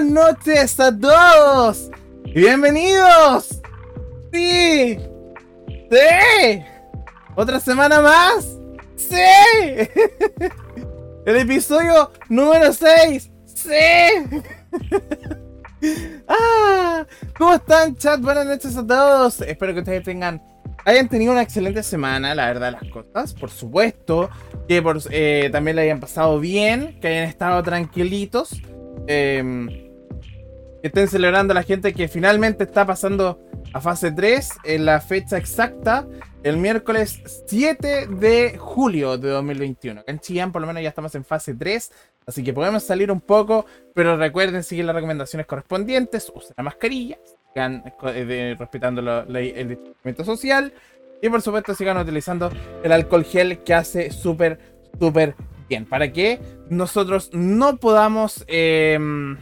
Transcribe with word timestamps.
Buenas 0.00 0.34
noches 0.34 0.80
a 0.80 0.98
todos. 0.98 1.90
Bienvenidos. 2.34 3.60
Sí. 4.32 4.98
Sí. 5.90 6.62
¿Otra 7.36 7.60
semana 7.60 8.00
más? 8.00 8.56
Sí. 8.96 9.14
El 11.26 11.36
episodio 11.36 12.10
número 12.30 12.72
6. 12.72 13.30
Sí. 13.44 13.68
Ah, 16.28 17.06
¿Cómo 17.36 17.54
están, 17.54 17.94
chat? 17.96 18.20
Buenas 18.22 18.46
noches 18.46 18.74
a 18.78 18.86
todos. 18.86 19.42
Espero 19.42 19.74
que 19.74 19.80
ustedes 19.80 20.02
tengan 20.02 20.42
hayan 20.86 21.10
tenido 21.10 21.32
una 21.32 21.42
excelente 21.42 21.82
semana, 21.82 22.34
la 22.34 22.46
verdad, 22.46 22.72
las 22.72 22.90
cosas. 22.90 23.34
Por 23.34 23.50
supuesto, 23.50 24.30
que 24.66 24.80
por, 24.80 24.98
eh, 25.10 25.50
también 25.52 25.76
le 25.76 25.82
hayan 25.82 26.00
pasado 26.00 26.40
bien, 26.40 26.98
que 27.00 27.08
hayan 27.08 27.24
estado 27.24 27.62
tranquilitos. 27.62 28.62
Em, 29.06 29.89
que 30.80 30.88
estén 30.88 31.08
celebrando 31.08 31.52
a 31.52 31.54
la 31.54 31.62
gente 31.62 31.92
que 31.92 32.08
finalmente 32.08 32.64
está 32.64 32.86
pasando 32.86 33.38
a 33.72 33.80
fase 33.80 34.12
3 34.12 34.50
en 34.64 34.84
la 34.86 35.00
fecha 35.00 35.36
exacta, 35.36 36.06
el 36.42 36.56
miércoles 36.56 37.22
7 37.46 38.06
de 38.06 38.56
julio 38.58 39.18
de 39.18 39.28
2021. 39.28 40.00
Acá 40.00 40.10
en 40.10 40.20
Chillán 40.20 40.52
por 40.52 40.62
lo 40.62 40.66
menos 40.66 40.82
ya 40.82 40.88
estamos 40.88 41.14
en 41.14 41.24
fase 41.24 41.54
3, 41.54 41.92
así 42.26 42.42
que 42.42 42.52
podemos 42.52 42.82
salir 42.82 43.12
un 43.12 43.20
poco, 43.20 43.66
pero 43.94 44.16
recuerden 44.16 44.62
seguir 44.62 44.86
las 44.86 44.94
recomendaciones 44.94 45.46
correspondientes, 45.46 46.32
usen 46.34 46.54
la 46.56 46.64
mascarilla, 46.64 47.18
sigan 47.52 47.84
eh, 48.04 48.56
respetando 48.58 49.00
el 49.00 49.68
distanciamiento 49.68 50.24
social 50.24 50.72
y 51.20 51.28
por 51.28 51.42
supuesto 51.42 51.74
sigan 51.74 51.98
utilizando 51.98 52.50
el 52.82 52.92
alcohol 52.92 53.24
gel 53.24 53.58
que 53.58 53.74
hace 53.74 54.10
súper, 54.10 54.58
súper 54.98 55.34
bien, 55.68 55.84
para 55.84 56.10
que 56.10 56.40
nosotros 56.70 57.30
no 57.34 57.76
podamos... 57.76 58.44
Em, 58.48 59.36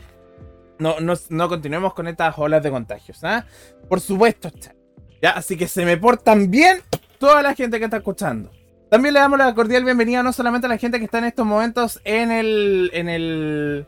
no, 0.79 0.97
no, 1.01 1.49
continuemos 1.49 1.95
con 1.95 2.09
estas 2.09 2.39
olas 2.39 2.63
de 2.63 2.71
contagios. 2.71 3.23
¿ah? 3.25 3.45
Por 3.89 4.01
supuesto, 4.01 4.51
¿ya? 5.23 5.31
Así 5.31 5.57
que 5.57 5.69
se 5.69 5.85
me 5.85 5.97
portan 5.97 6.51
bien 6.51 6.81
toda 7.19 7.43
la 7.43 7.55
gente 7.55 7.79
que 7.79 7.85
está 7.85 7.99
escuchando. 7.99 8.51
También 8.91 9.15
le 9.15 9.21
damos 9.21 9.39
la 9.39 9.55
cordial 9.55 9.85
bienvenida 9.85 10.23
no 10.23 10.33
solamente 10.33 10.67
a 10.67 10.71
la 10.71 10.79
gente 10.79 10.99
que 10.99 11.05
está 11.05 11.19
en 11.19 11.25
estos 11.25 11.45
momentos 11.45 12.01
en 12.05 12.31
el, 12.31 12.91
en 12.95 13.09
el, 13.09 13.87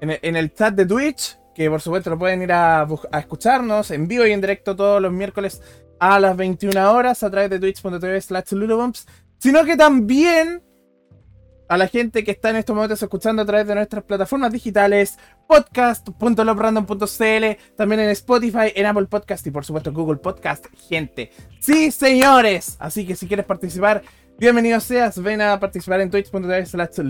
en 0.00 0.36
el, 0.36 0.52
chat 0.52 0.74
de 0.74 0.84
Twitch, 0.84 1.38
que 1.54 1.70
por 1.70 1.80
supuesto 1.80 2.10
lo 2.10 2.18
pueden 2.18 2.42
ir 2.42 2.52
a, 2.52 2.82
a, 2.82 3.18
escucharnos 3.18 3.90
en 3.90 4.06
vivo 4.06 4.26
y 4.26 4.32
en 4.32 4.42
directo 4.42 4.76
todos 4.76 5.00
los 5.00 5.12
miércoles 5.12 5.62
a 5.98 6.20
las 6.20 6.36
21 6.36 6.92
horas 6.92 7.22
a 7.22 7.30
través 7.30 7.48
de 7.48 7.58
twitch.tv 7.58 8.20
slash 8.20 8.52
sino 9.38 9.64
que 9.64 9.76
también 9.76 10.62
a 11.68 11.76
la 11.76 11.88
gente 11.88 12.24
que 12.24 12.32
está 12.32 12.50
en 12.50 12.56
estos 12.56 12.74
momentos 12.74 13.02
escuchando 13.02 13.42
a 13.42 13.44
través 13.44 13.66
de 13.66 13.74
nuestras 13.74 14.04
plataformas 14.04 14.52
digitales, 14.52 15.18
podcast.loprandom.cl, 15.48 17.76
también 17.76 18.00
en 18.00 18.10
Spotify, 18.10 18.72
en 18.74 18.86
Apple 18.86 19.06
Podcast 19.06 19.46
y 19.46 19.50
por 19.50 19.64
supuesto 19.64 19.92
Google 19.92 20.16
Podcast, 20.16 20.66
gente. 20.88 21.30
Sí, 21.60 21.90
señores. 21.90 22.76
Así 22.78 23.06
que 23.06 23.16
si 23.16 23.26
quieres 23.26 23.46
participar, 23.46 24.02
bienvenido 24.38 24.80
seas, 24.80 25.20
ven 25.22 25.40
a 25.40 25.58
participar 25.58 26.00
en 26.00 26.10
twitch.tv 26.10 26.66
slash. 26.66 27.00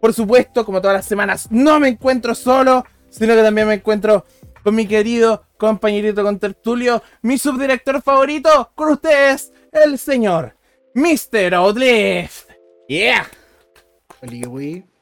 Por 0.00 0.12
supuesto, 0.12 0.64
como 0.64 0.80
todas 0.80 0.96
las 0.96 1.06
semanas, 1.06 1.48
no 1.50 1.80
me 1.80 1.88
encuentro 1.88 2.34
solo, 2.34 2.84
sino 3.08 3.34
que 3.34 3.42
también 3.42 3.68
me 3.68 3.74
encuentro 3.74 4.24
con 4.62 4.74
mi 4.74 4.86
querido 4.86 5.44
compañerito 5.56 6.22
con 6.22 6.38
tertulio, 6.38 7.02
mi 7.22 7.38
subdirector 7.38 8.02
favorito, 8.02 8.72
con 8.74 8.90
ustedes, 8.90 9.52
el 9.72 9.98
señor 9.98 10.56
Mr. 10.94 11.54
Outlift. 11.54 12.50
Yeah. 12.88 13.26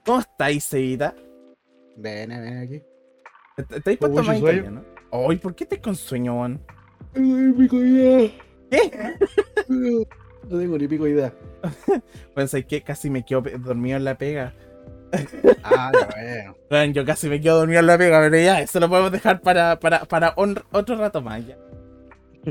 ¿Cómo 0.04 0.20
estáis, 0.20 0.64
Sevita? 0.64 1.14
Ven, 1.96 2.28
ven 2.28 2.58
aquí. 2.58 2.82
¿Estáis 3.56 3.98
puesto 3.98 4.22
más 4.22 4.38
italiano? 4.38 4.84
Ay, 5.12 5.36
¿por 5.36 5.54
qué 5.54 5.64
estás 5.64 5.78
con 5.78 5.94
sueño, 5.94 6.36
man? 6.36 6.60
No 7.14 7.56
pico 7.56 7.76
idea. 7.76 8.30
¿Qué? 8.70 9.14
No 10.46 10.58
tengo 10.58 10.76
ni 10.76 10.86
pico 10.86 11.06
idea. 11.06 11.32
Pues 12.34 12.52
es 12.52 12.66
que 12.66 12.82
casi 12.82 13.08
me 13.08 13.24
quedo 13.24 13.42
dormido 13.60 13.96
en 13.96 14.04
la 14.04 14.18
pega. 14.18 14.54
Ah, 15.62 15.90
bueno. 15.92 16.56
Bueno, 16.68 16.92
yo 16.92 17.04
casi 17.06 17.28
me 17.28 17.40
quedo 17.40 17.58
dormido 17.58 17.80
en 17.80 17.86
la 17.86 17.96
pega, 17.96 18.20
pero 18.20 18.36
ya, 18.36 18.60
eso 18.60 18.80
lo 18.80 18.88
podemos 18.88 19.12
dejar 19.12 19.40
para, 19.40 19.80
para, 19.80 20.04
para 20.04 20.34
otro 20.36 20.96
rato 20.96 21.22
más. 21.22 21.46
Ya. 21.46 21.56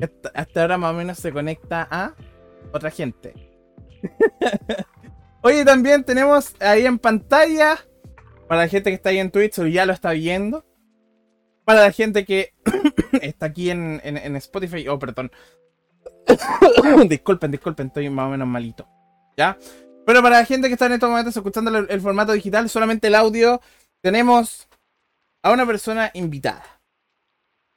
Hasta, 0.01 0.29
hasta 0.33 0.61
ahora 0.61 0.77
más 0.79 0.91
o 0.93 0.97
menos 0.97 1.19
se 1.19 1.31
conecta 1.31 1.87
a 1.91 2.15
otra 2.71 2.89
gente. 2.89 3.33
Oye, 5.45 5.65
también 5.65 6.05
tenemos 6.05 6.55
ahí 6.61 6.85
en 6.85 6.97
pantalla, 6.97 7.77
para 8.47 8.61
la 8.61 8.67
gente 8.69 8.89
que 8.89 8.95
está 8.95 9.09
ahí 9.09 9.19
en 9.19 9.29
Twitch 9.29 9.59
o 9.59 9.67
ya 9.67 9.85
lo 9.85 9.91
está 9.91 10.11
viendo, 10.11 10.65
para 11.65 11.81
la 11.81 11.91
gente 11.91 12.23
que 12.23 12.53
está 13.21 13.47
aquí 13.47 13.69
en, 13.69 13.99
Spotify, 14.37 14.87
oh, 14.87 14.97
perdón. 14.97 15.31
disculpen, 17.09 17.51
disculpen, 17.51 17.87
estoy 17.87 18.09
más 18.09 18.27
o 18.27 18.29
menos 18.29 18.47
malito. 18.47 18.87
¿Ya? 19.35 19.57
Pero 20.05 20.21
para 20.21 20.39
la 20.39 20.45
gente 20.45 20.69
que 20.69 20.73
está 20.75 20.85
en 20.85 20.93
estos 20.93 21.09
momentos 21.09 21.35
escuchando 21.35 21.77
el, 21.77 22.01
formato 22.01 22.31
digital, 22.31 22.69
solamente 22.69 23.07
el 23.07 23.15
audio, 23.15 23.59
tenemos 24.01 24.69
a 25.41 25.51
una 25.51 25.65
persona 25.65 26.09
invitada. 26.13 26.63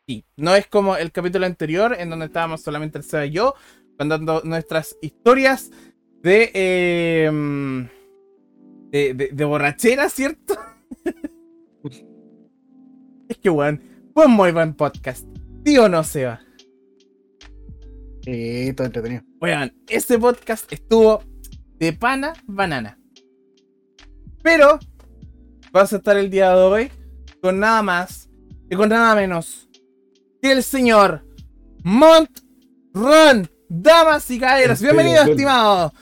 Sí, 0.07 0.25
no 0.37 0.55
es 0.55 0.69
como 0.69 0.97
el 0.97 1.11
capítulo 1.11 1.47
anterior, 1.47 1.97
en 1.99 2.11
donde 2.11 2.27
estábamos 2.27 2.63
solamente 2.63 2.99
el 2.99 3.03
Seba 3.03 3.27
y 3.27 3.33
yo, 3.33 3.57
contando 3.99 4.43
nuestras 4.45 4.97
historias 5.01 5.73
De, 6.23 7.91
de, 8.91 9.31
de, 9.33 9.45
borrachera, 9.45 10.09
¿cierto? 10.09 10.55
es 13.29 13.39
que, 13.39 13.51
weón, 13.51 13.81
fue 14.15 14.27
un 14.27 14.33
muy 14.33 14.53
buen 14.53 14.75
podcast. 14.75 15.27
¿Sí 15.65 15.79
o 15.79 15.89
no, 15.89 16.03
Seba? 16.03 16.41
Sí, 18.23 18.73
todo 18.75 18.87
entretenido. 18.87 19.23
Weón, 19.41 19.73
ese 19.89 20.19
podcast 20.19 20.73
estuvo 20.73 21.23
de 21.79 21.93
pana 21.93 22.33
banana. 22.47 22.99
Pero 24.43 24.79
vas 25.73 25.93
a 25.93 25.97
estar 25.97 26.17
el 26.17 26.31
día 26.31 26.51
de 26.51 26.63
hoy 26.63 26.91
con 27.41 27.61
nada 27.61 27.83
más 27.83 28.29
y 28.71 28.77
con 28.77 28.89
nada 28.89 29.15
menos 29.15 29.69
que 30.43 30.53
el 30.53 30.63
señor 30.63 31.25
Mont 31.85 32.41
Run. 32.93 33.49
Damas 33.69 34.31
y 34.31 34.39
caballeros, 34.39 34.81
bienvenido, 34.81 35.25
estimado. 35.25 35.93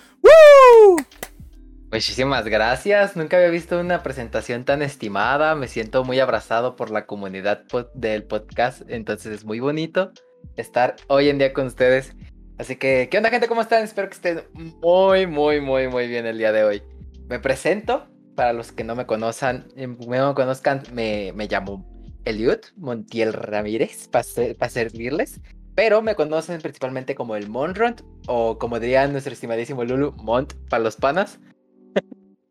Muchísimas 1.91 2.45
gracias. 2.45 3.17
Nunca 3.17 3.39
había 3.39 3.49
visto 3.49 3.81
una 3.81 4.03
presentación 4.03 4.65
tan 4.65 4.83
estimada. 4.83 5.55
Me 5.55 5.69
siento 5.69 6.05
muy 6.05 6.21
abrazado 6.21 6.77
por 6.77 6.91
la 6.91 7.07
comunidad 7.07 7.65
del 7.95 8.25
podcast. 8.25 8.83
Entonces 8.89 9.33
es 9.33 9.45
muy 9.45 9.61
bonito 9.61 10.13
estar 10.57 10.97
hoy 11.07 11.31
en 11.31 11.39
día 11.39 11.55
con 11.55 11.67
ustedes. 11.67 12.15
Así 12.59 12.77
que, 12.77 13.09
¿qué 13.11 13.17
onda, 13.17 13.31
gente? 13.31 13.49
¿Cómo 13.49 13.63
están? 13.63 13.83
Espero 13.83 14.09
que 14.09 14.15
estén 14.15 14.43
muy, 14.83 15.27
muy, 15.27 15.61
muy, 15.61 15.89
muy 15.89 16.07
bien 16.07 16.27
el 16.27 16.37
día 16.37 16.53
de 16.53 16.65
hoy. 16.65 16.83
Me 17.29 17.39
presento. 17.39 18.09
Para 18.35 18.53
los 18.53 18.73
que 18.73 18.83
no 18.83 18.97
me 18.97 19.07
conozcan, 19.07 19.69
no 19.77 20.29
me 20.29 20.35
conozcan, 20.35 20.83
me, 20.93 21.33
llamo 21.49 21.87
Eliud 22.25 22.59
Montiel 22.77 23.33
Ramírez 23.33 24.09
para 24.09 24.69
servirles. 24.69 25.41
Pero 25.75 26.03
me 26.03 26.15
conocen 26.15 26.61
principalmente 26.61 27.15
como 27.15 27.35
el 27.35 27.49
Monront, 27.49 28.03
o 28.27 28.59
como 28.59 28.79
diría 28.79 29.07
nuestro 29.09 29.33
estimadísimo 29.33 29.85
Lulu, 29.85 30.13
Mont 30.13 30.55
para 30.69 30.83
los 30.83 30.97
panas. 30.97 31.41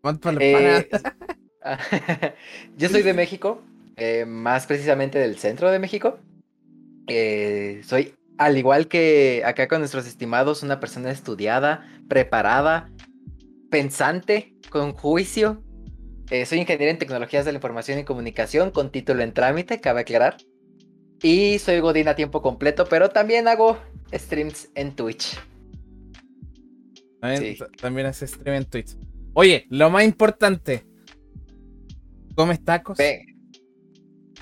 Mont 0.01 0.21
para 0.21 0.33
los 0.33 0.43
eh, 0.43 0.89
panas. 0.91 1.15
yo 2.77 2.89
soy 2.89 3.03
de 3.03 3.13
México, 3.13 3.61
eh, 3.95 4.25
más 4.25 4.67
precisamente 4.67 5.19
del 5.19 5.37
centro 5.37 5.71
de 5.71 5.79
México. 5.79 6.19
Eh, 7.07 7.81
soy, 7.85 8.13
al 8.37 8.57
igual 8.57 8.89
que 8.89 9.43
acá 9.45 9.69
con 9.69 9.79
nuestros 9.79 10.05
estimados, 10.05 10.61
una 10.61 10.81
persona 10.81 11.09
estudiada, 11.09 11.87
preparada, 12.09 12.89
pensante, 13.71 14.53
con 14.69 14.91
juicio. 14.91 15.63
soy 16.45 16.59
ingeniero 16.59 16.91
en 16.91 16.97
tecnologías 16.97 17.45
de 17.45 17.53
la 17.53 17.57
información 17.57 17.99
y 17.99 18.03
comunicación 18.03 18.71
con 18.71 18.91
título 18.91 19.23
en 19.23 19.33
trámite, 19.33 19.79
cabe 19.79 20.01
aclarar. 20.01 20.35
Y 21.23 21.57
soy 21.57 21.79
Godín 21.79 22.09
a 22.09 22.15
tiempo 22.15 22.41
completo, 22.41 22.85
pero 22.85 23.09
también 23.09 23.47
hago 23.47 23.79
streams 24.13 24.69
en 24.75 24.93
Twitch. 24.93 25.39
También, 27.79 28.05
hace 28.05 28.27
stream 28.27 28.57
en 28.57 28.65
Twitch. 28.65 28.97
Oye, 29.33 29.65
lo 29.69 29.89
más 29.89 30.03
importante. 30.03 30.85
¿Comes 32.35 32.61
tacos? 32.65 32.97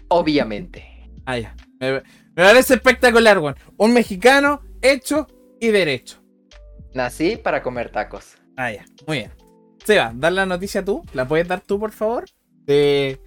Obviamente. 0.08 0.84
Ah, 1.26 1.38
ya. 1.38 1.56
Me, 1.80 2.02
parece 2.34 2.74
espectacular, 2.74 3.38
weón. 3.38 3.56
Un 3.78 3.94
mexicano 3.94 4.64
hecho 4.82 5.28
y 5.60 5.68
derecho. 5.68 6.18
Nací 6.96 7.38
para 7.38 7.62
comer 7.62 7.92
tacos. 7.92 8.38
Ah, 8.58 8.72
ya. 8.72 8.86
Muy 9.06 9.20
bien. 9.20 9.32
Seba, 9.86 10.12
dar 10.16 10.34
la 10.34 10.48
noticia 10.48 10.84
tú. 10.84 11.04
¿La 11.14 11.28
puedes 11.28 11.48
dar 11.48 11.62
tú, 11.62 11.80
por 11.80 11.92
favor? 11.92 12.26
De 12.66 13.22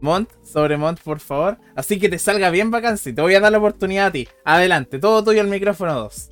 Mont, 0.00 0.28
sobre 0.42 0.76
Mont, 0.76 1.00
por 1.00 1.20
favor. 1.20 1.58
Así 1.74 1.98
que 1.98 2.08
te 2.08 2.18
salga 2.18 2.50
bien 2.50 2.70
vacancia. 2.70 3.14
Te 3.14 3.22
voy 3.22 3.34
a 3.34 3.40
dar 3.40 3.52
la 3.52 3.58
oportunidad 3.58 4.06
a 4.06 4.12
ti. 4.12 4.28
Adelante, 4.44 4.98
todo 4.98 5.24
tuyo 5.24 5.40
el 5.40 5.48
micrófono 5.48 5.94
2. 5.94 6.30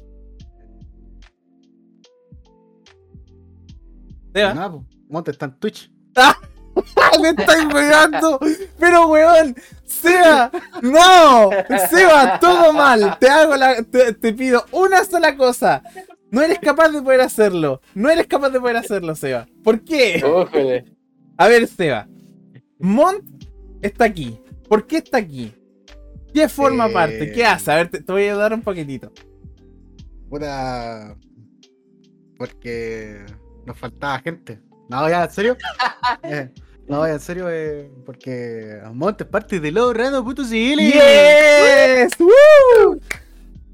Mont 5.09 5.29
está 5.29 5.47
en 5.47 5.59
Twitch. 5.59 5.91
¡Me 7.21 7.29
estáis 7.31 7.67
pegando! 7.67 8.41
Pero, 8.79 9.09
weón, 9.09 9.55
Seba, 9.85 10.51
no, 10.81 11.51
Seba, 11.91 12.39
todo 12.41 12.73
mal. 12.73 13.19
Te 13.19 13.29
hago 13.29 13.57
la, 13.57 13.83
te, 13.83 14.15
te 14.15 14.33
pido 14.33 14.65
una 14.73 15.05
sola 15.05 15.37
cosa. 15.37 15.83
No 16.31 16.41
eres 16.41 16.59
capaz 16.61 16.89
de 16.89 17.03
poder 17.03 17.21
hacerlo. 17.21 17.83
No 17.95 18.09
eres 18.09 18.27
capaz 18.27 18.51
de 18.51 18.61
poder 18.61 18.79
hacerlo, 18.79 19.15
Seba. 19.15 19.47
¿Por 19.63 19.85
qué? 19.85 20.23
Újole. 20.25 20.97
A 21.37 21.49
ver, 21.49 21.69
Seba. 21.69 22.09
Mont 22.79 23.23
está 23.83 24.05
aquí. 24.05 24.41
¿Por 24.69 24.87
qué 24.87 24.99
está 24.99 25.19
aquí? 25.19 25.55
¿Qué 26.33 26.49
forma 26.49 26.87
Eh, 26.87 26.93
parte? 26.93 27.33
¿Qué 27.33 27.45
hace? 27.45 27.71
A 27.71 27.77
ver, 27.77 27.91
te, 27.91 28.01
te 28.01 28.13
voy 28.13 28.25
a 28.27 28.37
dar 28.37 28.55
un 28.55 28.63
poquitito. 28.63 29.13
Puta. 30.31 31.15
Porque 32.39 33.25
nos 33.67 33.79
faltaba 33.79 34.19
gente. 34.21 34.61
No, 34.89 35.09
ya, 35.09 35.25
¿en 35.25 35.31
serio? 35.31 35.57
Eh, 36.25 36.51
no, 36.89 37.07
ya, 37.07 37.13
en 37.15 37.21
serio, 37.21 37.49
eh, 37.51 37.91
porque 38.05 38.81
Monte 38.93 39.25
es 39.25 39.31
parte 39.31 39.61
de 39.61 39.71
logrando.cl. 39.71 40.43
¡Yes! 40.81 42.13
¡Woo! 42.19 42.99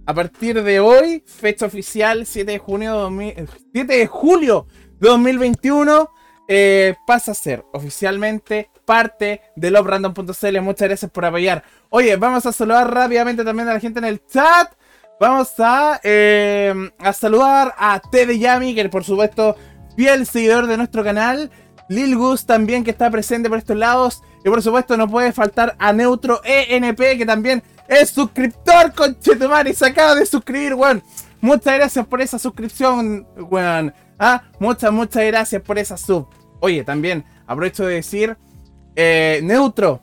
A 0.05 0.15
partir 0.15 0.63
de 0.63 0.81
hoy, 0.81 1.23
fecha 1.27 1.67
oficial, 1.67 2.27
7 2.27 2.53
de 2.53 2.59
junio 2.59 2.93
de 2.93 2.99
2000 3.01 3.29
eh, 3.31 3.47
7 3.73 3.97
de 3.97 4.07
julio 4.07 4.67
de 5.01 5.09
2021, 5.09 6.11
eh, 6.49 6.97
pasa 7.06 7.33
a 7.33 7.35
ser 7.35 7.65
oficialmente 7.73 8.71
parte 8.87 9.43
de 9.55 9.71
lovrandom.cl. 9.71 10.61
Muchas 10.62 10.89
gracias 10.89 11.11
por 11.11 11.27
apoyar. 11.27 11.62
Oye, 11.91 12.17
vamos 12.17 12.47
a 12.47 12.53
saludar 12.53 12.93
rápidamente 12.93 13.45
también 13.45 13.69
a 13.69 13.75
la 13.75 13.81
gente 13.81 13.99
en 13.99 14.06
el 14.06 14.25
chat. 14.27 14.73
Vamos 15.21 15.53
a, 15.59 16.00
eh, 16.03 16.91
a 16.99 17.12
saludar 17.12 17.75
a 17.77 18.00
Tede 18.00 18.39
Yami, 18.39 18.75
que 18.75 18.89
por 18.89 19.05
supuesto, 19.05 19.56
fiel 19.95 20.27
seguidor 20.27 20.67
de 20.67 20.79
nuestro 20.79 21.05
canal. 21.05 21.50
Lil 21.91 22.17
Gus 22.17 22.47
también, 22.47 22.83
que 22.83 22.93
está 22.93 23.11
presente 23.11 23.49
por 23.50 23.59
estos 23.59 23.77
lados. 23.77 24.23
Y 24.45 24.49
por 24.49 24.62
supuesto, 24.62 24.97
no 24.97 25.06
puede 25.09 25.33
faltar 25.33 25.77
a 25.79 25.93
Neutro 25.93 26.41
ENP, 26.45 27.19
que 27.19 27.27
también 27.27 27.62
es 27.89 28.11
suscriptor 28.11 28.95
con 28.95 29.19
Chetumari. 29.19 29.75
Se 29.75 29.87
acaba 29.87 30.15
de 30.15 30.25
suscribir, 30.25 30.75
weón. 30.75 31.03
Muchas 31.41 31.75
gracias 31.75 32.06
por 32.06 32.23
esa 32.23 32.39
suscripción, 32.39 33.27
weón. 33.37 33.93
Ah, 34.19 34.45
muchas, 34.59 34.93
muchas 34.93 35.25
gracias 35.27 35.61
por 35.62 35.79
esa 35.79 35.97
sub. 35.97 36.38
Oye, 36.61 36.85
también 36.85 37.25
aprovecho 37.47 37.87
de 37.87 37.97
decir, 37.97 38.37
eh, 38.97 39.41
Neutro, 39.43 40.03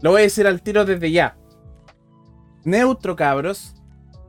lo 0.00 0.12
voy 0.12 0.20
a 0.20 0.24
decir 0.24 0.46
al 0.46 0.62
tiro 0.62 0.84
desde 0.84 1.10
ya. 1.10 1.36
Neutro, 2.64 3.16
cabros, 3.16 3.74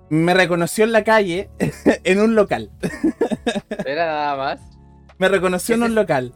me 0.09 0.33
reconoció 0.33 0.83
en 0.83 0.91
la 0.91 1.03
calle 1.03 1.49
en 2.03 2.19
un 2.19 2.35
local. 2.35 2.71
Era 3.85 4.05
nada 4.05 4.35
más. 4.35 4.59
Me 5.17 5.27
reconoció 5.27 5.75
en 5.75 5.81
¿Qué 5.81 5.87
un 5.87 5.95
local. 5.95 6.33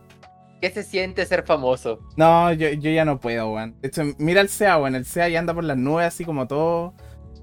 ¿Qué 0.61 0.69
se 0.71 0.83
siente 0.83 1.25
ser 1.25 1.43
famoso? 1.43 1.99
No, 2.15 2.51
yo, 2.53 2.69
yo 2.69 2.89
ya 2.91 3.03
no 3.03 3.19
puedo, 3.19 3.51
weón. 3.53 3.75
De 3.81 3.89
hecho, 3.89 4.03
mira 4.17 4.41
el 4.41 4.49
SEA, 4.49 4.77
weón. 4.77 4.95
El 4.95 5.05
SEA 5.05 5.29
ya 5.29 5.39
anda 5.39 5.53
por 5.53 5.63
las 5.63 5.77
nubes 5.77 6.07
así 6.07 6.23
como 6.23 6.47
todo, 6.47 6.93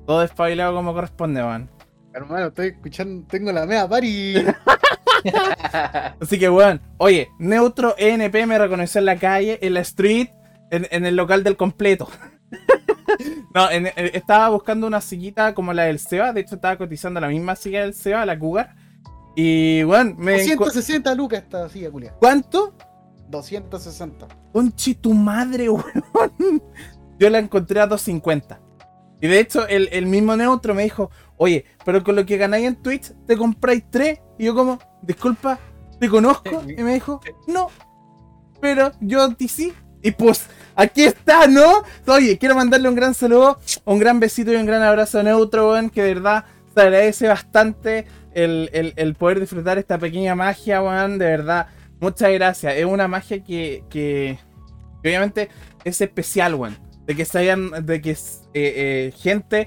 todo 0.06 0.20
despabilado 0.20 0.74
como 0.74 0.94
corresponde, 0.94 1.42
weón. 1.42 1.70
Hermano, 2.14 2.46
estoy 2.46 2.68
escuchando, 2.68 3.26
tengo 3.28 3.52
la 3.52 3.66
media 3.66 3.88
pari. 3.88 4.34
Así 6.20 6.38
que, 6.38 6.48
weón, 6.50 6.80
oye, 6.98 7.28
Neutro 7.38 7.94
ENP 7.98 8.46
me 8.46 8.58
reconoció 8.58 8.98
en 8.98 9.04
la 9.06 9.16
calle, 9.16 9.58
en 9.62 9.74
la 9.74 9.80
street, 9.80 10.28
en, 10.70 10.86
en 10.90 11.06
el 11.06 11.16
local 11.16 11.42
del 11.44 11.56
completo. 11.56 12.08
no, 13.54 13.70
en- 13.70 13.86
en- 13.86 14.10
estaba 14.14 14.48
buscando 14.50 14.86
una 14.86 15.00
sillita 15.00 15.54
como 15.54 15.72
la 15.72 15.84
del 15.84 15.98
Seba, 15.98 16.32
de 16.32 16.40
hecho 16.42 16.54
estaba 16.56 16.76
cotizando 16.76 17.20
la 17.20 17.28
misma 17.28 17.56
silla 17.56 17.82
del 17.82 17.94
Seba, 17.94 18.24
la 18.26 18.38
Cougar. 18.38 18.74
Y, 19.36 19.84
weón, 19.84 20.16
me... 20.18 20.36
encu- 20.44 20.58
260 20.58 21.14
lucas 21.14 21.42
esta 21.42 21.68
silla, 21.68 21.90
culia. 21.90 22.12
¿Cuánto? 22.18 22.74
260. 23.28 24.26
Conchi 24.52 24.94
tu 24.94 25.14
madre, 25.14 25.68
weón. 25.68 26.62
Yo 27.18 27.30
la 27.30 27.38
encontré 27.38 27.80
a 27.80 27.86
250. 27.86 28.60
Y 29.20 29.28
de 29.28 29.38
hecho, 29.40 29.66
el, 29.68 29.88
el 29.92 30.06
mismo 30.06 30.34
neutro 30.36 30.74
me 30.74 30.82
dijo, 30.84 31.10
oye, 31.36 31.64
pero 31.84 32.02
con 32.02 32.16
lo 32.16 32.24
que 32.24 32.36
ganáis 32.38 32.66
en 32.66 32.76
Twitch, 32.76 33.12
te 33.26 33.36
compráis 33.36 33.84
tres. 33.90 34.20
Y 34.38 34.44
yo 34.46 34.54
como, 34.54 34.78
disculpa, 35.02 35.58
te 35.98 36.08
conozco. 36.08 36.62
Y 36.66 36.82
me 36.82 36.94
dijo, 36.94 37.20
no. 37.46 37.68
Pero 38.60 38.92
yo 39.00 39.22
a 39.22 39.34
ti 39.34 39.48
sí. 39.48 39.72
Y 40.02 40.12
pues, 40.12 40.46
aquí 40.74 41.04
está, 41.04 41.46
¿no? 41.46 41.82
Oye, 42.06 42.38
quiero 42.38 42.54
mandarle 42.54 42.88
un 42.88 42.94
gran 42.94 43.12
saludo, 43.14 43.58
un 43.84 43.98
gran 43.98 44.18
besito 44.20 44.52
y 44.52 44.56
un 44.56 44.64
gran 44.66 44.82
abrazo 44.82 45.20
a 45.20 45.22
Neutro, 45.22 45.70
weón, 45.72 45.90
que 45.90 46.02
de 46.02 46.14
verdad 46.14 46.44
se 46.74 46.80
agradece 46.80 47.28
bastante 47.28 48.06
el, 48.32 48.70
el- 48.72 48.94
el 48.96 49.14
poder 49.14 49.40
disfrutar 49.40 49.76
esta 49.76 49.98
pequeña 49.98 50.34
magia, 50.34 50.82
weón, 50.82 51.18
de 51.18 51.26
verdad. 51.26 51.66
Muchas 52.00 52.32
gracias. 52.32 52.76
Es 52.76 52.86
una 52.86 53.08
magia 53.08 53.44
que, 53.44 53.84
que, 53.90 54.38
que 55.02 55.08
obviamente 55.10 55.50
es 55.84 56.00
especial, 56.00 56.54
weón. 56.54 56.78
De 57.10 57.16
que 57.16 57.26
hayan, 57.36 57.72
de 57.84 58.00
que 58.00 58.12
eh, 58.12 58.16
eh, 58.54 59.12
gente 59.16 59.66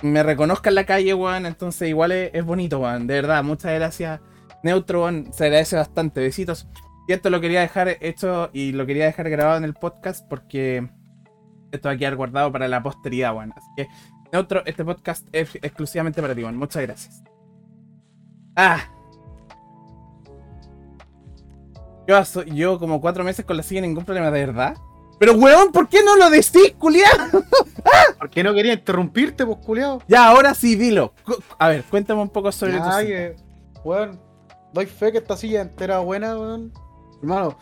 me 0.00 0.22
reconozca 0.22 0.70
en 0.70 0.76
la 0.76 0.86
calle, 0.86 1.12
weón. 1.12 1.44
Entonces 1.44 1.90
igual 1.90 2.10
es, 2.10 2.30
es 2.32 2.42
bonito, 2.42 2.78
weón. 2.80 3.06
De 3.06 3.16
verdad, 3.16 3.44
muchas 3.44 3.74
gracias. 3.74 4.22
Neutro, 4.62 5.02
weón. 5.02 5.30
Se 5.30 5.44
agradece 5.44 5.76
bastante. 5.76 6.22
Besitos. 6.22 6.68
Y 7.06 7.12
esto 7.12 7.28
lo 7.28 7.38
quería 7.42 7.60
dejar 7.60 7.98
hecho 8.00 8.48
y 8.54 8.72
lo 8.72 8.86
quería 8.86 9.04
dejar 9.04 9.28
grabado 9.28 9.58
en 9.58 9.64
el 9.64 9.74
podcast 9.74 10.26
porque 10.26 10.88
esto 11.70 11.90
va 11.90 11.96
a 11.96 11.98
quedar 11.98 12.16
guardado 12.16 12.50
para 12.50 12.66
la 12.66 12.82
posteridad, 12.82 13.36
weón. 13.36 13.52
Así 13.54 13.68
que, 13.76 13.86
Neutro, 14.32 14.62
este 14.64 14.82
podcast 14.82 15.28
es 15.32 15.54
exclusivamente 15.56 16.22
para 16.22 16.34
ti, 16.34 16.42
weón. 16.42 16.56
Muchas 16.56 16.80
gracias. 16.80 17.22
Ah. 18.56 18.80
Yo, 22.08 22.42
yo 22.44 22.78
como 22.78 23.02
cuatro 23.02 23.22
meses 23.22 23.44
con 23.44 23.58
la 23.58 23.62
silla 23.62 23.82
ningún 23.82 24.06
problema, 24.06 24.30
de 24.30 24.46
verdad. 24.46 24.78
Pero, 25.20 25.34
weón, 25.34 25.70
¿por 25.70 25.86
qué 25.86 26.02
no 26.02 26.16
lo 26.16 26.30
decís, 26.30 26.74
culiao? 26.78 27.10
¿Por 28.18 28.30
qué 28.30 28.42
no 28.42 28.54
quería 28.54 28.72
interrumpirte, 28.72 29.44
pues, 29.44 29.58
culiao? 29.58 30.02
Ya, 30.08 30.26
ahora 30.26 30.54
sí, 30.54 30.76
dilo. 30.76 31.12
A 31.58 31.68
ver, 31.68 31.84
cuéntame 31.84 32.22
un 32.22 32.30
poco 32.30 32.50
sobre 32.50 32.78
tu 32.78 32.84
silla. 32.84 33.02
que, 33.02 33.36
weón, 33.84 34.18
doy 34.72 34.86
fe 34.86 35.12
que 35.12 35.18
esta 35.18 35.36
silla 35.36 35.60
entera 35.60 35.98
buena, 35.98 36.38
weón. 36.38 36.72
Hermano, 37.20 37.58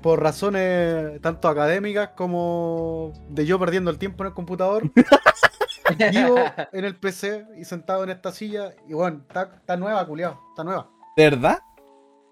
por 0.00 0.22
razones 0.22 1.20
tanto 1.20 1.48
académicas 1.48 2.12
como 2.16 3.12
de 3.28 3.44
yo 3.44 3.58
perdiendo 3.58 3.90
el 3.90 3.98
tiempo 3.98 4.22
en 4.22 4.28
el 4.28 4.34
computador, 4.34 4.90
vivo 6.10 6.36
en 6.72 6.84
el 6.86 6.96
PC 6.96 7.48
y 7.58 7.66
sentado 7.66 8.02
en 8.04 8.08
esta 8.08 8.32
silla, 8.32 8.74
y 8.88 8.94
bueno, 8.94 9.18
está, 9.28 9.56
está 9.56 9.76
nueva, 9.76 10.06
culiao, 10.06 10.40
está 10.48 10.64
nueva. 10.64 10.90
¿De 11.18 11.24
verdad? 11.24 11.58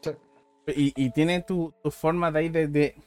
Sí. 0.00 0.12
Y, 0.68 0.92
y 0.96 1.10
tiene 1.10 1.42
tu, 1.42 1.74
tu 1.82 1.90
forma 1.90 2.30
de 2.32 2.38
ahí 2.38 2.48
de. 2.48 2.68
de 2.68 3.02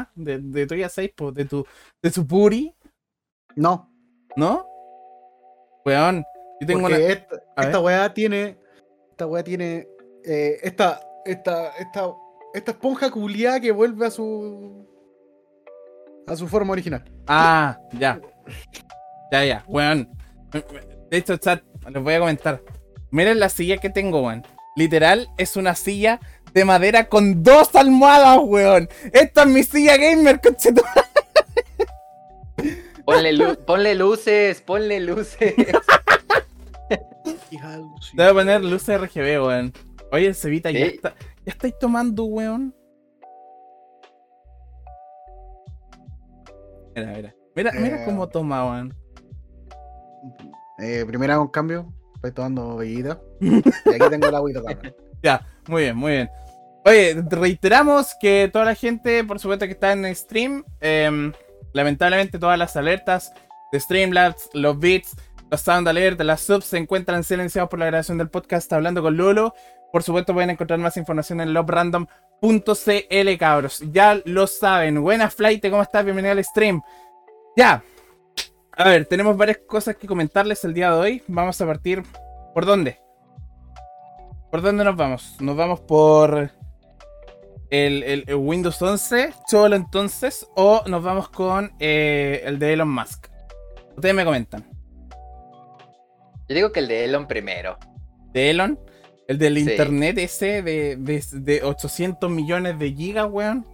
ah, 0.00 0.10
de, 0.14 0.38
de 0.38 0.66
tuya 0.66 0.88
6, 0.88 1.10
pues, 1.16 1.34
de 1.34 1.44
tu. 1.44 1.66
de 2.02 2.10
su 2.10 2.26
puri, 2.26 2.74
No, 3.56 3.90
¿no? 4.36 4.66
Weón, 5.84 6.24
yo 6.60 6.66
tengo 6.66 6.80
porque 6.82 6.96
una. 6.96 7.06
esta, 7.06 7.42
esta 7.56 7.80
weá 7.80 8.14
tiene, 8.14 8.58
esta 9.10 9.26
weá 9.26 9.42
tiene, 9.42 9.88
eh, 10.24 10.58
esta, 10.62 11.00
esta, 11.24 11.70
esta, 11.76 12.12
esta 12.54 12.70
esponja 12.70 13.10
culiada 13.10 13.60
que 13.60 13.72
vuelve 13.72 14.06
a 14.06 14.10
su, 14.10 14.86
a 16.26 16.36
su 16.36 16.46
forma 16.46 16.72
original. 16.72 17.04
Ah, 17.26 17.78
ya. 17.98 18.20
Ya, 19.32 19.44
ya, 19.44 19.64
weón. 19.66 20.08
De 21.10 21.16
hecho, 21.16 21.36
chat, 21.36 21.62
les 21.90 22.02
voy 22.02 22.14
a 22.14 22.20
comentar. 22.20 22.62
Miren 23.10 23.40
la 23.40 23.48
silla 23.48 23.78
que 23.78 23.90
tengo, 23.90 24.22
weón. 24.22 24.42
Literal, 24.76 25.28
es 25.36 25.56
una 25.56 25.74
silla 25.74 26.20
de 26.52 26.64
madera 26.64 27.08
con 27.08 27.42
dos 27.42 27.74
almohadas, 27.74 28.38
weón. 28.44 28.88
Esta 29.12 29.42
es 29.42 29.48
mi 29.48 29.62
silla 29.62 29.96
gamer, 29.96 30.40
conchetum- 30.40 30.84
Ponle, 33.04 33.32
lu- 33.32 33.56
ponle 33.66 33.94
luces, 33.96 34.60
ponle 34.62 35.00
luces. 35.00 35.54
Te 35.56 35.72
voy 38.16 38.26
a 38.26 38.32
poner 38.32 38.64
luces 38.64 39.00
RGB, 39.00 39.40
weón. 39.44 39.72
Oye, 40.12 40.32
Cevita, 40.34 40.70
ya, 40.70 40.86
está, 40.86 41.14
ya 41.44 41.52
estáis 41.52 41.76
tomando, 41.78 42.24
weón. 42.24 42.74
Mira, 46.94 47.12
mira. 47.12 47.34
Mira, 47.54 47.72
mira 47.72 48.02
Eh. 48.02 48.04
cómo 48.04 48.28
toma, 48.28 48.64
weón. 48.70 48.94
Eh, 50.78 51.04
primero 51.06 51.32
hago 51.34 51.42
un 51.42 51.48
cambio. 51.50 51.92
Estoy 52.16 52.32
tomando 52.32 52.76
bebida. 52.76 53.20
Y 53.40 53.56
aquí 53.56 54.08
tengo 54.10 54.28
el 54.28 54.34
agüita, 54.34 54.62
cabrón. 54.62 54.94
Ya, 55.22 55.46
muy 55.68 55.82
bien, 55.82 55.96
muy 55.96 56.12
bien. 56.12 56.30
Oye, 56.84 57.22
reiteramos 57.30 58.14
que 58.20 58.50
toda 58.52 58.64
la 58.64 58.74
gente, 58.74 59.22
por 59.24 59.38
supuesto 59.38 59.66
que 59.66 59.72
está 59.72 59.92
en 59.92 60.12
stream, 60.14 60.64
em, 60.80 61.32
lamentablemente 61.72 62.38
todas 62.38 62.58
las 62.58 62.76
alertas 62.76 63.32
de 63.70 63.78
Streamlabs, 63.78 64.50
los 64.52 64.78
beats, 64.78 65.16
los 65.50 65.60
sound 65.60 65.86
alert, 65.86 66.20
las 66.20 66.40
subs 66.40 66.64
se 66.64 66.78
encuentran 66.78 67.22
silenciados 67.22 67.70
por 67.70 67.78
la 67.78 67.86
grabación 67.86 68.18
del 68.18 68.30
podcast 68.30 68.72
Hablando 68.72 69.02
con 69.02 69.16
Lolo. 69.16 69.54
Por 69.92 70.02
supuesto 70.02 70.32
pueden 70.32 70.50
encontrar 70.50 70.78
más 70.78 70.96
información 70.96 71.40
en 71.40 71.54
lobrandom.cl, 71.54 73.36
cabros. 73.38 73.84
Ya 73.92 74.20
lo 74.24 74.46
saben. 74.46 75.00
Buenas, 75.02 75.34
Flight, 75.34 75.62
¿cómo 75.68 75.82
estás? 75.82 76.04
Bienvenido 76.04 76.32
al 76.32 76.44
stream. 76.44 76.82
Ya. 77.56 77.84
A 78.72 78.88
ver, 78.88 79.06
tenemos 79.06 79.36
varias 79.36 79.58
cosas 79.68 79.96
que 79.96 80.06
comentarles 80.06 80.64
el 80.64 80.74
día 80.74 80.90
de 80.90 80.96
hoy. 80.96 81.22
Vamos 81.28 81.60
a 81.60 81.66
partir... 81.66 82.02
¿Por 82.54 82.66
dónde? 82.66 82.98
¿Por 84.52 84.62
dónde 84.62 84.84
nos 84.84 84.94
vamos? 84.96 85.36
Nos 85.40 85.56
vamos 85.56 85.80
por... 85.80 86.50
el, 87.70 88.02
el- 88.02 88.24
el 88.26 88.34
Windows 88.36 88.80
11, 88.80 89.32
solo 89.48 89.74
entonces, 89.76 90.46
o 90.54 90.82
nos 90.86 91.02
vamos 91.02 91.28
con 91.30 91.72
eh, 91.80 92.42
el 92.44 92.58
de 92.58 92.74
Elon 92.74 92.90
Musk. 92.90 93.28
Ustedes 93.96 94.14
me 94.14 94.24
comentan. 94.24 94.64
Yo 96.48 96.54
digo 96.54 96.70
que 96.72 96.80
el 96.80 96.88
de 96.88 97.04
Elon 97.06 97.26
primero. 97.26 97.78
De 98.32 98.50
Elon, 98.50 98.78
el 99.26 99.38
del 99.38 99.54
Sí. 99.56 99.70
internet 99.70 100.18
ese 100.18 100.62
de, 100.62 100.96
de, 100.96 101.24
de 101.32 101.62
800 101.62 102.30
millones 102.30 102.78
de 102.78 102.92
gigas, 102.92 103.26
weón. 103.30 103.66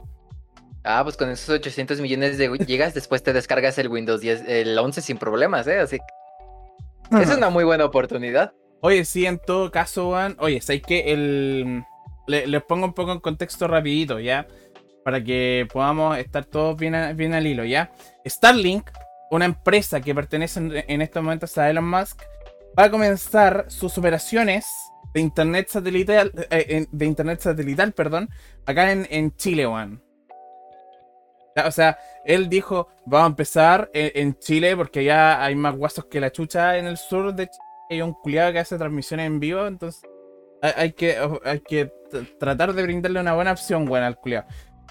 Ah, 0.84 1.00
pues 1.02 1.16
con 1.16 1.28
esos 1.28 1.48
800 1.50 2.00
millones 2.00 2.38
de 2.38 2.56
gigas, 2.66 2.94
después 2.94 3.22
te 3.24 3.32
descargas 3.32 3.78
el 3.78 3.88
Windows 3.88 4.20
10, 4.20 4.44
el 4.46 4.78
11 4.78 5.00
sin 5.02 5.18
problemas, 5.18 5.66
¿eh? 5.66 5.80
Así 5.80 5.98
que 5.98 7.22
es 7.22 7.30
una 7.36 7.50
muy 7.50 7.64
buena 7.64 7.84
oportunidad. 7.84 8.52
Oye, 8.80 9.04
sí, 9.04 9.26
en 9.26 9.38
todo 9.38 9.70
caso, 9.70 10.10
weón. 10.10 10.36
Oye, 10.40 10.60
¿sabes 10.60 10.82
que 10.82 11.12
el. 11.12 11.84
le- 12.26 12.46
les 12.46 12.62
pongo 12.62 12.86
un 12.86 12.92
poco 12.94 13.12
en 13.12 13.20
contexto 13.20 13.66
rapidito, 13.66 14.20
¿ya? 14.20 14.46
Para 15.04 15.22
que 15.22 15.66
podamos 15.72 16.16
estar 16.18 16.44
todos 16.44 16.76
bien, 16.76 16.94
al 16.94 17.46
hilo, 17.46 17.64
¿ya? 17.64 17.90
Starlink, 18.26 18.90
una 19.30 19.46
empresa 19.46 20.00
que 20.00 20.14
pertenece 20.14 20.60
en, 20.60 20.72
en 20.86 21.02
estos 21.02 21.22
momentos 21.22 21.56
a 21.58 21.68
Elon 21.70 21.88
Musk, 21.88 22.22
va 22.78 22.84
a 22.84 22.90
comenzar 22.90 23.64
sus 23.68 23.96
operaciones 23.98 24.66
de 25.14 25.20
internet 25.20 25.68
satelital, 25.70 26.30
eh, 26.50 26.86
de 26.90 27.06
internet 27.06 27.40
satelital, 27.40 27.92
perdón, 27.92 28.28
acá 28.66 28.92
en, 28.92 29.06
en 29.10 29.34
Chile. 29.36 29.66
Ya, 31.56 31.66
O 31.66 31.70
sea, 31.72 31.98
él 32.24 32.48
dijo, 32.48 32.88
vamos 33.06 33.24
a 33.26 33.30
empezar 33.30 33.90
en, 33.92 34.10
en 34.14 34.38
Chile 34.38 34.76
porque 34.76 35.02
ya 35.04 35.42
hay 35.42 35.54
más 35.54 35.74
guasos 35.74 36.04
que 36.06 36.20
la 36.20 36.30
chucha 36.30 36.76
en 36.78 36.86
el 36.86 36.96
sur 36.96 37.34
de 37.34 37.46
Chile 37.48 37.64
hay 37.90 38.02
un 38.02 38.12
culiado 38.12 38.52
que 38.52 38.58
hace 38.58 38.76
transmisiones 38.78 39.26
en 39.26 39.40
vivo, 39.40 39.66
entonces 39.66 40.02
hay, 40.60 40.92
que, 40.92 41.16
hay 41.44 41.60
que 41.60 41.92
tratar 42.38 42.72
de 42.74 42.82
brindarle 42.82 43.20
una 43.20 43.34
buena 43.34 43.52
opción 43.52 43.84
buena 43.84 44.06
al 44.06 44.16
culiado. 44.18 44.46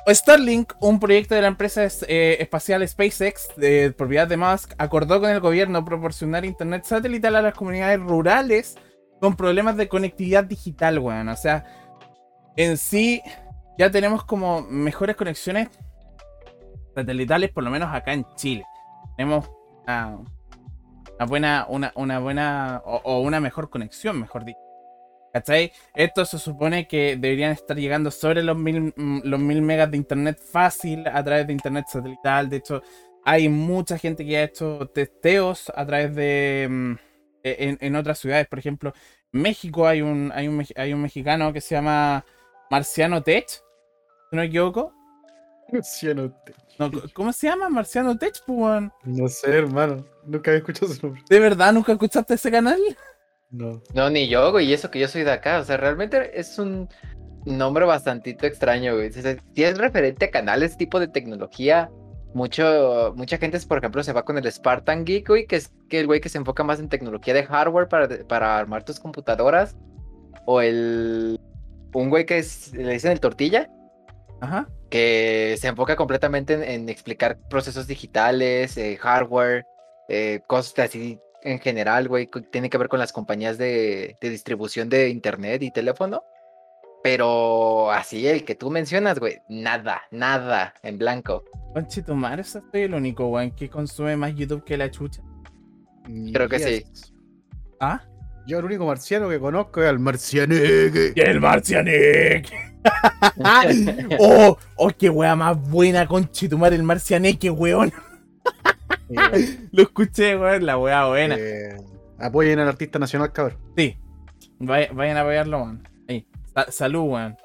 Starlink, 0.07 0.71
un 0.79 0.99
proyecto 0.99 1.35
de 1.35 1.41
la 1.41 1.47
empresa 1.49 1.83
es- 1.83 2.05
eh, 2.07 2.37
espacial 2.39 2.87
SpaceX 2.87 3.49
de 3.57 3.91
propiedad 3.91 4.27
de 4.27 4.37
Musk, 4.37 4.73
acordó 4.77 5.19
con 5.19 5.29
el 5.29 5.41
gobierno 5.41 5.83
proporcionar 5.83 6.45
internet 6.45 6.85
satelital 6.85 7.35
a 7.35 7.41
las 7.41 7.53
comunidades 7.53 7.99
rurales 7.99 8.77
con 9.19 9.35
problemas 9.35 9.75
de 9.75 9.89
conectividad 9.89 10.45
digital, 10.45 10.99
weón. 10.99 11.27
O 11.27 11.35
sea, 11.35 11.65
en 12.55 12.77
sí 12.77 13.21
ya 13.77 13.91
tenemos 13.91 14.23
como 14.23 14.61
mejores 14.61 15.17
conexiones 15.17 15.67
satelitales, 16.95 17.51
por 17.51 17.63
lo 17.63 17.69
menos 17.69 17.93
acá 17.93 18.13
en 18.13 18.25
Chile. 18.35 18.63
Tenemos 19.17 19.49
una, 19.83 20.19
una 21.19 21.25
buena, 21.27 21.65
una, 21.69 21.91
una 21.95 22.19
buena 22.19 22.81
o, 22.86 23.21
una 23.21 23.39
mejor 23.39 23.69
conexión, 23.69 24.19
mejor 24.19 24.45
dicho. 24.45 24.59
¿Cachai? 25.33 25.71
Esto 25.95 26.25
se 26.25 26.39
supone 26.39 26.88
que 26.88 27.17
deberían 27.17 27.51
estar 27.51 27.77
llegando 27.77 28.12
sobre 28.12 28.43
los 28.43 28.57
mil, 28.57 28.93
mm, 28.95 29.21
los 29.24 29.39
mil 29.39 29.62
megas 29.62 29.91
de 29.91 29.97
internet 29.97 30.39
fácil 30.41 31.07
a 31.07 31.24
través 31.24 31.47
de 31.47 31.53
internet 31.53 31.86
satelital. 31.89 32.50
De 32.50 32.57
hecho, 32.57 32.81
hay 33.25 33.50
mucha 33.50 33.97
gente 33.97 34.25
que 34.25 34.38
ha 34.38 34.43
hecho 34.43 34.89
testeos 34.93 35.71
a 35.75 35.86
través 35.86 36.15
de. 36.15 36.67
mm, 36.69 36.93
e- 37.43 37.57
En, 37.69 37.77
en 37.81 37.95
otras 37.95 38.19
ciudades, 38.19 38.47
por 38.47 38.59
ejemplo, 38.59 38.93
en 39.33 39.41
México 39.41 39.88
hay 39.88 40.01
un, 40.01 40.31
hay, 40.33 40.47
un, 40.47 40.65
hay 40.75 40.93
un 40.93 41.01
mexicano 41.01 41.53
que 41.53 41.62
se 41.62 41.75
llama 41.75 42.25
Marciano 42.71 43.21
Tech, 43.24 43.47
si 43.50 43.59
no 44.31 44.41
me 44.41 44.45
equivoco. 44.47 44.93
Sí, 45.83 46.07
no, 46.13 46.31
te- 46.31 46.53
No, 46.79 46.89
¿Cómo 47.13 47.33
se 47.33 47.47
llama? 47.47 47.69
Marciano 47.69 48.17
Tech, 48.17 48.33
weón. 48.47 48.91
no 49.03 49.27
sé, 49.27 49.50
hermano. 49.51 50.05
Nunca 50.25 50.51
había 50.51 50.59
escuchado 50.59 50.93
su 50.93 51.05
nombre. 51.07 51.24
¿De 51.29 51.39
verdad 51.39 51.74
nunca 51.74 51.91
escuchaste 51.91 52.33
ese 52.36 52.51
canal? 52.51 52.79
No. 53.50 53.81
No, 53.93 54.09
ni 54.09 54.27
yo, 54.27 54.51
güey, 54.51 54.67
y 54.67 54.74
eso 54.74 54.91
que 54.91 55.00
yo 55.00 55.07
soy 55.07 55.24
de 55.24 55.31
acá. 55.31 55.59
O 55.59 55.63
sea, 55.63 55.77
realmente 55.77 56.39
es 56.39 56.57
un 56.59 56.88
nombre 57.45 57.86
bastantito 57.86 58.45
extraño, 58.45 58.95
güey. 58.95 59.12
Si 59.12 59.63
es 59.63 59.77
referente 59.77 60.25
a 60.25 60.31
canales 60.31 60.77
tipo 60.77 61.00
de 61.00 61.07
tecnología, 61.07 61.89
mucho, 62.33 63.13
mucha 63.15 63.38
gente, 63.38 63.59
por 63.62 63.77
ejemplo, 63.79 64.03
se 64.03 64.13
va 64.13 64.24
con 64.25 64.38
el 64.38 64.51
Spartan 64.51 65.05
Geek, 65.05 65.27
güey, 65.27 65.47
que 65.47 65.55
es 65.55 65.71
que 65.89 66.00
el 66.01 66.07
güey 66.07 66.19
que 66.21 66.29
se 66.29 66.38
enfoca 66.38 66.63
más 66.63 66.79
en 66.79 66.89
tecnología 66.89 67.33
de 67.33 67.45
hardware 67.45 67.88
para, 67.88 68.07
para 68.27 68.57
armar 68.57 68.83
tus 68.83 69.00
computadoras. 69.00 69.75
O 70.45 70.62
el. 70.62 71.39
Un 71.93 72.09
güey 72.09 72.25
que 72.25 72.38
es, 72.38 72.74
le 72.74 72.93
dicen 72.93 73.12
el 73.12 73.19
tortilla, 73.19 73.69
Ajá. 74.41 74.67
Que 74.89 75.56
se 75.60 75.67
enfoca 75.67 75.96
completamente 75.96 76.53
en, 76.53 76.63
en 76.63 76.89
explicar 76.89 77.38
procesos 77.50 77.88
digitales, 77.88 78.77
eh, 78.77 78.98
hardware, 78.98 79.65
eh, 80.10 80.41
cosas 80.48 80.88
así 80.88 81.20
en 81.44 81.60
general, 81.60 82.08
güey, 82.08 82.29
tiene 82.51 82.70
que 82.70 82.77
ver 82.77 82.89
con 82.89 83.00
las 83.00 83.13
compañías 83.13 83.58
de, 83.58 84.15
de 84.20 84.29
distribución 84.29 84.89
de 84.89 85.10
internet 85.10 85.62
y 85.62 85.72
teléfono. 85.72 86.24
Pero 87.03 87.91
así, 87.91 88.27
el 88.27 88.44
que 88.44 88.56
tú 88.56 88.70
mencionas, 88.70 89.20
güey, 89.20 89.38
nada, 89.48 90.01
nada, 90.12 90.74
en 90.84 90.98
blanco. 90.98 91.46
Conchito 91.74 92.15
madre, 92.15 92.44
soy 92.44 92.62
el 92.74 92.94
único 92.94 93.27
weón 93.27 93.51
que 93.51 93.70
consume 93.70 94.17
más 94.17 94.36
YouTube 94.36 94.63
que 94.65 94.77
la 94.77 94.89
chucha. 94.91 95.22
Creo 96.34 96.50
que 96.50 96.60
sí. 96.60 96.86
¿Ah? 97.79 98.01
Yo 98.48 98.60
el 98.60 98.65
único 98.65 98.86
marciano 98.86 99.29
que 99.29 99.39
conozco 99.39 99.82
es 99.82 99.89
al 99.89 100.00
marcianeque. 100.00 101.13
¡Y 101.15 101.20
el 101.20 101.39
Marcianek! 101.39 102.66
¡Oh! 104.19 104.57
¡Oh, 104.75 104.89
qué 104.98 105.10
wea 105.10 105.36
más 105.36 105.60
buena, 105.69 106.07
conchitumar 106.07 106.74
el 106.74 106.84
Marcianeque, 106.84 107.50
weón! 107.50 107.91
Eh, 109.10 109.57
Lo 109.72 109.84
escuché, 109.84 110.36
weón, 110.38 110.65
la 110.65 110.77
wea 110.77 111.05
buena. 111.07 111.36
eh, 111.38 111.77
apoyen 112.19 112.60
al 112.60 112.67
artista 112.69 113.00
nacional, 113.00 113.31
cabrón. 113.31 113.57
Sí. 113.75 113.98
Vay- 114.60 114.89
vayan 114.93 115.17
a 115.17 115.22
apoyarlo, 115.22 115.57
weón. 115.60 115.88
Sa- 116.53 116.72
salud, 116.72 117.03
weón. 117.03 117.38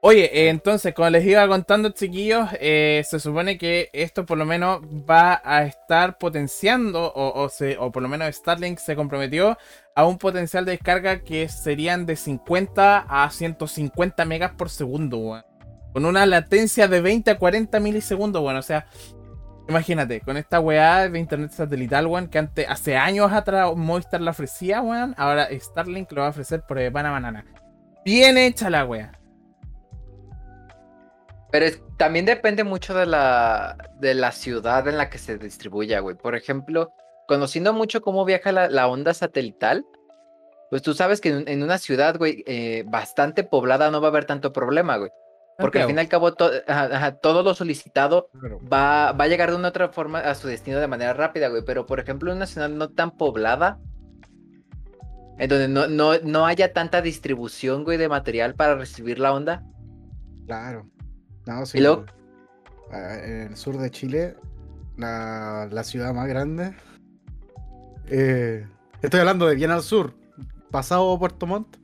Oye, 0.00 0.30
eh, 0.32 0.48
entonces, 0.48 0.94
como 0.94 1.10
les 1.10 1.24
iba 1.26 1.46
contando, 1.48 1.90
chiquillos, 1.90 2.48
eh, 2.60 3.02
se 3.04 3.18
supone 3.18 3.58
que 3.58 3.90
esto 3.92 4.24
por 4.24 4.38
lo 4.38 4.44
menos 4.46 4.80
va 4.82 5.42
a 5.44 5.64
estar 5.64 6.18
potenciando, 6.18 7.04
o, 7.12 7.42
o 7.42 7.48
se, 7.48 7.76
o 7.78 7.90
por 7.90 8.02
lo 8.04 8.08
menos 8.08 8.32
Starlink 8.34 8.78
se 8.78 8.94
comprometió 8.94 9.58
a 9.98 10.06
un 10.06 10.16
potencial 10.16 10.64
de 10.64 10.70
descarga 10.70 11.24
que 11.24 11.48
serían 11.48 12.06
de 12.06 12.14
50 12.14 12.98
a 13.08 13.28
150 13.28 14.24
megas 14.26 14.52
por 14.52 14.70
segundo, 14.70 15.18
weón. 15.18 15.44
Con 15.92 16.04
una 16.04 16.24
latencia 16.24 16.86
de 16.86 17.00
20 17.00 17.32
a 17.32 17.36
40 17.36 17.80
milisegundos, 17.80 18.40
weón. 18.40 18.58
O 18.58 18.62
sea, 18.62 18.86
imagínate, 19.68 20.20
con 20.20 20.36
esta 20.36 20.60
weá 20.60 21.08
de 21.08 21.18
internet 21.18 21.50
satelital, 21.50 22.06
weón, 22.06 22.28
que 22.28 22.38
antes, 22.38 22.64
hace 22.68 22.96
años 22.96 23.32
atrás 23.32 23.74
Movistar 23.74 24.20
la 24.20 24.30
ofrecía, 24.30 24.82
weón. 24.82 25.16
Ahora 25.18 25.48
Starlink 25.50 26.12
lo 26.12 26.20
va 26.20 26.28
a 26.28 26.30
ofrecer 26.30 26.62
por 26.62 26.78
de 26.78 26.90
banana. 26.90 27.44
Bien 28.04 28.38
hecha 28.38 28.70
la 28.70 28.84
weá. 28.84 29.18
Pero 31.50 31.76
también 31.96 32.24
depende 32.24 32.62
mucho 32.62 32.94
de 32.94 33.06
la, 33.06 33.76
de 33.98 34.14
la 34.14 34.30
ciudad 34.30 34.86
en 34.86 34.96
la 34.96 35.10
que 35.10 35.18
se 35.18 35.38
distribuya, 35.38 35.98
güey. 35.98 36.14
Por 36.14 36.36
ejemplo, 36.36 36.92
conociendo 37.28 37.72
mucho 37.72 38.00
cómo 38.02 38.24
viaja 38.24 38.50
la, 38.50 38.68
la 38.68 38.88
onda 38.88 39.14
satelital, 39.14 39.84
pues 40.70 40.82
tú 40.82 40.94
sabes 40.94 41.20
que 41.20 41.28
en, 41.28 41.46
en 41.48 41.62
una 41.62 41.78
ciudad, 41.78 42.18
güey, 42.18 42.42
eh, 42.46 42.84
bastante 42.88 43.44
poblada 43.44 43.90
no 43.92 44.00
va 44.00 44.08
a 44.08 44.10
haber 44.10 44.24
tanto 44.24 44.52
problema, 44.52 44.96
güey. 44.96 45.10
Porque 45.58 45.78
al 45.80 45.88
fin 45.88 45.96
y 45.96 46.00
al 46.00 46.08
cabo 46.08 46.34
to- 46.34 46.50
ajá, 46.68 46.84
ajá, 46.84 47.12
todo 47.16 47.42
lo 47.42 47.52
solicitado 47.54 48.28
va, 48.72 49.12
va 49.12 49.24
a 49.24 49.28
llegar 49.28 49.50
de 49.50 49.56
una 49.56 49.68
otra 49.68 49.88
forma 49.88 50.20
a 50.20 50.34
su 50.34 50.46
destino 50.46 50.78
de 50.78 50.86
manera 50.86 51.14
rápida, 51.14 51.48
güey. 51.48 51.62
Pero 51.64 51.84
por 51.84 51.98
ejemplo, 52.00 52.30
en 52.30 52.36
una 52.36 52.46
ciudad 52.46 52.68
no 52.68 52.90
tan 52.90 53.16
poblada, 53.16 53.78
en 55.38 55.48
donde 55.48 55.68
no, 55.68 55.86
no, 55.88 56.18
no 56.22 56.46
haya 56.46 56.72
tanta 56.72 57.00
distribución, 57.02 57.84
güey, 57.84 57.98
de 57.98 58.08
material 58.08 58.54
para 58.54 58.76
recibir 58.76 59.18
la 59.18 59.32
onda. 59.32 59.64
Claro. 60.46 60.88
No, 61.46 61.66
sí. 61.66 61.78
Y 61.78 61.80
luego- 61.80 62.06
ah, 62.92 63.14
En 63.22 63.48
el 63.48 63.56
sur 63.56 63.78
de 63.78 63.90
Chile, 63.90 64.36
la, 64.96 65.68
la 65.70 65.82
ciudad 65.82 66.12
más 66.14 66.28
grande. 66.28 66.72
Eh, 68.10 68.66
estoy 69.02 69.20
hablando 69.20 69.46
de 69.46 69.54
bien 69.54 69.70
al 69.70 69.82
sur, 69.82 70.14
pasado 70.70 71.18
Puerto 71.18 71.46
Montt. 71.46 71.76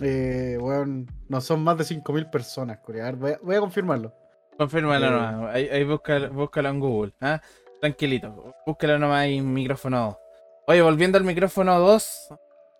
Eh, 0.00 0.56
weón, 0.60 1.06
no 1.28 1.40
son 1.40 1.62
más 1.62 1.76
de 1.78 1.84
5.000 1.84 2.30
personas, 2.30 2.78
Corea. 2.78 3.12
Voy, 3.12 3.32
a, 3.32 3.38
voy 3.42 3.56
a 3.56 3.60
confirmarlo. 3.60 4.12
Confírmalo 4.58 5.06
Eh. 5.06 5.10
nomás. 5.10 5.54
Ahí, 5.54 5.68
ahí 5.68 5.84
búscalo, 5.84 6.30
búscalo 6.32 6.68
en 6.68 6.80
Google. 6.80 7.12
¿ah? 7.20 7.40
Tranquilito. 7.80 8.54
Búscalo 8.66 8.98
nomás 8.98 9.20
ahí 9.20 9.38
en 9.38 9.52
micrófono 9.52 10.04
2. 10.06 10.16
Oye, 10.68 10.82
volviendo 10.82 11.18
al 11.18 11.24
micrófono 11.24 11.78
2. 11.78 12.28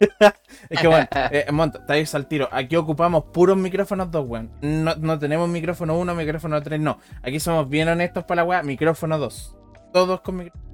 es 0.70 0.80
que 0.80 0.88
bueno, 0.88 1.06
eh, 1.30 1.46
Monto, 1.52 1.78
estáis 1.80 2.14
al 2.14 2.26
tiro. 2.26 2.48
Aquí 2.50 2.76
ocupamos 2.76 3.24
puros 3.32 3.56
micrófonos 3.56 4.10
2, 4.10 4.26
weón. 4.26 4.50
No, 4.60 4.94
no 4.96 5.18
tenemos 5.18 5.48
micrófono 5.48 5.98
1, 5.98 6.14
micrófono 6.14 6.60
3, 6.62 6.80
no. 6.80 6.98
Aquí 7.22 7.38
somos 7.40 7.68
bien 7.68 7.88
honestos 7.88 8.24
para 8.24 8.42
la 8.42 8.48
weá. 8.48 8.62
Micrófono 8.62 9.18
2. 9.18 9.56
Todos 9.92 10.20
con 10.22 10.36
micrófono. 10.36 10.64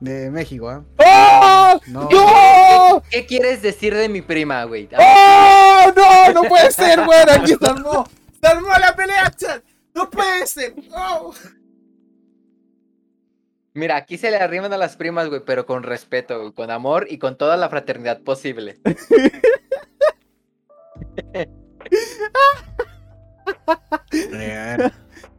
de 0.00 0.30
México, 0.30 0.68
¿ah? 0.68 0.82
¡Oh! 0.98 1.80
No. 1.86 2.08
¡No! 2.10 3.02
¿Qué 3.08 3.24
quieres 3.26 3.62
decir 3.62 3.94
de 3.94 4.08
mi 4.08 4.20
prima, 4.20 4.64
güey? 4.64 4.88
¡Oh! 4.98 5.92
¡No! 5.94 6.32
¡No 6.32 6.42
puede 6.48 6.70
ser, 6.72 7.00
weón! 7.00 7.30
Aquí 7.30 7.54
se 7.54 7.66
armó. 7.66 8.04
Se 8.40 8.46
armó 8.48 8.68
la 8.80 8.96
pelea, 8.96 9.30
chat. 9.36 9.62
¡No 9.94 10.08
puede 10.10 10.46
ser! 10.46 10.74
¡Oh! 10.94 11.34
Mira, 13.74 13.96
aquí 13.96 14.18
se 14.18 14.30
le 14.30 14.36
arriman 14.36 14.72
a 14.72 14.76
las 14.76 14.96
primas, 14.96 15.28
güey, 15.28 15.42
pero 15.44 15.64
con 15.64 15.82
respeto, 15.82 16.38
güey, 16.38 16.52
con 16.52 16.70
amor 16.70 17.06
y 17.08 17.18
con 17.18 17.36
toda 17.38 17.56
la 17.56 17.70
fraternidad 17.70 18.20
posible. 18.22 18.78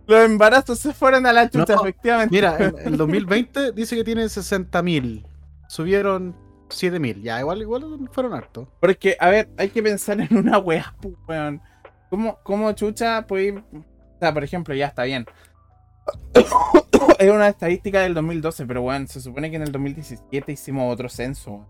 Los 0.08 0.26
embarazos 0.26 0.80
se 0.80 0.94
fueron 0.94 1.26
a 1.26 1.34
la 1.34 1.50
chucha, 1.50 1.76
No, 1.76 1.82
efectivamente. 1.82 2.36
Mira, 2.36 2.58
en 2.58 2.76
el 2.86 2.98
2020 2.98 3.72
dice 3.72 3.96
que 3.96 4.04
tiene 4.04 4.26
60.000. 4.26 5.26
Subieron 5.70 6.36
7.000. 6.70 7.22
Ya, 7.22 7.40
igual, 7.40 7.62
igual 7.62 8.10
fueron 8.12 8.34
hartos. 8.34 8.68
Porque, 8.80 9.16
a 9.20 9.30
ver, 9.30 9.50
hay 9.58 9.70
que 9.70 9.84
pensar 9.84 10.20
en 10.20 10.36
una 10.36 10.62
pu, 10.62 11.16
weón. 11.28 11.62
¿Cómo, 12.10 12.40
cómo 12.44 12.72
chucha? 12.74 13.26
O 13.30 13.36
sea, 14.24 14.34
por 14.34 14.44
ejemplo, 14.44 14.74
ya 14.74 14.88
está 14.88 15.04
bien. 15.04 15.26
es 17.20 17.32
una 17.32 17.50
estadística 17.50 18.02
del 18.02 18.14
2012, 18.14 18.66
pero 18.66 18.82
weón, 18.82 19.08
se 19.08 19.22
supone 19.22 19.50
que 19.50 19.58
en 19.58 19.64
el 19.64 19.72
2017 19.72 20.52
hicimos 20.52 20.92
otro 20.92 21.10
censo. 21.10 21.66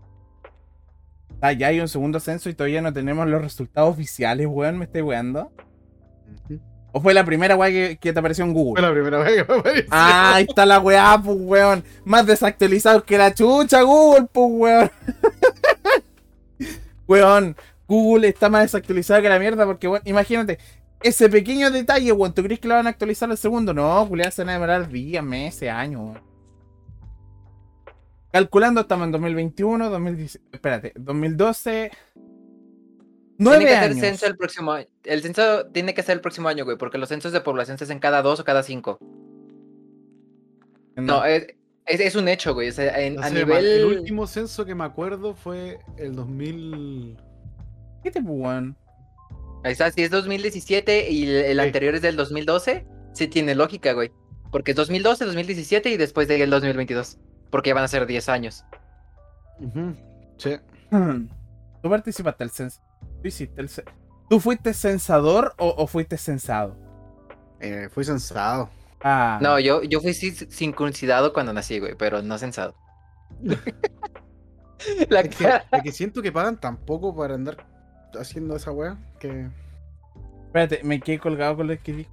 sea, 1.40 1.52
ya 1.52 1.68
hay 1.68 1.80
un 1.80 1.88
segundo 1.88 2.20
censo 2.20 2.48
y 2.48 2.54
todavía 2.54 2.82
no 2.82 2.92
tenemos 2.92 3.26
los 3.26 3.42
resultados 3.42 3.90
oficiales, 3.90 4.46
weón. 4.48 4.78
¿Me 4.78 4.84
estoy 4.84 5.02
weando? 5.02 5.52
¿O 6.92 7.00
fue 7.00 7.12
la 7.12 7.24
primera 7.24 7.56
weá 7.56 7.70
que, 7.70 7.98
que 8.00 8.12
te 8.12 8.18
apareció 8.20 8.44
en 8.44 8.52
Google? 8.52 8.80
Fue 8.80 8.88
la 8.88 8.94
primera 8.94 9.18
vez 9.18 9.42
que 9.44 9.52
me 9.52 9.58
apareció. 9.58 9.88
Ah, 9.90 10.34
ahí 10.36 10.46
está 10.48 10.64
la 10.64 10.78
weá, 10.78 11.20
pues 11.22 11.36
weón. 11.40 11.84
Más 12.04 12.24
desactualizados 12.24 13.02
que 13.02 13.18
la 13.18 13.34
chucha, 13.34 13.82
Google, 13.82 14.28
pues 14.32 14.46
weón. 14.48 14.90
weón, 17.08 17.56
Google 17.88 18.28
está 18.28 18.48
más 18.48 18.62
desactualizado 18.62 19.20
que 19.22 19.28
la 19.28 19.40
mierda 19.40 19.66
porque, 19.66 19.88
weón, 19.88 20.02
imagínate, 20.04 20.58
ese 21.04 21.28
pequeño 21.28 21.70
detalle, 21.70 22.10
weón, 22.12 22.34
¿tú 22.34 22.42
crees 22.42 22.58
que 22.58 22.66
lo 22.66 22.74
van 22.74 22.86
a 22.86 22.90
actualizar 22.90 23.30
al 23.30 23.38
segundo? 23.38 23.72
No, 23.72 24.06
culiado, 24.08 24.30
se 24.32 24.42
van 24.42 24.48
a 24.48 24.52
demorar 24.54 24.88
días, 24.88 25.22
meses, 25.24 25.70
años, 25.70 26.00
weón. 26.00 26.34
Calculando, 28.32 28.80
estamos 28.80 29.06
en 29.06 29.12
2021, 29.12 29.90
2010, 29.90 30.40
espérate, 30.50 30.92
2012. 30.96 31.90
Tiene 31.92 31.94
Nueve 33.38 33.64
que 33.64 33.74
hacer 33.76 33.90
años. 33.90 34.00
censo 34.00 34.26
el 34.26 34.36
próximo 34.36 34.72
año. 34.72 34.86
El 35.04 35.22
censo 35.22 35.66
tiene 35.72 35.94
que 35.94 36.02
ser 36.02 36.14
el 36.16 36.20
próximo 36.20 36.48
año, 36.48 36.64
güey, 36.64 36.76
porque 36.76 36.98
los 36.98 37.08
censos 37.08 37.32
de 37.32 37.40
población 37.40 37.78
se 37.78 37.84
hacen 37.84 37.98
cada 38.00 38.22
dos 38.22 38.40
o 38.40 38.44
cada 38.44 38.62
cinco. 38.62 38.98
No, 40.96 41.24
es, 41.24 41.46
es, 41.86 42.00
es 42.00 42.14
un 42.16 42.28
hecho, 42.28 42.54
güey. 42.54 42.68
o 42.68 42.72
sea, 42.72 42.98
en- 43.00 43.16
No 43.16 43.22
a 43.22 43.30
nivel. 43.30 43.66
El 43.66 43.84
último 43.84 44.26
censo 44.26 44.64
que 44.64 44.74
me 44.74 44.84
acuerdo 44.84 45.34
fue 45.34 45.78
el 45.96 46.14
2000. 46.14 47.16
¿Qué 48.02 48.10
te, 48.10 48.20
weón? 48.20 48.76
Ahí 49.64 49.72
está, 49.72 49.90
si 49.90 50.02
es 50.02 50.10
2017 50.10 51.10
y 51.10 51.24
el, 51.24 51.30
el 51.36 51.56
Sí. 51.58 51.62
anterior 51.66 51.94
es 51.94 52.02
del 52.02 52.16
2012, 52.16 52.86
sí 53.12 53.28
tiene 53.28 53.54
lógica, 53.54 53.92
güey. 53.92 54.12
Porque 54.52 54.70
es 54.72 54.76
2012, 54.76 55.24
2017 55.24 55.90
y 55.90 55.96
después 55.96 56.28
del 56.28 56.48
2022. 56.50 57.18
Porque 57.50 57.70
ya 57.70 57.74
van 57.74 57.84
a 57.84 57.88
ser 57.88 58.06
10 58.06 58.28
años. 58.28 58.64
Sí. 60.36 60.56
Tú 61.82 61.90
participaste 61.90 62.44
del 62.44 62.50
censo. 62.50 62.80
Tú 63.22 63.28
hiciste 63.28 63.60
el 63.60 63.70
¿Tú 64.30 64.40
fuiste 64.40 64.72
censador 64.74 65.54
o, 65.58 65.68
o 65.76 65.86
fuiste 65.86 66.16
censado? 66.16 66.76
Eh, 67.60 67.88
fui 67.92 68.04
censado. 68.04 68.70
Ah. 69.02 69.38
No, 69.42 69.58
yo, 69.58 69.82
yo 69.82 70.00
fui 70.00 70.12
ci- 70.12 70.48
circuncidado 70.50 71.32
cuando 71.32 71.52
nací, 71.52 71.78
güey, 71.78 71.94
pero 71.94 72.22
no 72.22 72.38
censado. 72.38 72.74
La 75.08 75.20
Es 75.20 75.36
que, 75.36 75.46
es 75.72 75.82
que 75.82 75.92
siento 75.92 76.20
que 76.22 76.32
pagan 76.32 76.58
tan 76.60 76.76
poco 76.76 77.14
para 77.14 77.34
andar 77.34 77.66
haciendo 78.18 78.56
esa 78.56 78.70
weá 78.72 78.96
que. 79.20 79.48
Espérate, 80.46 80.80
me 80.84 81.00
quedé 81.00 81.18
colgado 81.18 81.56
con 81.56 81.66
lo 81.66 81.76
que 81.78 81.92
dijo. 81.92 82.10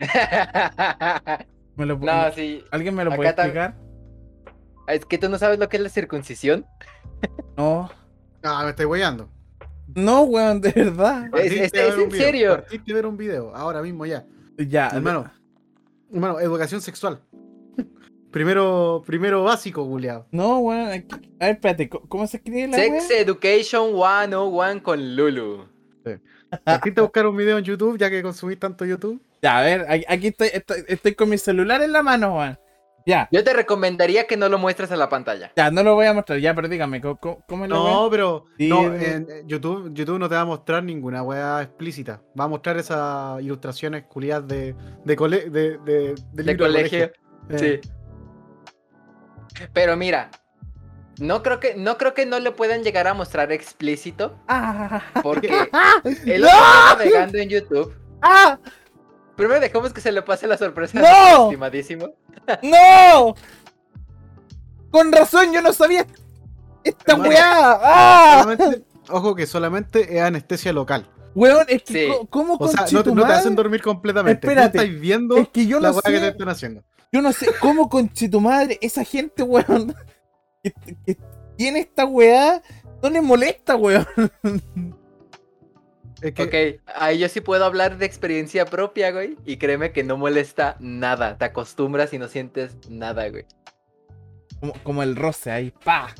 Me 1.76 1.86
lo, 1.86 1.98
no, 1.98 2.32
sí. 2.32 2.62
¿Alguien 2.70 2.94
me 2.94 3.04
lo 3.04 3.10
acá 3.10 3.16
puede 3.16 3.30
tam- 3.30 3.44
explicar? 3.46 3.76
Es 4.86 5.04
que 5.06 5.18
tú 5.18 5.28
no 5.28 5.38
sabes 5.38 5.58
lo 5.58 5.68
que 5.68 5.76
es 5.76 5.82
la 5.82 5.88
circuncisión. 5.88 6.64
No. 7.56 7.90
Ah, 8.44 8.62
me 8.64 8.70
estoy 8.70 8.84
weyando. 8.86 9.28
No, 9.94 10.22
weón, 10.22 10.60
de 10.60 10.70
verdad. 10.70 11.24
Es- 11.36 11.52
es- 11.52 11.74
es 11.74 11.98
en 11.98 12.10
serio. 12.12 12.50
Partiste 12.56 12.92
a 12.92 12.94
ver 12.94 13.06
un 13.06 13.16
video, 13.16 13.54
ahora 13.56 13.82
mismo 13.82 14.06
ya. 14.06 14.24
Ya, 14.56 14.88
Hermano. 14.88 15.30
Hermano, 16.12 16.38
educación 16.38 16.80
sexual. 16.80 17.20
Primero, 18.34 19.02
primero 19.06 19.44
básico, 19.44 19.84
Juliado. 19.84 20.26
No, 20.32 20.58
weón. 20.58 20.88
aquí- 20.90 21.06
A 21.40 21.46
ver, 21.46 21.54
espérate, 21.54 21.88
¿cómo, 21.88 22.26
se 22.26 22.38
escribe 22.38 22.66
la 22.66 22.76
Sex 22.76 23.08
weá? 23.08 23.20
Education 23.20 23.92
101 23.94 24.82
con 24.82 25.16
Lulu. 25.16 25.68
Partiste 26.64 27.00
a 27.00 27.04
buscar 27.04 27.26
un 27.26 27.36
video 27.36 27.58
en 27.58 27.64
YouTube, 27.64 27.96
ya 27.96 28.10
que 28.10 28.22
consumís 28.22 28.58
tanto 28.58 28.84
YouTube. 28.84 29.20
Ya, 29.40 29.58
a 29.58 29.62
ver, 29.62 29.86
aquí, 30.08 30.28
estoy, 30.28 30.48
estoy, 30.52 30.84
estoy 30.88 31.14
con 31.14 31.28
mi 31.28 31.38
celular 31.38 31.80
en 31.82 31.92
la 31.92 32.02
mano, 32.02 32.36
weón. 32.38 32.58
Ya, 33.06 33.28
Yo 33.30 33.44
te 33.44 33.52
recomendaría 33.52 34.26
que 34.26 34.36
no 34.36 34.48
lo 34.48 34.56
muestres 34.58 34.90
a 34.90 34.96
la 34.96 35.08
pantalla. 35.10 35.52
ya, 35.54 35.70
no 35.70 35.82
lo 35.82 35.94
voy 35.94 36.06
a 36.06 36.14
mostrar. 36.14 36.38
Ya, 36.40 36.54
pero 36.54 36.68
dígame, 36.68 37.00
¿cómo, 37.02 37.44
cómo, 37.46 37.66
la 37.66 37.74
No, 37.76 38.08
pero 38.10 38.46
Sí, 38.58 38.68
no, 38.68 38.94
eh. 38.94 39.12
en 39.12 39.26
eh, 39.30 39.42
YouTube, 39.46 39.92
YouTube 39.94 40.18
no 40.18 40.28
te 40.28 40.34
va 40.36 40.40
a 40.40 40.44
mostrar 40.46 40.82
ninguna 40.82 41.22
weá 41.22 41.62
explícita. 41.62 42.22
Va 42.38 42.44
a 42.44 42.48
mostrar 42.48 42.78
esas 42.78 43.42
ilustraciones 43.42 44.04
culiadas 44.04 44.48
de, 44.48 44.74
de, 45.04 45.16
cole- 45.16 45.50
de, 45.50 45.76
de, 45.84 46.14
de 46.32 46.56
colegio. 46.56 47.04
Eh, 47.50 47.80
Sí. 47.82 47.90
Pero 49.72 49.96
mira, 49.96 50.30
no 51.18 51.42
creo 51.42 51.60
que 51.60 51.74
no 51.76 51.96
creo 51.96 52.14
que 52.14 52.26
no 52.26 52.40
le 52.40 52.50
puedan 52.52 52.82
llegar 52.82 53.06
a 53.06 53.14
mostrar 53.14 53.52
explícito 53.52 54.36
Ah, 54.48 55.02
porque 55.22 55.48
¡Ah! 55.72 56.00
él 56.04 56.42
¡No! 56.42 56.48
está 56.48 56.94
navegando 56.98 57.38
en 57.38 57.48
YouTube. 57.48 57.94
¡Ah! 58.22 58.58
Primero 59.36 59.60
dejamos 59.60 59.92
que 59.92 60.00
se 60.00 60.12
le 60.12 60.22
pase 60.22 60.46
la 60.46 60.56
sorpresa 60.56 61.00
¡No! 61.00 61.44
estimadísimo. 61.44 62.14
¡No! 62.62 63.34
Con 64.90 65.10
razón, 65.12 65.52
yo 65.52 65.60
no 65.60 65.72
sabía 65.72 66.06
esta 66.84 67.12
Hermano, 67.12 67.30
weá. 67.30 67.78
¡Ah! 67.82 68.56
ojo 69.08 69.34
que 69.34 69.46
solamente 69.46 70.16
es 70.16 70.22
anestesia 70.22 70.72
local. 70.72 71.08
Weón, 71.34 71.66
es 71.68 71.82
que 71.82 72.06
Sí. 72.06 72.26
¿cómo 72.30 72.54
O 72.60 72.68
sea, 72.68 72.86
no, 72.92 73.02
te- 73.02 73.12
no 73.12 73.24
hacen 73.24 73.56
dormir 73.56 73.82
completamente. 73.82 74.46
Espérate. 74.46 74.78
Estás 74.78 75.00
viendo 75.00 75.36
Es 75.36 75.48
que 75.48 75.66
yo 75.66 75.80
la 75.80 75.90
no 75.90 76.00
que 76.00 76.12
te 76.12 76.28
están 76.28 76.48
haciendo. 76.48 76.84
Yo 77.14 77.22
no 77.22 77.32
sé 77.32 77.46
cómo 77.60 77.88
conchetumadre 77.88 78.76
esa 78.82 79.04
gente, 79.04 79.44
weón, 79.44 79.94
que, 80.64 80.74
que 81.06 81.16
tiene 81.56 81.78
esta 81.78 82.04
weá, 82.04 82.60
no 83.00 83.08
le 83.08 83.20
molesta, 83.20 83.76
weón. 83.76 84.04
Es 86.20 86.32
que 86.32 86.80
Ok, 86.80 86.92
ahí 86.96 87.20
yo 87.20 87.28
sí 87.28 87.40
puedo 87.40 87.64
hablar 87.64 87.98
de 87.98 88.06
experiencia 88.06 88.64
propia, 88.64 89.12
güey. 89.12 89.36
Y 89.44 89.58
créeme 89.58 89.92
que 89.92 90.02
no 90.02 90.16
molesta 90.16 90.76
nada. 90.80 91.38
Te 91.38 91.44
acostumbras 91.44 92.12
y 92.14 92.18
no 92.18 92.26
sientes 92.26 92.76
nada, 92.88 93.28
güey. 93.28 93.44
Como, 94.58 94.72
como 94.82 95.02
el 95.04 95.14
roce 95.14 95.52
ahí, 95.52 95.70
pa. 95.84 96.12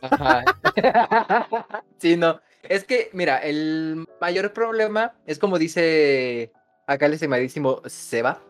Ajá. 0.00 0.44
sí, 1.98 2.16
no. 2.16 2.40
Es 2.64 2.82
que, 2.82 3.08
mira, 3.12 3.38
el 3.38 4.04
mayor 4.20 4.52
problema 4.52 5.14
es 5.26 5.38
como 5.38 5.58
dice 5.58 6.50
acá 6.88 7.06
el 7.06 7.12
estimadísimo 7.12 7.82
Seba. 7.86 8.42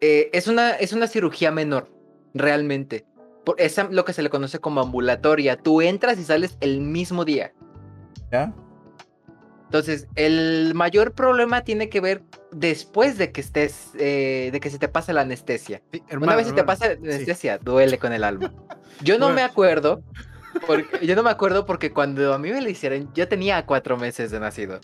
Eh, 0.00 0.30
es, 0.32 0.46
una, 0.48 0.70
es 0.72 0.92
una 0.92 1.06
cirugía 1.06 1.50
menor, 1.50 1.90
realmente. 2.34 3.04
por- 3.44 3.60
es 3.60 3.76
lo 3.90 4.04
que 4.04 4.12
se 4.12 4.22
le 4.22 4.30
conoce 4.30 4.58
como 4.58 4.80
ambulatoria. 4.80 5.56
Tú 5.56 5.80
entras 5.82 6.18
y 6.18 6.24
sales 6.24 6.56
el 6.60 6.80
mismo 6.80 7.24
día. 7.24 7.52
¿Ya? 8.30 8.52
Entonces, 9.64 10.08
el 10.16 10.72
mayor 10.74 11.12
problema 11.12 11.62
tiene 11.62 11.88
que 11.88 12.00
ver 12.00 12.22
después 12.50 13.18
de 13.18 13.30
que 13.30 13.40
estés, 13.40 13.90
eh, 13.98 14.50
de 14.52 14.58
que 14.60 14.68
se 14.68 14.78
te 14.78 14.88
pase 14.88 15.12
la 15.12 15.20
anestesia. 15.20 15.80
Sí, 15.92 16.00
Una 16.00 16.12
hermano, 16.12 16.36
vez 16.38 16.46
se 16.48 16.52
te 16.54 16.60
hermano, 16.60 16.78
pasa 16.78 16.88
la 16.88 16.94
sí. 16.96 17.00
anestesia, 17.04 17.58
duele 17.58 17.98
con 17.98 18.12
el 18.12 18.24
alma. 18.24 18.52
Yo 19.02 19.16
no 19.18 19.30
me 19.30 19.42
acuerdo, 19.42 20.02
porque, 20.66 21.06
yo 21.06 21.14
no 21.16 21.22
me 21.22 21.30
acuerdo 21.30 21.64
porque 21.64 21.92
cuando 21.92 22.34
a 22.34 22.38
mí 22.38 22.50
me 22.50 22.60
la 22.60 22.68
hicieron, 22.68 23.10
yo 23.14 23.26
tenía 23.28 23.64
cuatro 23.64 23.96
meses 23.96 24.30
de 24.32 24.40
nacido. 24.40 24.80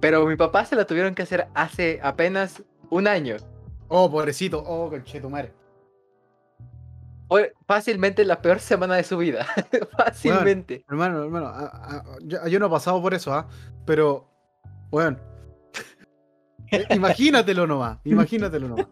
Pero 0.00 0.24
mi 0.26 0.36
papá 0.36 0.64
se 0.64 0.76
la 0.76 0.86
tuvieron 0.86 1.14
que 1.14 1.22
hacer 1.22 1.48
hace 1.54 1.98
apenas 2.02 2.62
un 2.96 3.06
año. 3.06 3.36
Oh, 3.88 4.10
pobrecito. 4.10 4.62
Oh, 4.66 4.90
conchetumare. 4.90 5.52
Fue 7.28 7.52
fácilmente 7.66 8.24
la 8.24 8.40
peor 8.40 8.60
semana 8.60 8.94
de 8.96 9.02
su 9.04 9.16
vida. 9.18 9.46
fácilmente. 9.96 10.84
Hermano, 10.88 11.24
hermano, 11.24 11.46
a- 11.46 11.66
a- 11.66 12.04
yo, 12.22 12.46
yo 12.46 12.58
no 12.60 12.66
he 12.66 12.70
pasado 12.70 13.02
por 13.02 13.14
eso, 13.14 13.32
¿ah? 13.34 13.48
Pero, 13.84 14.28
weón. 14.92 15.18
eh, 16.70 16.84
imagínatelo 16.94 17.66
nomás, 17.66 17.98
imagínatelo 18.04 18.68
nomás. 18.68 18.86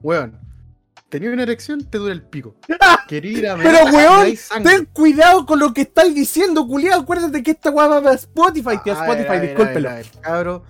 Weón, 0.00 0.38
tenía 1.08 1.30
una 1.32 1.42
erección, 1.42 1.82
te 1.84 1.98
dura 1.98 2.12
el 2.12 2.22
pico. 2.22 2.54
Quería 3.08 3.38
ir 3.38 3.48
a 3.48 3.56
Pero, 3.56 3.84
weón. 3.86 4.34
Ten 4.62 4.84
cuidado 4.92 5.44
con 5.44 5.58
lo 5.58 5.74
que 5.74 5.80
estáis 5.82 6.14
diciendo, 6.14 6.66
culiado. 6.68 7.02
Acuérdate 7.02 7.42
que 7.42 7.50
esta 7.52 7.70
weá 7.70 7.88
va 8.00 8.12
Spotify. 8.12 8.70
A 8.70 8.74
Spotify, 8.74 9.00
a 9.00 9.06
ver, 9.14 9.26
a 9.28 9.32
ver, 9.32 9.40
discúlpelo. 9.42 9.90
a 9.90 9.94
ver, 9.94 10.06
cabro. 10.20 10.64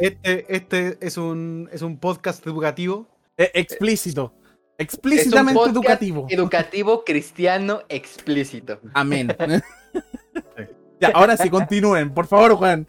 Este, 0.00 0.46
este 0.54 0.98
es 1.00 1.16
un, 1.18 1.68
es 1.72 1.82
un 1.82 1.98
podcast 1.98 2.46
educativo. 2.46 3.08
Eh, 3.36 3.50
explícito. 3.54 4.32
Es 4.34 4.40
un 4.40 4.54
Explícitamente 4.78 5.54
podcast 5.54 5.76
educativo. 5.76 6.26
Educativo 6.30 7.04
cristiano 7.04 7.82
explícito. 7.88 8.80
Amén. 8.94 9.28
ya, 11.00 11.10
ahora 11.14 11.36
sí, 11.36 11.50
continúen. 11.50 12.12
Por 12.12 12.26
favor, 12.26 12.54
Juan. 12.54 12.86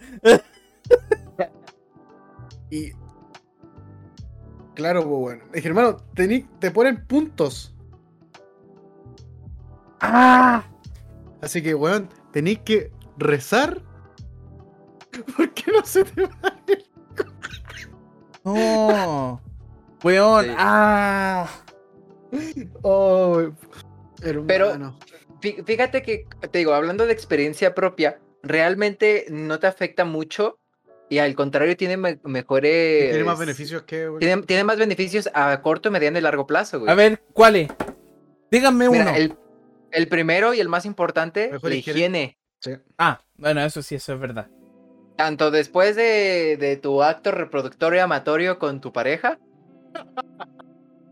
Y. 2.72 2.92
Claro, 4.74 5.02
pues 5.04 5.20
bueno. 5.20 5.44
Dije, 5.54 5.68
hermano, 5.68 5.98
tení- 6.16 6.48
te 6.60 6.72
ponen 6.72 7.06
puntos. 7.06 7.76
¡Ah! 10.02 10.64
Así 11.42 11.62
que, 11.62 11.76
weón, 11.76 12.10
tenéis 12.32 12.60
que 12.60 12.92
rezar. 13.18 13.82
Porque 15.38 15.63
no 15.71 15.86
se 15.86 16.04
te 16.04 16.21
va. 16.23 16.56
No. 18.43 19.41
Weón. 20.04 20.45
Sí. 20.45 20.51
¡Ah! 20.58 21.49
Oh, 22.82 23.39
hermano. 24.21 24.47
Pero- 24.47 24.95
Fí- 25.41 25.63
Fíjate 25.65 26.01
que, 26.01 26.25
te 26.51 26.58
digo, 26.60 26.73
hablando 26.73 27.06
de 27.06 27.13
experiencia 27.13 27.75
propia, 27.75 28.19
realmente 28.41 29.25
no 29.30 29.60
te 29.60 29.67
afecta 29.67 30.06
mucho 30.06 30.60
y 31.10 31.19
al 31.19 31.36
contrario 31.36 31.75
tiene 31.78 31.97
me- 31.97 32.19
mejores... 32.23 33.10
tiene 33.12 33.23
más 33.23 33.38
beneficios 33.38 33.84
que. 33.84 34.10
Tiene, 34.19 34.41
tiene 34.43 34.63
más 34.63 34.78
beneficios 34.78 35.30
a 35.34 35.62
corto, 35.62 35.91
mediano 35.91 36.17
y 36.17 36.21
largo 36.21 36.47
plazo, 36.47 36.80
güey. 36.80 36.91
A 36.91 36.95
ver, 36.95 37.21
¿cuál 37.34 37.58
es? 37.58 37.69
Díganme 38.49 38.89
uno. 38.89 39.10
El, 39.15 39.36
el 39.91 40.08
primero 40.08 40.54
y 40.54 40.60
el 40.62 40.69
más 40.69 40.86
importante, 40.86 41.49
Mejor 41.51 41.69
la 41.69 41.75
higiene. 41.75 41.99
higiene. 41.99 42.38
Sí. 42.62 42.71
Ah, 42.97 43.21
bueno, 43.36 43.62
eso 43.63 43.82
sí, 43.84 43.95
eso 43.95 44.13
es 44.13 44.19
verdad. 44.19 44.47
Tanto 45.17 45.49
después 45.51 45.95
de, 45.95 46.58
de 46.60 46.75
tu 46.78 47.01
acto 47.01 47.32
reproductorio 47.32 48.04
amatorio 48.04 48.60
con 48.60 48.82
tu 48.82 48.91
pareja, 48.91 49.39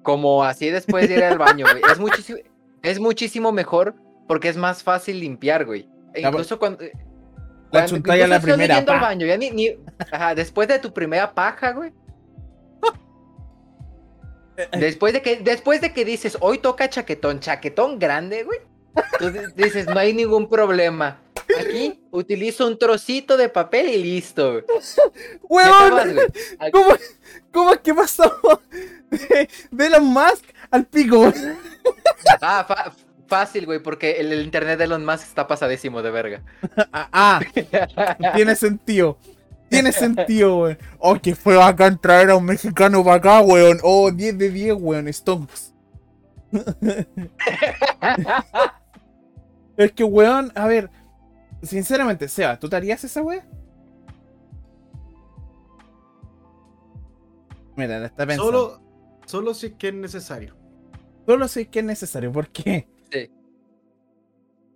como 0.01 0.43
así 0.43 0.69
después 0.69 1.07
de 1.07 1.15
ir 1.15 1.23
al 1.23 1.37
baño, 1.37 1.65
güey. 1.71 1.81
Es 1.91 1.99
muchísimo, 1.99 2.39
es 2.81 2.99
muchísimo 2.99 3.51
mejor 3.53 3.95
porque 4.27 4.49
es 4.49 4.57
más 4.57 4.83
fácil 4.83 5.19
limpiar, 5.21 5.65
güey. 5.65 5.87
E 6.13 6.21
incluso 6.21 6.59
cuando... 6.59 6.83
La 6.83 6.89
cuando- 7.71 7.89
chuntalla 7.89 8.27
la 8.27 8.39
primera. 8.41 8.75
yendo 8.75 8.91
al 8.91 8.99
baño, 8.99 9.25
ya 9.25 9.37
ni, 9.37 9.49
ni- 9.51 9.77
ajá, 10.11 10.35
después 10.35 10.67
de 10.67 10.79
tu 10.79 10.93
primera 10.93 11.33
paja, 11.33 11.71
güey. 11.71 11.93
Después 14.77 15.13
de 15.13 15.21
que, 15.23 15.37
después 15.37 15.81
de 15.81 15.93
que 15.93 16.05
dices, 16.05 16.37
hoy 16.39 16.59
toca 16.59 16.87
chaquetón, 16.89 17.39
chaquetón 17.39 17.97
grande, 17.97 18.43
güey. 18.43 18.59
Di- 19.19 19.63
dices, 19.63 19.85
no 19.87 19.97
hay 19.99 20.13
ningún 20.13 20.47
problema. 20.49 21.19
Aquí 21.59 21.99
utilizo 22.11 22.67
un 22.67 22.77
trocito 22.79 23.37
de 23.37 23.49
papel 23.49 23.89
y 23.89 24.03
listo. 24.03 24.61
Aquí- 26.59 26.71
¿Cómo, 26.71 26.89
¿Cómo 27.51 27.73
es 27.73 27.79
que 27.79 27.93
pasamos 27.93 28.59
de, 29.09 29.49
de 29.71 29.85
Elon 29.85 30.05
Musk 30.05 30.43
al 30.71 30.85
pico? 30.85 31.31
Ah, 32.41 32.65
fa- 32.67 32.93
fácil, 33.27 33.65
güey, 33.65 33.79
porque 33.79 34.11
el, 34.19 34.31
el 34.31 34.41
internet 34.43 34.77
de 34.77 34.85
Elon 34.85 35.05
Musk 35.05 35.23
está 35.23 35.47
pasadísimo 35.47 36.01
de 36.01 36.11
verga. 36.11 36.41
Ah, 36.91 37.09
ah, 37.11 37.41
tiene 38.35 38.55
sentido. 38.55 39.17
Tiene 39.69 39.91
sentido, 39.91 40.57
weón. 40.59 40.77
Oh, 40.99 41.19
que 41.19 41.35
fue 41.35 41.55
bacán 41.57 41.99
traer 41.99 42.29
a 42.29 42.35
un 42.35 42.45
mexicano 42.45 43.03
para 43.03 43.15
acá, 43.17 43.41
weón. 43.41 43.79
Oh, 43.81 44.11
10 44.11 44.37
de 44.37 44.49
10, 44.49 44.75
weón. 44.79 45.11
Stonks. 45.11 45.73
Es 49.77 49.91
que, 49.91 50.03
weón, 50.03 50.51
a 50.55 50.67
ver. 50.67 50.89
Sinceramente, 51.61 52.27
Seba, 52.27 52.59
¿tú 52.59 52.67
te 52.69 52.75
harías 52.75 53.03
esa 53.03 53.21
weá? 53.21 53.45
Mira, 57.75 57.99
la 57.99 58.07
está 58.07 58.25
pensando. 58.27 58.51
Solo, 58.51 58.83
Solo, 59.25 59.53
si 59.53 59.67
es 59.67 59.73
que 59.73 59.87
es 59.87 59.93
necesario. 59.93 60.55
Solo 61.25 61.47
sé 61.47 61.67
que 61.69 61.79
es 61.79 61.85
necesario. 61.85 62.31
¿Por 62.31 62.49
qué? 62.49 62.87
Sí. 63.11 63.31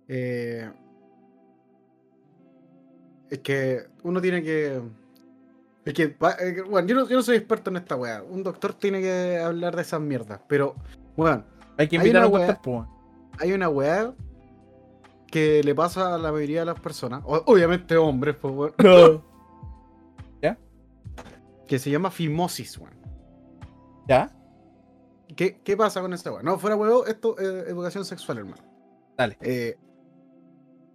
Eh, 0.08 0.70
es 3.30 3.38
que 3.40 3.86
uno 4.02 4.20
tiene 4.20 4.42
que. 4.42 4.80
Es 5.84 5.94
que, 5.94 6.02
eh, 6.04 6.62
bueno, 6.68 6.88
yo 6.88 6.94
no, 6.94 7.08
yo 7.08 7.16
no 7.16 7.22
soy 7.22 7.36
experto 7.36 7.70
en 7.70 7.76
esta 7.76 7.96
weá. 7.96 8.22
Un 8.22 8.42
doctor 8.42 8.74
tiene 8.74 9.00
que 9.00 9.38
hablar 9.38 9.76
de 9.76 9.82
esas 9.82 10.00
mierdas. 10.00 10.40
Pero, 10.48 10.74
bueno, 11.16 11.44
Hay 11.76 11.88
que 11.88 11.96
Hay 11.96 12.06
invitar 12.08 12.22
a 12.22 12.26
un 12.26 12.32
doctor, 12.32 12.58
weón. 12.64 12.88
hay 13.38 13.52
una 13.52 13.68
weá 13.68 14.14
que 15.30 15.62
le 15.62 15.74
pasa 15.74 16.14
a 16.14 16.18
la 16.18 16.32
mayoría 16.32 16.60
de 16.60 16.66
las 16.66 16.80
personas. 16.80 17.22
obviamente 17.24 17.96
hombres, 17.96 18.36
pues, 18.36 18.54
weón, 18.54 18.74
que 21.66 21.78
se 21.78 21.90
llama 21.90 22.10
fimosis, 22.10 22.78
weón. 22.78 22.94
¿Ya? 24.08 24.34
¿Qué, 25.36 25.60
¿Qué 25.62 25.76
pasa 25.76 26.00
con 26.00 26.14
esta 26.14 26.32
weá? 26.32 26.42
No, 26.42 26.58
fuera 26.58 26.76
weón, 26.76 27.02
esto 27.06 27.36
es 27.38 27.68
educación 27.68 28.06
sexual, 28.06 28.38
hermano. 28.38 28.62
Dale. 29.18 29.36
Eh, 29.42 29.76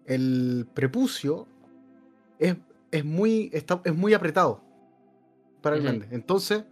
el 0.05 0.67
prepucio 0.73 1.47
es, 2.39 2.55
es 2.89 3.05
muy 3.05 3.51
está, 3.53 3.81
es 3.85 3.95
muy 3.95 4.15
apretado 4.15 4.61
para 5.61 5.75
el 5.75 5.83
Ujú. 5.83 5.89
grande. 5.91 6.07
Entonces, 6.15 6.63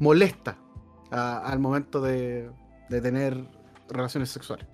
molesta 0.00 0.56
a- 1.10 1.40
al 1.40 1.58
momento 1.58 2.00
de, 2.00 2.50
de 2.88 3.00
tener 3.02 3.46
relaciones 3.90 4.30
sexuales. 4.30 4.66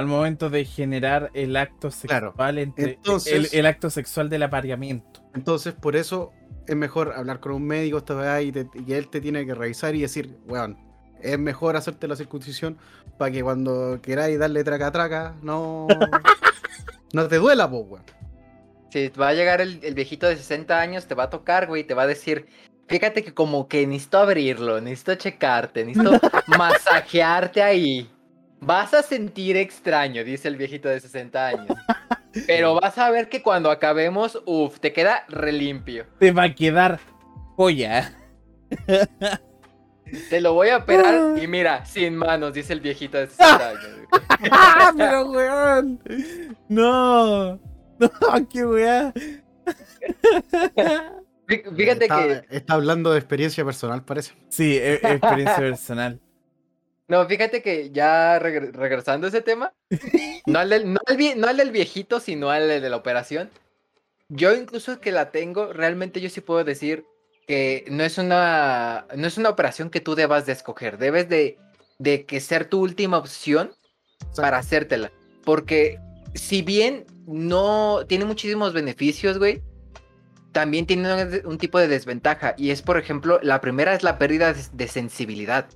Al 0.00 0.06
momento 0.06 0.48
de 0.48 0.64
generar 0.64 1.30
el 1.34 1.54
acto 1.58 1.90
Claro. 2.06 2.28
sexual 2.30 2.56
entre 2.58 2.92
Entonces- 2.92 3.52
el, 3.52 3.58
el 3.58 3.66
acto 3.66 3.90
sexual 3.90 4.30
del 4.30 4.42
apareamiento. 4.44 5.20
Entonces, 5.34 5.74
por 5.74 5.94
eso 5.94 6.32
es 6.66 6.74
mejor 6.74 7.12
hablar 7.14 7.38
con 7.40 7.52
un 7.52 7.66
médico 7.66 7.98
esta 7.98 8.40
y, 8.40 8.50
te- 8.50 8.66
y 8.86 8.94
él 8.94 9.08
te 9.10 9.20
tiene 9.20 9.44
que 9.44 9.54
revisar 9.54 9.94
y 9.94 10.00
decir, 10.00 10.38
weón, 10.46 10.78
es 11.20 11.38
mejor 11.38 11.76
hacerte 11.76 12.08
la 12.08 12.16
circuncisión 12.16 12.78
para 13.18 13.30
que 13.30 13.42
cuando 13.42 13.98
queráis 14.00 14.38
darle 14.38 14.64
traca 14.64 14.90
traca, 14.90 15.34
no, 15.42 15.86
no 17.12 17.28
te 17.28 17.36
duela, 17.36 17.68
pues, 17.68 17.82
weón. 17.86 18.04
Si 18.90 19.08
va 19.10 19.28
a 19.28 19.34
llegar 19.34 19.60
el, 19.60 19.80
el 19.84 19.94
viejito 19.94 20.26
de 20.28 20.36
60 20.38 20.80
años, 20.80 21.04
te 21.04 21.14
va 21.14 21.24
a 21.24 21.30
tocar, 21.30 21.66
güey, 21.66 21.82
y 21.82 21.84
te 21.84 21.92
va 21.92 22.04
a 22.04 22.06
decir, 22.06 22.46
fíjate 22.88 23.22
que 23.22 23.34
como 23.34 23.68
que 23.68 23.86
necesito 23.86 24.16
abrirlo, 24.16 24.80
necesito 24.80 25.14
checarte, 25.16 25.84
necesito 25.84 26.12
masajearte 26.58 27.62
ahí. 27.62 28.10
Vas 28.60 28.92
a 28.94 29.02
sentir 29.02 29.56
extraño, 29.56 30.22
dice 30.24 30.48
el 30.48 30.56
viejito 30.56 30.88
de 30.88 31.00
60 31.00 31.46
años. 31.46 31.76
Pero 32.46 32.74
vas 32.80 32.96
a 32.98 33.10
ver 33.10 33.28
que 33.28 33.42
cuando 33.42 33.70
acabemos, 33.70 34.40
uff, 34.46 34.78
te 34.80 34.92
queda 34.92 35.24
relimpio. 35.28 36.06
Te 36.18 36.30
va 36.32 36.44
a 36.44 36.54
quedar 36.54 37.00
joya. 37.56 38.14
Te 40.28 40.40
lo 40.40 40.54
voy 40.54 40.68
a 40.70 40.78
operar 40.78 41.38
y 41.42 41.46
mira, 41.46 41.84
sin 41.86 42.16
manos, 42.16 42.52
dice 42.52 42.72
el 42.72 42.80
viejito 42.80 43.16
de 43.18 43.28
60 43.28 43.68
años. 43.68 43.82
güey. 44.10 44.22
¡Ah, 44.50 44.92
pero 44.96 45.30
weón! 45.30 46.00
No. 46.68 47.54
No, 47.98 48.48
qué 48.50 48.64
weá. 48.66 49.12
Fí- 51.46 51.76
Fíjate 51.76 52.04
está, 52.04 52.42
que 52.42 52.56
está 52.56 52.74
hablando 52.74 53.12
de 53.12 53.18
experiencia 53.18 53.64
personal, 53.64 54.04
parece. 54.04 54.32
Sí, 54.48 54.76
e- 54.76 54.94
experiencia 54.94 55.56
personal. 55.58 56.20
No, 57.10 57.26
fíjate 57.26 57.60
que 57.60 57.90
ya 57.90 58.38
regre- 58.40 58.72
regresando 58.72 59.26
a 59.26 59.28
ese 59.30 59.42
tema, 59.42 59.74
no 60.46 60.58
al, 60.58 60.70
del, 60.70 60.92
no, 60.92 61.00
al 61.06 61.16
vie- 61.18 61.34
no 61.36 61.48
al 61.48 61.56
del 61.58 61.72
viejito, 61.72 62.20
sino 62.20 62.50
al 62.50 62.68
de 62.68 62.88
la 62.88 62.96
operación. 62.96 63.50
Yo 64.28 64.54
incluso 64.54 65.00
que 65.00 65.10
la 65.12 65.30
tengo, 65.32 65.72
realmente 65.72 66.20
yo 66.20 66.30
sí 66.30 66.40
puedo 66.40 66.62
decir 66.64 67.04
que 67.48 67.84
no 67.90 68.04
es 68.04 68.16
una, 68.16 69.06
no 69.16 69.26
es 69.26 69.36
una 69.38 69.48
operación 69.50 69.90
que 69.90 70.00
tú 70.00 70.14
debas 70.14 70.46
de 70.46 70.52
escoger. 70.52 70.96
Debes 70.98 71.28
de 71.28 71.58
de 71.98 72.24
que 72.24 72.40
ser 72.40 72.64
tu 72.64 72.80
última 72.80 73.18
opción 73.18 73.72
para 74.34 74.56
hacértela. 74.58 75.12
Porque 75.44 75.98
si 76.34 76.62
bien 76.62 77.04
no 77.26 78.04
tiene 78.08 78.24
muchísimos 78.24 78.72
beneficios, 78.72 79.36
güey, 79.36 79.60
también 80.52 80.86
tiene 80.86 81.12
un, 81.12 81.40
un 81.46 81.58
tipo 81.58 81.78
de 81.78 81.88
desventaja. 81.88 82.54
Y 82.56 82.70
es, 82.70 82.80
por 82.80 82.96
ejemplo, 82.98 83.38
la 83.42 83.60
primera 83.60 83.92
es 83.94 84.02
la 84.02 84.16
pérdida 84.16 84.54
de, 84.54 84.62
de 84.72 84.88
sensibilidad. 84.88 85.66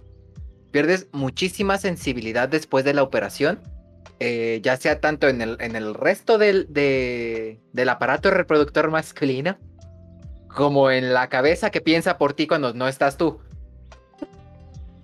Pierdes 0.75 1.07
muchísima 1.13 1.79
sensibilidad 1.79 2.49
después 2.49 2.85
de 2.85 2.95
la 2.95 3.05
operación. 3.05 3.61
eh, 4.19 4.61
ya 4.63 4.77
sea 4.77 5.01
tanto 5.01 5.29
en 5.29 5.41
el, 5.41 5.57
en 5.61 5.77
el 5.77 5.95
resto 5.95 6.37
del, 6.37 6.67
de- 6.69 7.61
del 7.73 7.89
aparato 7.89 8.31
reproductor 8.33 8.91
masculino, 8.91 9.57
como 10.49 10.91
en 10.91 11.13
la 11.15 11.29
cabeza 11.29 11.71
que 11.71 11.81
piensa 11.81 12.19
por 12.19 12.33
ti 12.33 12.47
cuando 12.49 12.73
no 12.75 12.89
estás 12.89 13.17
tú. 13.17 13.39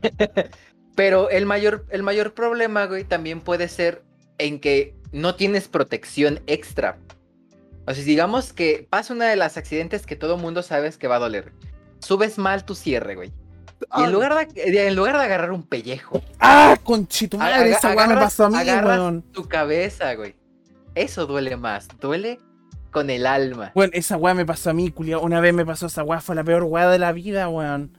Pero 0.97 1.31
el 1.31 1.47
mayor, 1.47 1.87
el 1.91 2.03
mayor 2.03 2.35
problema, 2.35 2.87
güey, 2.87 3.05
también 3.05 3.41
puede 3.41 3.69
ser 3.69 4.03
en 4.39 4.59
que 4.61 4.97
no 5.13 5.35
tienes 5.37 5.69
protección 5.69 6.41
extra. 6.49 6.99
O 7.87 7.95
sea, 7.95 8.03
digamos 8.05 8.53
que 8.53 8.87
pasa 8.91 9.15
una 9.15 9.27
de 9.29 9.37
las 9.37 9.57
accidentes 9.57 10.05
que 10.07 10.17
todo 10.17 10.37
mundo 10.37 10.63
sabes 10.63 10.99
que 10.99 11.09
va 11.09 11.17
a 11.17 11.21
doler. 11.21 11.53
Subes 12.01 12.39
mal 12.39 12.65
tu 12.65 12.75
cierre, 12.75 13.15
güey. 13.15 13.33
Y 13.81 13.85
Ah, 13.91 14.05
en 14.05 14.13
lugar, 14.13 14.47
de, 14.49 14.87
en 14.89 14.95
lugar 14.95 15.17
de 15.17 15.23
agarrar 15.25 15.53
un 15.53 15.63
pellejo, 15.63 16.21
¡Ah, 16.39 16.77
conchito 16.83 17.39
madre! 17.39 17.71
Esa 17.71 17.95
weá 17.95 18.07
me 18.07 18.15
pasó 18.15 18.45
a 18.47 18.51
mí, 18.51 18.57
weón. 18.59 19.23
tu 19.33 19.49
cabeza, 19.49 20.15
güey. 20.15 20.35
Eso 20.95 21.27
duele 21.27 21.57
más. 21.57 21.89
Duele 22.01 22.39
con 22.91 23.09
el 23.11 23.27
alma. 23.27 23.73
Weón, 23.75 23.91
esa 23.95 24.17
weá 24.17 24.35
me 24.35 24.45
pasó 24.45 24.71
a 24.71 24.73
mí, 24.75 24.91
culiao. 24.91 25.23
Una 25.23 25.41
vez 25.41 25.55
me 25.55 25.65
pasó 25.65 25.87
esa 25.87 26.03
weá, 26.03 26.21
fue 26.21 26.35
la 26.35 26.45
peor 26.45 26.65
weá 26.65 26.89
de 26.89 26.99
la 26.99 27.13
vida, 27.13 27.49
weón. 27.49 27.97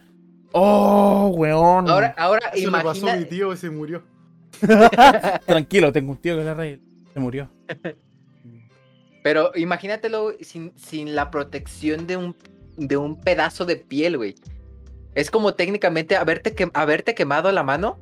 Oh, 0.54 1.32
weón. 1.36 1.89
Ahora, 1.89 2.13
ahora 2.17 2.50
Eso 2.54 2.65
le 2.70 2.72
pasó 2.72 2.89
imagina. 3.00 3.13
a 3.13 3.15
mi 3.17 3.26
tío 3.26 3.54
y 3.54 3.58
se 3.58 3.70
murió. 3.70 4.04
Tranquilo, 5.46 5.91
tengo 5.91 6.12
un 6.12 6.17
tío 6.17 6.38
que 6.38 6.44
la 6.44 6.54
rey. 6.54 6.82
Se 7.13 7.20
murió. 7.20 7.50
Pero 9.24 9.52
imagínatelo 9.56 10.34
sin, 10.41 10.74
sin 10.78 11.15
la 11.15 11.30
protección 11.32 12.08
de 12.08 12.17
un, 12.17 12.36
de 12.78 12.98
un 12.98 13.20
pedazo 13.20 13.65
de 13.65 13.76
piel, 13.78 14.17
güey. 14.17 14.36
Es 15.15 15.30
como 15.32 15.54
técnicamente 15.56 16.15
haberte, 16.15 16.54
que- 16.54 16.71
haberte 16.74 17.15
quemado 17.15 17.52
la 17.52 17.63
mano, 17.63 18.00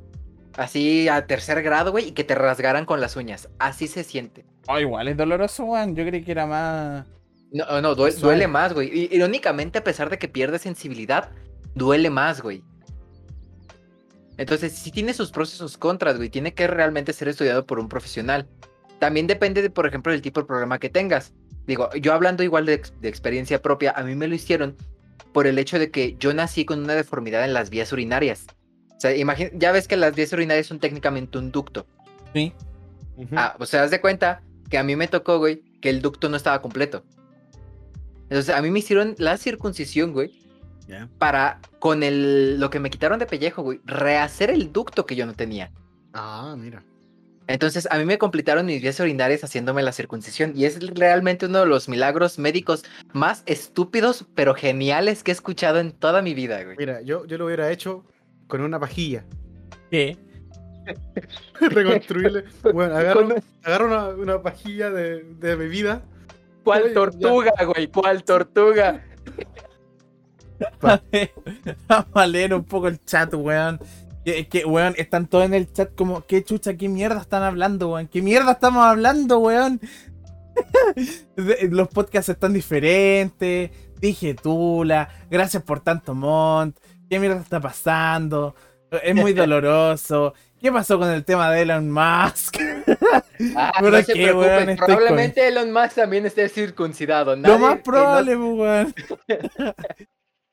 así 0.56 1.08
a 1.10 1.26
tercer 1.26 1.62
grado, 1.64 1.92
güey, 1.92 2.10
y 2.10 2.12
que 2.12 2.24
te 2.24 2.36
rasgaran 2.36 2.86
con 2.86 3.02
las 3.02 3.16
uñas. 3.16 3.50
Así 3.60 3.88
se 3.88 4.04
siente. 4.04 4.46
Oh, 4.68 4.80
igual 4.80 5.08
es 5.08 5.18
doloroso, 5.18 5.66
weón. 5.66 5.96
Yo 5.96 6.06
creí 6.06 6.24
que 6.24 6.32
era 6.32 6.46
más. 6.46 7.08
No, 7.52 7.82
no, 7.82 7.96
duele 7.96 8.48
más, 8.48 8.74
güey. 8.74 9.10
Irónicamente, 9.12 9.80
a 9.80 9.84
pesar 9.84 10.10
de 10.12 10.20
que 10.20 10.28
pierdes 10.28 10.62
sensibilidad, 10.62 11.32
duele 11.74 12.12
más, 12.12 12.42
güey. 12.42 12.64
Entonces, 14.38 14.74
sí 14.74 14.92
tiene 14.92 15.14
sus 15.14 15.32
pros 15.32 15.54
y 15.54 15.58
sus 15.58 15.78
contras, 15.78 16.18
güey. 16.18 16.30
Tiene 16.30 16.54
que 16.54 16.68
realmente 16.68 17.12
ser 17.12 17.28
estudiado 17.28 17.66
por 17.66 17.80
un 17.80 17.90
profesional. 17.90 18.48
También 19.00 19.28
depende, 19.28 19.62
de, 19.62 19.70
por 19.70 19.88
ejemplo, 19.88 20.12
del 20.12 20.22
tipo 20.22 20.42
de 20.42 20.46
programa 20.48 20.78
que 20.80 20.90
tengas. 20.90 21.34
Digo, 21.66 21.90
yo 21.96 22.14
hablando 22.14 22.44
igual 22.44 22.66
de 22.66 22.82
experiencia 23.04 23.62
propia, 23.62 23.92
a 23.92 24.04
mí 24.04 24.16
me 24.16 24.28
lo 24.28 24.36
hicieron 24.36 24.76
por 25.32 25.48
el 25.48 25.58
hecho 25.60 25.80
de 25.80 25.92
que 25.92 26.16
yo 26.20 26.34
nací 26.34 26.66
con 26.66 26.80
una 26.84 26.96
deformidad 26.96 27.46
en 27.46 27.54
las 27.54 27.70
vías 27.70 27.92
urinarias. 27.92 28.48
O 28.98 29.00
sea, 29.00 29.16
imagina, 29.16 29.50
ya 29.54 29.72
ves 29.72 29.88
que 29.88 29.96
las 29.96 30.16
vías 30.16 30.34
urinarias 30.34 30.68
son 30.68 30.80
técnicamente 30.80 31.38
un 31.38 31.52
ducto. 31.52 31.86
Sí. 32.34 32.54
Ah, 33.36 33.56
o 33.60 33.66
sea, 33.66 33.84
haz 33.84 33.92
de 33.92 34.02
cuenta 34.02 34.42
que 34.70 34.78
a 34.78 34.84
mí 34.84 34.96
me 34.96 35.08
tocó, 35.08 35.40
güey, 35.40 35.62
que 35.82 35.90
el 35.90 36.02
ducto 36.02 36.30
no 36.30 36.38
estaba 36.38 36.62
completo. 36.62 37.04
Entonces, 38.24 38.54
a 38.54 38.62
mí 38.62 38.70
me 38.70 38.80
hicieron 38.80 39.16
la 39.18 39.38
circuncisión, 39.38 40.14
güey, 40.14 40.32
para, 41.18 41.60
con 41.80 42.04
el, 42.04 42.60
lo 42.60 42.70
que 42.70 42.80
me 42.80 42.90
quitaron 42.90 43.20
de 43.20 43.26
pellejo, 43.26 43.62
güey, 43.62 43.82
rehacer 43.86 44.50
el 44.50 44.72
ducto 44.72 45.06
que 45.06 45.16
yo 45.16 45.26
no 45.26 45.34
tenía. 45.34 45.72
Ah, 46.14 46.56
mira. 46.58 46.84
Entonces, 47.50 47.88
a 47.90 47.98
mí 47.98 48.06
me 48.06 48.20
completaron 48.20 48.68
mis 48.68 48.80
vías 48.80 49.00
urinarias 49.00 49.44
haciéndome 49.44 49.82
la 49.82 49.92
circuncisión. 49.92 50.54
Y 50.56 50.66
es 50.66 50.80
realmente 50.94 51.48
uno 51.48 51.62
de 51.62 51.66
los 51.66 51.90
milagros 51.90 52.38
médicos 52.38 52.86
más 53.12 53.42
estúpidos, 53.48 54.28
pero 54.36 54.54
geniales 54.54 55.24
que 55.24 55.32
he 55.32 55.34
escuchado 55.34 55.80
en 55.80 55.92
toda 55.92 56.22
mi 56.22 56.36
vida, 56.36 56.64
güey. 56.64 56.78
Mira, 56.78 57.02
yo, 57.02 57.26
yo 57.26 57.40
lo 57.40 57.48
hubiera 57.48 57.72
hecho 57.72 58.06
con 58.46 58.62
una 58.62 58.80
pajilla. 58.80 59.26
¿Qué? 59.90 60.16
Reconstruirle. 61.60 62.44
Bueno, 62.72 62.96
agarro, 62.96 63.86
una, 63.88 64.10
una 64.10 64.42
pajilla 64.44 64.92
de, 64.92 65.24
de 65.24 65.56
bebida. 65.56 66.04
¿Cuál 66.64 66.84
Oye, 66.84 66.90
ya. 66.90 66.94
tortuga, 66.94 67.52
güey? 67.66 67.88
¿Cuál 67.88 68.24
tortuga? 68.24 69.04
Vamos 71.88 72.08
a 72.14 72.28
leer 72.28 72.54
un 72.54 72.64
poco 72.64 72.90
el 72.90 73.04
chat, 73.06 73.34
weón. 73.34 73.80
Que, 74.34 74.48
que, 74.48 74.66
weón, 74.66 74.94
están 74.98 75.28
todos 75.28 75.46
en 75.46 75.54
el 75.54 75.72
chat 75.72 75.94
como, 75.96 76.26
¿qué 76.26 76.44
chucha, 76.44 76.76
qué 76.76 76.88
mierda 76.90 77.20
están 77.22 77.42
hablando, 77.44 77.94
weón? 77.94 78.08
¿Qué 78.08 78.22
mierda 78.22 78.52
estamos 78.54 78.84
hablando, 78.86 79.40
weón? 79.40 79.80
Los 81.72 81.88
podcasts 81.88 82.30
están 82.30 82.54
diferentes. 82.54 83.72
Dije 84.00 84.34
Tula, 84.34 85.10
gracias 85.30 85.64
por 85.64 85.80
tanto 85.82 86.14
Mont. 86.16 86.78
¿Qué 87.10 87.20
mierda 87.20 87.42
está 87.42 87.60
pasando? 87.60 88.56
Es 89.04 89.16
muy 89.16 89.34
doloroso. 89.34 90.34
¿Qué 90.62 90.72
pasó 90.72 91.00
con 91.00 91.10
el 91.10 91.24
tema 91.24 91.50
de 91.52 91.62
Elon 91.62 91.90
Musk? 91.90 92.58
Ah, 93.56 93.72
Pero 93.80 93.92
no 93.92 94.04
se 94.04 94.14
qué, 94.14 94.24
preocupen, 94.24 94.70
estoy 94.70 94.86
probablemente 94.88 95.48
Elon 95.48 95.72
Musk 95.72 95.96
también 95.96 96.26
esté 96.26 96.50
circuncidado. 96.50 97.36
Lo 97.36 97.42
nadie 97.42 97.58
más 97.60 97.72
que 97.72 97.78
no- 97.78 97.84
probable, 97.84 98.36
weón. 98.36 98.94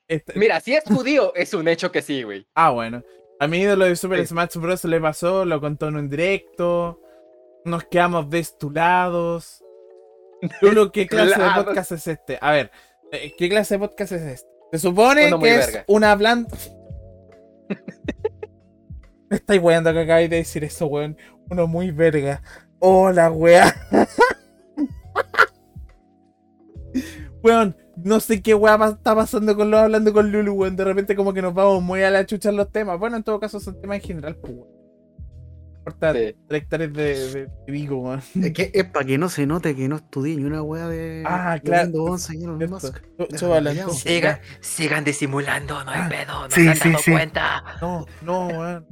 Este- 0.07 0.39
Mira, 0.39 0.61
si 0.61 0.73
es 0.73 0.83
judío, 0.85 1.33
es 1.35 1.53
un 1.53 1.67
hecho 1.67 1.91
que 1.91 2.01
sí, 2.01 2.23
güey. 2.23 2.47
Ah, 2.55 2.69
bueno. 2.69 3.03
A 3.39 3.47
mi 3.47 3.59
ídolo 3.59 3.85
de 3.85 3.95
Super 3.95 4.19
Sí. 4.19 4.27
Smash 4.27 4.57
Bros. 4.57 4.83
le 4.85 4.99
pasó, 4.99 5.45
lo 5.45 5.61
contó 5.61 5.87
en 5.87 5.95
un 5.97 6.09
directo. 6.09 6.99
Nos 7.65 7.83
quedamos 7.85 8.29
destulados. 8.29 9.63
Lulu, 10.61 10.91
¿qué 10.91 11.07
clase 11.07 11.41
de 11.41 11.49
podcast 11.55 11.91
es 11.91 12.07
este? 12.07 12.37
A 12.41 12.51
ver, 12.51 12.71
eh, 13.11 13.33
¿qué 13.37 13.49
clase 13.49 13.75
de 13.75 13.79
podcast 13.79 14.11
es 14.13 14.21
este? 14.21 14.49
Se 14.71 14.79
supone 14.79 15.31
que 15.39 15.55
es 15.55 15.83
una 15.87 16.15
blanda. 16.15 16.49
Me 19.29 19.35
estáis 19.37 19.61
weando 19.61 19.91
que 19.91 19.99
acabáis 19.99 20.29
de 20.29 20.37
decir 20.37 20.63
eso, 20.63 20.87
weón. 20.87 21.17
Uno 21.49 21.67
muy 21.67 21.91
verga. 21.91 22.41
Hola, 22.79 23.31
weá. 23.31 23.75
Weón, 27.43 27.75
no 28.03 28.19
sé 28.19 28.41
qué 28.41 28.53
weá 28.53 28.75
está 28.87 29.15
pasando 29.15 29.55
con 29.55 29.71
los 29.71 29.79
hablando 29.79 30.13
con 30.13 30.31
Lulu, 30.31 30.53
weón. 30.53 30.75
De 30.75 30.83
repente 30.83 31.15
como 31.15 31.33
que 31.33 31.41
nos 31.41 31.53
vamos 31.53 31.81
muy 31.83 32.01
a 32.03 32.09
la 32.11 32.25
chucha 32.25 32.49
en 32.49 32.57
los 32.57 32.71
temas. 32.71 32.97
Bueno, 32.99 33.17
en 33.17 33.23
todo 33.23 33.39
caso 33.39 33.59
son 33.59 33.79
temas 33.81 33.97
en 33.97 34.03
general, 34.03 34.35
pues, 34.37 34.53
weón. 34.53 34.67
No 34.69 35.91
Importa 35.91 36.13
Sí. 36.13 36.35
tres 36.47 36.61
hectáreas 36.63 36.93
de, 36.93 37.03
de, 37.03 37.45
de 37.45 37.71
Vigo, 37.71 37.97
weón. 38.01 38.21
Es 38.41 38.51
que 38.53 38.71
es 38.73 38.83
para 38.85 39.05
que 39.05 39.17
no 39.17 39.29
se 39.29 39.45
note 39.47 39.73
que 39.75 39.87
no 39.87 39.95
estudié 39.95 40.35
ni 40.35 40.43
una 40.43 40.61
wea 40.61 40.87
de. 40.89 41.23
Ah, 41.25 41.57
claro. 41.63 41.85
Windows 41.87 42.11
11 42.29 42.35
y 42.37 42.43
Elon 42.43 42.57
Cierto. 42.57 42.73
Musk. 42.75 42.95
Sú- 42.97 43.01
Déjame 43.17 43.37
súbala, 43.37 43.69
callado. 43.69 43.89
entonces. 43.91 44.13
Sigan, 44.13 44.39
sigan 44.59 45.03
disimulando, 45.05 45.83
no 45.85 45.91
hay 45.91 46.01
Ah, 46.03 46.09
pedo, 46.09 46.43
no 46.43 46.49
sí, 46.51 46.63
se 46.63 46.69
han 46.69 46.75
sí, 46.75 46.89
dado 46.89 47.03
sí. 47.03 47.11
cuenta. 47.11 47.63
No, 47.81 48.05
no, 48.21 48.47
weón. 48.47 48.85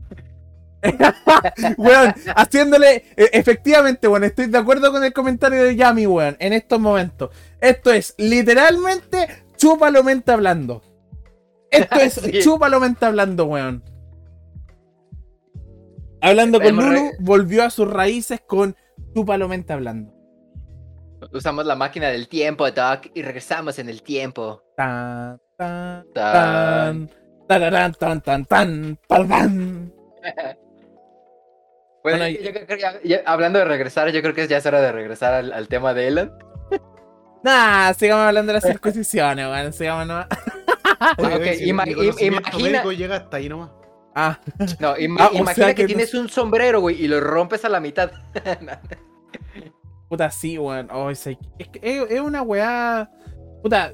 Weón, 1.78 2.14
haciéndole. 2.36 3.04
e- 3.16 3.30
Efectivamente, 3.34 4.08
weón, 4.08 4.24
estoy 4.24 4.48
de 4.48 4.58
acuerdo 4.58 4.92
con 4.92 5.04
el 5.04 5.14
comentario 5.14 5.64
de 5.64 5.76
Yami, 5.76 6.08
weón, 6.08 6.36
en 6.40 6.54
estos 6.54 6.80
momentos. 6.80 7.30
Esto 7.62 7.92
es 7.92 8.14
literalmente 8.18 9.28
chúpalo 9.58 10.04
mente 10.04 10.32
hablando. 10.32 10.82
Esto 11.72 11.96
es 11.96 12.14
Sí. 12.24 12.40
chúpalo 12.42 12.80
mente 12.80 13.06
hablando, 13.06 13.46
weón. 13.46 13.84
Hablando 16.22 16.60
con 16.60 16.76
Lulu, 16.76 17.12
volvió 17.20 17.64
a 17.64 17.70
sus 17.70 17.88
raíces 17.90 18.42
con 18.46 18.76
chúpalo 19.14 19.48
mente 19.48 19.74
hablando. 19.74 20.12
Usamos 21.32 21.66
la 21.66 21.76
máquina 21.76 22.10
del 22.10 22.28
tiempo, 22.28 22.70
Doc, 22.72 23.08
y 23.14 23.22
regresamos 23.22 23.80
en 23.80 23.90
el 23.90 24.02
tiempo. 24.02 24.62
Tan, 24.78 25.40
tan, 25.58 26.06
Tan. 26.14 26.14
tan, 26.14 27.10
tararán, 27.48 27.94
tan, 27.94 28.22
tan, 28.22 28.46
tan, 28.46 29.00
tal, 29.08 29.28
tan. 29.28 29.94
Bueno, 32.06 32.20
Bueno, 32.20 32.38
yo- 32.38 32.44
yo 32.44 32.54
creo 32.54 32.68
que 32.68 32.80
ya- 32.80 33.00
ya- 33.04 33.24
hablando 33.26 33.58
de 33.58 33.66
regresar, 33.66 34.10
yo 34.12 34.22
creo 34.22 34.36
que 34.36 34.48
ya 34.48 34.58
es 34.58 34.66
hora 34.68 34.80
de 34.80 34.92
regresar 34.92 35.34
al, 35.34 35.52
al 35.52 35.68
tema 35.68 35.94
de 35.96 36.08
Elon. 36.08 36.32
Nah, 37.44 37.94
sigamos 37.94 38.26
hablando 38.28 38.52
de 38.52 38.60
las 38.60 38.64
circuncisiones, 38.64 39.46
weón. 39.48 39.74
Sigamos 39.74 40.06
nomás. 40.08 40.28
Oye, 41.18 41.36
Ok, 41.36 41.42
oye, 41.42 41.54
si 41.56 41.66
ima- 41.72 41.84
mi 41.86 41.92
im- 41.92 41.96
conocimiento 41.96 42.50
imagina- 42.50 42.70
médico 42.70 42.92
llega 42.92 43.16
hasta 43.18 43.38
ahí 43.38 43.50
nomás. 43.50 43.72
Ah, 44.16 44.40
No, 44.80 44.90
Ah, 44.90 44.94
o 44.94 45.00
imagina 45.00 45.54
sea 45.54 45.68
que, 45.70 45.76
que 45.76 45.82
no- 45.84 45.88
tienes 45.88 46.14
un 46.14 46.30
sombrero, 46.30 46.80
güey, 46.82 47.04
y 47.04 47.08
lo 47.08 47.20
rompes 47.22 47.66
a 47.66 47.70
la 47.70 47.80
mitad. 47.80 48.12
puta, 50.10 50.30
sí, 50.32 50.58
weón. 50.58 50.90
Oh, 50.92 51.10
es, 51.10 51.26
es, 51.28 51.38
que 51.72 51.80
es- 51.82 52.12
es 52.12 52.20
una 52.22 52.42
weá. 52.42 53.10
Puta, 53.62 53.94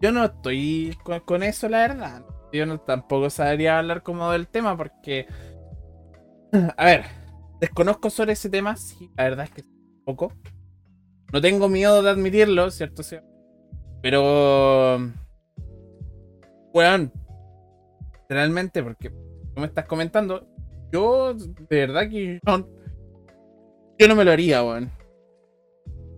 yo 0.00 0.12
no 0.12 0.24
estoy 0.24 0.96
con, 1.04 1.20
con 1.20 1.42
eso, 1.42 1.68
la 1.68 1.78
verdad. 1.88 2.22
Yo 2.52 2.66
no 2.66 2.78
tampoco 2.80 3.30
sabría 3.30 3.78
hablar 3.78 4.02
como 4.02 4.30
del 4.32 4.48
tema 4.48 4.76
porque. 4.76 5.26
A 6.76 6.84
ver, 6.84 7.04
desconozco 7.60 8.10
sobre 8.10 8.32
ese 8.32 8.50
tema, 8.50 8.76
sí, 8.76 9.10
la 9.16 9.24
verdad 9.24 9.44
es 9.46 9.50
que 9.50 9.64
poco. 10.04 10.32
No 11.32 11.40
tengo 11.40 11.68
miedo 11.68 12.02
de 12.02 12.10
admitirlo, 12.10 12.70
¿cierto? 12.70 13.02
Sí. 13.02 13.16
Pero. 14.02 15.10
Weón, 16.74 17.12
realmente, 18.28 18.82
porque 18.82 19.10
tú 19.10 19.60
me 19.60 19.66
estás 19.66 19.86
comentando, 19.86 20.46
yo, 20.90 21.34
de 21.34 21.76
verdad 21.76 22.08
que 22.08 22.40
no, 22.46 22.66
yo 23.98 24.08
no 24.08 24.14
me 24.14 24.24
lo 24.24 24.32
haría, 24.32 24.62
weón. 24.62 24.90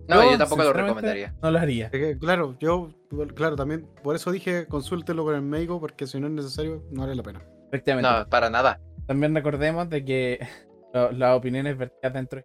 No, 0.07 0.31
yo, 0.31 0.37
tampoco 0.37 0.63
lo 0.63 0.73
recomendaría. 0.73 1.35
No 1.41 1.51
lo 1.51 1.59
haría. 1.59 1.85
Es 1.85 1.91
que, 1.91 2.17
claro, 2.17 2.55
yo, 2.59 2.89
claro, 3.35 3.55
también, 3.55 3.87
por 4.03 4.15
eso 4.15 4.31
dije 4.31 4.67
consúltelo 4.67 5.23
con 5.23 5.35
el 5.35 5.41
médico, 5.41 5.79
porque 5.79 6.07
si 6.07 6.19
no 6.19 6.27
es 6.27 6.33
necesario, 6.33 6.83
no 6.91 7.01
vale 7.01 7.15
la 7.15 7.23
pena. 7.23 7.41
Efectivamente. 7.69 8.09
No, 8.09 8.29
para 8.29 8.49
nada. 8.49 8.79
También 9.07 9.35
recordemos 9.35 9.89
de 9.89 10.03
que 10.05 10.39
lo- 10.93 11.11
las 11.11 11.37
opiniones 11.37 11.77
vertidas 11.77 12.13
dentro 12.13 12.41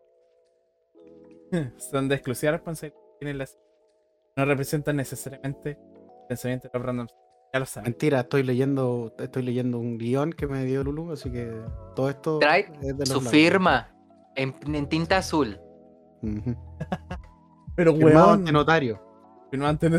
de- 1.53 1.73
son 1.79 2.09
de 2.09 2.15
exclusiva 2.17 2.53
responsabilidad. 2.53 2.97
las- 3.35 3.59
No 4.37 4.45
representan 4.45 4.97
necesariamente 4.97 5.71
el 5.71 6.27
pensamiento 6.29 6.69
de 6.73 6.79
los 6.79 6.87
random. 6.87 7.07
Ya 7.53 7.59
lo 7.61 7.67
saben. 7.67 7.91
Mentira, 7.91 8.21
estoy 8.21 8.45
leyendo, 8.45 9.13
estoy 9.19 9.43
leyendo 9.43 9.79
un 9.81 9.99
guion 9.99 10.33
que 10.33 10.47
me 10.47 10.65
dio 10.65 10.85
Lulu, 10.85 11.11
así 11.13 11.33
que 11.33 11.51
todo 11.97 12.09
esto 12.09 12.39
Trae 12.39 12.71
es 12.81 12.97
de 12.97 13.01
los 13.01 13.09
Su 13.09 13.15
labios. 13.17 13.31
firma 13.33 13.93
en, 14.37 14.55
en 14.73 14.89
tinta 14.89 15.17
azul. 15.17 15.61
Pero 17.75 17.95
Firmado 17.97 18.27
weón. 18.29 18.39
ante 18.41 18.53
notario. 18.53 19.03
Firmado 19.51 19.71
ante 19.71 19.91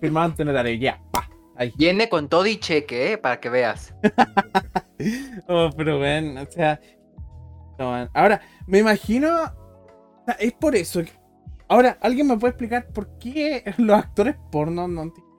Firmado 0.00 0.26
ante 0.26 0.44
notario, 0.44 0.74
ya. 0.74 1.02
Viene 1.76 2.08
con 2.08 2.28
todo 2.28 2.46
y 2.46 2.58
cheque, 2.58 3.12
¿eh? 3.12 3.18
Para 3.18 3.40
que 3.40 3.48
veas. 3.48 3.94
Oh, 5.48 5.68
pero 5.76 5.98
weón, 5.98 6.38
o 6.38 6.46
sea. 6.48 6.78
no. 7.76 8.08
Ahora, 8.14 8.40
me 8.68 8.78
imagino. 8.78 9.28
o 9.42 10.24
sea, 10.26 10.34
es 10.38 10.52
por 10.52 10.76
eso. 10.76 11.02
que- 11.02 11.10
Ahora, 11.68 11.98
¿alguien 12.00 12.28
me 12.28 12.36
puede 12.38 12.50
explicar 12.52 12.86
por 12.92 13.18
qué 13.18 13.64
los 13.78 13.98
actores 13.98 14.36
porno 14.52 14.86
no 14.86 15.10
tienen. 15.12 15.32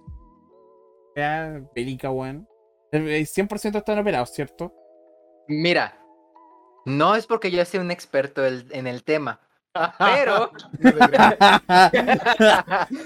Ya, 1.15 1.61
pelica, 1.73 2.11
weón? 2.11 2.45
El 2.91 3.25
100% 3.25 3.77
están 3.77 3.99
operados, 3.99 4.31
¿cierto? 4.33 4.73
Mira, 5.47 5.97
no 6.85 7.15
es 7.15 7.25
porque 7.25 7.49
yo 7.49 7.63
sea 7.63 7.79
un 7.79 7.91
experto 7.91 8.45
el- 8.45 8.67
en 8.71 8.85
el 8.87 9.03
tema, 9.05 9.39
pero 9.97 10.51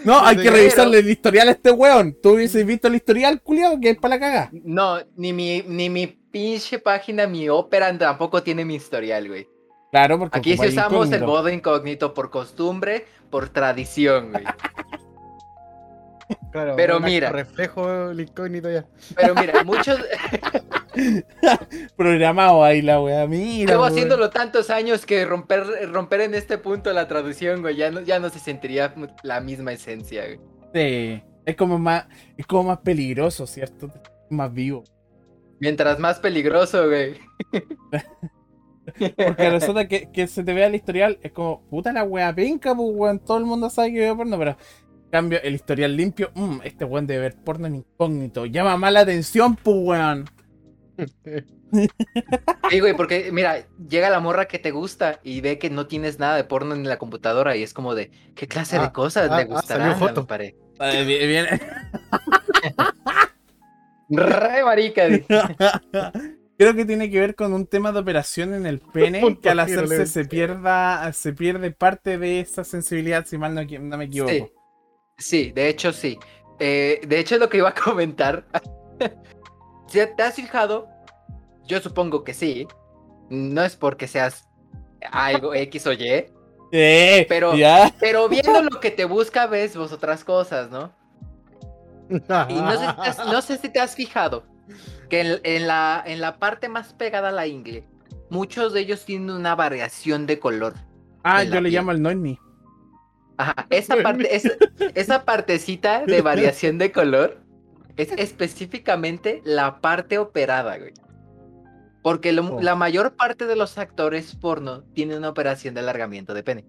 No 0.04 0.26
hay 0.26 0.38
que 0.38 0.52
revisarle 0.52 1.00
el 1.00 1.10
historial 1.10 1.48
a 1.48 1.52
este 1.52 1.72
weón. 1.72 2.16
¿Tú 2.22 2.32
hubieses 2.32 2.66
visto 2.66 2.88
el 2.88 2.96
historial, 2.96 3.42
culiado? 3.42 3.80
Que 3.80 3.92
es 3.92 3.98
para 3.98 4.16
la 4.16 4.20
caga. 4.20 4.50
no, 4.52 5.00
ni 5.16 5.34
mi, 5.34 5.64
ni 5.64 5.90
mi 5.90 6.08
pinche 6.08 6.80
página, 6.80 7.26
mi 7.28 7.50
ópera 7.50 7.98
tampoco 7.98 8.44
tiene 8.44 8.66
mi 8.66 8.76
historial, 8.76 9.28
güey. 9.28 9.48
Claro, 9.92 10.20
porque 10.20 10.38
Aquí 10.38 10.58
sí 10.58 10.68
usamos 10.68 11.12
el 11.12 11.24
modo 11.24 11.50
incógnito 11.50 12.14
por 12.14 12.30
costumbre, 12.30 13.06
por 13.30 13.50
tradición, 13.50 14.32
güey. 14.32 14.44
Claro, 16.52 16.74
Pero 16.76 17.00
mira. 17.00 17.32
Reflejo 17.32 18.10
el 18.12 18.20
incógnito 18.20 18.70
ya. 18.70 18.86
Pero 19.16 19.34
mira, 19.36 19.64
muchos 19.64 19.98
Programado 21.98 22.64
ahí 22.64 22.82
la 22.82 23.02
wea. 23.02 23.28
Mira. 23.28 23.74
llevo 23.74 23.86
haciéndolo 23.86 24.30
tantos 24.30 24.70
años 24.70 25.06
que 25.06 25.26
romper, 25.26 25.66
romper 25.92 26.22
en 26.22 26.36
este 26.36 26.58
punto 26.58 26.92
la 26.94 27.08
traducción, 27.08 27.62
güey, 27.62 27.76
ya 27.76 27.92
no, 27.92 28.02
ya 28.02 28.20
no 28.20 28.30
se 28.30 28.40
sentiría 28.40 28.94
la 29.24 29.42
misma 29.42 29.74
esencia, 29.74 30.26
güey. 30.26 30.40
Sí, 30.74 31.24
es 31.46 31.56
como 31.56 31.80
más, 31.80 32.06
es 32.36 32.46
como 32.46 32.66
más 32.66 32.80
peligroso, 32.80 33.48
¿cierto? 33.48 33.92
Más 34.30 34.54
vivo. 34.54 34.84
Mientras 35.60 35.98
más 36.00 36.20
peligroso, 36.20 36.88
güey. 36.88 37.16
Porque 39.18 39.50
resulta 39.50 39.88
que, 39.88 40.10
que 40.12 40.28
se 40.28 40.44
te 40.44 40.54
vea 40.54 40.68
el 40.68 40.76
historial, 40.76 41.20
es 41.22 41.32
como, 41.32 41.62
puta 41.70 41.92
la 41.92 42.04
wea 42.04 42.34
pinca, 42.34 42.74
pues 42.76 42.90
weón, 42.94 43.20
todo 43.20 43.38
el 43.38 43.46
mundo 43.46 43.70
sabe 43.70 43.92
que 43.94 44.00
veo 44.00 44.16
porno, 44.16 44.38
pero 44.38 44.52
en 44.52 45.10
cambio 45.12 45.40
el 45.44 45.56
historial 45.56 45.96
limpio, 45.96 46.32
mmm, 46.36 46.60
este 46.64 46.86
weón 46.86 47.06
debe 47.06 47.24
ver 47.24 47.36
porno 47.44 47.68
en 47.68 47.76
incógnito, 47.76 48.46
llama 48.46 48.78
más 48.78 48.94
la 48.94 49.02
atención, 49.02 49.56
pues 49.56 49.78
weón. 49.78 50.26
Sí, 52.70 52.80
güey, 52.80 52.96
porque 52.96 53.30
mira, 53.32 53.66
llega 53.90 54.10
la 54.10 54.20
morra 54.20 54.48
que 54.48 54.60
te 54.60 54.72
gusta 54.72 55.20
y 55.24 55.42
ve 55.42 55.60
que 55.60 55.70
no 55.70 55.88
tienes 55.88 56.20
nada 56.20 56.36
de 56.36 56.44
porno 56.44 56.76
en 56.76 56.88
la 56.88 56.98
computadora 56.98 57.56
y 57.56 57.64
es 57.64 57.74
como 57.74 57.96
de, 57.96 58.12
¿qué 58.36 58.48
clase 58.48 58.78
Ah, 58.78 58.84
de 58.84 58.92
cosas 58.92 59.30
ah, 59.30 59.38
le 59.38 59.44
ah, 59.44 59.46
gustarán? 59.46 59.92
salió 59.92 60.08
joto. 60.08 60.22
me 60.22 60.28
pare- 60.28 60.56
Eh, 60.80 61.04
bien- 61.06 61.28
bien- 61.28 61.48
Re 64.10 64.64
marica. 64.64 65.06
dice. 65.08 65.26
Creo 66.58 66.74
que 66.74 66.86
tiene 66.86 67.10
que 67.12 67.20
ver 67.20 67.36
con 67.36 67.54
un 67.54 67.68
tema 67.68 67.92
de 67.92 68.00
operación 68.00 68.54
en 68.54 68.66
el 68.66 68.80
pene, 68.80 69.22
que 69.42 69.50
al 69.50 69.60
hacerse 69.60 70.06
se 70.08 70.26
pierda, 70.26 71.12
se 71.14 71.34
pierde 71.34 71.72
parte 71.72 72.18
de 72.18 72.40
esa 72.40 72.64
sensibilidad, 72.64 73.26
si 73.26 73.38
mal 73.38 73.54
no, 73.54 73.62
me 73.98 74.06
equivoco. 74.06 74.32
Sí, 74.32 74.46
sí, 75.18 75.52
de 75.52 75.70
hecho 75.70 75.92
sí. 75.92 76.18
Eh, 76.60 77.02
de 77.08 77.20
hecho 77.20 77.36
es 77.36 77.42
lo 77.42 77.50
que 77.50 77.58
iba 77.58 77.70
a 77.70 77.74
comentar. 77.76 78.46
Si 79.88 80.00
te 80.16 80.24
has 80.24 80.36
fijado, 80.36 80.88
yo 81.66 81.80
supongo 81.80 82.24
que 82.24 82.34
sí. 82.34 82.68
No 83.30 83.64
es 83.64 83.76
porque 83.76 84.08
seas 84.08 84.48
algo 85.12 85.54
X 85.54 85.88
o 85.88 85.94
Y, 85.94 86.26
Eh, 86.72 87.26
Pero- 87.30 87.56
ya. 87.56 87.94
pero 88.00 88.28
viendo 88.28 88.62
lo 88.62 88.80
que 88.82 88.92
te 88.92 89.06
busca 89.06 89.48
ves 89.48 89.78
vos 89.78 89.92
otras 89.94 90.24
cosas, 90.26 90.70
¿no? 90.70 90.92
Y 92.10 92.16
no 92.56 92.72
sé, 92.72 92.88
si 92.88 92.96
te 92.96 93.02
has, 93.10 93.18
no 93.26 93.42
sé 93.42 93.58
si 93.58 93.70
te 93.70 93.80
has 93.80 93.96
fijado 93.96 94.44
que 95.10 95.22
en, 95.22 95.40
en 95.44 95.68
la, 95.68 96.04
en 96.06 96.20
la 96.22 96.40
parte 96.40 96.68
más 96.70 96.94
pegada 96.94 97.30
a 97.30 97.32
la 97.32 97.48
ingle, 97.48 97.88
muchos 98.30 98.74
de 98.74 98.82
ellos 98.82 99.06
tienen 99.06 99.30
una 99.30 99.56
variación 99.56 100.26
de 100.26 100.40
color. 100.40 100.74
Ah, 101.24 101.44
yo 101.44 101.56
le 101.56 101.70
piel. 101.70 101.74
llamo 101.74 101.92
el 101.92 102.02
Noini. 102.02 102.38
Ajá, 103.38 103.68
esa 103.70 103.96
parte, 104.04 104.36
esa, 104.36 104.50
esa 104.96 105.24
partecita 105.26 106.06
de 106.06 106.22
variación 106.22 106.78
de 106.78 106.92
color 106.92 107.40
es 107.98 108.12
específicamente 108.18 109.42
la 109.44 109.82
parte 109.82 110.18
operada, 110.18 110.78
güey. 110.78 110.94
Porque 112.04 112.32
lo- 112.32 112.56
Oh. 112.56 112.62
la 112.62 112.76
mayor 112.76 113.16
parte 113.16 113.46
de 113.48 113.56
los 113.56 113.78
actores 113.78 114.36
porno 114.36 114.84
tienen 114.94 115.18
una 115.18 115.30
operación 115.30 115.74
de 115.74 115.82
alargamiento 115.82 116.34
de 116.34 116.44
pene. 116.44 116.66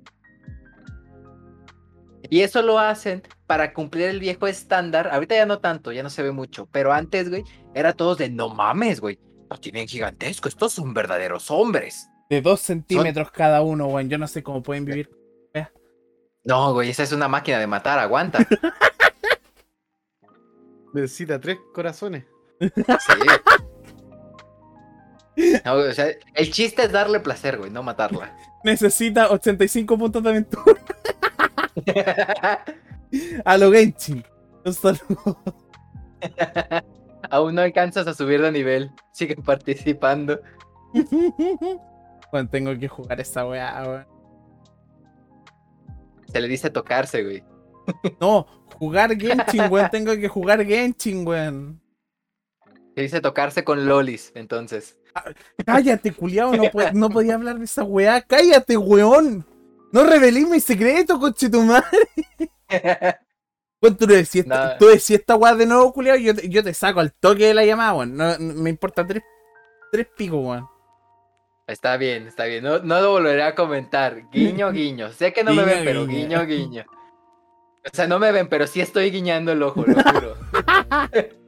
Y 2.30 2.40
eso 2.40 2.60
lo 2.62 2.78
hacen 2.78 3.22
para 3.46 3.72
cumplir 3.72 4.06
el 4.08 4.20
viejo 4.20 4.46
estándar. 4.48 5.08
Ahorita 5.12 5.34
ya 5.36 5.46
no 5.46 5.60
tanto, 5.60 5.92
ya 5.92 6.02
no 6.02 6.10
se 6.10 6.22
ve 6.22 6.32
mucho. 6.32 6.66
Pero 6.72 6.92
antes, 6.92 7.30
güey, 7.30 7.44
era 7.74 7.92
todos 7.92 8.18
de 8.18 8.28
no 8.28 8.48
mames, 8.50 9.00
güey. 9.00 9.18
Los 9.48 9.60
tienen 9.60 9.86
gigantesco, 9.88 10.48
estos 10.48 10.72
son 10.74 10.92
verdaderos 10.92 11.50
hombres. 11.50 12.08
De 12.28 12.42
dos 12.42 12.60
centímetros 12.60 13.30
cada 13.30 13.62
uno, 13.62 13.86
weón. 13.86 14.10
Yo 14.10 14.18
no 14.18 14.26
sé 14.26 14.42
cómo 14.42 14.62
pueden 14.62 14.84
vivir. 14.84 15.08
No, 16.44 16.72
güey, 16.72 16.90
esa 16.90 17.02
es 17.02 17.12
una 17.12 17.28
máquina 17.28 17.58
de 17.58 17.66
matar, 17.66 17.98
aguanta. 17.98 18.38
Necesita 20.92 21.40
tres 21.40 21.58
corazones. 21.74 22.24
Sí. 22.60 22.70
No, 25.64 25.74
o 25.74 25.92
sea, 25.92 26.08
el 26.34 26.50
chiste 26.50 26.84
es 26.84 26.92
darle 26.92 27.20
placer, 27.20 27.58
güey, 27.58 27.70
no 27.70 27.82
matarla. 27.82 28.36
Necesita 28.64 29.30
85 29.30 29.98
puntos 29.98 30.22
de 30.22 30.30
aventura. 30.30 30.80
A 33.44 33.56
lo 33.56 33.72
Genshin. 33.72 34.24
Un 34.64 34.74
saludo. 34.74 35.38
Aún 37.30 37.54
no 37.54 37.62
alcanzas 37.62 38.06
a 38.06 38.14
subir 38.14 38.42
de 38.42 38.50
nivel. 38.50 38.90
Siguen 39.12 39.42
participando. 39.42 40.40
Bueno, 42.32 42.48
tengo 42.48 42.76
que 42.78 42.88
jugar 42.88 43.20
esa 43.20 43.46
weá, 43.46 43.82
weón. 43.86 44.06
Se 46.32 46.40
le 46.40 46.48
dice 46.48 46.70
tocarse, 46.70 47.22
güey. 47.22 47.44
No, 48.20 48.46
jugar 48.78 49.16
Genshin, 49.18 49.70
weón. 49.70 49.88
Tengo 49.92 50.14
que 50.16 50.28
jugar 50.28 50.64
Genshin, 50.64 51.26
weón. 51.26 51.80
Se 52.94 53.02
dice 53.02 53.20
tocarse 53.20 53.64
con 53.64 53.86
lolis, 53.86 54.32
entonces. 54.34 54.96
Cállate, 55.64 56.12
culiao. 56.12 56.54
No, 56.54 56.70
po- 56.70 56.90
no 56.92 57.08
podía 57.10 57.34
hablar 57.34 57.58
de 57.58 57.64
esa 57.64 57.82
weá. 57.84 58.20
Cállate, 58.22 58.76
weón. 58.76 59.44
No 59.92 60.04
revelé 60.04 60.44
mi 60.44 60.60
secreto, 60.60 61.18
coche 61.18 61.48
tu 61.48 61.62
madre. 61.62 61.86
Weón, 63.80 63.96
tú 63.96 64.06
decías 64.06 64.44
tú 64.78 64.86
decías 64.86 65.20
esta 65.20 65.36
weá 65.36 65.54
de 65.54 65.64
nuevo, 65.64 65.92
culiao. 65.92 66.16
Yo 66.16 66.34
te, 66.34 66.48
yo 66.48 66.64
te 66.64 66.74
saco 66.74 66.98
al 66.98 67.12
toque 67.12 67.46
de 67.46 67.54
la 67.54 67.64
llamada, 67.64 67.94
weón. 67.94 68.16
No, 68.16 68.36
no- 68.36 68.54
me 68.54 68.70
importa 68.70 69.06
tres, 69.06 69.22
tres 69.92 70.06
picos, 70.16 70.44
weón. 70.44 70.68
Está 71.68 71.96
bien, 71.96 72.26
está 72.26 72.44
bien. 72.46 72.64
No, 72.64 72.80
no 72.80 73.00
lo 73.00 73.10
volveré 73.12 73.42
a 73.44 73.54
comentar. 73.54 74.28
Guiño, 74.30 74.72
guiño. 74.72 75.12
Sé 75.12 75.32
que 75.32 75.44
no 75.44 75.54
me 75.54 75.64
ven, 75.64 75.84
pero 75.84 76.06
guiño, 76.06 76.44
guiño. 76.44 76.84
O 77.92 77.96
sea, 77.96 78.06
no 78.06 78.18
me 78.18 78.32
ven, 78.32 78.48
pero 78.48 78.66
sí 78.66 78.80
estoy 78.80 79.10
guiñando 79.10 79.52
el 79.52 79.62
ojo, 79.62 79.84
lo 79.86 79.94
juro. 80.02 80.34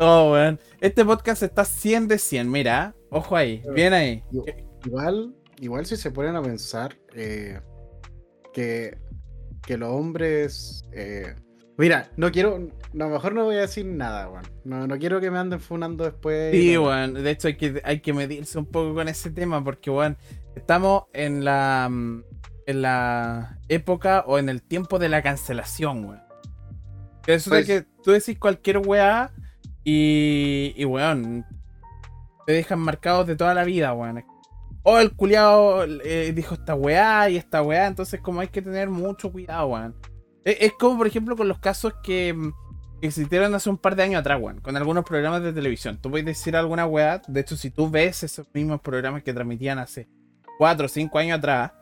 Oh, 0.00 0.30
weón. 0.32 0.60
Este 0.80 1.04
podcast 1.04 1.42
está 1.42 1.64
100 1.64 2.06
de 2.06 2.18
100. 2.18 2.48
Mira, 2.50 2.94
ojo 3.10 3.36
ahí. 3.36 3.62
Bien 3.74 3.92
ahí. 3.92 4.22
Igual, 4.86 5.34
igual 5.58 5.86
si 5.86 5.96
se 5.96 6.12
ponen 6.12 6.36
a 6.36 6.42
pensar 6.42 6.96
eh, 7.14 7.60
que, 8.52 8.96
que 9.66 9.76
los 9.76 9.88
hombres. 9.88 10.84
eh, 10.92 11.34
mira, 11.76 12.12
no 12.16 12.30
quiero. 12.30 12.60
no, 12.92 13.04
A 13.06 13.08
lo 13.08 13.14
mejor 13.14 13.34
no 13.34 13.44
voy 13.44 13.56
a 13.56 13.62
decir 13.62 13.86
nada, 13.86 14.28
weón. 14.30 14.44
No, 14.62 14.86
no 14.86 14.96
quiero 14.98 15.20
que 15.20 15.32
me 15.32 15.38
anden 15.38 15.58
funando 15.60 16.04
después. 16.04 16.52
Sí, 16.54 16.74
no. 16.74 16.84
weón. 16.84 17.14
De 17.14 17.30
hecho, 17.32 17.48
hay 17.48 17.56
que, 17.56 17.80
hay 17.84 17.98
que 18.00 18.12
medirse 18.12 18.56
un 18.56 18.66
poco 18.66 18.94
con 18.94 19.08
ese 19.08 19.30
tema 19.30 19.64
porque, 19.64 19.90
weón, 19.90 20.16
estamos 20.54 21.06
en 21.12 21.44
la, 21.44 21.88
mm, 21.90 22.22
en 22.68 22.82
la 22.82 23.58
época 23.68 24.24
o 24.26 24.38
en 24.38 24.50
el 24.50 24.60
tiempo 24.62 24.98
de 24.98 25.08
la 25.08 25.22
cancelación, 25.22 26.04
weón. 26.04 26.22
Resulta 27.26 27.56
Pues- 27.60 27.66
que 27.66 27.86
tú 28.04 28.10
decís 28.12 28.38
cualquier 28.38 28.78
weá 28.78 29.32
y, 29.84 30.74
y, 30.76 30.84
weón, 30.84 31.46
te 32.46 32.52
dejan 32.52 32.78
marcados 32.78 33.26
de 33.26 33.36
toda 33.36 33.54
la 33.54 33.64
vida, 33.64 33.94
weón. 33.94 34.22
O 34.82 34.98
el 34.98 35.12
culiao 35.16 35.84
eh, 35.84 36.32
dijo 36.34 36.54
esta 36.54 36.74
weá 36.74 37.30
y 37.30 37.36
esta 37.38 37.62
weá, 37.62 37.86
entonces 37.86 38.20
como 38.20 38.40
hay 38.40 38.48
que 38.48 38.60
tener 38.60 38.90
mucho 38.90 39.32
cuidado, 39.32 39.68
weón. 39.68 39.94
Es, 40.44 40.58
es 40.60 40.72
como, 40.78 40.98
por 40.98 41.06
ejemplo, 41.06 41.36
con 41.36 41.48
los 41.48 41.58
casos 41.58 41.94
que 42.02 42.34
existieron 43.00 43.54
hace 43.54 43.70
un 43.70 43.78
par 43.78 43.96
de 43.96 44.02
años 44.02 44.20
atrás, 44.20 44.38
weón, 44.42 44.60
con 44.60 44.76
algunos 44.76 45.04
programas 45.04 45.42
de 45.42 45.54
televisión. 45.54 45.98
Tú 46.02 46.10
puedes 46.10 46.26
decir 46.26 46.54
alguna 46.54 46.84
weá, 46.84 47.22
de 47.26 47.40
hecho, 47.40 47.56
si 47.56 47.70
tú 47.70 47.88
ves 47.88 48.22
esos 48.24 48.46
mismos 48.52 48.82
programas 48.82 49.22
que 49.22 49.32
transmitían 49.32 49.78
hace 49.78 50.06
4 50.58 50.84
o 50.84 50.88
5 50.88 51.18
años 51.18 51.38
atrás, 51.38 51.72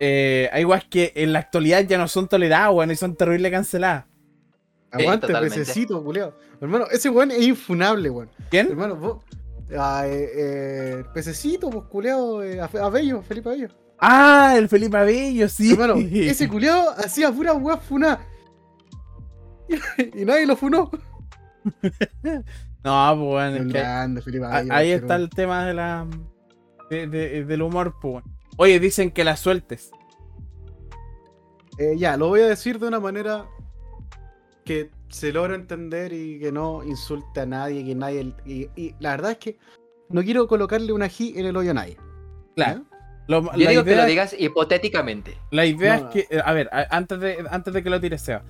eh, 0.00 0.48
hay 0.52 0.64
weas 0.64 0.84
que 0.84 1.12
en 1.16 1.32
la 1.32 1.38
actualidad 1.40 1.80
ya 1.82 1.98
no 1.98 2.08
son 2.08 2.28
toleradas, 2.28 2.72
weón, 2.74 2.90
y 2.90 2.96
son 2.96 3.14
terrible 3.16 3.50
canceladas. 3.50 4.04
Aguante, 4.90 5.26
totalmente. 5.26 5.58
pececito, 5.58 6.02
culiao. 6.02 6.34
Hermano, 6.60 6.86
ese 6.90 7.08
weón 7.10 7.30
es 7.30 7.42
infunable, 7.42 8.08
weón. 8.10 8.30
¿Quién? 8.50 8.68
Hermano, 8.68 8.96
vos. 8.96 9.24
Ah, 9.76 10.04
eh, 10.06 10.28
eh, 10.36 11.04
pececito, 11.12 11.68
pues 11.70 11.84
culiao, 11.86 12.42
eh, 12.42 12.60
a, 12.60 12.64
a 12.66 12.88
Bello, 12.88 13.20
Felipe 13.22 13.48
Bello. 13.50 13.68
Ah, 13.98 14.54
el 14.56 14.68
Felipe 14.68 14.96
Abello, 14.96 15.48
sí. 15.48 15.72
Hermano, 15.72 15.94
ese 16.12 16.48
culiao 16.48 16.90
hacía 16.90 17.32
pura 17.32 17.54
weá 17.54 17.76
funá. 17.78 18.20
Y, 20.14 20.24
nadie 20.24 20.46
lo 20.46 20.54
funó. 20.56 20.90
No, 22.84 23.16
pues, 23.18 23.54
es 23.56 23.62
que 23.72 23.78
grande, 23.80 24.22
Felipe 24.22 24.44
a- 24.46 24.60
Bello. 24.60 24.72
ahí 24.74 24.90
está 24.92 25.16
el 25.16 25.28
tema 25.30 25.66
de 25.66 25.74
la 25.74 26.06
de- 26.90 27.06
de- 27.08 27.44
del 27.44 27.62
humor, 27.62 27.94
pues. 28.00 28.22
weón. 28.24 28.35
Oye, 28.56 28.80
dicen 28.80 29.10
que 29.10 29.24
la 29.24 29.36
sueltes. 29.36 29.90
Eh, 31.78 31.94
ya, 31.98 32.16
lo 32.16 32.28
voy 32.28 32.40
a 32.40 32.46
decir 32.46 32.78
de 32.78 32.88
una 32.88 33.00
manera 33.00 33.46
que 34.64 34.90
se 35.08 35.32
logra 35.32 35.54
entender 35.54 36.12
y 36.12 36.38
que 36.40 36.50
no 36.50 36.82
insulte 36.82 37.40
a 37.40 37.46
nadie, 37.46 37.84
que 37.84 37.94
nadie. 37.94 38.34
Y, 38.46 38.68
y 38.74 38.94
la 38.98 39.10
verdad 39.10 39.32
es 39.32 39.38
que 39.38 39.58
no 40.08 40.22
quiero 40.22 40.48
colocarle 40.48 40.92
una 40.92 41.06
G 41.06 41.36
en 41.36 41.46
el 41.46 41.56
hoyo 41.56 41.72
a 41.72 41.74
nadie. 41.74 41.96
Claro. 42.54 42.84
Lo- 43.28 43.42
Yo 43.42 43.64
la 43.64 43.70
digo 43.70 43.84
que 43.84 43.96
lo 43.96 44.04
digas 44.06 44.34
hipotéticamente. 44.38 45.36
La 45.50 45.66
idea 45.66 45.98
No, 45.98 46.08
es 46.10 46.12
que, 46.26 46.36
eh, 46.36 46.40
a 46.44 46.52
ver, 46.52 46.70
antes 46.90 47.20
de, 47.20 47.44
antes 47.50 47.74
de 47.74 47.82
que 47.82 47.90
lo 47.90 48.00
tires, 48.00 48.22
Seba, 48.22 48.42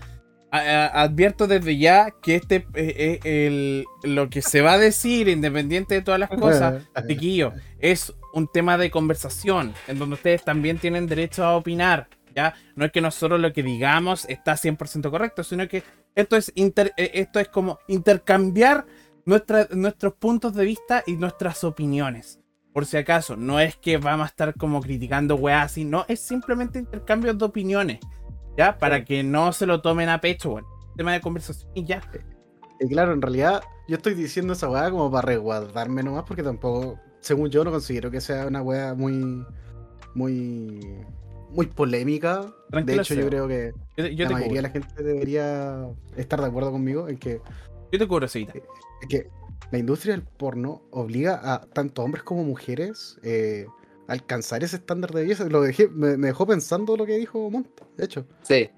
advierto 0.51 1.47
desde 1.47 1.77
ya 1.77 2.11
que 2.23 2.37
este, 2.37 2.67
eh, 2.75 3.21
eh, 3.25 3.47
el, 3.47 3.85
lo 4.15 4.31
que 4.31 4.43
se 4.43 4.61
va 4.61 4.75
a 4.75 4.79
decir, 4.79 5.29
independiente 5.29 5.95
de 5.95 6.03
todas 6.03 6.21
las 6.21 6.31
cosas, 6.31 6.83
chiquillo, 7.15 7.53
es 7.79 8.13
un 8.33 8.49
tema 8.49 8.79
de 8.79 8.91
conversación, 8.91 9.75
en 9.89 9.99
donde 9.99 10.15
ustedes 10.15 10.45
también 10.45 10.79
tienen 10.79 11.07
derecho 11.07 11.45
a 11.45 11.57
opinar, 11.57 12.09
¿ya? 12.35 12.55
No 12.75 12.85
es 12.85 12.93
que 12.93 13.01
nosotros 13.01 13.41
lo 13.41 13.53
que 13.53 13.63
digamos 13.63 14.25
está 14.29 14.53
100% 14.57 15.11
correcto, 15.11 15.43
sino 15.43 15.67
que 15.69 15.83
esto 16.15 16.37
es, 16.37 16.53
inter- 16.55 16.93
eh, 16.97 17.11
esto 17.15 17.41
es 17.41 17.49
como 17.49 17.79
intercambiar 17.89 18.87
nuestra- 19.25 19.69
nuestros 19.73 20.15
puntos 20.15 20.55
de 20.55 20.65
vista 20.65 21.03
y 21.07 21.17
nuestras 21.17 21.65
opiniones. 21.65 22.39
Por 22.73 22.85
si 22.85 22.99
acaso, 22.99 23.37
no 23.37 23.59
es 23.59 23.75
que 23.77 23.97
vamos 23.97 24.25
a 24.27 24.29
estar 24.29 24.55
como 24.55 24.83
criticando 24.83 25.35
weas 25.37 25.65
así, 25.65 25.85
no, 25.85 26.05
es 26.09 26.21
simplemente 26.21 26.79
intercambio 26.79 27.33
de 27.33 27.43
opiniones, 27.45 28.01
¿ya? 28.57 28.79
Para 28.79 28.99
Sí. 28.99 29.05
que 29.05 29.23
no 29.23 29.53
se 29.53 29.67
lo 29.67 29.81
tomen 29.83 30.09
a 30.09 30.21
pecho, 30.21 30.51
bueno, 30.51 30.69
tema 30.97 31.13
de 31.13 31.21
conversación 31.21 31.71
y 31.75 31.85
ya. 31.85 32.01
Y 32.81 32.89
claro, 32.89 33.13
en 33.13 33.23
realidad, 33.23 33.63
yo 33.89 33.97
estoy 33.97 34.15
diciendo 34.15 34.53
esa 34.53 34.69
weá 34.69 34.91
como 34.91 35.11
para 35.11 35.27
resguardarme 35.27 36.03
nomás, 36.03 36.25
porque 36.27 36.43
tampoco, 36.43 36.99
según 37.21 37.51
yo, 37.51 37.65
no 37.65 37.71
considero 37.71 38.11
que 38.11 38.21
sea 38.21 38.47
una 38.47 38.63
weá 38.63 38.95
muy. 38.95 39.45
muy. 40.15 40.81
muy 41.51 41.67
polémica. 41.67 42.53
Tranquilo, 42.71 42.97
de 42.97 43.03
hecho, 43.03 43.15
yo 43.15 43.27
creo 43.29 43.49
que 43.49 43.73
Yo, 43.97 44.07
yo 44.09 44.25
la 44.27 44.33
mayoría 44.33 44.57
de 44.57 44.63
la 44.63 44.71
gente 44.71 45.03
debería 45.03 45.87
estar 46.17 46.41
de 46.41 46.47
acuerdo 46.47 46.73
conmigo 46.73 47.09
en 47.09 47.17
que 47.19 47.41
yo 47.93 47.99
te 47.99 48.09
cubro, 48.09 48.29
Cevita. 48.29 48.55
Es 49.01 49.09
que 49.09 49.29
la 49.71 49.79
industria 49.79 50.15
del 50.15 50.23
porno 50.25 50.83
obliga 50.91 51.41
a 51.43 51.61
tanto 51.61 52.03
hombres 52.03 52.25
como 52.25 52.45
mujeres 52.45 53.19
eh, 53.23 53.67
alcanzar 54.09 54.63
ese 54.65 54.77
estándar 54.77 55.11
de 55.13 55.23
belleza. 55.23 55.45
Lo 55.49 55.61
dejé, 55.63 55.89
me, 55.89 56.17
me 56.17 56.29
dejó 56.29 56.47
pensando 56.47 56.97
lo 56.97 57.07
que 57.07 57.17
dijo 57.17 57.51
Monta, 57.51 57.85
de 57.97 58.05
hecho. 58.05 58.27
Sí. 58.43 58.71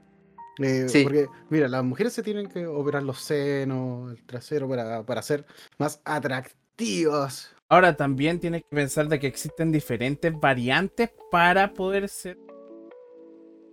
Eh, 0.61 0.89
Sí. 0.89 1.05
Porque, 1.05 1.27
mira, 1.51 1.69
las 1.69 1.85
mujeres 1.85 2.13
se 2.13 2.23
tienen 2.23 2.49
que 2.49 2.67
operar 2.67 3.03
los 3.05 3.21
senos, 3.21 4.11
el 4.13 4.25
trasero, 4.27 4.69
para, 4.69 5.05
para 5.05 5.23
ser 5.23 5.45
más 5.79 6.01
atractivas. 6.05 7.55
Ahora 7.69 7.97
también 7.97 8.41
tienes 8.41 8.63
que 8.63 8.75
pensar 8.77 9.09
de 9.09 9.21
que 9.21 9.27
existen 9.27 9.71
diferentes 9.71 10.33
variantes 10.41 11.11
para 11.31 11.73
poder 11.75 12.09
ser 12.09 12.39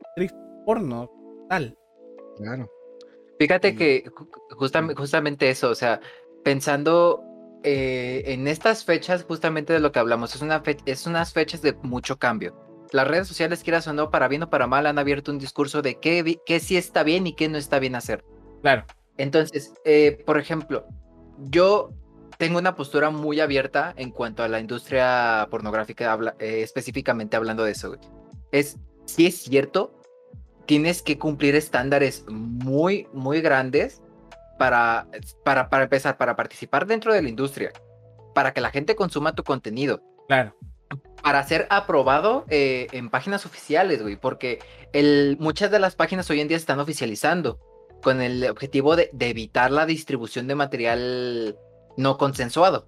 actriz 0.09 0.31
porno 0.65 1.09
tal. 1.49 1.77
Claro. 2.37 2.69
Fíjate 3.39 3.69
Y- 3.69 3.75
que 3.75 4.03
ju- 4.11 4.29
justam- 4.51 4.95
justamente 4.95 5.49
eso, 5.49 5.69
o 5.69 5.75
sea, 5.75 5.99
pensando 6.43 7.23
eh, 7.65 8.23
en 8.27 8.47
estas 8.47 8.85
fechas, 8.85 9.25
justamente 9.27 9.73
de 9.73 9.79
lo 9.81 9.91
que 9.91 9.99
hablamos, 9.99 10.33
es, 10.35 10.41
una 10.41 10.61
fe- 10.61 10.77
es 10.85 11.05
unas 11.07 11.33
fechas 11.33 11.61
de 11.61 11.73
mucho 11.81 12.17
cambio. 12.17 12.55
Las 12.91 13.07
redes 13.07 13.27
sociales, 13.27 13.63
quieras 13.63 13.87
o 13.87 13.93
no, 13.93 14.09
para 14.11 14.27
bien 14.27 14.43
o 14.43 14.49
para 14.49 14.67
mal, 14.67 14.85
han 14.85 14.99
abierto 14.99 15.31
un 15.31 15.39
discurso 15.39 15.81
de 15.81 15.99
qué, 15.99 16.39
qué 16.45 16.59
sí 16.59 16.77
está 16.77 17.03
bien 17.03 17.27
y 17.27 17.33
qué 17.33 17.49
no 17.49 17.57
está 17.57 17.79
bien 17.79 17.95
hacer. 17.95 18.23
Claro, 18.61 18.85
Entonces, 19.17 19.73
eh, 19.83 20.23
por 20.25 20.37
ejemplo, 20.39 20.85
yo 21.49 21.89
tengo 22.37 22.59
una 22.59 22.75
postura 22.75 23.09
muy 23.09 23.39
abierta 23.39 23.93
en 23.97 24.11
cuanto 24.11 24.43
a 24.43 24.47
la 24.47 24.59
industria 24.59 25.47
pornográfica, 25.49 26.11
habla- 26.11 26.35
eh, 26.39 26.61
específicamente 26.61 27.35
hablando 27.35 27.63
de 27.63 27.71
eso. 27.71 27.89
güey. 27.89 27.99
Es, 28.51 28.77
si 29.05 29.25
es 29.25 29.37
cierto, 29.41 29.99
tienes 30.65 31.01
que 31.01 31.17
cumplir 31.17 31.55
estándares 31.55 32.25
muy, 32.29 33.07
muy 33.13 33.41
grandes 33.41 34.01
para, 34.57 35.07
para, 35.43 35.69
para 35.69 35.83
empezar, 35.83 36.17
para 36.17 36.35
participar 36.35 36.85
dentro 36.85 37.13
de 37.13 37.21
la 37.21 37.29
industria, 37.29 37.71
para 38.33 38.53
que 38.53 38.61
la 38.61 38.69
gente 38.69 38.95
consuma 38.95 39.35
tu 39.35 39.43
contenido 39.43 40.01
claro. 40.27 40.55
para 41.21 41.43
ser 41.43 41.67
aprobado 41.69 42.45
eh, 42.49 42.87
en 42.91 43.09
páginas 43.09 43.45
oficiales, 43.45 44.01
güey, 44.01 44.17
porque 44.17 44.59
el, 44.93 45.37
muchas 45.39 45.71
de 45.71 45.79
las 45.79 45.95
páginas 45.95 46.29
hoy 46.29 46.41
en 46.41 46.47
día 46.47 46.57
se 46.57 46.63
están 46.63 46.79
oficializando 46.79 47.59
con 48.01 48.21
el 48.21 48.47
objetivo 48.49 48.95
de, 48.95 49.09
de 49.13 49.29
evitar 49.29 49.71
la 49.71 49.85
distribución 49.85 50.47
de 50.47 50.55
material 50.55 51.57
no 51.97 52.17
consensuado. 52.17 52.87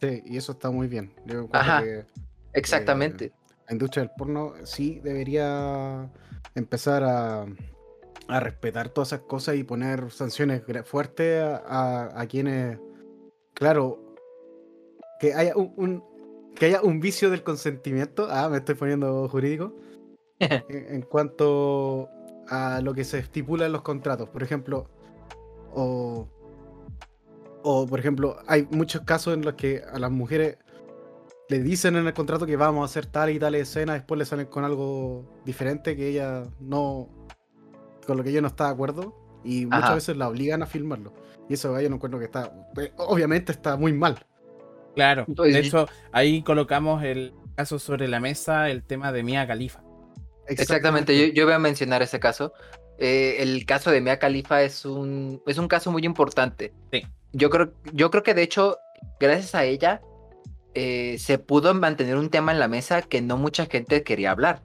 Sí, 0.00 0.22
y 0.26 0.36
eso 0.36 0.52
está 0.52 0.70
muy 0.70 0.88
bien. 0.88 1.14
Yo 1.24 1.48
Ajá. 1.52 1.82
que 1.82 2.04
Exactamente. 2.52 3.32
la 3.66 3.72
industria 3.72 4.04
del 4.04 4.12
porno 4.16 4.54
sí 4.64 5.00
debería 5.02 6.10
empezar 6.54 7.02
a, 7.02 7.46
a 8.28 8.40
respetar 8.40 8.88
todas 8.88 9.08
esas 9.12 9.20
cosas 9.26 9.56
y 9.56 9.64
poner 9.64 10.10
sanciones 10.10 10.62
fuertes 10.84 11.42
a, 11.42 11.56
a- 11.66 12.20
a 12.20 12.26
quienes, 12.26 12.78
claro, 13.54 14.00
que 15.20 15.34
haya 15.34 15.56
un, 15.56 15.72
un- 15.76 16.04
que 16.54 16.66
haya 16.66 16.82
un 16.82 17.00
vicio 17.00 17.30
del 17.30 17.42
consentimiento. 17.42 18.28
Ah, 18.30 18.48
me 18.48 18.58
estoy 18.58 18.74
poniendo 18.74 19.28
jurídico. 19.28 19.74
en, 20.40 20.62
en 20.68 21.02
cuanto 21.02 22.08
a 22.48 22.80
lo 22.82 22.94
que 22.94 23.04
se 23.04 23.18
estipula 23.18 23.66
en 23.66 23.72
los 23.72 23.82
contratos, 23.82 24.28
por 24.28 24.42
ejemplo, 24.42 24.88
o 25.74 26.28
o 27.68 27.84
por 27.86 27.98
ejemplo, 27.98 28.36
hay 28.46 28.66
muchos 28.70 29.02
casos 29.02 29.34
en 29.34 29.42
los 29.44 29.54
que 29.54 29.82
a 29.92 29.98
las 29.98 30.10
mujeres 30.10 30.56
le 31.48 31.58
dicen 31.60 31.96
en 31.96 32.06
el 32.06 32.14
contrato 32.14 32.46
que 32.46 32.56
vamos 32.56 32.82
a 32.82 32.84
hacer 32.84 33.06
tal 33.06 33.30
y 33.30 33.38
tal 33.40 33.56
escena, 33.56 33.94
después 33.94 34.18
le 34.18 34.24
salen 34.24 34.46
con 34.46 34.64
algo 34.64 35.24
diferente 35.44 35.96
que 35.96 36.08
ella 36.08 36.44
no. 36.60 37.08
Con 38.06 38.16
lo 38.16 38.22
que 38.24 38.30
ella 38.30 38.40
no 38.40 38.48
está 38.48 38.66
de 38.66 38.70
acuerdo. 38.72 39.14
Y 39.44 39.66
muchas 39.66 39.84
Ajá. 39.84 39.94
veces 39.94 40.16
la 40.16 40.28
obligan 40.28 40.62
a 40.62 40.66
filmarlo. 40.66 41.12
Y 41.48 41.54
eso 41.54 41.78
yo 41.80 41.88
no 41.88 41.96
encuentro 41.96 42.18
que 42.18 42.24
está. 42.26 42.52
eh, 42.80 42.92
Obviamente 42.96 43.52
está 43.52 43.76
muy 43.76 43.92
mal. 43.92 44.24
Claro. 44.94 45.24
De 45.28 45.58
hecho, 45.58 45.86
ahí 46.10 46.42
colocamos 46.42 47.02
el 47.04 47.34
caso 47.54 47.78
sobre 47.78 48.08
la 48.08 48.18
mesa, 48.18 48.70
el 48.70 48.82
tema 48.82 49.12
de 49.12 49.22
Mia 49.22 49.46
Khalifa. 49.46 49.82
Exactamente, 50.48 51.16
yo, 51.16 51.32
yo 51.34 51.44
voy 51.44 51.54
a 51.54 51.58
mencionar 51.58 52.02
ese 52.02 52.18
caso. 52.18 52.52
Eh, 52.98 53.36
el 53.40 53.66
caso 53.66 53.90
de 53.90 54.00
Mia 54.00 54.18
Khalifa 54.18 54.62
es 54.62 54.84
un, 54.84 55.42
es 55.46 55.58
un 55.58 55.68
caso 55.68 55.92
muy 55.92 56.04
importante. 56.04 56.72
Sí. 56.92 57.02
Yo 57.32 57.50
creo, 57.50 57.72
yo 57.92 58.10
creo 58.10 58.22
que 58.22 58.32
de 58.34 58.42
hecho, 58.42 58.78
gracias 59.20 59.54
a 59.54 59.64
ella, 59.64 60.00
eh, 60.74 61.16
se 61.18 61.38
pudo 61.38 61.74
mantener 61.74 62.16
un 62.16 62.30
tema 62.30 62.52
en 62.52 62.58
la 62.58 62.68
mesa 62.68 63.02
que 63.02 63.20
no 63.20 63.36
mucha 63.36 63.66
gente 63.66 64.02
quería 64.02 64.30
hablar, 64.30 64.62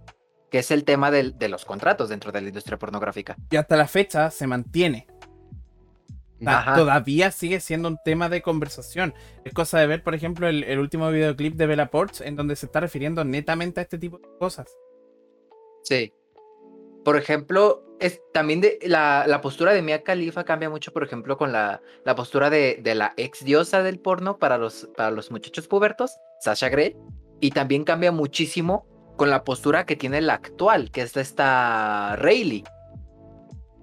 que 0.51 0.59
es 0.59 0.69
el 0.69 0.83
tema 0.83 1.09
del- 1.09 1.37
de 1.39 1.49
los 1.49 1.65
contratos 1.65 2.09
dentro 2.09 2.31
de 2.31 2.41
la 2.41 2.49
industria 2.49 2.77
pornográfica. 2.77 3.35
Y 3.49 3.55
hasta 3.55 3.75
la 3.77 3.87
fecha 3.87 4.29
se 4.29 4.45
mantiene. 4.45 5.07
Ajá. 6.45 6.75
Todavía 6.75 7.31
sigue 7.31 7.59
siendo 7.59 7.87
un 7.87 7.97
tema 8.03 8.27
de 8.27 8.41
conversación. 8.41 9.13
Es 9.45 9.53
cosa 9.53 9.79
de 9.79 9.87
ver, 9.87 10.03
por 10.03 10.13
ejemplo, 10.13 10.47
el, 10.47 10.63
el 10.63 10.79
último 10.79 11.09
videoclip 11.09 11.55
de 11.55 11.67
Bella 11.67 11.89
Porch, 11.89 12.21
en 12.21 12.35
donde 12.35 12.55
se 12.55 12.65
está 12.65 12.79
refiriendo 12.79 13.23
netamente 13.23 13.79
a 13.79 13.83
este 13.83 13.97
tipo 13.97 14.17
de 14.17 14.27
cosas. 14.39 14.75
Sí. 15.83 16.13
Por 17.05 17.15
ejemplo, 17.15 17.85
es 17.99 18.21
también 18.33 18.59
de 18.59 18.79
la, 18.83 19.25
la 19.27 19.39
postura 19.39 19.71
de 19.71 19.81
Mia 19.81 20.03
Khalifa 20.03 20.43
cambia 20.43 20.69
mucho, 20.69 20.91
por 20.91 21.03
ejemplo, 21.03 21.37
con 21.37 21.51
la, 21.51 21.81
la 22.03 22.15
postura 22.15 22.49
de, 22.49 22.79
de 22.81 22.95
la 22.95 23.13
ex 23.17 23.45
diosa 23.45 23.83
del 23.83 23.99
porno 23.99 24.37
para 24.37 24.57
los, 24.57 24.89
para 24.97 25.11
los 25.11 25.31
muchachos 25.31 25.67
pubertos, 25.67 26.17
Sasha 26.41 26.69
Grey, 26.69 26.97
y 27.39 27.51
también 27.51 27.83
cambia 27.83 28.11
muchísimo 28.11 28.85
con 29.21 29.29
la 29.29 29.43
postura 29.43 29.85
que 29.85 29.95
tiene 29.95 30.19
la 30.19 30.33
actual, 30.33 30.89
que 30.89 31.03
es 31.03 31.15
esta 31.15 32.15
Rayleigh. 32.15 32.63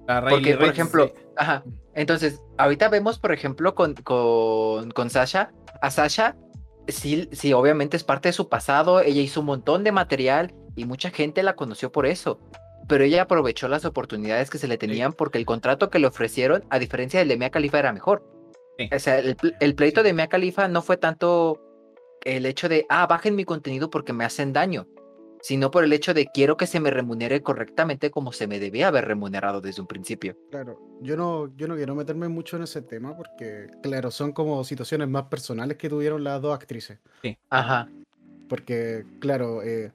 La 0.08 0.20
Porque, 0.22 0.46
Riley 0.46 0.56
por 0.56 0.68
ejemplo, 0.68 1.06
sí. 1.06 1.22
ajá. 1.36 1.62
Entonces, 1.94 2.42
ahorita 2.56 2.88
vemos, 2.88 3.20
por 3.20 3.30
ejemplo, 3.30 3.76
con, 3.76 3.94
con, 3.94 4.90
con 4.90 5.10
Sasha, 5.10 5.52
a 5.80 5.92
Sasha, 5.92 6.34
sí, 6.88 7.28
sí, 7.30 7.52
obviamente 7.52 7.96
es 7.96 8.02
parte 8.02 8.30
de 8.30 8.32
su 8.32 8.48
pasado, 8.48 8.98
ella 8.98 9.22
hizo 9.22 9.38
un 9.38 9.46
montón 9.46 9.84
de 9.84 9.92
material 9.92 10.56
y 10.74 10.86
mucha 10.86 11.10
gente 11.10 11.44
la 11.44 11.54
conoció 11.54 11.92
por 11.92 12.06
eso. 12.06 12.40
Pero 12.88 13.04
ella 13.04 13.22
aprovechó 13.22 13.68
las 13.68 13.84
oportunidades 13.84 14.50
que 14.50 14.58
se 14.58 14.66
le 14.66 14.76
tenían 14.76 15.12
porque 15.12 15.38
el 15.38 15.46
contrato 15.46 15.88
que 15.88 16.00
le 16.00 16.08
ofrecieron, 16.08 16.64
a 16.68 16.80
diferencia 16.80 17.20
del 17.20 17.28
de 17.28 17.36
Mia 17.36 17.50
Khalifa, 17.50 17.78
era 17.78 17.92
mejor. 17.92 18.24
Sí. 18.76 18.90
O 18.92 18.98
sea, 18.98 19.20
el 19.20 19.74
pleito 19.76 20.02
de 20.02 20.12
Mia 20.12 20.26
Khalifa 20.26 20.66
no 20.66 20.82
fue 20.82 20.96
tanto 20.96 21.60
el 22.24 22.44
hecho 22.44 22.68
de, 22.68 22.86
ah, 22.88 23.06
bajen 23.06 23.36
mi 23.36 23.44
contenido 23.44 23.88
porque 23.88 24.12
me 24.12 24.24
hacen 24.24 24.52
daño, 24.52 24.88
sino 25.40 25.70
por 25.70 25.84
el 25.84 25.92
hecho 25.92 26.14
de 26.14 26.26
quiero 26.26 26.56
que 26.56 26.66
se 26.66 26.80
me 26.80 26.90
remunere 26.90 27.42
correctamente 27.42 28.10
como 28.10 28.32
se 28.32 28.46
me 28.46 28.58
debía 28.58 28.88
haber 28.88 29.06
remunerado 29.06 29.60
desde 29.60 29.80
un 29.80 29.86
principio. 29.86 30.36
Claro, 30.50 30.80
yo 31.00 31.16
no, 31.16 31.54
yo 31.56 31.68
no 31.68 31.76
quiero 31.76 31.94
meterme 31.94 32.28
mucho 32.28 32.56
en 32.56 32.64
ese 32.64 32.82
tema 32.82 33.16
porque, 33.16 33.68
claro, 33.82 34.10
son 34.10 34.32
como 34.32 34.62
situaciones 34.64 35.08
más 35.08 35.24
personales 35.24 35.76
que 35.76 35.88
tuvieron 35.88 36.24
las 36.24 36.40
dos 36.42 36.54
actrices. 36.54 36.98
Ajá. 37.50 37.88
Porque, 38.48 39.04
claro, 39.20 39.62
eh, 39.62 39.92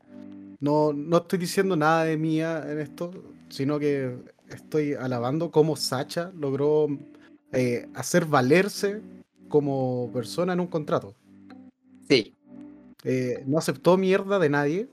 no, 0.59 0.93
no 0.93 1.17
estoy 1.17 1.39
diciendo 1.39 1.75
nada 1.75 2.05
de 2.05 2.17
mía 2.17 2.63
en 2.67 2.79
esto, 2.79 3.11
sino 3.49 3.79
que 3.79 4.15
estoy 4.49 4.93
alabando 4.93 5.51
cómo 5.51 5.75
Sacha 5.75 6.31
logró 6.37 6.87
eh, 7.51 7.87
hacer 7.93 8.25
valerse 8.25 9.01
como 9.49 10.09
persona 10.13 10.53
en 10.53 10.59
un 10.59 10.67
contrato. 10.67 11.15
Sí. 12.07 12.35
Eh, 13.03 13.43
no 13.45 13.57
aceptó 13.57 13.97
mierda 13.97 14.39
de 14.39 14.49
nadie 14.49 14.87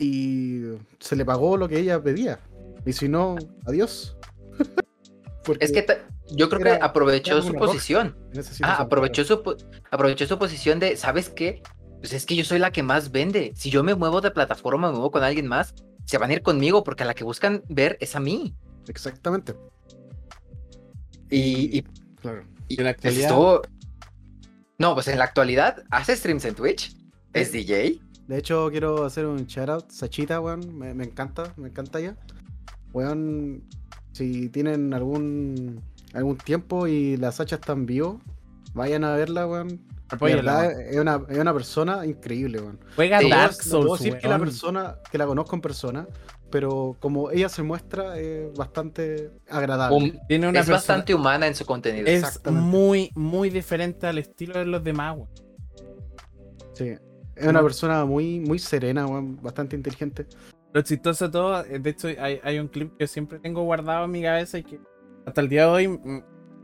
y 0.00 0.62
se 0.98 1.14
le 1.14 1.24
pagó 1.24 1.56
lo 1.56 1.68
que 1.68 1.78
ella 1.78 2.02
pedía. 2.02 2.40
Y 2.86 2.92
si 2.92 3.08
no, 3.08 3.36
adiós. 3.66 4.16
Es 5.58 5.72
que 5.72 5.84
yo 6.32 6.48
creo 6.48 6.60
era- 6.60 6.78
que 6.78 6.84
aprovechó 6.84 7.32
era 7.38 7.42
su 7.42 7.54
posición. 7.54 8.14
Ah, 8.62 8.76
aprovechó 8.82 9.24
su, 9.24 9.42
po- 9.42 9.56
aprovechó 9.90 10.26
su 10.26 10.38
posición 10.38 10.78
de, 10.78 10.96
¿sabes 10.96 11.28
qué? 11.30 11.62
Pues 11.98 12.12
es 12.12 12.24
que 12.26 12.36
yo 12.36 12.44
soy 12.44 12.58
la 12.58 12.70
que 12.70 12.82
más 12.82 13.10
vende. 13.10 13.52
Si 13.56 13.68
yo 13.70 13.82
me 13.82 13.94
muevo 13.94 14.20
de 14.20 14.30
plataforma, 14.30 14.88
me 14.88 14.92
muevo 14.94 15.10
con 15.10 15.22
alguien 15.24 15.46
más, 15.46 15.74
se 16.04 16.18
van 16.18 16.30
a 16.30 16.34
ir 16.34 16.42
conmigo 16.42 16.84
porque 16.84 17.02
a 17.02 17.06
la 17.06 17.14
que 17.14 17.24
buscan 17.24 17.62
ver 17.68 17.96
es 18.00 18.14
a 18.16 18.20
mí. 18.20 18.54
Exactamente. 18.86 19.54
Y, 21.30 21.78
y, 21.78 21.82
Claro. 22.20 22.44
y 22.68 22.78
En 22.78 22.84
la 22.84 22.90
actualidad- 22.90 23.28
estuvo- 23.30 23.62
No, 24.78 24.94
pues 24.94 25.08
en 25.08 25.18
la 25.18 25.24
actualidad 25.24 25.82
hace 25.90 26.16
streams 26.16 26.44
en 26.44 26.54
Twitch, 26.54 26.94
es 27.32 27.50
DJ. 27.52 27.98
De 28.30 28.38
hecho, 28.38 28.68
quiero 28.70 29.04
hacer 29.04 29.26
un 29.26 29.44
shout 29.46 29.68
out. 29.68 29.90
Sachita, 29.90 30.40
weón. 30.40 30.78
Me, 30.78 30.94
me 30.94 31.02
encanta, 31.02 31.52
me 31.56 31.68
encanta 31.68 31.98
ella. 31.98 32.14
Weón, 32.92 33.64
si 34.12 34.48
tienen 34.50 34.94
algún 34.94 35.82
algún 36.14 36.36
tiempo 36.36 36.86
y 36.86 37.16
la 37.16 37.32
Sacha 37.32 37.56
está 37.56 37.72
en 37.72 37.86
vivo, 37.86 38.20
vayan 38.72 39.02
a 39.02 39.16
verla, 39.16 39.48
weón. 39.48 39.80
Verdad, 40.20 40.68
weón. 40.68 40.80
es 40.80 40.96
una, 40.98 41.22
es 41.28 41.38
una 41.38 41.52
persona 41.52 42.06
increíble, 42.06 42.60
weón. 42.60 42.78
Juega 42.94 43.16
Dark 43.20 43.56
no 43.64 43.70
puedo 43.70 43.82
Souls, 43.96 44.00
decir 44.00 44.18
que 44.18 44.28
la 44.28 44.38
persona, 44.38 44.96
que 45.10 45.18
la 45.18 45.26
conozco 45.26 45.56
en 45.56 45.62
persona, 45.62 46.06
pero 46.52 46.96
como 47.00 47.32
ella 47.32 47.48
se 47.48 47.64
muestra, 47.64 48.16
es 48.16 48.56
bastante 48.56 49.32
agradable. 49.48 49.96
Um, 49.96 50.26
Tiene 50.28 50.48
una 50.48 50.60
es 50.60 50.66
persona- 50.66 50.76
bastante 50.76 51.16
humana 51.16 51.48
en 51.48 51.56
su 51.56 51.66
contenido. 51.66 52.06
Es 52.06 52.40
muy, 52.48 53.10
muy 53.16 53.50
diferente 53.50 54.06
al 54.06 54.18
estilo 54.18 54.56
de 54.56 54.66
los 54.66 54.84
demás, 54.84 55.16
weón. 55.16 55.28
Sí. 56.74 56.94
Es 57.40 57.46
una 57.46 57.62
persona 57.62 58.04
muy, 58.04 58.38
muy 58.40 58.58
serena, 58.58 59.06
weón, 59.06 59.40
bastante 59.42 59.74
inteligente. 59.74 60.26
Lo 60.72 60.82
chistoso 60.82 61.26
de 61.26 61.32
todo, 61.32 61.64
eh, 61.64 61.78
de 61.78 61.90
hecho, 61.90 62.08
hay, 62.08 62.38
hay 62.42 62.58
un 62.58 62.68
clip 62.68 62.96
que 62.96 63.06
siempre 63.06 63.38
tengo 63.38 63.62
guardado 63.62 64.04
en 64.04 64.10
mi 64.10 64.22
cabeza 64.22 64.58
y 64.58 64.62
que 64.62 64.80
hasta 65.26 65.40
el 65.40 65.48
día 65.48 65.62
de 65.62 65.70
hoy 65.70 65.84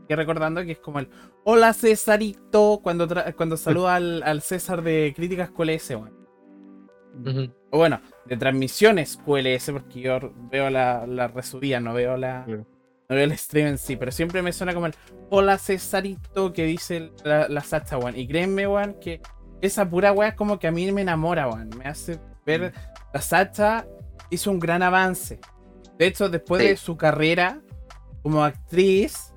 estoy 0.01 0.15
recordando 0.15 0.63
que 0.63 0.73
es 0.73 0.79
como 0.79 0.99
el 0.99 1.09
Hola 1.43 1.73
Cesarito 1.73 2.79
cuando, 2.83 3.07
cuando 3.35 3.57
saluda 3.57 3.95
al, 3.95 4.23
al 4.23 4.41
César 4.41 4.81
de 4.81 5.13
Críticas 5.15 5.49
QLS. 5.49 5.93
O 7.71 7.77
bueno, 7.77 7.99
de 8.25 8.37
transmisiones 8.37 9.17
QLS, 9.17 9.71
porque 9.71 10.01
yo 10.01 10.19
veo 10.51 10.69
la, 10.69 11.07
la 11.07 11.27
resubida, 11.27 11.79
no 11.79 11.93
veo 11.93 12.17
la. 12.17 12.45
No 13.09 13.15
veo 13.15 13.23
el 13.23 13.37
stream 13.37 13.67
en 13.67 13.77
sí, 13.77 13.95
pero 13.95 14.11
siempre 14.11 14.41
me 14.41 14.51
suena 14.51 14.73
como 14.73 14.85
el 14.85 14.93
Hola 15.29 15.57
Cesarito 15.57 16.53
que 16.53 16.65
dice 16.65 17.11
la, 17.23 17.47
la 17.47 17.61
Sacha, 17.61 17.97
weón. 17.97 18.17
Y 18.17 18.27
créanme, 18.27 18.67
weón, 18.67 18.95
que 18.99 19.21
esa 19.61 19.89
pura 19.89 20.11
weá 20.11 20.29
es 20.29 20.35
como 20.35 20.59
que 20.59 20.67
a 20.67 20.71
mí 20.71 20.91
me 20.91 21.01
enamora, 21.01 21.47
weón. 21.47 21.69
Me 21.77 21.85
hace 21.85 22.19
ver. 22.45 22.73
La 23.13 23.21
Sacha 23.21 23.85
hizo 24.29 24.51
un 24.51 24.59
gran 24.59 24.83
avance. 24.83 25.39
De 25.97 26.07
hecho, 26.07 26.29
después 26.29 26.61
Sí. 26.61 26.67
de 26.69 26.77
su 26.77 26.95
carrera 26.97 27.59
como 28.21 28.43
actriz, 28.43 29.33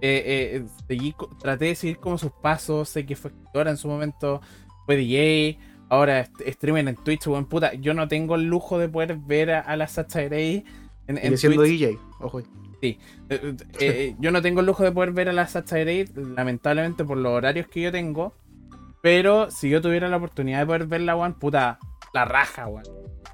eh, 0.00 0.60
eh, 0.62 0.64
seguí 0.86 1.12
co- 1.12 1.30
traté 1.40 1.66
de 1.66 1.74
seguir 1.74 1.98
como 1.98 2.18
sus 2.18 2.30
pasos. 2.32 2.88
Sé 2.88 3.06
que 3.06 3.16
fue 3.16 3.30
escritora 3.30 3.70
en 3.70 3.76
su 3.76 3.88
momento, 3.88 4.40
fue 4.86 4.96
DJ, 4.96 5.58
ahora 5.88 6.28
streamen 6.46 6.88
en 6.88 6.96
Twitch, 6.96 7.26
weón. 7.26 7.46
Puta, 7.46 7.72
yo 7.74 7.94
no 7.94 8.06
tengo 8.08 8.34
el 8.34 8.44
lujo 8.44 8.78
de 8.78 8.88
poder 8.88 9.16
ver 9.16 9.50
a, 9.52 9.60
a 9.60 9.76
la 9.76 9.88
Sacha 9.88 10.20
Grey 10.22 10.64
en, 11.06 11.18
en 11.18 11.38
siendo 11.38 11.62
Twitch. 11.62 11.80
DJ, 11.80 11.98
ojo. 12.20 12.40
Eh, 12.82 12.98
eh, 13.30 13.56
eh, 13.80 14.14
yo 14.18 14.30
no 14.30 14.42
tengo 14.42 14.60
el 14.60 14.66
lujo 14.66 14.84
de 14.84 14.92
poder 14.92 15.12
ver 15.12 15.30
a 15.30 15.32
la 15.32 15.46
Sacha 15.48 15.78
Grey, 15.78 16.04
lamentablemente 16.14 17.02
por 17.04 17.16
los 17.16 17.32
horarios 17.32 17.66
que 17.68 17.80
yo 17.80 17.90
tengo. 17.90 18.34
Pero 19.04 19.50
si 19.50 19.68
yo 19.68 19.82
tuviera 19.82 20.08
la 20.08 20.16
oportunidad 20.16 20.60
de 20.60 20.66
poder 20.66 20.86
verla, 20.86 21.14
weón, 21.14 21.38
puta, 21.38 21.78
la 22.14 22.24
raja, 22.24 22.66
weón. 22.66 22.86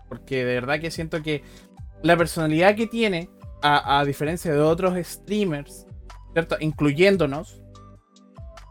Porque 0.08 0.44
de 0.44 0.54
verdad 0.54 0.80
que 0.80 0.90
siento 0.90 1.22
que 1.22 1.44
la 2.02 2.16
personalidad 2.16 2.74
que 2.74 2.88
tiene, 2.88 3.30
a, 3.62 4.02
diferencia 4.04 4.52
de 4.52 4.58
otros 4.58 4.98
streamers, 5.06 5.86
¿cierto? 6.32 6.56
Incluyéndonos, 6.58 7.62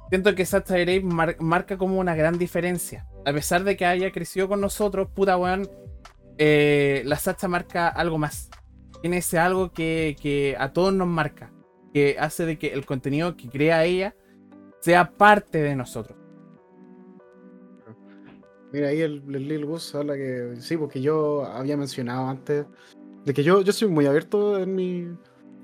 siento 0.09 0.35
que 0.35 0.45
Grey 0.67 1.01
mar- 1.01 1.37
marca 1.39 1.77
como 1.77 1.99
una 1.99 2.15
gran 2.15 2.37
diferencia. 2.37 3.07
A 3.25 3.31
pesar 3.31 3.63
de 3.63 3.77
que 3.77 3.85
haya 3.85 4.11
crecido 4.11 4.49
con 4.49 4.59
nosotros, 4.59 5.07
puta, 5.15 5.37
weón, 5.37 5.69
eh, 6.37 7.03
la 7.05 7.15
Sacha 7.15 7.47
marca 7.47 7.87
algo 7.87 8.17
más 8.17 8.49
tiene 9.01 9.19
ese 9.19 9.39
algo 9.39 9.71
que, 9.71 10.17
que 10.21 10.57
a 10.59 10.73
todos 10.73 10.93
nos 10.93 11.07
marca, 11.07 11.53
que 11.93 12.17
hace 12.19 12.45
de 12.45 12.59
que 12.59 12.73
el 12.73 12.85
contenido 12.85 13.37
que 13.37 13.47
crea 13.47 13.85
ella 13.85 14.13
sea 14.81 15.11
parte 15.11 15.59
de 15.59 15.75
nosotros. 15.77 16.18
Mira, 18.72 18.89
ahí 18.89 19.01
el, 19.01 19.24
el 19.34 19.47
Lil 19.47 19.65
Gus 19.65 19.95
habla 19.95 20.15
que 20.15 20.55
sí, 20.59 20.78
porque 20.78 21.01
yo 21.01 21.45
había 21.45 21.76
mencionado 21.76 22.28
antes 22.28 22.65
de 23.26 23.34
que 23.34 23.43
yo, 23.43 23.61
yo 23.61 23.74
soy 23.74 23.88
muy 23.88 24.05
abierto 24.05 24.59
en 24.59 24.76
mi 24.76 25.07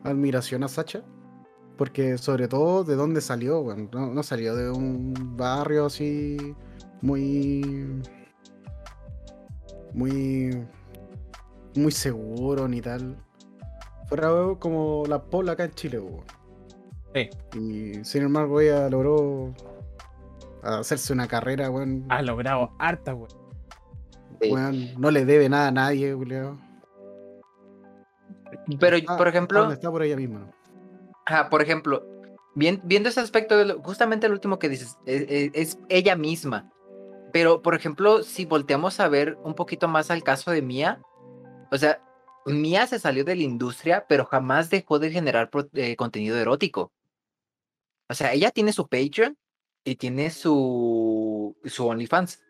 admiración 0.03 0.63
a 0.63 0.67
Sacha. 0.67 1.03
Porque 1.77 2.17
sobre 2.17 2.47
todo 2.47 2.83
de 2.83 2.95
dónde 2.95 3.19
salió, 3.19 3.61
bueno, 3.61 3.89
no, 3.91 4.13
no 4.13 4.23
salió 4.23 4.55
de 4.55 4.69
un 4.69 5.13
barrio 5.35 5.87
así 5.87 6.37
muy. 7.01 8.01
muy. 9.93 10.65
muy 11.75 11.91
seguro 11.91 12.67
ni 12.67 12.81
tal. 12.81 13.17
Fuera 14.07 14.29
como 14.59 15.03
la 15.07 15.21
pola 15.21 15.53
acá 15.53 15.65
en 15.65 15.71
Chile, 15.71 15.99
weón. 15.99 16.23
Sí. 17.13 17.29
Y 17.59 18.05
sin 18.05 18.23
embargo 18.23 18.61
ella 18.61 18.89
logró 18.89 19.53
hacerse 20.65 21.13
una 21.13 21.27
carrera, 21.27 21.69
weón. 21.69 22.05
Ha 22.09 22.21
logrado 22.21 22.71
harta. 22.79 23.15
Sí. 24.41 24.51
Weón, 24.51 24.99
no 24.99 25.11
le 25.11 25.25
debe 25.25 25.47
nada 25.49 25.67
a 25.67 25.71
nadie, 25.71 26.13
Julio. 26.13 26.59
Pero, 28.79 28.97
Ah, 29.07 29.17
por 29.17 29.27
ejemplo, 29.27 29.71
Está 29.71 29.91
por 29.91 30.03
ella 30.03 30.15
misma. 30.15 30.39
¿no? 30.39 30.53
Ajá, 31.25 31.49
por 31.49 31.61
ejemplo, 31.61 32.05
bien- 32.55 32.81
viendo 32.83 33.09
ese 33.09 33.19
aspecto, 33.19 33.57
de 33.57 33.65
lo- 33.65 33.81
justamente 33.81 34.27
el 34.27 34.33
último 34.33 34.59
que 34.59 34.69
dices, 34.69 34.97
es, 35.05 35.25
es- 35.29 35.51
es 35.53 35.79
ella 35.89 36.15
misma. 36.15 36.71
Pero, 37.33 37.61
por 37.61 37.75
ejemplo, 37.75 38.23
si 38.23 38.45
volteamos 38.45 38.99
a 38.99 39.07
ver 39.09 39.37
un 39.43 39.55
poquito 39.55 39.87
más 39.87 40.09
al 40.09 40.23
caso 40.23 40.51
de 40.51 40.61
Mia, 40.61 41.01
o 41.71 41.77
sea, 41.77 42.01
Mia 42.45 42.85
se 42.87 42.99
salió 42.99 43.25
de 43.25 43.35
la 43.35 43.41
industria, 43.41 44.05
pero 44.07 44.25
jamás 44.25 44.69
dejó 44.69 44.99
de 44.99 45.11
generar 45.11 45.49
pro- 45.49 45.67
eh, 45.73 45.95
contenido 45.95 46.37
erótico. 46.37 46.91
O 48.07 48.13
sea, 48.13 48.33
ella 48.33 48.51
tiene 48.51 48.71
su 48.71 48.87
Patreon 48.87 49.35
y 49.85 49.95
tiene 49.95 50.31
su, 50.31 51.55
su 51.63 51.87
OnlyFans. 51.87 52.41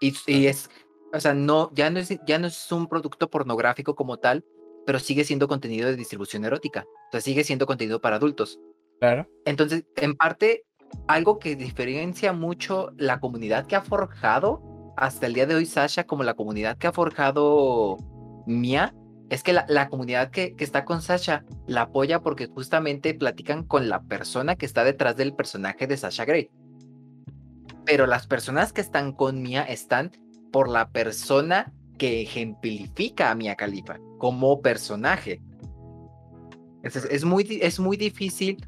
Y, 0.00 0.14
y 0.26 0.46
es, 0.46 0.70
o 1.12 1.20
sea, 1.20 1.34
no, 1.34 1.70
ya 1.74 1.90
no 1.90 1.98
es, 1.98 2.16
ya 2.26 2.38
no 2.38 2.46
es 2.46 2.72
un 2.72 2.86
producto 2.86 3.28
pornográfico 3.28 3.94
como 3.94 4.18
tal, 4.18 4.44
pero 4.86 4.98
sigue 4.98 5.24
siendo 5.24 5.48
contenido 5.48 5.88
de 5.88 5.96
distribución 5.96 6.44
erótica. 6.44 6.86
O 7.08 7.10
sea, 7.12 7.20
sigue 7.20 7.44
siendo 7.44 7.66
contenido 7.66 8.00
para 8.00 8.16
adultos. 8.16 8.58
Claro. 9.00 9.28
Entonces, 9.44 9.84
en 9.96 10.14
parte, 10.14 10.64
algo 11.08 11.38
que 11.38 11.56
diferencia 11.56 12.32
mucho 12.32 12.92
la 12.96 13.20
comunidad 13.20 13.66
que 13.66 13.76
ha 13.76 13.82
forjado 13.82 14.62
hasta 14.96 15.26
el 15.26 15.34
día 15.34 15.46
de 15.46 15.54
hoy 15.54 15.66
Sasha 15.66 16.04
como 16.04 16.22
la 16.22 16.34
comunidad 16.34 16.78
que 16.78 16.86
ha 16.86 16.92
forjado 16.92 17.96
Mia, 18.46 18.94
es 19.32 19.42
que 19.42 19.54
la, 19.54 19.88
comunidad 19.88 20.30
que, 20.30 20.54
que 20.54 20.62
está 20.62 20.84
con 20.84 21.00
Sasha 21.00 21.46
la 21.66 21.82
apoya 21.82 22.20
porque 22.20 22.48
justamente 22.48 23.14
platican 23.14 23.64
con 23.64 23.88
la 23.88 24.02
persona 24.02 24.56
que 24.56 24.66
está 24.66 24.84
detrás 24.84 25.16
del 25.16 25.34
personaje 25.34 25.86
de 25.86 25.96
Sasha 25.96 26.26
Grey. 26.26 26.50
Pero 27.86 28.06
las 28.06 28.26
personas 28.26 28.74
que 28.74 28.82
están 28.82 29.12
con 29.12 29.40
Mia 29.40 29.62
están 29.62 30.12
por 30.52 30.68
la 30.68 30.90
persona 30.90 31.72
que 31.96 32.20
ejemplifica 32.20 33.30
a 33.30 33.34
Mia 33.34 33.56
Khalifa 33.56 33.98
como 34.18 34.60
personaje. 34.60 35.40
Es 36.82 37.24
muy, 37.24 37.58
es 37.62 37.80
muy 37.80 37.96
difícil, 37.96 38.66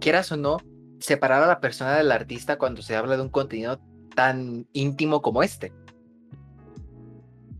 quieras 0.00 0.32
o 0.32 0.36
no, 0.36 0.56
separar 0.98 1.44
a 1.44 1.46
la 1.46 1.60
persona 1.60 1.96
del 1.96 2.10
artista 2.10 2.58
cuando 2.58 2.82
se 2.82 2.96
habla 2.96 3.16
de 3.16 3.22
un 3.22 3.28
contenido 3.28 3.80
tan 4.16 4.66
íntimo 4.72 5.22
como 5.22 5.44
este. 5.44 5.72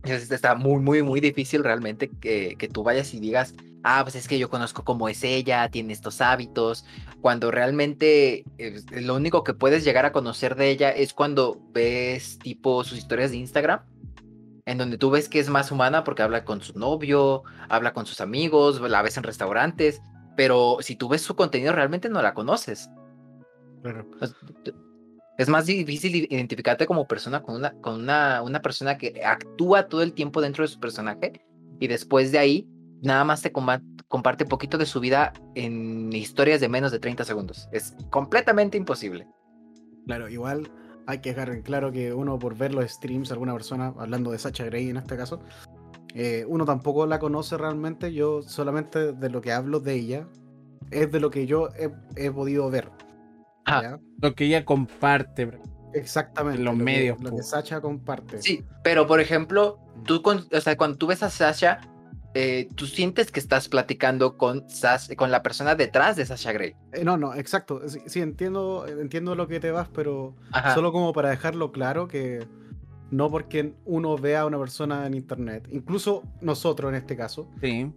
Está 0.09 0.55
muy, 0.55 0.81
muy, 0.81 1.03
muy 1.03 1.19
difícil 1.19 1.63
realmente 1.63 2.09
que, 2.21 2.55
que 2.57 2.67
tú 2.67 2.83
vayas 2.83 3.13
y 3.13 3.19
digas, 3.19 3.53
ah, 3.83 4.01
pues 4.03 4.15
es 4.15 4.27
que 4.27 4.39
yo 4.39 4.49
conozco 4.49 4.83
cómo 4.83 5.07
es 5.09 5.23
ella, 5.23 5.69
tiene 5.69 5.93
estos 5.93 6.21
hábitos, 6.21 6.85
cuando 7.21 7.51
realmente 7.51 8.43
eh, 8.57 8.81
lo 8.91 9.15
único 9.15 9.43
que 9.43 9.53
puedes 9.53 9.83
llegar 9.83 10.05
a 10.05 10.11
conocer 10.11 10.55
de 10.55 10.69
ella 10.69 10.91
es 10.91 11.13
cuando 11.13 11.61
ves 11.71 12.37
tipo 12.39 12.83
sus 12.83 12.97
historias 12.97 13.31
de 13.31 13.37
Instagram, 13.37 13.81
en 14.65 14.77
donde 14.77 14.97
tú 14.97 15.09
ves 15.09 15.29
que 15.29 15.39
es 15.39 15.49
más 15.49 15.71
humana 15.71 16.03
porque 16.03 16.21
habla 16.21 16.43
con 16.43 16.61
su 16.61 16.77
novio, 16.77 17.43
habla 17.69 17.93
con 17.93 18.05
sus 18.05 18.19
amigos, 18.19 18.81
la 18.81 19.01
ves 19.01 19.17
en 19.17 19.23
restaurantes, 19.23 20.01
pero 20.35 20.77
si 20.81 20.95
tú 20.95 21.07
ves 21.07 21.21
su 21.21 21.35
contenido 21.35 21.73
realmente 21.73 22.09
no 22.09 22.21
la 22.21 22.33
conoces. 22.33 22.89
Claro. 23.81 24.05
Es 25.37 25.49
más 25.49 25.65
difícil 25.65 26.27
identificarte 26.29 26.85
como 26.85 27.07
persona 27.07 27.43
con 27.43 27.55
una, 27.55 27.73
con 27.81 28.01
una, 28.01 28.41
una 28.41 28.61
persona 28.61 28.97
que 28.97 29.23
actúa 29.23 29.87
todo 29.87 30.01
el 30.01 30.13
tiempo 30.13 30.41
dentro 30.41 30.63
de 30.63 30.67
su 30.67 30.79
personaje 30.79 31.41
y 31.79 31.87
después 31.87 32.31
de 32.31 32.39
ahí 32.39 32.67
nada 33.03 33.23
más 33.23 33.41
te 33.41 33.51
comparte 33.51 34.43
un 34.43 34.49
poquito 34.49 34.77
de 34.77 34.85
su 34.85 34.99
vida 34.99 35.33
en 35.55 36.11
historias 36.11 36.59
de 36.59 36.69
menos 36.69 36.91
de 36.91 36.99
30 36.99 37.23
segundos. 37.23 37.69
Es 37.71 37.95
completamente 38.09 38.77
imposible. 38.77 39.27
Claro, 40.07 40.27
igual 40.29 40.71
hay 41.05 41.19
que 41.19 41.29
dejar 41.29 41.49
en 41.49 41.61
claro 41.61 41.91
que 41.91 42.13
uno 42.13 42.39
por 42.39 42.57
ver 42.57 42.73
los 42.73 42.89
streams, 42.91 43.31
alguna 43.31 43.53
persona, 43.53 43.93
hablando 43.97 44.31
de 44.31 44.39
Sacha 44.39 44.65
Grey 44.65 44.89
en 44.89 44.97
este 44.97 45.15
caso, 45.17 45.39
eh, 46.13 46.45
uno 46.47 46.65
tampoco 46.65 47.05
la 47.05 47.19
conoce 47.19 47.57
realmente, 47.57 48.13
yo 48.13 48.41
solamente 48.41 49.13
de 49.13 49.29
lo 49.29 49.41
que 49.41 49.51
hablo 49.51 49.79
de 49.79 49.93
ella 49.93 50.27
es 50.91 51.11
de 51.11 51.19
lo 51.19 51.29
que 51.29 51.45
yo 51.45 51.69
he, 52.15 52.31
podido 52.31 52.69
ver. 52.69 52.89
Lo 54.21 54.35
que 54.35 54.45
ella 54.45 54.65
comparte. 54.65 55.59
Exactamente. 55.93 56.61
los 56.61 56.75
medios. 56.75 57.21
lo 57.21 57.35
que 57.35 57.43
Sacha 57.43 57.81
comparte. 57.81 58.41
Sí, 58.41 58.63
pero 58.83 59.07
por 59.07 59.19
ejemplo, 59.19 59.79
tú 60.05 60.21
o 60.25 60.61
sea, 60.61 60.77
cuando 60.77 60.97
tú 60.97 61.07
ves 61.07 61.23
a 61.23 61.29
Sacha, 61.29 61.81
eh, 62.33 62.69
tú 62.75 62.85
sientes 62.85 63.31
que 63.31 63.39
estás 63.39 63.67
platicando 63.67 64.37
con, 64.37 64.65
con 65.15 65.31
la 65.31 65.41
persona 65.41 65.73
detrás 65.73 66.15
de 66.15 66.25
Sasha 66.25 66.51
Grey. 66.51 66.75
Eh, 66.93 67.03
no, 67.03 67.17
no, 67.17 67.33
exacto. 67.33 67.81
Sí, 67.87 68.19
entiendo, 68.19 68.85
entiendo 68.87 69.33
lo 69.33 69.47
que 69.47 69.59
te 69.59 69.71
vas, 69.71 69.87
pero 69.91 70.35
solo 70.75 70.91
como 70.91 71.13
para 71.13 71.29
dejarlo 71.29 71.71
claro 71.71 72.07
que 72.07 72.45
no 73.09 73.31
porque 73.31 73.73
uno 73.85 74.17
vea 74.17 74.41
a 74.41 74.45
una 74.45 74.59
persona 74.59 75.07
en 75.07 75.15
internet, 75.15 75.67
incluso 75.71 76.21
nosotros 76.41 76.89
en 76.89 76.95
este 76.95 77.15
caso, 77.15 77.49
sí. 77.59 77.91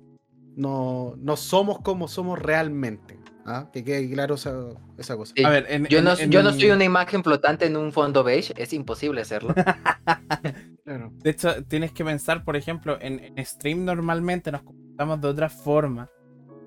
no, 0.56 1.14
no 1.18 1.36
somos 1.36 1.80
como 1.80 2.08
somos 2.08 2.38
realmente. 2.38 3.19
¿Ah? 3.46 3.68
Que 3.72 3.84
quede 3.84 4.10
claro 4.10 4.34
esa, 4.34 4.54
esa 4.98 5.16
cosa. 5.16 5.34
A 5.44 5.50
ver, 5.50 5.88
yo, 5.88 6.02
no, 6.02 6.16
yo 6.16 6.42
no 6.42 6.52
soy 6.52 6.70
una 6.70 6.84
imagen 6.84 7.22
flotante 7.22 7.66
en 7.66 7.76
un 7.76 7.92
fondo 7.92 8.22
beige, 8.24 8.54
es 8.56 8.72
imposible 8.72 9.20
hacerlo. 9.20 9.54
De 11.22 11.30
hecho, 11.30 11.62
tienes 11.64 11.92
que 11.92 12.04
pensar, 12.04 12.44
por 12.44 12.56
ejemplo, 12.56 12.98
en, 13.00 13.32
stream 13.44 13.84
normalmente 13.84 14.50
nos 14.50 14.62
comportamos 14.62 15.20
de 15.20 15.28
otra 15.28 15.48
forma, 15.48 16.10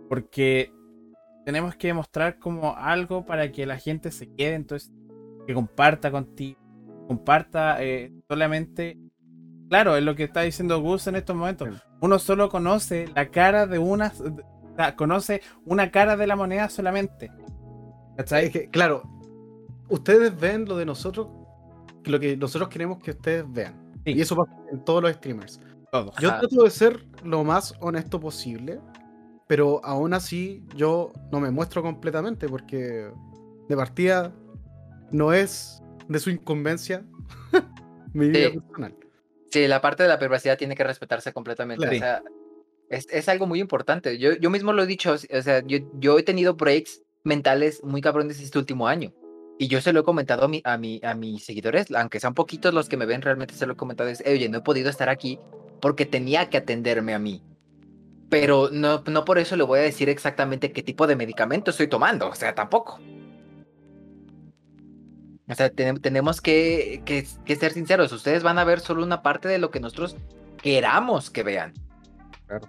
porque 0.08 0.72
tenemos 1.46 1.76
que 1.76 1.88
demostrar 1.88 2.40
como 2.40 2.76
algo 2.78 3.26
para 3.26 3.52
que 3.52 3.66
la 3.66 3.78
gente 3.78 4.12
se 4.12 4.34
quede, 4.34 4.56
entonces 4.56 4.92
que 5.46 5.54
comparta 5.54 6.10
contigo, 6.10 6.60
comparta 7.08 7.84
eh, 7.84 8.14
solamente. 8.30 8.98
Claro, 9.70 9.98
es 9.98 10.04
lo 10.04 10.16
que 10.16 10.24
está 10.24 10.42
diciendo 10.42 10.80
Gus 10.80 11.08
en 11.08 11.16
estos 11.16 11.36
momentos. 11.36 11.70
Uno 12.00 12.20
solo 12.20 12.50
conoce 12.50 13.10
la 13.16 13.30
cara 13.30 13.66
de 13.66 13.80
una, 14.74 14.96
conoce 14.96 15.42
una 15.66 15.92
cara 15.92 16.18
de 16.18 16.28
la 16.28 16.36
moneda 16.36 16.70
solamente. 16.70 17.32
¿Cachai? 18.18 18.52
que, 18.52 18.70
claro, 18.70 19.04
ustedes 19.90 20.40
ven 20.40 20.66
lo 20.66 20.78
de 20.78 20.86
nosotros, 20.86 21.28
lo 22.06 22.20
que 22.20 22.38
nosotros 22.38 22.70
queremos 22.70 23.00
que 23.00 23.12
ustedes 23.12 23.46
vean. 23.52 23.76
Y 24.06 24.22
eso 24.22 24.36
pasa 24.36 24.52
en 24.72 24.84
todos 24.84 25.02
los 25.02 25.14
streamers. 25.14 25.60
Yo 26.20 26.30
trato 26.30 26.64
de 26.64 26.70
ser 26.72 27.06
lo 27.24 27.44
más 27.44 27.76
honesto 27.80 28.20
posible, 28.20 28.80
pero 29.48 29.80
aún 29.84 30.14
así 30.14 30.66
yo 30.76 31.14
no 31.32 31.40
me 31.40 31.52
muestro 31.52 31.84
completamente 31.84 32.50
porque 32.50 33.12
de 33.70 33.76
partida 33.76 34.34
no 35.12 35.34
es 35.34 35.84
de 36.08 36.20
su 36.20 36.32
incumbencia 36.32 37.06
mi 38.14 38.30
vida 38.30 38.52
personal. 38.52 38.96
Sí, 39.52 39.68
la 39.68 39.82
parte 39.82 40.02
de 40.02 40.10
la 40.10 40.18
privacidad 40.18 40.58
tiene 40.58 40.76
que 40.76 40.84
respetarse 40.84 41.32
completamente. 41.32 41.88
O 41.88 41.92
sea, 41.92 42.24
es, 42.96 43.08
es, 43.10 43.30
algo 43.30 43.48
muy 43.48 43.60
importante. 43.60 44.18
Yo, 44.18 44.34
yo 44.34 44.50
mismo 44.50 44.74
lo 44.74 44.84
he 44.84 44.88
dicho, 44.88 45.14
o 45.14 45.42
sea, 45.42 45.64
yo, 45.66 45.80
yo 46.00 46.18
he 46.18 46.24
tenido 46.24 46.56
breaks 46.56 47.02
mentales 47.24 47.84
muy 47.84 48.02
cabrones 48.02 48.40
este 48.40 48.58
último 48.58 48.88
año. 48.88 49.14
Y 49.60 49.68
yo 49.68 49.82
se 49.82 49.94
lo 49.94 50.02
he 50.02 50.04
comentado 50.04 50.46
a, 50.46 50.48
mi, 50.48 50.62
a, 50.64 50.78
mi, 50.78 51.00
a 51.04 51.14
mis 51.14 51.46
seguidores, 51.46 51.88
aunque 51.92 52.20
sean 52.20 52.34
poquitos 52.34 52.74
los 52.74 52.90
que 52.90 52.98
me 52.98 53.06
ven, 53.06 53.22
realmente 53.22 53.54
se 53.54 53.66
lo 53.66 53.74
he 53.74 53.78
comentado. 53.78 54.10
Es, 54.10 54.24
oye, 54.26 54.50
no 54.50 54.60
he 54.60 54.62
podido 54.62 54.90
estar 54.90 55.10
aquí 55.10 55.40
porque 55.80 56.06
tenía 56.06 56.50
que 56.50 56.58
atenderme 56.58 57.14
a 57.14 57.20
mí. 57.20 57.44
Pero 58.30 58.70
no, 58.72 59.04
no 59.06 59.26
por 59.26 59.38
eso 59.38 59.56
le 59.56 59.64
voy 59.64 59.80
a 59.80 59.84
decir 59.84 60.10
exactamente 60.10 60.72
qué 60.72 60.82
tipo 60.82 61.06
de 61.06 61.16
medicamento 61.16 61.72
estoy 61.72 61.88
tomando. 61.88 62.30
O 62.30 62.36
sea, 62.36 62.56
tampoco. 62.56 63.00
O 65.48 65.56
sea, 65.56 65.70
tenemos 65.70 66.42
que, 66.42 67.04
que, 67.06 67.28
que, 67.46 67.56
ser 67.56 67.74
sinceros. 67.74 68.12
Ustedes 68.12 68.42
van 68.42 68.58
a 68.58 68.64
ver 68.64 68.80
solo 68.80 69.04
una 69.04 69.22
parte 69.22 69.48
de 69.48 69.60
lo 69.60 69.70
que 69.70 69.80
nosotros 69.80 70.16
queramos 70.62 71.30
que 71.30 71.44
vean. 71.44 71.74
Claro. 72.48 72.68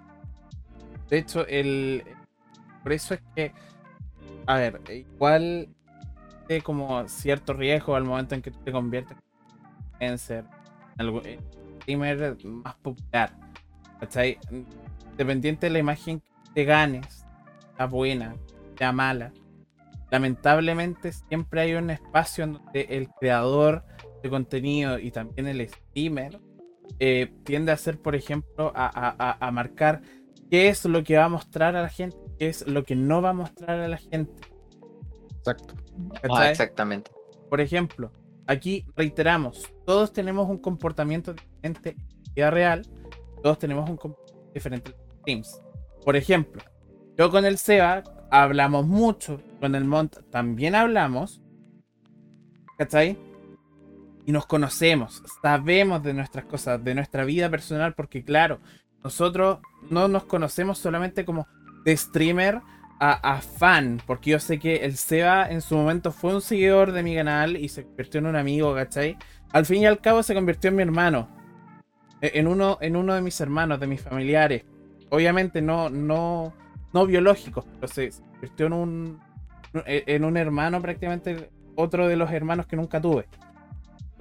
De 1.14 1.20
hecho, 1.20 1.46
el. 1.46 2.02
Por 2.82 2.92
eso 2.92 3.14
es 3.14 3.20
que. 3.36 3.52
A 4.46 4.56
ver, 4.56 4.80
igual 4.90 5.68
como 6.64 7.06
cierto 7.06 7.52
riesgo 7.52 7.94
al 7.94 8.02
momento 8.02 8.34
en 8.34 8.42
que 8.42 8.50
tú 8.50 8.58
te 8.64 8.72
conviertes 8.72 9.16
en 10.00 10.18
ser 10.18 10.44
el 10.98 11.38
streamer 11.76 12.36
más 12.44 12.74
popular. 12.74 13.32
¿Cachai? 14.00 14.38
Dependiente 15.16 15.66
de 15.66 15.72
la 15.74 15.78
imagen 15.78 16.18
que 16.18 16.30
te 16.52 16.64
ganes, 16.64 17.24
sea 17.76 17.86
buena, 17.86 18.34
sea 18.76 18.90
mala. 18.90 19.32
Lamentablemente 20.10 21.12
siempre 21.12 21.60
hay 21.60 21.74
un 21.74 21.90
espacio 21.90 22.44
donde 22.44 22.88
el 22.90 23.08
creador 23.20 23.84
de 24.20 24.30
contenido 24.30 24.98
y 24.98 25.12
también 25.12 25.46
el 25.46 25.68
streamer 25.68 26.40
eh, 26.98 27.32
tiende 27.44 27.70
a 27.70 27.74
hacer, 27.74 28.02
por 28.02 28.16
ejemplo, 28.16 28.72
a, 28.74 29.36
a 29.38 29.50
marcar 29.52 30.02
qué 30.54 30.68
es 30.68 30.84
lo 30.84 31.02
que 31.02 31.16
va 31.16 31.24
a 31.24 31.28
mostrar 31.28 31.74
a 31.74 31.82
la 31.82 31.88
gente, 31.88 32.16
qué 32.38 32.46
es 32.46 32.64
lo 32.68 32.84
que 32.84 32.94
no 32.94 33.20
va 33.20 33.30
a 33.30 33.32
mostrar 33.32 33.80
a 33.80 33.88
la 33.88 33.96
gente. 33.96 34.40
Exacto. 35.38 35.74
Ah, 36.30 36.48
exactamente. 36.48 37.10
Por 37.50 37.60
ejemplo, 37.60 38.12
aquí 38.46 38.86
reiteramos, 38.94 39.74
todos 39.84 40.12
tenemos 40.12 40.48
un 40.48 40.58
comportamiento 40.58 41.32
diferente 41.34 41.96
en 41.98 42.34
vida 42.36 42.50
real, 42.52 42.86
todos 43.42 43.58
tenemos 43.58 43.90
un 43.90 43.96
comportamiento 43.96 44.52
diferente 44.54 44.92
en 44.92 45.18
streams. 45.18 45.60
Por 46.04 46.14
ejemplo, 46.14 46.62
yo 47.18 47.32
con 47.32 47.44
el 47.44 47.58
Seba 47.58 48.04
hablamos 48.30 48.86
mucho, 48.86 49.42
con 49.58 49.74
el 49.74 49.84
Mont 49.84 50.18
también 50.30 50.76
hablamos, 50.76 51.42
¿cachai? 52.78 53.18
Y 54.24 54.30
nos 54.30 54.46
conocemos, 54.46 55.20
sabemos 55.42 56.00
de 56.04 56.14
nuestras 56.14 56.44
cosas, 56.44 56.84
de 56.84 56.94
nuestra 56.94 57.24
vida 57.24 57.50
personal, 57.50 57.94
porque 57.96 58.22
claro, 58.22 58.60
nosotros 59.04 59.58
no 59.90 60.08
nos 60.08 60.24
conocemos 60.24 60.78
solamente 60.78 61.26
como 61.26 61.46
de 61.84 61.96
streamer 61.96 62.62
a, 62.98 63.42
fan, 63.42 64.00
porque 64.06 64.30
yo 64.30 64.38
sé 64.38 64.58
que 64.58 64.76
el 64.76 64.96
Seba 64.96 65.46
en 65.50 65.60
su 65.60 65.76
momento 65.76 66.10
fue 66.10 66.34
un 66.34 66.40
seguidor 66.40 66.90
de 66.92 67.02
mi 67.02 67.14
canal 67.14 67.54
y 67.58 67.68
se 67.68 67.84
convirtió 67.84 68.18
en 68.18 68.26
un 68.26 68.36
amigo, 68.36 68.74
¿cachai? 68.74 69.18
Al 69.52 69.66
fin 69.66 69.82
y 69.82 69.86
al 69.86 70.00
cabo 70.00 70.22
se 70.22 70.34
convirtió 70.34 70.70
en 70.70 70.76
mi 70.76 70.82
hermano, 70.82 71.28
e, 72.22 72.32
en 72.38 72.46
uno, 72.46 72.78
en 72.80 72.96
uno 72.96 73.12
de 73.14 73.20
mis 73.20 73.38
hermanos, 73.42 73.78
de 73.78 73.88
mis 73.88 74.00
familiares. 74.00 74.64
Obviamente 75.10 75.60
no, 75.60 75.90
no, 75.90 76.54
no 76.94 77.06
biológicos, 77.06 77.66
pero 77.78 77.92
se, 77.92 78.10
convirtió 78.30 78.66
en 78.66 78.72
un, 78.72 79.20
en 79.84 80.24
un 80.24 80.38
hermano 80.38 80.80
prácticamente, 80.80 81.50
otro 81.74 82.08
de 82.08 82.16
los 82.16 82.30
hermanos 82.30 82.66
que 82.66 82.76
nunca 82.76 83.02
tuve. 83.02 83.26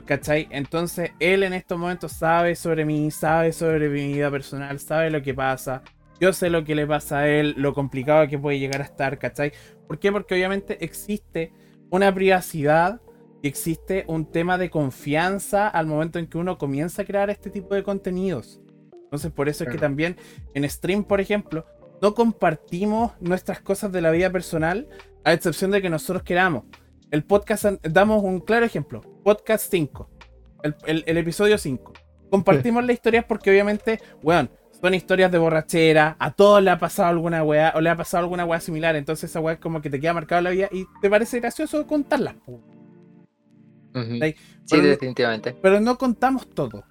¿Cachai? 0.05 0.47
Entonces 0.51 1.11
él 1.19 1.43
en 1.43 1.53
estos 1.53 1.77
momentos 1.79 2.11
sabe 2.11 2.55
sobre 2.55 2.85
mí, 2.85 3.09
sabe 3.11 3.53
sobre 3.53 3.89
mi 3.89 4.13
vida 4.13 4.29
personal, 4.29 4.79
sabe 4.79 5.09
lo 5.09 5.21
que 5.21 5.33
pasa 5.33 5.81
yo 6.23 6.31
sé 6.31 6.49
lo 6.49 6.63
que 6.63 6.73
le 6.73 6.87
pasa 6.87 7.19
a 7.19 7.27
él, 7.27 7.53
lo 7.57 7.73
complicado 7.73 8.27
que 8.29 8.39
puede 8.39 8.57
llegar 8.57 8.81
a 8.81 8.85
estar, 8.85 9.19
¿cachai? 9.19 9.51
¿Por 9.87 9.99
qué? 9.99 10.09
Porque 10.09 10.35
obviamente 10.35 10.83
existe 10.83 11.51
una 11.89 12.13
privacidad 12.13 13.01
y 13.41 13.47
existe 13.49 14.05
un 14.07 14.31
tema 14.31 14.57
de 14.57 14.69
confianza 14.69 15.67
al 15.67 15.85
momento 15.85 16.19
en 16.19 16.27
que 16.27 16.37
uno 16.37 16.57
comienza 16.57 17.01
a 17.01 17.05
crear 17.05 17.29
este 17.29 17.49
tipo 17.49 17.75
de 17.75 17.83
contenidos. 17.83 18.61
Entonces, 19.03 19.33
por 19.33 19.49
eso 19.49 19.65
es 19.65 19.69
que 19.69 19.77
también 19.77 20.15
en 20.53 20.67
stream, 20.69 21.03
por 21.03 21.19
ejemplo, 21.19 21.65
no 22.01 22.13
compartimos 22.13 23.11
nuestras 23.19 23.59
cosas 23.59 23.91
de 23.91 23.99
la 23.99 24.11
vida 24.11 24.31
personal, 24.31 24.87
a 25.25 25.33
excepción 25.33 25.71
de 25.71 25.81
que 25.81 25.89
nosotros 25.89 26.23
queramos. 26.23 26.63
El 27.11 27.25
podcast, 27.25 27.65
damos 27.83 28.23
un 28.23 28.39
claro 28.39 28.65
ejemplo: 28.65 29.01
Podcast 29.23 29.69
5, 29.71 30.09
el, 30.85 31.17
episodio 31.17 31.57
5. 31.57 31.93
Compartimos 32.29 32.83
las 32.83 32.95
historias 32.95 33.25
porque, 33.25 33.49
obviamente, 33.51 33.99
bueno, 34.21 34.49
son 34.81 34.93
historias 34.93 35.31
de 35.31 35.37
borrachera, 35.37 36.15
a 36.19 36.31
todos 36.31 36.61
le 36.61 36.71
ha 36.71 36.79
pasado 36.79 37.09
alguna 37.09 37.43
weá, 37.43 37.73
o 37.75 37.81
le 37.81 37.89
ha 37.89 37.95
pasado 37.95 38.23
alguna 38.23 38.43
weá 38.45 38.59
similar, 38.59 38.95
entonces 38.95 39.29
esa 39.29 39.39
weá 39.39 39.53
es 39.55 39.59
como 39.59 39.81
que 39.81 39.89
te 39.89 39.99
queda 39.99 40.13
marcada 40.13 40.41
la 40.41 40.49
vida 40.49 40.67
y 40.71 40.85
te 41.01 41.09
parece 41.09 41.39
gracioso 41.39 41.85
contarlas. 41.87 42.35
po. 42.45 42.61
Ujú. 43.95 44.19
Ahí. 44.21 44.35
Sí, 44.65 44.81
definitivamente. 44.81 45.55
Pero 45.61 45.79
no 45.79 45.97
contamos 45.97 46.49
todo. 46.49 46.83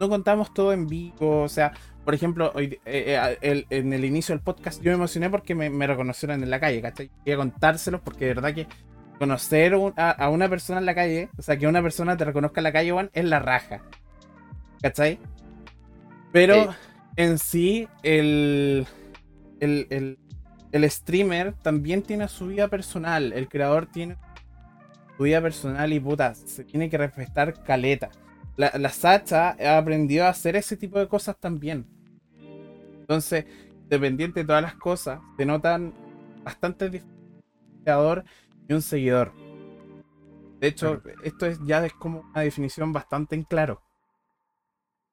No 0.00 0.08
contamos 0.08 0.52
todo 0.52 0.72
en 0.72 0.86
vivo. 0.88 1.42
O 1.42 1.48
sea, 1.48 1.72
por 2.04 2.12
ejemplo, 2.14 2.50
hoy, 2.56 2.78
eh, 2.84 3.16
eh, 3.16 3.38
el- 3.40 3.66
en 3.70 3.92
el 3.92 4.04
inicio 4.04 4.34
del 4.34 4.42
podcast 4.42 4.82
yo 4.82 4.90
me 4.90 4.96
emocioné 4.96 5.30
porque 5.30 5.54
me, 5.54 5.70
me 5.70 5.86
reconocieron 5.86 6.42
en 6.42 6.50
la 6.50 6.58
calle, 6.58 6.82
¿cachai? 6.82 7.10
Quería 7.24 7.36
contárselos 7.36 8.00
porque 8.00 8.24
de 8.26 8.34
verdad 8.34 8.52
que 8.54 8.66
conocer 9.24 9.74
un- 9.74 9.92
a, 9.96 10.10
a 10.10 10.28
una 10.30 10.48
persona 10.48 10.78
en 10.78 10.86
la 10.86 10.94
calle, 10.94 11.28
o 11.38 11.42
sea, 11.42 11.56
que 11.58 11.66
una 11.66 11.82
persona 11.82 12.16
te 12.16 12.24
reconozca 12.24 12.60
en 12.60 12.64
la 12.64 12.72
calle, 12.72 12.92
Juan, 12.92 13.10
es 13.12 13.24
la 13.24 13.38
raja. 13.38 13.80
¿Cachai? 14.82 15.18
Pero 16.32 16.54
Sí. 16.64 16.68
en 17.16 17.38
sí, 17.38 17.88
el, 18.02 18.86
el, 19.60 19.86
el, 19.90 20.18
el 20.72 20.90
streamer 20.90 21.54
también 21.54 22.02
tiene 22.02 22.28
su 22.28 22.46
vida 22.48 22.68
personal. 22.68 23.32
El 23.32 23.48
creador 23.48 23.86
tiene 23.86 24.16
su 25.16 25.22
vida 25.22 25.40
personal 25.40 25.92
y 25.92 26.00
puta, 26.00 26.34
se 26.34 26.64
tiene 26.64 26.90
que 26.90 26.98
respetar 26.98 27.62
caleta. 27.62 28.10
La, 28.56 28.72
la 28.78 28.88
Sacha 28.90 29.56
ha 29.60 29.78
aprendido 29.78 30.26
a 30.26 30.28
hacer 30.30 30.56
ese 30.56 30.76
tipo 30.76 30.98
de 30.98 31.08
cosas 31.08 31.36
también. 31.38 31.86
Entonces, 33.00 33.44
dependiente 33.88 34.40
de 34.40 34.46
todas 34.46 34.62
las 34.62 34.74
cosas, 34.74 35.20
se 35.36 35.44
notan 35.46 35.94
bastante 36.42 37.02
creador 37.84 38.24
y 38.68 38.72
un 38.72 38.82
seguidor. 38.82 39.32
De 40.60 40.68
hecho, 40.68 41.02
esto 41.22 41.46
es 41.46 41.58
ya 41.64 41.84
es 41.84 41.92
como 41.92 42.20
una 42.20 42.40
definición 42.42 42.92
bastante 42.92 43.34
en 43.34 43.42
claro. 43.44 43.82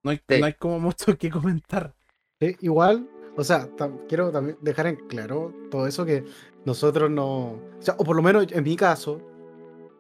No 0.03 0.11
hay, 0.11 0.17
Sí. 0.27 0.39
no 0.39 0.45
hay 0.45 0.53
como 0.53 0.79
mucho 0.79 1.17
que 1.17 1.29
comentar. 1.29 1.93
Sí, 2.39 2.55
igual, 2.61 3.07
o 3.37 3.43
sea, 3.43 3.69
tam- 3.75 4.07
quiero 4.07 4.31
también 4.31 4.57
dejar 4.61 4.87
en 4.87 4.95
claro 5.07 5.53
todo 5.69 5.85
eso 5.87 6.05
que 6.05 6.23
nosotros 6.65 7.11
no. 7.11 7.51
O 7.53 7.81
sea, 7.81 7.95
o 7.97 8.03
por 8.03 8.15
lo 8.15 8.21
menos 8.21 8.47
en 8.51 8.63
mi 8.63 8.75
caso, 8.75 9.21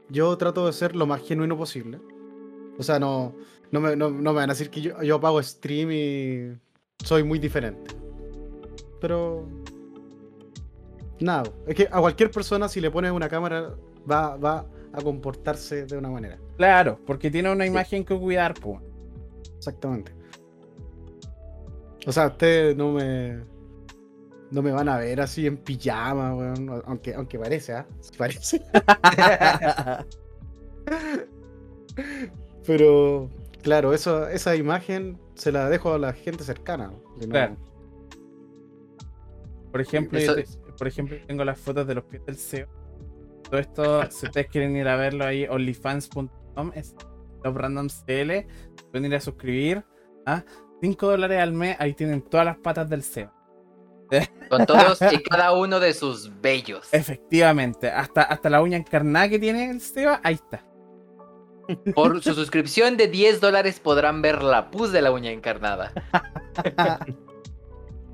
yo 0.09 0.35
trato 0.37 0.65
de 0.65 0.73
ser 0.73 0.95
lo 0.95 1.05
más 1.05 1.21
genuino 1.21 1.57
posible. 1.57 1.99
O 2.77 2.83
sea, 2.83 2.99
no, 2.99 3.35
no, 3.71 3.79
me, 3.81 3.95
no, 3.95 4.09
no 4.09 4.31
me 4.31 4.37
van 4.39 4.49
a 4.49 4.53
decir 4.53 4.69
que 4.69 4.81
yo, 4.81 5.01
yo 5.03 5.15
apago 5.17 5.41
stream 5.43 5.91
y 5.91 6.57
soy 7.03 7.23
muy 7.23 7.37
diferente. 7.39 7.93
Pero. 8.99 9.47
Nada, 11.21 11.43
es 11.67 11.75
que 11.75 11.87
a 11.91 11.99
cualquier 12.01 12.31
persona, 12.31 12.67
si 12.67 12.81
le 12.81 12.91
pones 12.91 13.11
una 13.11 13.29
cámara, 13.29 13.75
va, 14.09 14.35
va 14.37 14.65
a 14.93 15.01
comportarse 15.01 15.85
de 15.85 15.97
una 15.97 16.09
manera. 16.09 16.37
Claro, 16.57 16.99
porque 17.05 17.31
tiene 17.31 17.51
una 17.51 17.65
imagen 17.65 18.03
que 18.03 18.17
cuidar, 18.17 18.53
pues. 18.55 18.79
Exactamente. 19.57 20.11
O 22.07 22.11
sea, 22.11 22.27
ustedes 22.27 22.75
no 22.75 22.91
me. 22.93 23.39
No 24.49 24.61
me 24.61 24.71
van 24.71 24.89
a 24.89 24.97
ver 24.97 25.21
así 25.21 25.47
en 25.47 25.55
pijama, 25.57 26.35
weón. 26.35 26.81
Aunque, 26.85 27.13
aunque 27.13 27.39
parece, 27.39 27.73
¿ah? 27.73 27.85
Sí 28.01 28.11
Parece. 28.17 28.61
Pero, 32.65 33.29
claro, 33.61 33.93
eso, 33.93 34.27
esa 34.27 34.55
imagen 34.55 35.17
se 35.35 35.51
la 35.51 35.69
dejo 35.69 35.93
a 35.93 35.99
la 35.99 36.13
gente 36.13 36.43
cercana. 36.43 36.91
no- 37.19 37.27
Claro. 37.29 37.55
Por 39.71 39.81
ejemplo, 39.81 40.19
yo 40.19 40.25
Eso- 40.25 40.35
te- 40.35 40.45
por 40.81 40.87
ejemplo, 40.87 41.15
tengo 41.27 41.45
las 41.45 41.59
fotos 41.59 41.85
de 41.85 41.93
los 41.93 42.05
pies 42.05 42.25
del 42.25 42.37
CEO. 42.37 42.67
Todo 43.43 43.59
esto, 43.59 44.09
si 44.09 44.25
ustedes 44.25 44.47
quieren 44.47 44.75
ir 44.75 44.87
a 44.87 44.95
verlo 44.95 45.23
ahí, 45.25 45.45
onlyfans.com, 45.47 46.71
es 46.73 46.95
Love 47.43 47.55
Random 47.55 47.87
CL, 47.87 48.47
pueden 48.89 49.05
ir 49.05 49.13
a 49.13 49.21
suscribir. 49.21 49.85
¿ah? 50.25 50.43
5 50.81 51.07
dólares 51.07 51.39
al 51.39 51.53
mes, 51.53 51.75
ahí 51.77 51.93
tienen 51.93 52.23
todas 52.23 52.47
las 52.47 52.57
patas 52.57 52.89
del 52.89 53.03
CEO. 53.03 53.31
Con 54.49 54.65
todos 54.65 54.99
y 55.03 55.21
cada 55.21 55.51
uno 55.51 55.79
de 55.79 55.93
sus 55.93 56.31
bellos. 56.41 56.91
Efectivamente, 56.91 57.91
hasta, 57.91 58.23
hasta 58.23 58.49
la 58.49 58.63
uña 58.63 58.77
encarnada 58.77 59.29
que 59.29 59.37
tiene 59.37 59.69
el 59.69 59.81
CEO, 59.81 60.19
ahí 60.23 60.33
está. 60.33 60.65
Por 61.93 62.23
su 62.23 62.33
suscripción 62.33 62.97
de 62.97 63.07
10 63.07 63.39
dólares 63.39 63.79
podrán 63.79 64.23
ver 64.23 64.41
la 64.41 64.71
pus 64.71 64.91
de 64.91 65.03
la 65.03 65.11
uña 65.11 65.29
encarnada. 65.29 65.93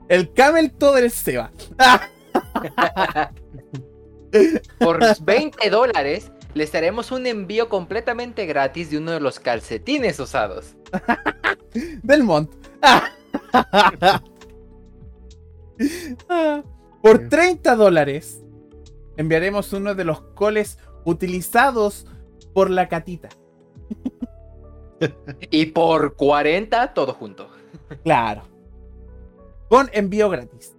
El 0.09 0.33
camel 0.33 0.73
todo 0.73 0.95
del 0.95 1.11
Seba. 1.11 1.51
Por 4.79 4.99
20 5.21 5.69
dólares 5.69 6.31
les 6.53 6.73
haremos 6.75 7.11
un 7.11 7.27
envío 7.27 7.67
completamente 7.69 8.45
gratis 8.45 8.91
de 8.91 8.97
uno 8.97 9.11
de 9.11 9.19
los 9.19 9.39
calcetines 9.39 10.19
usados. 10.19 10.75
Del 12.03 12.23
Mont. 12.23 12.51
Por 17.01 17.29
30 17.29 17.75
dólares 17.75 18.43
enviaremos 19.17 19.73
uno 19.73 19.95
de 19.95 20.03
los 20.03 20.21
coles 20.21 20.77
utilizados 21.05 22.05
por 22.53 22.69
la 22.69 22.89
catita. 22.89 23.29
Y 25.51 25.67
por 25.67 26.15
40 26.15 26.93
todo 26.93 27.13
junto. 27.13 27.47
Claro. 28.03 28.41
Con 29.69 29.89
envío 29.93 30.29
gratis. 30.29 30.75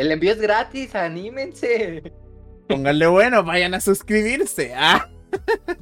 El 0.00 0.10
envío 0.12 0.32
es 0.32 0.40
gratis, 0.40 0.94
anímense. 0.94 2.02
Pónganle 2.68 3.06
bueno, 3.06 3.44
vayan 3.44 3.74
a 3.74 3.80
suscribirse. 3.80 4.72
Ah. 4.74 5.06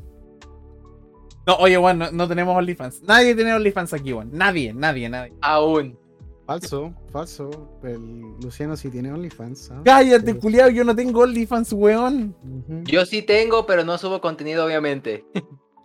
No, 1.47 1.55
oye, 1.61 1.79
Juan, 1.79 1.99
no, 1.99 2.11
no 2.11 2.29
tenemos 2.29 2.55
OnlyFans. 2.55 3.03
Nadie 3.05 3.35
tiene 3.35 3.55
OnlyFans 3.55 3.95
aquí, 3.95 4.13
Juan. 4.13 4.29
Nadie, 4.33 4.75
nadie, 4.75 5.09
nadie. 5.09 5.33
Aún. 5.41 5.99
Falso, 6.45 6.93
falso. 7.11 7.79
El 7.83 8.21
Luciano 8.43 8.77
sí 8.77 8.91
tiene 8.91 9.11
OnlyFans. 9.11 9.71
¿ah? 9.71 9.81
Cállate, 9.83 10.33
Sí. 10.33 10.39
culiao, 10.39 10.69
yo 10.69 10.85
no 10.85 10.95
tengo 10.95 11.21
OnlyFans, 11.23 11.73
weón. 11.73 12.37
Yo 12.85 13.07
sí 13.07 13.23
tengo, 13.23 13.65
pero 13.65 13.83
no 13.83 13.97
subo 13.97 14.21
contenido, 14.21 14.67
obviamente. 14.67 15.25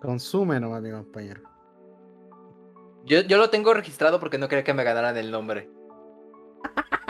Consume 0.01 0.59
nomás, 0.59 0.81
mi 0.81 0.91
compañero. 0.91 1.43
Yo, 3.05 3.21
yo 3.21 3.37
lo 3.37 3.49
tengo 3.49 3.73
registrado 3.73 4.19
porque 4.19 4.37
no 4.37 4.49
quería 4.49 4.65
que 4.65 4.73
me 4.73 4.83
ganaran 4.83 5.15
el 5.15 5.31
nombre. 5.31 5.69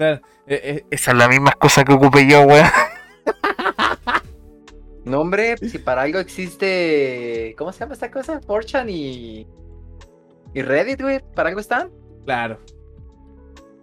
Claro, 0.00 0.22
eh, 0.46 0.60
eh, 0.64 0.84
esa 0.90 1.10
es 1.10 1.16
la 1.18 1.28
misma 1.28 1.52
cosa 1.52 1.84
que 1.84 1.92
ocupé 1.92 2.26
yo, 2.26 2.40
weón. 2.44 2.66
Nombre, 5.04 5.58
si 5.58 5.78
para 5.78 6.02
algo 6.02 6.18
existe. 6.18 7.54
¿Cómo 7.58 7.70
se 7.70 7.80
llama 7.80 7.92
esta 7.92 8.10
cosa? 8.10 8.40
Forchan 8.40 8.88
y. 8.88 9.46
Y 10.54 10.62
Reddit, 10.62 11.02
güey. 11.02 11.20
¿Para 11.34 11.50
algo 11.50 11.60
están? 11.60 11.90
Claro. 12.24 12.58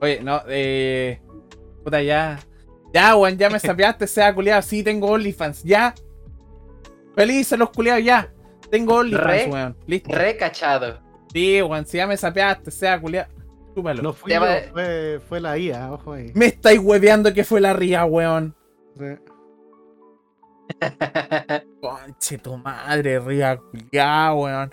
Oye, 0.02 0.20
no, 0.24 0.42
eh. 0.48 1.22
Puta, 1.84 2.02
ya. 2.02 2.40
Ya, 2.92 3.16
weón, 3.16 3.38
ya 3.38 3.52
me 3.52 3.60
sapeaste, 3.60 4.08
sea 4.08 4.34
culiado. 4.34 4.64
Sí, 4.64 4.82
tengo 4.82 5.12
OnlyFans, 5.12 5.64
ya. 5.64 5.94
Felices 7.16 7.60
los 7.60 7.70
culiados, 7.70 8.04
ya. 8.04 8.34
Tengo 8.72 8.96
OnlyFans, 8.96 9.28
Re- 9.28 9.50
weón. 9.52 9.78
Listo. 9.86 10.16
Recachado. 10.16 11.00
Sí, 11.32 11.62
weón, 11.62 11.86
si 11.86 11.98
ya 11.98 12.08
me 12.08 12.18
sapeaste, 12.18 12.72
sea 12.72 13.00
culiado. 13.00 13.32
Chúpalo. 13.78 14.02
No 14.02 14.12
fui 14.12 14.30
Te 14.30 14.36
yo, 14.36 14.42
va- 14.42 14.60
fue, 14.72 15.22
fue 15.30 15.40
la 15.40 15.56
IA, 15.56 15.94
ojo 15.94 16.14
ahí. 16.14 16.32
Me 16.34 16.48
estáis 16.48 16.80
hueveando 16.80 17.32
que 17.32 17.44
fue 17.44 17.62
la 17.62 17.74
ría, 17.74 18.06
weón. 18.06 18.56
Sí. 18.98 19.06
Conche 21.80 22.40
tu 22.40 22.58
madre, 22.58 23.20
ría 23.20 23.56
culiada, 23.58 24.34
weón. 24.34 24.72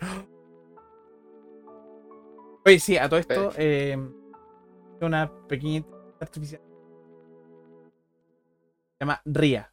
Oye, 2.65 2.79
sí, 2.79 2.97
a 2.97 3.07
todo 3.11 3.21
esto, 3.21 3.53
eh, 3.59 3.95
una 5.03 5.31
pequeña 5.49 5.85
artificial. 6.19 6.63
Se 8.95 9.01
llama 9.01 9.21
RIA. 9.27 9.71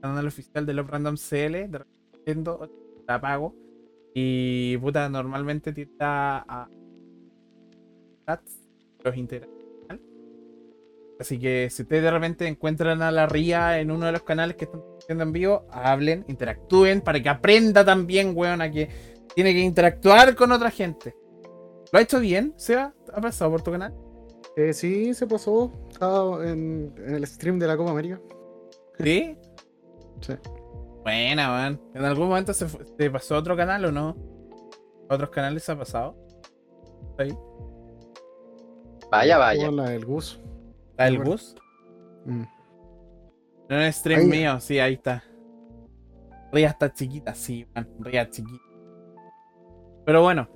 Canal 0.00 0.26
oficial 0.26 0.64
de 0.64 0.72
Love 0.72 0.88
Random 0.88 1.16
CL. 1.18 1.68
De 1.68 1.84
repente 2.14 2.50
la 3.06 3.20
pago. 3.20 3.54
Y 4.14 4.78
puta, 4.78 5.06
normalmente 5.10 5.70
tira 5.74 6.38
a 6.48 6.66
los 9.02 9.16
integra. 9.16 9.48
Así 11.20 11.38
que 11.38 11.68
si 11.70 11.82
ustedes 11.82 12.02
de 12.02 12.10
repente 12.10 12.46
encuentran 12.46 13.02
a 13.02 13.10
la 13.10 13.26
RIA 13.26 13.80
en 13.80 13.90
uno 13.90 14.06
de 14.06 14.12
los 14.12 14.22
canales 14.22 14.56
que 14.56 14.64
están 14.64 14.80
haciendo 14.98 15.22
en 15.22 15.32
vivo, 15.32 15.66
hablen, 15.70 16.24
interactúen 16.28 17.02
para 17.02 17.22
que 17.22 17.28
aprenda 17.28 17.84
también, 17.84 18.32
weón, 18.34 18.62
a 18.62 18.70
que 18.70 18.88
tiene 19.34 19.52
que 19.52 19.60
interactuar 19.60 20.34
con 20.34 20.50
otra 20.50 20.70
gente. 20.70 21.14
¿Lo 21.92 21.98
ha 21.98 22.02
hecho 22.02 22.20
bien, 22.20 22.54
Seba? 22.56 22.94
¿Ha 23.12 23.20
pasado 23.20 23.50
por 23.50 23.60
tu 23.60 23.70
canal? 23.70 23.94
Eh, 24.56 24.72
sí, 24.72 25.12
se 25.12 25.26
pasó. 25.26 25.70
Estaba 25.90 26.42
en, 26.48 26.94
en 26.96 27.14
el 27.14 27.26
stream 27.26 27.58
de 27.58 27.66
la 27.66 27.76
Copa 27.76 27.90
América. 27.90 28.18
¿Sí? 28.98 29.36
Sí. 30.22 30.32
Buena, 31.02 31.52
weón. 31.52 31.80
¿En 31.94 32.04
algún 32.06 32.28
momento 32.28 32.54
se, 32.54 32.66
se 32.66 33.10
pasó 33.10 33.34
a 33.34 33.38
otro 33.40 33.54
canal 33.54 33.84
o 33.84 33.92
no? 33.92 34.16
¿A 35.10 35.16
otros 35.16 35.28
canales 35.28 35.64
se 35.64 35.72
ha 35.72 35.76
pasado? 35.76 36.16
Ahí. 37.18 37.36
Vaya, 39.10 39.38
vaya. 39.38 39.70
La 39.70 39.90
del 39.90 40.04
Gus. 40.04 40.40
¿La 40.96 41.06
del 41.06 41.18
bus? 41.18 41.56
Mm. 42.26 42.42
No 43.68 43.76
en 43.76 43.82
el 43.82 43.92
stream 43.92 44.20
Ahí. 44.20 44.26
mío, 44.26 44.60
sí, 44.60 44.78
ahí 44.78 44.94
está. 44.94 45.24
Ría 46.52 46.68
está 46.68 46.92
chiquita, 46.92 47.34
sí, 47.34 47.66
man. 47.74 47.88
Ría 48.00 48.28
chiquita. 48.28 48.64
Pero 50.04 50.22
bueno, 50.22 50.48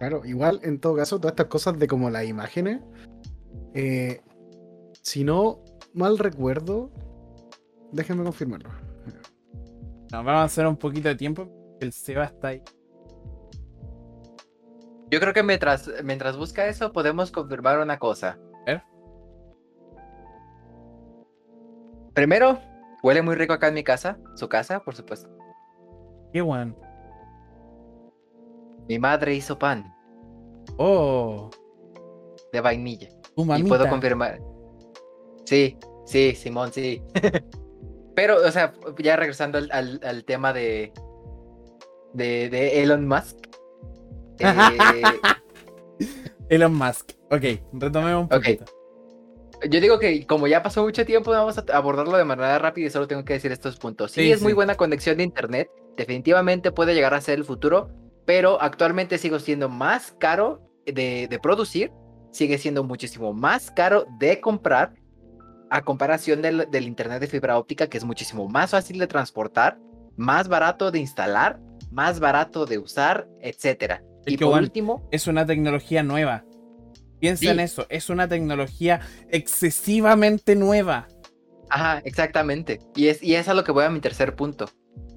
Claro, 0.00 0.24
igual 0.24 0.60
en 0.62 0.80
todo 0.80 0.96
caso, 0.96 1.18
todas 1.20 1.32
estas 1.32 1.48
cosas 1.48 1.78
de 1.78 1.86
como 1.86 2.08
las 2.08 2.24
imágenes, 2.24 2.80
eh, 3.74 4.22
si 5.02 5.24
no 5.24 5.62
mal 5.92 6.16
recuerdo, 6.16 6.90
déjenme 7.92 8.24
confirmarlo. 8.24 8.70
Nos 10.10 10.24
vamos 10.24 10.40
a 10.40 10.44
hacer 10.44 10.66
un 10.66 10.78
poquito 10.78 11.08
de 11.10 11.16
tiempo. 11.16 11.76
El 11.82 11.92
Seba 11.92 12.24
está 12.24 12.48
ahí. 12.48 12.62
Yo 15.10 15.18
creo 15.20 15.32
que 15.34 15.42
mientras, 15.42 15.90
mientras 16.04 16.36
busca 16.36 16.66
eso, 16.66 16.92
podemos 16.92 17.30
confirmar 17.32 17.78
una 17.80 17.98
cosa. 17.98 18.38
Ver. 18.66 18.82
Primero, 22.14 22.58
huele 23.02 23.22
muy 23.22 23.34
rico 23.34 23.52
acá 23.52 23.68
en 23.68 23.74
mi 23.74 23.84
casa. 23.84 24.18
Su 24.36 24.48
casa, 24.48 24.80
por 24.80 24.94
supuesto. 24.94 25.28
Qué 26.32 26.40
bueno. 26.40 26.76
Mi 28.88 28.98
madre 28.98 29.34
hizo 29.34 29.58
pan 29.58 29.94
Oh, 30.76 31.50
de 32.52 32.60
vainilla. 32.60 33.08
tu 33.34 33.42
Y 33.54 33.62
puedo 33.64 33.88
confirmar. 33.88 34.40
Sí, 35.44 35.76
sí, 36.06 36.34
Simón, 36.34 36.72
sí. 36.72 37.02
Pero, 38.14 38.36
o 38.46 38.50
sea, 38.50 38.72
ya 38.98 39.16
regresando 39.16 39.58
al, 39.58 39.68
al- 39.72 40.00
al 40.04 40.24
tema 40.24 40.52
de, 40.52 40.92
de, 42.12 42.48
de 42.50 42.82
Elon 42.82 43.06
Musk. 43.08 43.36
Eh, 44.40 45.02
Elon 46.48 46.74
Musk. 46.74 47.12
Ok, 47.30 47.44
retomemos 47.72 48.22
un 48.22 48.28
poquito. 48.28 48.64
yo 49.68 49.80
digo 49.80 49.98
que 49.98 50.26
como 50.26 50.46
ya 50.46 50.62
pasó 50.62 50.82
mucho 50.82 51.04
tiempo, 51.06 51.30
vamos 51.30 51.58
a 51.58 51.64
abordarlo 51.76 52.16
de 52.16 52.24
manera 52.24 52.58
rápida 52.58 52.86
y 52.86 52.90
solo 52.90 53.06
tengo 53.06 53.24
que 53.24 53.34
decir 53.34 53.52
estos 53.52 53.76
puntos. 53.76 54.12
Sí, 54.12 54.22
Sí, 54.22 54.32
es 54.32 54.42
muy 54.42 54.52
buena 54.52 54.74
conexión 54.74 55.18
de 55.18 55.24
internet. 55.24 55.70
Definitivamente 55.96 56.72
puede 56.72 56.94
llegar 56.94 57.14
a 57.14 57.20
ser 57.20 57.38
el 57.38 57.44
futuro, 57.44 57.90
pero 58.26 58.60
actualmente 58.60 59.18
sigue 59.18 59.38
siendo 59.40 59.68
más 59.68 60.14
caro 60.18 60.60
de, 60.86 61.28
de 61.28 61.38
producir, 61.38 61.92
sigue 62.32 62.58
siendo 62.58 62.82
muchísimo 62.84 63.32
más 63.32 63.70
caro 63.70 64.06
de 64.18 64.40
comprar 64.40 64.94
a 65.70 65.82
comparación 65.82 66.42
del, 66.42 66.68
del 66.70 66.84
internet 66.84 67.20
de 67.20 67.28
fibra 67.28 67.58
óptica, 67.58 67.86
que 67.86 67.98
es 67.98 68.04
muchísimo 68.04 68.48
más 68.48 68.72
fácil 68.72 68.98
de 68.98 69.06
transportar, 69.06 69.78
más 70.16 70.48
barato 70.48 70.90
de 70.90 70.98
instalar, 70.98 71.60
más 71.92 72.18
barato 72.18 72.66
de 72.66 72.78
usar, 72.78 73.28
etcétera. 73.40 74.02
Es 74.26 74.34
Y 74.34 74.36
que, 74.36 74.44
por 74.44 74.52
bueno, 74.52 74.64
último, 74.66 75.08
Es 75.10 75.26
una 75.26 75.46
tecnología 75.46 76.02
nueva. 76.02 76.44
Piensa 77.18 77.40
Sí. 77.40 77.48
en 77.48 77.60
eso. 77.60 77.86
Es 77.90 78.08
una 78.10 78.28
tecnología 78.28 79.00
excesivamente 79.30 80.56
nueva. 80.56 81.06
Ajá, 81.68 82.00
exactamente. 82.04 82.80
Y 82.96 83.08
es, 83.08 83.22
y 83.22 83.34
es 83.34 83.48
a 83.48 83.54
lo 83.54 83.62
que 83.64 83.72
voy 83.72 83.84
a 83.84 83.90
mi 83.90 84.00
tercer 84.00 84.34
punto. 84.34 84.66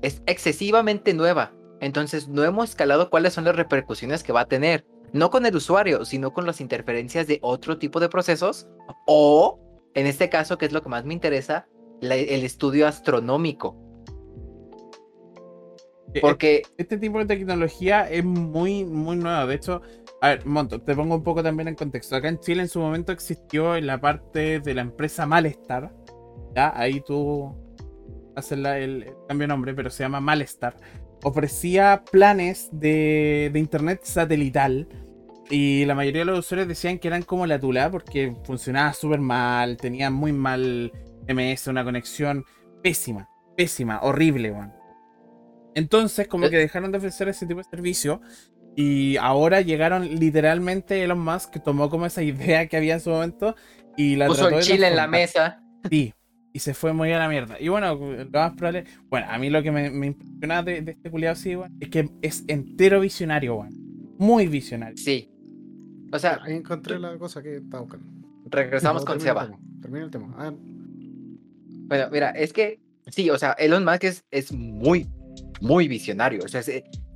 Es 0.01 0.21
excesivamente 0.25 1.13
nueva. 1.13 1.53
Entonces 1.79 2.27
no 2.27 2.43
hemos 2.43 2.69
escalado 2.69 3.09
cuáles 3.09 3.33
son 3.33 3.43
las 3.45 3.55
repercusiones 3.55 4.23
que 4.23 4.33
va 4.33 4.41
a 4.41 4.45
tener. 4.47 4.85
No 5.13 5.29
con 5.29 5.45
el 5.45 5.55
usuario, 5.55 6.05
sino 6.05 6.33
con 6.33 6.45
las 6.45 6.61
interferencias 6.61 7.27
de 7.27 7.39
otro 7.41 7.77
tipo 7.77 7.99
de 7.99 8.09
procesos. 8.09 8.67
O, 9.07 9.59
en 9.93 10.05
este 10.07 10.29
caso, 10.29 10.57
que 10.57 10.65
es 10.65 10.71
lo 10.73 10.81
que 10.81 10.89
más 10.89 11.05
me 11.05 11.13
interesa, 11.13 11.67
la- 12.01 12.15
el 12.15 12.43
estudio 12.43 12.87
astronómico. 12.87 13.77
Eh, 16.13 16.21
Porque, 16.21 16.63
Este 16.77 16.97
tipo 16.97 17.19
de 17.19 17.25
tecnología 17.25 18.09
es 18.09 18.23
muy, 18.23 18.83
muy 18.85 19.15
nueva. 19.17 19.45
De 19.45 19.55
hecho, 19.55 19.81
a 20.21 20.29
ver, 20.29 20.45
Monto, 20.45 20.81
te 20.81 20.95
pongo 20.95 21.15
un 21.15 21.23
poco 21.23 21.43
también 21.43 21.67
en 21.69 21.75
contexto. 21.75 22.15
Acá 22.15 22.29
en 22.29 22.39
Chile 22.39 22.61
en 22.63 22.69
su 22.69 22.79
momento 22.79 23.11
existió 23.11 23.75
en 23.75 23.87
la 23.87 23.99
parte 23.99 24.59
de 24.59 24.73
la 24.73 24.81
empresa 24.81 25.25
Malestar. 25.25 25.91
Ya, 26.55 26.71
ahí 26.75 27.01
tú 27.01 27.55
haces 28.35 28.57
la- 28.59 28.77
el, 28.79 29.03
el 29.03 29.13
cambio 29.27 29.45
de 29.45 29.47
nombre, 29.49 29.73
pero 29.73 29.89
se 29.89 30.03
llama 30.03 30.19
Malestar. 30.21 30.75
Ofrecía 31.23 32.03
planes 32.11 32.69
de, 32.71 33.49
de 33.53 33.59
internet 33.59 34.01
satelital. 34.03 34.87
Y 35.49 35.85
la 35.85 35.95
mayoría 35.95 36.21
de 36.21 36.25
los 36.25 36.39
usuarios 36.39 36.67
decían 36.67 36.99
que 36.99 37.07
eran 37.09 37.23
como 37.23 37.45
la 37.45 37.59
tula 37.59 37.91
porque 37.91 38.35
funcionaba 38.45 38.93
súper 38.93 39.19
mal, 39.19 39.77
tenía 39.77 40.09
muy 40.09 40.31
mal 40.31 40.91
MS, 41.27 41.69
una 41.69 41.83
conexión 41.83 42.45
pésima, 42.81 43.29
pésima, 43.55 43.99
horrible, 44.01 44.51
weón. 44.51 44.73
Entonces, 45.75 46.27
como 46.27 46.45
Eh. 46.45 46.49
que 46.49 46.57
dejaron 46.57 46.91
de 46.91 46.97
ofrecer 46.99 47.27
ese 47.29 47.45
tipo 47.47 47.59
de 47.59 47.65
servicio 47.65 48.21
y 48.75 49.17
ahora 49.17 49.61
llegaron 49.61 50.07
literalmente 50.19 51.03
Elon 51.03 51.19
Musk 51.19 51.61
tomó 51.63 51.89
como 51.89 52.05
esa 52.05 52.21
idea 52.57 52.67
que 52.67 52.77
había 52.77 52.95
en 52.95 52.99
su 52.99 53.09
momento 53.09 53.55
y 53.97 54.15
la 54.15 54.27
puso 54.27 54.41
trató 54.41 54.57
el 54.57 54.63
chile 54.63 54.87
en 54.87 54.95
la 54.95 55.07
mesa. 55.07 55.61
Sí, 55.89 56.13
y 56.53 56.59
se 56.59 56.73
fue 56.73 56.93
muy 56.93 57.11
a 57.11 57.19
la 57.19 57.27
mierda. 57.29 57.59
Y 57.59 57.67
bueno, 57.69 57.95
lo 57.95 58.29
más 58.31 58.53
probable. 58.53 58.85
Bueno, 59.09 59.27
a 59.29 59.37
mí 59.37 59.49
lo 59.49 59.61
que 59.61 59.71
me, 59.71 59.89
me 59.89 60.07
impresiona 60.07 60.63
de, 60.63 60.81
de 60.81 60.91
este 60.93 61.11
culiado 61.11 61.35
sí, 61.35 61.55
es 61.79 61.89
que 61.89 62.09
es 62.21 62.43
entero 62.47 62.99
visionario, 62.99 63.55
weón. 63.55 63.73
Muy 64.17 64.47
visionario. 64.47 64.97
Sí. 64.97 65.29
O 66.11 66.19
sea, 66.19 66.39
Ahí 66.43 66.53
encontré 66.55 66.99
la 66.99 67.17
cosa 67.17 67.41
que 67.41 67.57
estaba 67.57 67.81
buscando. 67.81 68.05
regresamos 68.45 69.01
No, 69.01 69.07
con 69.07 69.19
Seba. 69.19 69.49
Termina 69.81 70.05
el 70.05 70.11
tema. 70.11 70.33
A 70.37 70.49
ver, 70.51 70.59
Bueno, 71.87 72.09
mira, 72.11 72.29
es 72.31 72.53
que 72.53 72.79
sí, 73.07 73.29
o 73.29 73.37
sea, 73.37 73.53
Elon 73.53 73.83
Musk 73.83 74.03
es, 74.05 74.25
es 74.31 74.51
muy, 74.51 75.07
muy 75.61 75.87
visionario. 75.87 76.41
O 76.43 76.47
sea, 76.47 76.61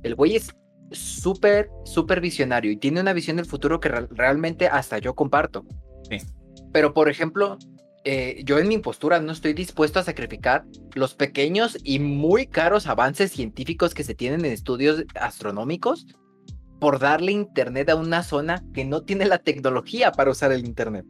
el 0.02 0.14
güey 0.14 0.36
es 0.36 0.50
súper, 0.90 1.68
súper 1.84 2.20
visionario 2.20 2.70
y 2.70 2.76
tiene 2.76 3.00
una 3.00 3.12
visión 3.12 3.36
del 3.36 3.46
futuro 3.46 3.78
que 3.80 3.88
re- 3.88 4.08
realmente 4.10 4.68
hasta 4.68 4.98
yo 4.98 5.14
comparto. 5.14 5.64
Sí. 6.10 6.18
Pero, 6.72 6.94
por 6.94 7.08
ejemplo, 7.08 7.58
eh, 8.04 8.40
yo 8.44 8.58
en 8.58 8.68
mi 8.68 8.78
postura 8.78 9.20
no 9.20 9.32
estoy 9.32 9.52
dispuesto 9.52 9.98
a 9.98 10.02
sacrificar 10.04 10.64
los 10.94 11.14
pequeños 11.14 11.76
y 11.84 11.98
muy 11.98 12.46
caros 12.46 12.86
avances 12.86 13.32
científicos 13.32 13.92
que 13.92 14.04
se 14.04 14.14
tienen 14.14 14.44
en 14.44 14.52
estudios 14.52 15.04
astronómicos 15.14 16.06
por 16.80 16.98
darle 17.00 17.32
internet 17.32 17.90
a 17.90 17.96
una 17.96 18.22
zona 18.22 18.64
que 18.72 18.84
no 18.84 19.02
tiene 19.02 19.26
la 19.26 19.38
tecnología 19.38 20.12
para 20.12 20.30
usar 20.30 20.52
el 20.52 20.64
internet. 20.64 21.04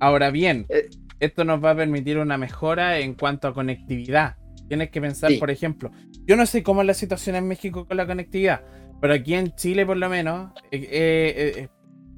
Ahora 0.00 0.30
bien, 0.30 0.66
Eh. 0.68 0.90
esto 1.18 1.44
nos 1.44 1.64
va 1.64 1.70
a 1.70 1.76
permitir 1.76 2.18
una 2.18 2.36
mejora 2.36 2.98
en 2.98 3.14
cuanto 3.14 3.48
a 3.48 3.54
conectividad. 3.54 4.36
Tienes 4.68 4.90
que 4.90 5.00
pensar, 5.00 5.30
Sí. 5.30 5.38
por 5.38 5.50
ejemplo, 5.50 5.90
yo 6.26 6.36
no 6.36 6.46
sé 6.46 6.62
cómo 6.62 6.80
es 6.80 6.86
la 6.86 6.94
situación 6.94 7.36
en 7.36 7.46
México 7.46 7.86
con 7.86 7.96
la 7.96 8.06
conectividad, 8.06 8.62
pero 9.00 9.12
aquí 9.14 9.34
en 9.34 9.54
Chile, 9.54 9.84
por 9.84 9.96
lo 9.96 10.08
menos, 10.08 10.52
eh, 10.70 10.88
eh, 10.90 11.52
eh, 11.56 11.68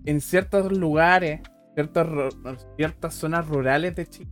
en 0.05 0.21
ciertos 0.21 0.71
lugares, 0.73 1.41
ciertos 1.75 2.37
ciertas 2.77 3.15
zonas 3.15 3.47
rurales 3.49 3.97
de 3.97 4.07
Chile, 4.07 4.31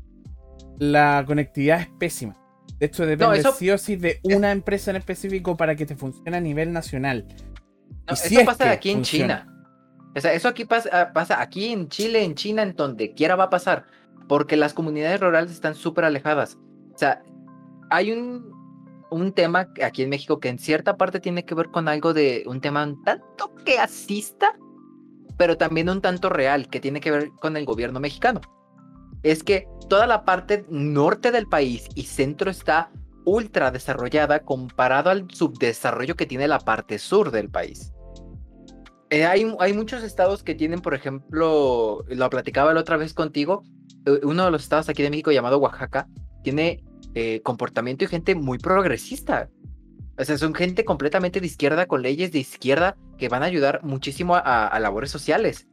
la 0.78 1.24
conectividad 1.26 1.80
es 1.80 1.88
pésima. 1.98 2.36
De 2.78 2.86
hecho, 2.86 3.06
depende 3.06 3.38
eso- 3.38 3.52
sí 3.52 3.70
o 3.70 3.78
sí 3.78 3.96
de 3.96 4.20
una 4.24 4.50
empresa 4.52 4.90
en 4.90 4.96
específico 4.96 5.56
para 5.56 5.74
que 5.76 5.86
te 5.86 5.96
funcione 5.96 6.36
a 6.36 6.40
nivel 6.40 6.72
nacional. 6.72 7.26
No, 8.06 8.14
eso 8.14 8.40
es 8.40 8.44
pasa 8.46 8.70
aquí 8.70 8.90
en 8.90 8.96
funciona. 8.98 9.42
China. 9.44 9.50
O 10.16 10.20
sea, 10.20 10.32
eso 10.34 10.48
aquí 10.48 10.64
pasa, 10.64 10.88
ah, 10.92 11.12
pasa 11.12 11.40
aquí 11.40 11.72
en 11.72 11.88
Chile, 11.88 12.22
en 12.22 12.34
China, 12.34 12.62
en 12.62 12.74
donde 12.76 13.12
quiera 13.14 13.34
va 13.36 13.44
a 13.44 13.50
pasar. 13.50 13.84
Porque 14.28 14.56
las 14.56 14.72
comunidades 14.72 15.20
rurales 15.20 15.50
están 15.52 15.74
súper 15.74 16.04
alejadas. 16.04 16.56
O 16.94 16.98
sea, 16.98 17.22
hay 17.90 18.12
un, 18.12 18.50
un 19.10 19.32
tema 19.32 19.68
aquí 19.82 20.02
en 20.02 20.10
México 20.10 20.40
que 20.40 20.48
en 20.48 20.58
cierta 20.58 20.96
parte 20.96 21.20
tiene 21.20 21.44
que 21.44 21.54
ver 21.54 21.70
con 21.70 21.88
algo 21.88 22.12
de 22.14 22.44
un 22.46 22.60
tema 22.60 22.84
un 22.84 23.02
tanto 23.04 23.54
que 23.64 23.78
asista, 23.78 24.56
pero 25.36 25.56
también 25.56 25.88
un 25.88 26.00
tanto 26.00 26.28
real, 26.28 26.68
que 26.68 26.80
tiene 26.80 27.00
que 27.00 27.10
ver 27.10 27.30
con 27.40 27.56
el 27.56 27.64
gobierno 27.64 28.00
mexicano. 28.00 28.40
Es 29.22 29.42
que 29.42 29.66
toda 29.88 30.06
la 30.06 30.24
parte 30.24 30.64
norte 30.68 31.30
del 31.30 31.46
país 31.46 31.88
y 31.94 32.04
centro 32.04 32.50
está 32.50 32.90
ultra 33.24 33.70
desarrollada 33.70 34.40
comparado 34.40 35.10
al 35.10 35.30
subdesarrollo 35.30 36.14
que 36.14 36.26
tiene 36.26 36.46
la 36.46 36.58
parte 36.58 36.98
sur 36.98 37.30
del 37.30 37.50
país. 37.50 37.92
Eh, 39.10 39.24
hay, 39.24 39.54
hay 39.60 39.72
muchos 39.72 40.02
estados 40.02 40.42
que 40.42 40.54
tienen, 40.54 40.80
por 40.80 40.94
ejemplo, 40.94 42.04
lo 42.08 42.30
platicaba 42.30 42.74
la 42.74 42.80
otra 42.80 42.96
vez 42.96 43.14
contigo, 43.14 43.62
eh, 44.06 44.20
uno 44.24 44.44
de 44.44 44.50
los 44.50 44.62
estados 44.62 44.88
aquí 44.88 45.02
de 45.02 45.10
México 45.10 45.30
llamado 45.30 45.58
Oaxaca 45.58 46.08
tiene 46.42 46.84
eh, 47.14 47.40
comportamiento 47.42 48.04
y 48.04 48.08
gente 48.08 48.34
muy 48.34 48.58
progresista. 48.58 49.48
O 50.18 50.24
sea, 50.24 50.38
son 50.38 50.54
gente 50.54 50.84
completamente 50.84 51.40
de 51.40 51.46
izquierda 51.46 51.86
con 51.86 52.02
leyes 52.02 52.30
de 52.32 52.38
izquierda 52.38 52.96
que 53.18 53.28
van 53.28 53.42
a 53.42 53.46
ayudar 53.46 53.82
muchísimo 53.82 54.36
a, 54.36 54.78
labores 54.78 55.10
sociales. 55.10 55.66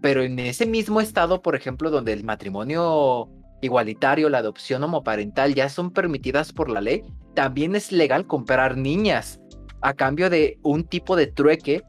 Pero 0.00 0.22
en 0.22 0.38
ese 0.38 0.66
mismo 0.66 1.00
estado, 1.00 1.42
por 1.42 1.54
ejemplo, 1.54 1.90
donde 1.90 2.12
el 2.12 2.24
matrimonio 2.24 3.28
igualitario, 3.62 4.28
la 4.28 4.38
adopción 4.38 4.82
homoparental 4.84 5.54
ya 5.54 5.68
son 5.68 5.90
permitidas 5.90 6.52
por 6.52 6.70
la 6.70 6.80
ley, 6.80 7.02
también 7.34 7.74
es 7.74 7.92
legal 7.92 8.26
comprar 8.26 8.76
niñas 8.76 9.40
a 9.80 9.94
cambio 9.94 10.30
de 10.30 10.58
un 10.62 10.84
tipo 10.84 11.16
de 11.16 11.26
trueque 11.26 11.82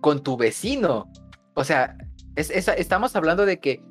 con 0.00 0.22
tu 0.22 0.36
vecino. 0.36 1.10
O 1.54 1.64
sea, 1.64 1.96
es, 2.36 2.50
es- 2.50 2.68
estamos 2.68 3.14
hablando 3.16 3.46
de 3.46 3.60
que 3.60 3.82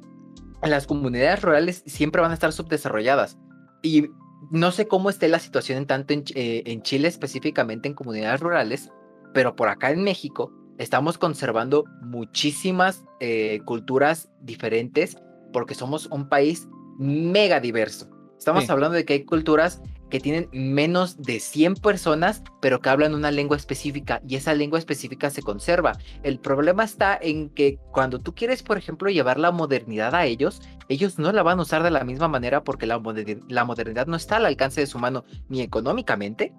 las 0.62 0.88
comunidades 0.88 1.42
rurales 1.42 1.84
siempre 1.86 2.22
van 2.22 2.32
a 2.32 2.34
estar 2.34 2.52
subdesarrolladas. 2.52 3.38
Y 3.82 4.10
no 4.52 4.72
sé 4.72 4.88
cómo 4.88 5.10
esté 5.10 5.28
la 5.28 5.40
situación 5.40 5.78
en 5.80 5.86
tanto 5.86 6.14
en, 6.14 6.24
eh, 6.36 6.64
en 6.66 6.82
Chile 6.82 7.08
específicamente 7.08 7.88
en 7.88 7.94
comunidades 7.94 8.40
rurales, 8.40 8.90
pero 9.34 9.56
por 9.56 9.70
acá 9.70 9.92
en 9.92 10.04
México 10.04 10.52
estamos 10.78 11.18
conservando 11.18 11.84
muchísimas 12.02 13.04
eh, 13.20 13.60
culturas 13.66 14.30
diferentes 14.42 15.18
porque 15.52 15.76
somos 15.76 16.06
un 16.08 16.30
país 16.30 16.68
mega 17.00 17.60
diverso. 17.60 18.10
Estamos 18.38 18.66
Sí. 18.66 18.72
hablando 18.72 18.96
de 18.96 19.04
que 19.06 19.14
hay 19.14 19.26
culturas 19.26 19.82
que 20.10 20.20
tienen 20.20 20.50
menos 20.52 21.22
de 21.22 21.40
100 21.40 21.76
personas, 21.76 22.44
pero 22.62 22.82
que 22.82 22.90
hablan 22.90 23.14
una 23.14 23.32
lengua 23.32 23.58
específica 23.58 24.22
y 24.28 24.36
esa 24.36 24.54
lengua 24.54 24.80
específica 24.80 25.30
se 25.30 25.42
conserva. 25.42 25.98
El 26.24 26.40
problema 26.40 26.84
está 26.84 27.18
en 27.22 27.50
que 27.50 27.78
cuando 27.92 28.20
tú 28.20 28.34
quieres, 28.34 28.64
por 28.64 28.78
ejemplo, 28.78 29.10
llevar 29.10 29.40
la 29.40 29.52
modernidad 29.52 30.16
a 30.16 30.26
ellos, 30.26 30.62
ellos 30.88 31.20
no 31.20 31.32
la 31.32 31.44
van 31.44 31.60
a 31.60 31.64
usar 31.64 31.84
de 31.84 31.92
la 31.92 32.04
misma 32.04 32.28
manera 32.28 32.64
porque 32.64 32.88
la, 32.88 33.02
la 33.48 33.66
modernidad 33.66 34.08
no 34.08 34.16
está 34.16 34.38
al 34.38 34.46
alcance 34.46 34.82
de 34.82 34.88
su 34.88 35.00
mano 35.00 35.24
ni 35.48 35.62
económicamente, 35.62 36.54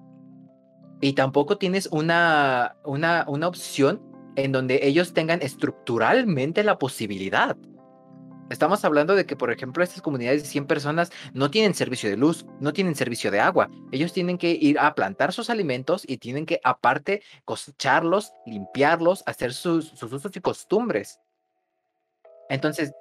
y 1.01 1.15
tampoco 1.15 1.57
tienes 1.57 1.89
una, 1.91 2.77
una, 2.85 3.25
una 3.27 3.49
opción 3.49 4.03
en 4.37 4.53
donde 4.53 4.81
ellos 4.83 5.15
tengan 5.15 5.43
estructuralmente 5.43 6.63
la 6.63 6.79
posibilidad. 6.79 7.57
Estamos 8.51 8.85
hablando 8.85 9.15
de 9.15 9.27
que, 9.27 9.37
por 9.37 9.53
ejemplo, 9.53 9.85
estas 9.85 10.03
comunidades 10.03 10.43
de 10.43 10.49
100 10.49 10.67
personas 10.67 11.13
no 11.33 11.53
tienen 11.53 11.73
servicio 11.73 12.11
de 12.11 12.17
luz, 12.17 12.45
no 12.59 12.73
tienen 12.73 12.97
servicio 12.97 13.31
de 13.31 13.39
agua. 13.39 13.71
Ellos 13.93 14.13
tienen 14.13 14.39
que 14.39 14.51
ir 14.51 14.77
a 14.81 14.93
plantar 14.97 15.33
sus 15.33 15.51
alimentos 15.51 16.03
y 16.05 16.19
tienen 16.19 16.47
que, 16.47 16.61
aparte, 16.65 17.23
cosecharlos, 17.45 18.33
limpiarlos, 18.47 19.23
hacer 19.27 19.53
sus, 19.53 20.03
usos 20.03 20.35
y 20.35 20.41
costumbres. 20.41 21.21
Entonces, 22.49 22.93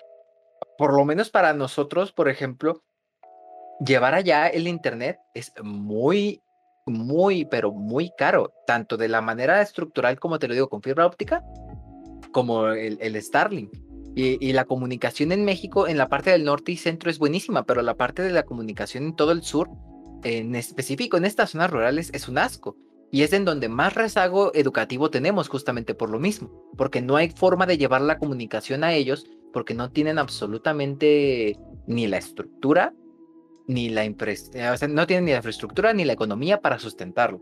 por 0.78 0.93
lo 0.93 1.04
menos 1.04 1.32
para 1.32 1.52
nosotros, 1.54 2.12
por 2.12 2.30
ejemplo, 2.30 2.84
llevar 3.84 4.14
allá 4.14 4.47
el 4.50 4.68
Internet 4.68 5.18
es 5.34 5.52
muy, 5.64 6.43
muy, 6.86 7.45
pero 7.45 7.72
muy 7.72 8.12
caro, 8.16 8.54
tanto 8.68 8.97
de 8.97 9.08
la 9.08 9.22
manera 9.22 9.64
estructural, 9.64 10.20
como 10.20 10.38
te 10.38 10.47
lo 10.47 10.54
digo, 10.54 10.70
con 10.70 10.84
fibra 10.84 11.08
óptica, 11.08 11.43
como 12.32 12.68
el 12.68 13.20
Starlink. 13.20 13.89
Y, 14.22 14.52
la 14.52 14.66
comunicación 14.66 15.32
en 15.32 15.46
México, 15.46 15.88
en 15.88 15.98
la 15.98 16.10
parte 16.10 16.32
del 16.32 16.44
norte 16.44 16.74
y 16.74 16.78
centro 16.78 17.10
es 17.10 17.20
buenísima, 17.20 17.64
pero 17.64 17.82
la 17.82 17.96
parte 17.96 18.22
de 18.22 18.32
la 18.32 18.44
comunicación 18.44 19.06
en 19.06 19.16
todo 19.16 19.32
el 19.32 19.44
sur, 19.44 19.70
en 20.24 20.56
específico 20.56 21.16
en 21.16 21.24
estas 21.24 21.52
zonas 21.52 21.72
rurales, 21.72 22.10
es 22.14 22.28
un 22.28 22.38
asco. 22.38 22.76
Y 23.12 23.22
es 23.22 23.32
en 23.32 23.46
donde 23.46 23.70
más 23.70 23.96
rezago 23.96 24.52
educativo 24.54 25.10
tenemos 25.10 25.48
justamente 25.48 25.96
por 25.96 26.10
lo 26.10 26.20
mismo, 26.20 26.52
porque 26.76 27.02
no 27.02 27.16
hay 27.16 27.30
forma 27.30 27.66
de 27.66 27.78
llevar 27.78 28.02
la 28.02 28.18
comunicación 28.18 28.84
a 28.84 28.94
ellos, 28.94 29.26
porque 29.54 29.74
no 29.74 29.90
tienen 29.90 30.20
absolutamente 30.20 31.58
ni 31.88 32.06
la 32.08 32.18
estructura, 32.18 32.94
ni 33.68 33.88
la 33.88 34.04
sea, 34.36 34.76
no 34.90 35.08
tienen 35.08 35.26
ni 35.26 35.32
la 35.32 35.38
infraestructura 35.38 35.94
ni 35.94 36.04
la 36.04 36.14
economía 36.14 36.60
para 36.60 36.78
sustentarlo. 36.78 37.42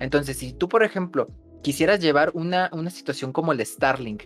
Entonces, 0.00 0.38
si 0.38 0.54
tú, 0.54 0.70
por 0.70 0.84
ejemplo, 0.84 1.28
quisieras 1.62 2.00
llevar 2.00 2.30
una, 2.32 2.70
una 2.72 2.88
situación 2.88 3.30
como 3.30 3.52
el 3.52 3.64
Starlink, 3.64 4.22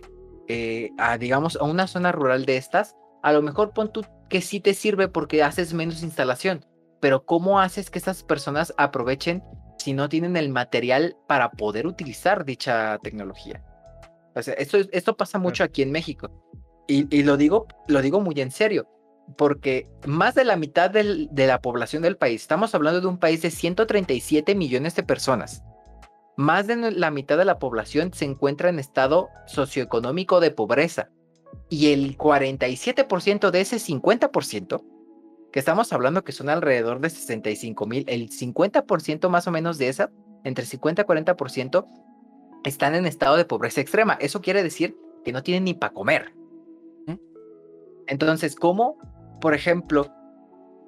eh, 0.49 0.89
a, 0.97 1.17
digamos, 1.19 1.57
a 1.57 1.63
una 1.63 1.85
zona 1.85 2.11
rural 2.11 2.45
de 2.45 2.57
estas, 2.57 2.95
a 3.21 3.31
lo 3.31 3.43
mejor 3.43 3.71
pon 3.71 3.93
tú 3.93 4.03
que 4.29 4.41
sí 4.41 4.59
te 4.59 4.73
sirve 4.73 5.07
porque 5.07 5.43
haces 5.43 5.73
menos 5.75 6.01
instalación, 6.01 6.65
pero 6.99 7.23
¿cómo 7.23 7.59
haces 7.59 7.91
que 7.91 7.99
esas 7.99 8.23
personas 8.23 8.73
aprovechen 8.77 9.43
si 9.77 9.93
no 9.93 10.09
tienen 10.09 10.35
el 10.35 10.49
material 10.49 11.15
para 11.27 11.51
poder 11.51 11.85
utilizar 11.85 12.45
dicha 12.45 12.97
tecnología? 13.03 13.63
O 14.35 14.41
sea, 14.41 14.55
esto, 14.55 14.79
esto 14.91 15.15
pasa 15.15 15.37
mucho 15.37 15.63
aquí 15.63 15.83
en 15.83 15.91
México. 15.91 16.31
Y, 16.87 17.21
lo, 17.21 17.37
digo, 17.37 17.67
lo 17.87 18.01
digo 18.01 18.19
muy 18.19 18.41
en 18.41 18.49
serio, 18.49 18.87
porque 19.37 19.87
más 20.07 20.33
de 20.33 20.45
la 20.45 20.55
mitad 20.55 20.89
de 20.89 21.29
la 21.29 21.61
población 21.61 22.01
del 22.01 22.17
país, 22.17 22.41
estamos 22.41 22.73
hablando 22.73 23.01
de 23.01 23.05
un 23.05 23.19
país 23.19 23.43
de 23.43 23.51
137 23.51 24.55
millones 24.55 24.95
de 24.95 25.03
personas, 25.03 25.63
más 26.39 26.67
de 26.67 26.91
la 26.93 27.11
mitad 27.11 27.37
de 27.37 27.43
la 27.43 27.59
población 27.59 28.13
se 28.13 28.23
encuentra 28.23 28.69
en 28.69 28.79
estado 28.79 29.27
socioeconómico 29.45 30.39
de 30.39 30.51
pobreza. 30.51 31.09
Y 31.67 31.91
el 31.91 32.17
47% 32.17 33.51
de 33.51 33.59
ese 33.59 33.75
50%, 33.75 34.81
que 35.51 35.59
estamos 35.59 35.91
hablando 35.91 36.23
que 36.23 36.31
son 36.31 36.47
alrededor 36.47 37.01
de 37.01 37.09
65 37.09 37.85
mil, 37.85 38.05
el 38.07 38.29
50% 38.29 39.27
más 39.27 39.47
o 39.47 39.51
menos 39.51 39.77
de 39.77 39.89
esa, 39.89 40.11
entre 40.45 40.65
50 40.65 41.01
y 41.01 41.05
40%, 41.05 41.85
están 42.63 42.95
en 42.95 43.05
estado 43.05 43.35
de 43.35 43.43
pobreza 43.43 43.81
extrema. 43.81 44.13
Eso 44.21 44.41
quiere 44.41 44.63
decir 44.63 44.95
que 45.25 45.33
no 45.33 45.43
tienen 45.43 45.65
ni 45.65 45.73
para 45.73 45.93
comer. 45.93 46.33
Entonces, 48.07 48.55
¿cómo, 48.55 48.97
por 49.41 49.53
ejemplo, 49.53 50.07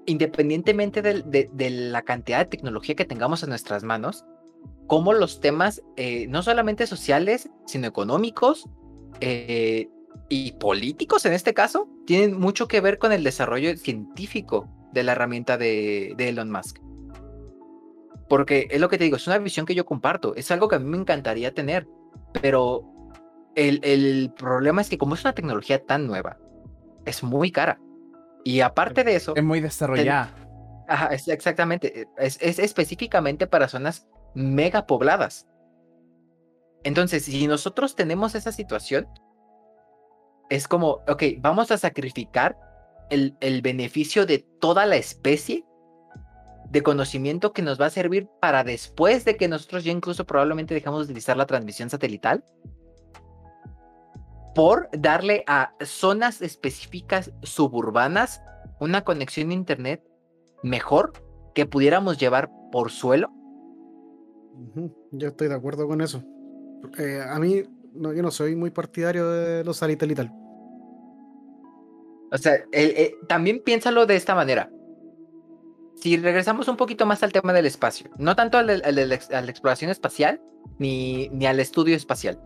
independientemente 0.06 1.02
de, 1.02 1.70
la 1.70 2.04
cantidad 2.04 2.40
de 2.40 2.46
tecnología 2.46 2.96
que 2.96 3.04
tengamos 3.04 3.44
en 3.44 3.50
nuestras 3.50 3.84
manos, 3.84 4.24
cómo 4.92 5.14
los 5.14 5.40
temas, 5.40 5.82
eh, 5.96 6.28
no 6.28 6.44
solamente 6.44 6.86
sociales, 6.86 7.50
sino 7.66 7.88
económicos 7.88 8.68
eh, 9.22 9.88
y 10.28 10.52
políticos 10.52 11.26
en 11.26 11.32
este 11.32 11.54
caso, 11.54 11.88
tienen 12.06 12.38
mucho 12.38 12.68
que 12.68 12.82
ver 12.82 12.98
con 12.98 13.14
el 13.14 13.24
desarrollo 13.24 13.78
científico 13.78 14.68
de 14.92 15.04
la 15.04 15.14
herramienta 15.14 15.58
de, 15.58 16.14
Elon 16.18 16.52
Musk. 16.52 16.80
Porque 18.28 18.68
es 18.70 18.82
lo 18.82 18.90
que 18.90 18.98
te 18.98 19.06
digo, 19.06 19.16
es 19.16 19.26
una 19.28 19.38
visión 19.38 19.66
que 19.66 19.76
yo 19.76 19.86
comparto, 19.86 20.36
es 20.36 20.52
algo 20.52 20.68
que 20.68 20.76
a 20.76 20.80
mí 20.80 20.90
me 20.90 20.98
encantaría 20.98 21.54
tener, 21.54 21.88
pero 22.42 22.84
el, 23.56 23.80
el 23.84 24.34
problema 24.38 24.82
es 24.82 24.90
que 24.90 24.98
como 24.98 25.16
es 25.16 25.24
una 25.24 25.32
tecnología 25.32 25.86
tan 25.86 26.06
nueva, 26.06 26.38
es 27.06 27.24
muy 27.24 27.50
cara. 27.50 27.80
Y 28.44 28.60
aparte 28.60 29.06
de 29.06 29.16
eso... 29.16 29.38
Es 29.38 29.44
muy 29.44 29.62
desarrollada. 29.62 30.36
Ajá, 30.90 31.14
es 31.14 31.30
exactamente. 31.30 32.10
es, 32.18 32.42
específicamente 32.42 33.48
para 33.48 33.70
zonas 33.70 34.06
mega 34.34 34.86
pobladas. 34.86 35.48
Entonces, 36.84 37.26
si 37.26 37.48
nosotros 37.48 37.96
tenemos 37.96 38.36
esa 38.36 38.52
situación, 38.52 39.08
es 40.50 40.68
como, 40.68 41.02
ok, 41.08 41.24
vamos 41.40 41.72
a 41.72 41.78
sacrificar 41.78 42.58
el, 43.10 43.36
el, 43.40 43.62
beneficio 43.62 44.26
de 44.26 44.40
toda 44.60 44.86
la 44.86 44.96
especie 44.96 45.66
de 46.70 46.82
conocimiento 46.84 47.54
que 47.54 47.62
nos 47.62 47.80
va 47.80 47.88
a 47.88 47.92
servir 47.92 48.28
para 48.40 48.64
después 48.64 49.26
de 49.26 49.38
que 49.38 49.48
nosotros 49.48 49.84
ya 49.84 49.92
incluso 49.92 50.26
probablemente 50.26 50.74
dejamos 50.74 51.02
de 51.02 51.06
utilizar 51.12 51.38
la 51.38 51.46
transmisión 51.46 51.90
satelital, 51.90 52.44
por 54.54 54.90
darle 54.92 55.44
a 55.48 55.74
zonas 55.82 56.42
específicas 56.42 57.32
suburbanas 57.44 58.42
una 58.80 59.04
conexión 59.04 59.52
a 59.52 59.54
internet 59.54 60.04
mejor 60.64 61.14
que 61.56 61.66
pudiéramos 61.66 62.18
llevar 62.18 62.50
por 62.72 62.92
suelo 62.92 63.32
yo 65.12 65.28
estoy 65.28 65.48
de 65.48 65.56
acuerdo 65.56 65.88
con 65.88 66.02
eso. 66.02 66.24
Eh, 66.98 67.24
a 67.28 67.40
mí, 67.40 67.64
no, 67.94 68.14
yo 68.14 68.22
no 68.22 68.32
soy 68.32 68.56
muy 68.56 68.70
partidario 68.72 69.30
de 69.30 69.64
los 69.64 69.78
satelitales. 69.78 70.30
O 72.32 72.38
sea, 72.38 72.64
también 73.28 73.62
piénsalo 73.64 74.06
de 74.06 74.16
esta 74.16 74.36
manera. 74.36 74.72
Si 75.96 76.18
regresamos 76.18 76.68
un 76.68 76.78
poquito 76.78 77.06
más 77.06 77.22
al 77.24 77.34
tema 77.34 77.54
del 77.54 77.66
espacio, 77.66 78.10
no 78.18 78.36
tanto 78.36 78.58
a 78.58 78.64
la 78.64 79.50
exploración 79.50 79.92
espacial 79.92 80.42
ni, 80.80 81.30
ni 81.30 81.46
al 81.46 81.60
estudio 81.60 81.96
espacial, 81.96 82.42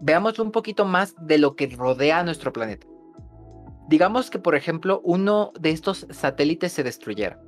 veamos 0.00 0.38
un 0.38 0.52
poquito 0.52 0.84
más 0.84 1.14
de 1.20 1.38
lo 1.38 1.56
que 1.56 1.66
rodea 1.66 2.20
a 2.20 2.24
nuestro 2.24 2.52
planeta. 2.52 2.86
Digamos 3.88 4.30
que, 4.30 4.38
por 4.38 4.54
ejemplo, 4.54 5.02
uno 5.04 5.52
de 5.58 5.70
estos 5.70 6.06
satélites 6.10 6.72
se 6.72 6.84
destruyera 6.84 7.38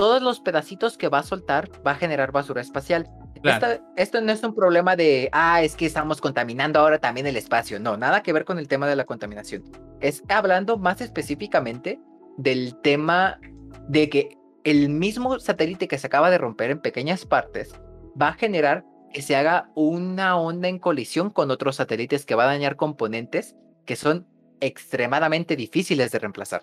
todos 0.00 0.22
los 0.22 0.40
pedacitos 0.40 0.96
que 0.96 1.10
va 1.10 1.18
a 1.18 1.22
soltar 1.22 1.68
va 1.86 1.90
a 1.90 1.94
generar 1.94 2.32
basura 2.32 2.62
espacial. 2.62 3.06
Esto, 3.96 4.22
no 4.22 4.32
es 4.32 4.42
un 4.42 4.54
problema 4.54 4.96
de, 4.96 5.28
ah, 5.30 5.62
es 5.62 5.76
que 5.76 5.84
estamos 5.84 6.22
contaminando 6.22 6.80
ahora 6.80 6.98
también 6.98 7.26
el 7.26 7.36
espacio. 7.36 7.78
No, 7.78 7.98
nada 7.98 8.22
que 8.22 8.32
ver 8.32 8.46
con 8.46 8.58
el 8.58 8.66
tema 8.66 8.88
de 8.88 8.96
la 8.96 9.04
contaminación. 9.04 9.62
Es 10.00 10.22
hablando 10.30 10.78
más 10.78 11.02
específicamente 11.02 12.00
del 12.38 12.80
tema 12.80 13.38
de 13.88 14.08
que 14.08 14.38
el 14.64 14.88
mismo 14.88 15.38
satélite 15.38 15.86
que 15.86 15.98
se 15.98 16.06
acaba 16.06 16.30
de 16.30 16.38
romper 16.38 16.70
en 16.70 16.80
pequeñas 16.80 17.26
partes 17.26 17.74
va 18.18 18.28
a 18.28 18.32
generar 18.32 18.86
que 19.12 19.20
se 19.20 19.36
haga 19.36 19.70
una 19.74 20.38
onda 20.38 20.68
en 20.68 20.78
colisión 20.78 21.28
con 21.28 21.50
otros 21.50 21.76
satélites 21.76 22.24
que 22.24 22.36
va 22.36 22.44
a 22.44 22.54
dañar 22.54 22.76
componentes 22.76 23.54
que 23.84 23.96
son 23.96 24.26
extremadamente 24.60 25.56
difíciles 25.56 26.10
de 26.10 26.20
reemplazar 26.20 26.62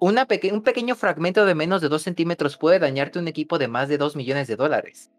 un 0.00 0.62
pequeño 0.62 0.94
fragmento 0.94 1.44
de 1.46 1.54
menos 1.54 1.80
de 1.80 1.88
2 1.88 2.02
centímetros 2.02 2.56
puede 2.56 2.78
dañarte 2.78 3.18
un 3.18 3.28
equipo 3.28 3.58
de 3.58 3.68
más 3.68 3.88
de 3.88 3.98
2 3.98 4.16
millones 4.16 4.48
de 4.48 4.56
dólares. 4.56 5.10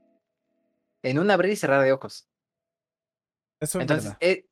En 1.02 1.20
un 1.20 1.32
abrir 1.32 1.52
y 1.52 1.56
cerrar 1.56 1.84
de 1.84 1.92
ojos. 1.92 2.28
Eso 3.60 3.80
entonces, 3.80 4.16
eh, 4.20 4.46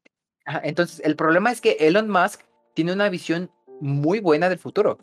entonces, 0.63 1.01
el 1.03 1.15
problema 1.15 1.51
es 1.51 1.61
que 1.61 1.77
Elon 1.79 2.09
Musk 2.09 2.41
tiene 2.73 2.93
una 2.93 3.09
visión 3.09 3.51
muy 3.79 4.19
buena 4.19 4.49
del 4.49 4.59
futuro. 4.59 4.97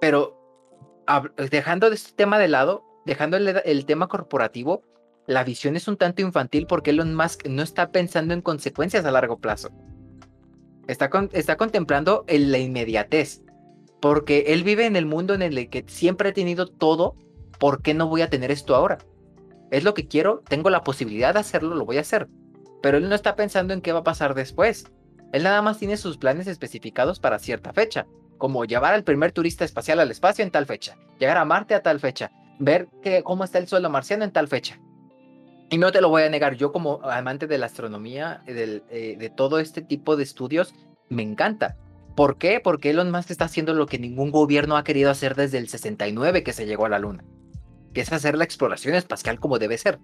Pero 0.00 0.36
dejando 1.50 1.86
este 1.88 2.12
tema 2.12 2.38
de 2.38 2.48
lado, 2.48 2.84
dejando 3.04 3.36
el, 3.36 3.86
tema 3.86 4.08
corporativo, 4.08 4.82
la 5.26 5.44
visión 5.44 5.76
es 5.76 5.88
un 5.88 5.96
tanto 5.96 6.22
infantil 6.22 6.66
porque 6.66 6.90
Elon 6.90 7.14
Musk 7.14 7.46
no 7.46 7.62
está 7.62 7.90
pensando 7.90 8.34
en 8.34 8.42
consecuencias 8.42 9.04
a 9.04 9.10
largo 9.10 9.38
plazo. 9.38 9.70
Está, 10.86 11.10
está 11.32 11.56
contemplando 11.56 12.24
la 12.28 12.58
inmediatez. 12.58 13.42
Porque 14.00 14.44
él 14.48 14.64
vive 14.64 14.86
en 14.86 14.96
el 14.96 15.06
mundo 15.06 15.34
en 15.34 15.42
el 15.42 15.70
que 15.70 15.84
siempre 15.86 16.30
ha 16.30 16.32
tenido 16.32 16.66
todo, 16.66 17.16
¿por 17.58 17.82
qué 17.82 17.94
no 17.94 18.08
voy 18.08 18.22
a 18.22 18.30
tener 18.30 18.50
esto 18.50 18.74
ahora? 18.74 18.98
Es 19.70 19.84
lo 19.84 19.94
que 19.94 20.06
quiero, 20.06 20.42
tengo 20.48 20.70
la 20.70 20.82
posibilidad 20.82 21.34
de 21.34 21.40
hacerlo, 21.40 21.74
lo 21.74 21.84
voy 21.84 21.98
a 21.98 22.02
hacer. 22.02 22.28
Pero 22.82 22.98
él 22.98 23.08
no 23.08 23.14
está 23.14 23.36
pensando 23.36 23.74
en 23.74 23.80
qué 23.80 23.92
va 23.92 24.00
a 24.00 24.04
pasar 24.04 24.34
después. 24.34 24.86
Él 25.32 25.42
nada 25.42 25.62
más 25.62 25.78
tiene 25.78 25.96
sus 25.96 26.18
planes 26.18 26.46
especificados 26.46 27.20
para 27.20 27.38
cierta 27.38 27.72
fecha. 27.72 28.06
como 28.38 28.66
llevar 28.66 28.92
al 28.92 29.02
primer 29.02 29.32
turista 29.32 29.64
espacial 29.64 29.98
al 29.98 30.10
espacio 30.10 30.44
en 30.44 30.50
tal 30.50 30.66
fecha, 30.66 30.98
llegar 31.18 31.38
a 31.38 31.46
Marte 31.46 31.74
a 31.74 31.82
tal 31.82 32.00
fecha, 32.00 32.32
ver 32.58 32.86
que, 33.02 33.22
cómo 33.22 33.44
está 33.44 33.56
el 33.56 33.66
suelo 33.66 33.88
marciano 33.88 34.24
en 34.24 34.30
tal 34.30 34.46
fecha. 34.46 34.78
Y 35.70 35.78
no 35.78 35.90
te 35.90 36.02
lo 36.02 36.10
voy 36.10 36.24
a 36.24 36.28
negar, 36.28 36.54
yo 36.56 36.70
como 36.70 37.00
amante 37.02 37.46
de 37.46 37.56
la 37.56 37.64
astronomía, 37.64 38.42
eh, 38.46 39.16
de 39.18 39.30
todo 39.30 39.58
este 39.58 39.80
tipo 39.80 40.16
de 40.16 40.22
estudios, 40.22 40.74
me 41.08 41.22
encanta. 41.22 41.76
¿Por 42.16 42.38
qué? 42.38 42.60
Porque 42.60 42.90
Elon 42.90 43.10
Musk 43.10 43.30
está 43.30 43.44
haciendo 43.44 43.74
lo 43.74 43.86
que 43.86 43.98
ningún 43.98 44.30
gobierno 44.30 44.78
ha 44.78 44.84
querido 44.84 45.10
hacer 45.10 45.34
desde 45.34 45.58
el 45.58 45.68
69 45.68 46.42
que 46.42 46.54
se 46.54 46.66
llegó 46.66 46.86
a 46.86 46.88
la 46.88 46.98
Luna, 46.98 47.22
que 47.92 48.00
es 48.00 48.10
hacer 48.10 48.38
la 48.38 48.44
exploración 48.44 48.94
espacial 48.94 49.38
como 49.38 49.58
debe 49.58 49.76
ser. 49.76 50.00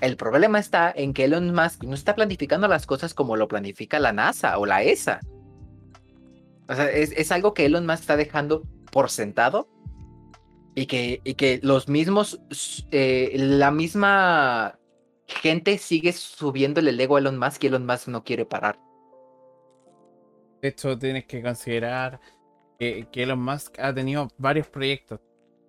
El 0.00 0.16
problema 0.16 0.58
está 0.58 0.92
en 0.94 1.14
que 1.14 1.24
Elon 1.24 1.54
Musk 1.54 1.84
no 1.84 1.94
está 1.94 2.16
planificando 2.16 2.66
las 2.66 2.86
cosas 2.86 3.14
como 3.14 3.36
lo 3.36 3.46
planifica 3.46 4.00
la 4.00 4.12
NASA 4.12 4.58
o 4.58 4.66
la 4.66 4.82
ESA. 4.82 5.20
O 6.68 6.74
sea, 6.74 6.90
es, 6.90 7.30
algo 7.30 7.54
que 7.54 7.66
Elon 7.66 7.86
Musk 7.86 8.00
está 8.00 8.16
dejando 8.16 8.62
por 8.90 9.08
sentado 9.08 9.68
y 10.74 10.86
que, 10.86 11.60
los 11.62 11.88
mismos, 11.88 12.40
eh, 12.90 13.32
la 13.38 13.70
misma 13.70 14.78
gente 15.28 15.78
sigue 15.78 16.12
subiendo 16.12 16.80
el 16.80 17.00
ego 17.00 17.16
a 17.16 17.20
Elon 17.20 17.38
Musk 17.38 17.62
y 17.62 17.68
Elon 17.68 17.86
Musk 17.86 18.08
no 18.08 18.24
quiere 18.24 18.44
parar. 18.44 18.85
De 20.60 20.68
hecho, 20.68 20.98
tienes 20.98 21.26
que 21.26 21.42
considerar 21.42 22.20
que, 22.78 23.06
que 23.10 23.22
Elon 23.22 23.42
Musk 23.42 23.78
ha 23.78 23.94
tenido 23.94 24.28
varios 24.38 24.68
proyectos 24.68 25.20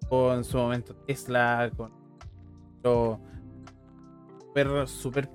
con 0.09 0.43
su 0.43 0.57
momento 0.57 0.95
Tesla, 1.05 1.69
con 1.75 1.91
lo 2.83 3.19
super, 4.87 4.87
super, 4.87 5.27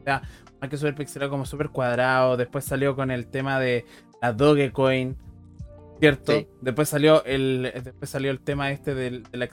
o 0.00 0.04
sea, 0.04 0.22
más 0.60 0.70
que 0.70 0.76
super 0.76 0.94
pixelado, 0.94 1.30
como 1.30 1.46
super 1.46 1.70
cuadrado. 1.70 2.36
Después 2.36 2.64
salió 2.64 2.94
con 2.94 3.10
el 3.10 3.26
tema 3.26 3.58
de 3.58 3.84
la 4.20 4.32
Dogecoin, 4.32 5.16
¿cierto? 5.98 6.32
Sí. 6.32 6.48
Después 6.60 6.88
salió 6.88 7.24
el 7.24 7.72
después 7.82 8.10
salió 8.10 8.30
el 8.30 8.40
tema 8.40 8.70
este 8.70 8.94
de, 8.94 9.22
la 9.32 9.44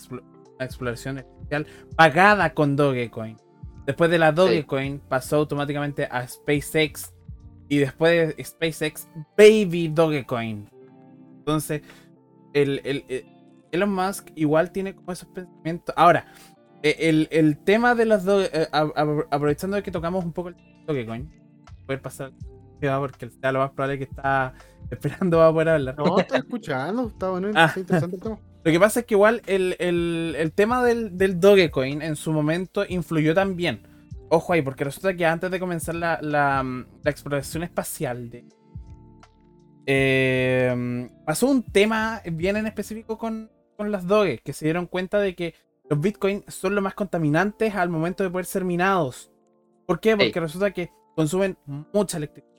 exploración 0.59 1.19
espacial 1.19 1.67
pagada 1.95 2.53
con 2.53 2.75
Dogecoin. 2.75 3.37
Después 3.85 4.11
de 4.11 4.19
la 4.19 4.31
Dogecoin 4.31 4.99
pasó 4.99 5.37
automáticamente 5.37 6.05
a 6.05 6.27
SpaceX 6.27 7.13
y 7.71 7.77
después 7.77 8.35
de 8.35 8.43
SpaceX 8.43 9.07
Baby 9.37 9.87
Dogecoin. 9.87 10.67
Entonces, 11.39 11.81
el, 12.53 12.81
el- 12.83 13.05
el- 13.07 13.25
Elon 13.71 13.93
Musk 13.93 14.27
igual 14.35 14.71
tiene 14.73 14.93
como 14.93 15.13
esos 15.13 15.29
pensamientos. 15.29 15.95
Ahora, 15.97 16.25
eh, 16.83 16.97
el, 16.99 17.29
el 17.31 17.57
tema 17.57 17.95
de 17.95 18.03
los 18.05 18.25
Doge, 18.25 18.49
eh, 18.51 18.67
aprovechando 18.73 19.77
de 19.77 19.83
que 19.83 19.91
tocamos 19.91 20.25
un 20.25 20.33
poco 20.33 20.49
el 20.49 20.55
Dogecoin, 20.85 21.31
poder 21.85 22.01
pasar 22.01 22.31
porque 22.99 23.29
sea 23.29 23.51
lo 23.53 23.59
más 23.59 23.69
probable 23.71 23.99
que 23.99 24.03
está 24.05 24.53
esperando 24.91 25.37
va 25.37 25.47
a 25.47 25.53
poder 25.53 25.69
hablar. 25.69 25.95
No, 25.97 26.19
estoy 26.19 26.39
escuchando, 26.39 27.07
está 27.07 27.29
bueno, 27.29 27.51
Ah. 27.55 27.65
está 27.67 27.79
interesante 27.79 28.15
el 28.17 28.21
tema. 28.21 28.39
Lo 28.63 28.71
que 28.71 28.79
pasa 28.79 28.99
es 28.99 29.05
que 29.05 29.13
igual 29.15 29.41
el, 29.47 29.75
el- 29.79 30.35
el 30.37 30.51
tema 30.51 30.83
del, 30.83 31.17
del 31.17 31.39
Dogecoin 31.39 32.01
en 32.01 32.15
su 32.17 32.33
momento 32.33 32.83
influyó 32.89 33.33
también. 33.33 33.81
Ojo 34.33 34.53
ahí, 34.53 34.61
porque 34.61 34.85
resulta 34.85 35.13
que 35.13 35.25
antes 35.25 35.51
de 35.51 35.59
comenzar 35.59 35.93
la, 35.93 36.17
la, 36.21 36.63
la 36.63 37.11
exploración 37.11 37.63
espacial 37.63 38.29
de, 38.29 38.45
eh, 39.85 41.09
pasó 41.25 41.47
un 41.47 41.63
tema 41.63 42.21
bien 42.31 42.55
en 42.55 42.67
específico 42.67 43.17
con, 43.17 43.51
con 43.75 43.91
las 43.91 44.07
Doge, 44.07 44.39
que 44.43 44.53
se 44.53 44.65
dieron 44.65 44.85
cuenta 44.85 45.19
de 45.19 45.35
que 45.35 45.55
los 45.89 45.99
Bitcoin 45.99 46.45
son 46.47 46.75
los 46.75 46.83
más 46.83 46.93
contaminantes 46.93 47.75
al 47.75 47.89
momento 47.89 48.23
de 48.23 48.29
poder 48.29 48.45
ser 48.45 48.63
minados. 48.63 49.31
¿Por 49.85 49.99
qué? 49.99 50.15
Porque 50.15 50.39
resulta 50.39 50.71
que 50.71 50.91
consumen 51.15 51.57
mucha 51.65 52.17
electricidad. 52.17 52.53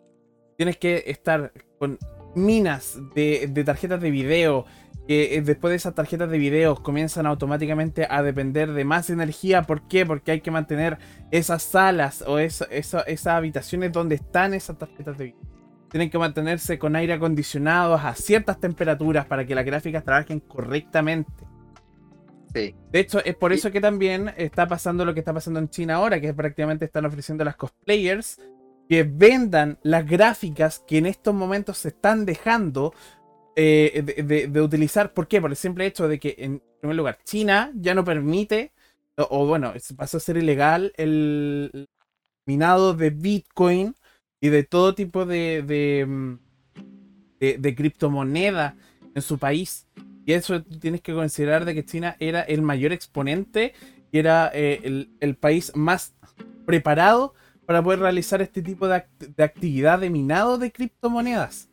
Tienes 0.58 0.76
que 0.76 1.04
estar 1.06 1.52
con 1.78 1.98
minas 2.34 2.98
de, 3.14 3.48
de 3.48 3.64
tarjetas 3.64 4.00
de 4.00 4.10
video, 4.10 4.66
que 5.06 5.34
eh, 5.36 5.42
después 5.42 5.70
de 5.72 5.76
esas 5.76 5.94
tarjetas 5.94 6.30
de 6.30 6.38
video 6.38 6.76
comienzan 6.76 7.26
automáticamente 7.26 8.06
a 8.08 8.22
depender 8.22 8.72
de 8.72 8.84
más 8.84 9.10
energía. 9.10 9.62
¿Por 9.62 9.86
qué? 9.88 10.06
Porque 10.06 10.32
hay 10.32 10.40
que 10.40 10.50
mantener 10.50 10.98
esas 11.30 11.62
salas 11.62 12.22
o 12.26 12.38
esa- 12.38 12.66
esa- 12.66 13.02
esas 13.02 13.34
habitaciones 13.34 13.92
donde 13.92 14.14
están 14.16 14.54
esas 14.54 14.78
tarjetas 14.78 15.18
de 15.18 15.24
video. 15.24 15.40
Tienen 15.90 16.08
que 16.08 16.18
mantenerse 16.18 16.78
con 16.78 16.96
aire 16.96 17.12
acondicionado 17.14 17.94
a 17.94 18.14
ciertas 18.14 18.58
temperaturas 18.60 19.26
para 19.26 19.44
que 19.44 19.54
las 19.54 19.64
gráficas 19.64 20.04
trabajen 20.04 20.40
correctamente. 20.40 21.30
Sí. 22.54 22.74
De 22.90 23.00
hecho, 23.00 23.24
es 23.24 23.34
por 23.34 23.52
eso 23.52 23.70
que 23.70 23.80
también 23.80 24.32
está 24.36 24.66
pasando 24.68 25.04
lo 25.04 25.14
que 25.14 25.20
está 25.20 25.32
pasando 25.32 25.58
en 25.58 25.68
China 25.68 25.96
ahora, 25.96 26.20
que 26.20 26.32
prácticamente 26.34 26.84
están 26.84 27.06
ofreciendo 27.06 27.42
a 27.42 27.46
las 27.46 27.56
cosplayers 27.56 28.40
que 28.88 29.04
vendan 29.04 29.78
las 29.82 30.06
gráficas 30.06 30.82
que 30.86 30.98
en 30.98 31.06
estos 31.06 31.34
momentos 31.34 31.78
se 31.78 31.88
están 31.88 32.26
dejando 32.26 32.92
eh, 33.56 34.48
de, 34.50 34.60
utilizar. 34.60 35.12
¿Por 35.12 35.28
qué? 35.28 35.40
Por 35.40 35.50
el 35.50 35.56
simple 35.56 35.86
hecho 35.86 36.08
de 36.08 36.18
que, 36.18 36.34
en 36.38 36.62
primer 36.80 36.96
lugar, 36.96 37.18
China 37.24 37.70
ya 37.74 37.94
no 37.94 38.04
permite, 38.04 38.72
o, 39.16 39.46
bueno, 39.46 39.72
pasó 39.96 40.16
a 40.16 40.20
ser 40.20 40.36
ilegal 40.36 40.92
el 40.96 41.88
minado 42.46 42.94
de 42.94 43.10
Bitcoin 43.10 43.94
y 44.40 44.48
de 44.48 44.64
todo 44.64 44.94
tipo 44.94 45.24
de, 45.26 45.62
de, 45.62 46.06
mm, 46.06 46.38
de- 47.40 48.74
en 49.14 49.22
su 49.22 49.38
país. 49.38 49.86
Y 50.24 50.32
eso 50.32 50.62
tienes 50.62 51.00
que 51.00 51.12
considerar 51.12 51.64
de 51.64 51.74
que 51.74 51.84
China 51.84 52.16
era 52.20 52.42
el 52.42 52.62
mayor 52.62 52.92
exponente 52.92 53.74
y 54.10 54.18
era 54.18 54.50
eh, 54.54 54.80
el, 54.84 55.10
el 55.20 55.36
país 55.36 55.72
más 55.74 56.14
preparado 56.64 57.34
para 57.66 57.82
poder 57.82 58.00
realizar 58.00 58.40
este 58.42 58.62
tipo 58.62 58.88
de, 58.88 59.04
de 59.18 59.44
actividad 59.44 59.98
de 59.98 60.10
minado 60.10 60.58
de 60.58 60.70
criptomonedas. 60.70 61.71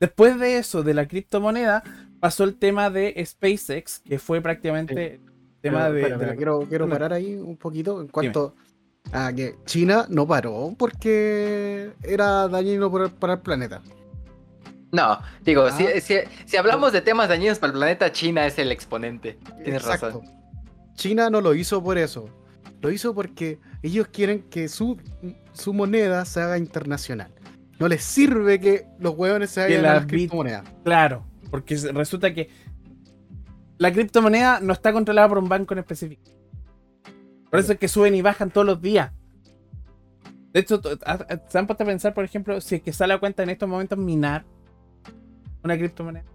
Después 0.00 0.38
de 0.40 0.56
eso, 0.58 0.82
de 0.82 0.94
la 0.94 1.06
criptomoneda, 1.06 1.82
pasó 2.20 2.44
el 2.44 2.56
tema 2.56 2.88
de 2.90 3.22
SpaceX, 3.24 4.00
que 4.00 4.18
fue 4.18 4.40
prácticamente 4.40 5.14
el 5.14 5.20
tema 5.60 5.88
Pero, 5.92 6.18
de, 6.18 6.26
la- 6.26 6.36
quiero, 6.36 6.88
parar 6.88 7.12
ahí 7.12 7.34
un 7.36 7.56
poquito 7.56 8.00
en 8.00 8.08
cuanto 8.08 8.54
a 9.12 9.32
que 9.32 9.56
China 9.66 10.06
no 10.08 10.26
paró 10.26 10.74
porque 10.78 11.92
era 12.02 12.48
dañino 12.48 12.90
para, 12.90 13.08
para 13.08 13.34
el 13.34 13.40
planeta. 13.40 13.82
No, 14.92 15.18
digo, 15.44 15.64
Ah. 15.66 15.72
si, 15.72 16.00
si, 16.00 16.14
si 16.46 16.56
hablamos 16.56 16.92
de 16.92 17.00
temas 17.00 17.28
dañinos 17.28 17.58
para 17.58 17.72
el 17.72 17.78
planeta, 17.78 18.10
China 18.10 18.46
es 18.46 18.58
el 18.58 18.72
exponente. 18.72 19.38
Tienes 19.62 19.84
razón. 19.84 20.22
China 20.94 21.30
no 21.30 21.40
lo 21.40 21.54
hizo 21.54 21.82
por 21.82 21.96
eso. 21.98 22.28
Lo 22.80 22.90
hizo 22.90 23.14
porque 23.14 23.58
ellos 23.82 24.08
quieren 24.08 24.42
que 24.50 24.68
su, 24.68 24.98
su 25.52 25.72
moneda 25.74 26.24
se 26.24 26.40
haga 26.40 26.58
internacional. 26.58 27.30
No 27.80 27.88
les 27.88 28.04
sirve 28.04 28.60
que 28.60 28.86
los 28.98 29.14
huevones 29.16 29.50
se 29.50 29.62
hagan 29.62 29.82
la 29.82 29.92
a 29.92 29.94
las 29.94 30.06
criptomonedas. 30.06 30.64
Claro, 30.84 31.24
porque 31.50 31.76
resulta 31.94 32.34
que 32.34 32.50
la 33.78 33.90
criptomoneda 33.90 34.60
no 34.60 34.74
está 34.74 34.92
controlada 34.92 35.26
por 35.30 35.38
un 35.38 35.48
banco 35.48 35.72
en 35.72 35.78
específico. 35.78 36.22
Por 37.50 37.58
eso 37.58 37.72
es 37.72 37.78
que 37.78 37.88
suben 37.88 38.14
y 38.14 38.20
bajan 38.20 38.50
todos 38.50 38.66
los 38.66 38.82
días. 38.82 39.10
De 40.52 40.60
hecho, 40.60 40.78
se 40.82 41.58
han 41.58 41.66
puesto 41.66 41.84
a 41.84 41.86
pensar, 41.86 42.12
por 42.12 42.22
ejemplo, 42.24 42.60
si 42.60 42.74
es 42.74 42.82
que 42.82 42.92
sale 42.92 43.14
a 43.14 43.18
cuenta 43.18 43.42
en 43.42 43.48
estos 43.48 43.66
momentos 43.66 43.98
minar 43.98 44.44
una 45.64 45.78
criptomoneda. 45.78 46.26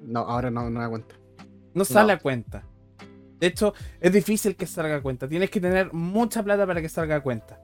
No, 0.00 0.20
ahora 0.20 0.48
no, 0.48 0.70
no 0.70 0.80
da 0.80 0.88
cuenta. 0.88 1.16
No 1.74 1.84
sale 1.84 2.12
a 2.12 2.18
cuenta. 2.20 2.62
De 3.40 3.48
hecho, 3.48 3.74
es 4.00 4.12
difícil 4.12 4.54
que 4.54 4.66
salga 4.66 4.96
a 4.96 5.02
cuenta. 5.02 5.28
Tienes 5.28 5.50
que 5.50 5.60
tener 5.60 5.92
mucha 5.92 6.44
plata 6.44 6.64
para 6.64 6.80
que 6.80 6.88
salga 6.88 7.16
a 7.16 7.20
cuenta. 7.20 7.58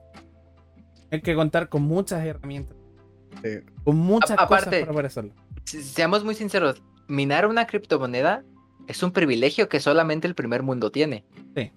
Hay 1.09 1.21
que 1.21 1.33
contar 1.33 1.69
con 1.69 1.83
muchas 1.83 2.25
herramientas. 2.25 2.80
Sí. 3.43 3.59
Con 3.83 3.97
muchas 3.97 4.37
A- 4.39 4.47
cosas 4.47 4.65
para 4.67 4.85
poder 4.87 5.05
hacerlo. 5.05 5.33
Si- 5.65 5.81
Seamos 5.83 6.23
muy 6.23 6.35
sinceros, 6.35 6.81
minar 7.07 7.47
una 7.47 7.65
criptomoneda 7.67 8.43
es 8.87 9.01
un 9.03 9.11
privilegio 9.11 9.69
que 9.69 9.79
solamente 9.79 10.27
el 10.27 10.35
primer 10.35 10.63
mundo 10.63 10.91
tiene. 10.91 11.25
Sí. 11.55 11.71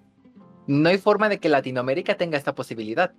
No 0.67 0.89
hay 0.89 0.97
forma 0.97 1.29
de 1.29 1.39
que 1.39 1.49
Latinoamérica 1.49 2.17
tenga 2.17 2.37
esta 2.37 2.55
posibilidad. 2.55 3.13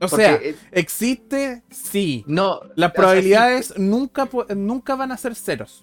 O 0.00 0.06
porque, 0.08 0.16
sea, 0.24 0.38
existe, 0.72 1.62
sí. 1.70 2.24
no. 2.28 2.60
Las 2.60 2.70
o 2.70 2.74
sea, 2.76 2.88
sí, 2.88 2.92
probabilidades 2.96 3.78
nunca, 3.78 4.26
pu- 4.30 4.54
nunca 4.56 4.94
van 4.94 5.10
a 5.12 5.16
ser 5.16 5.34
ceros. 5.34 5.82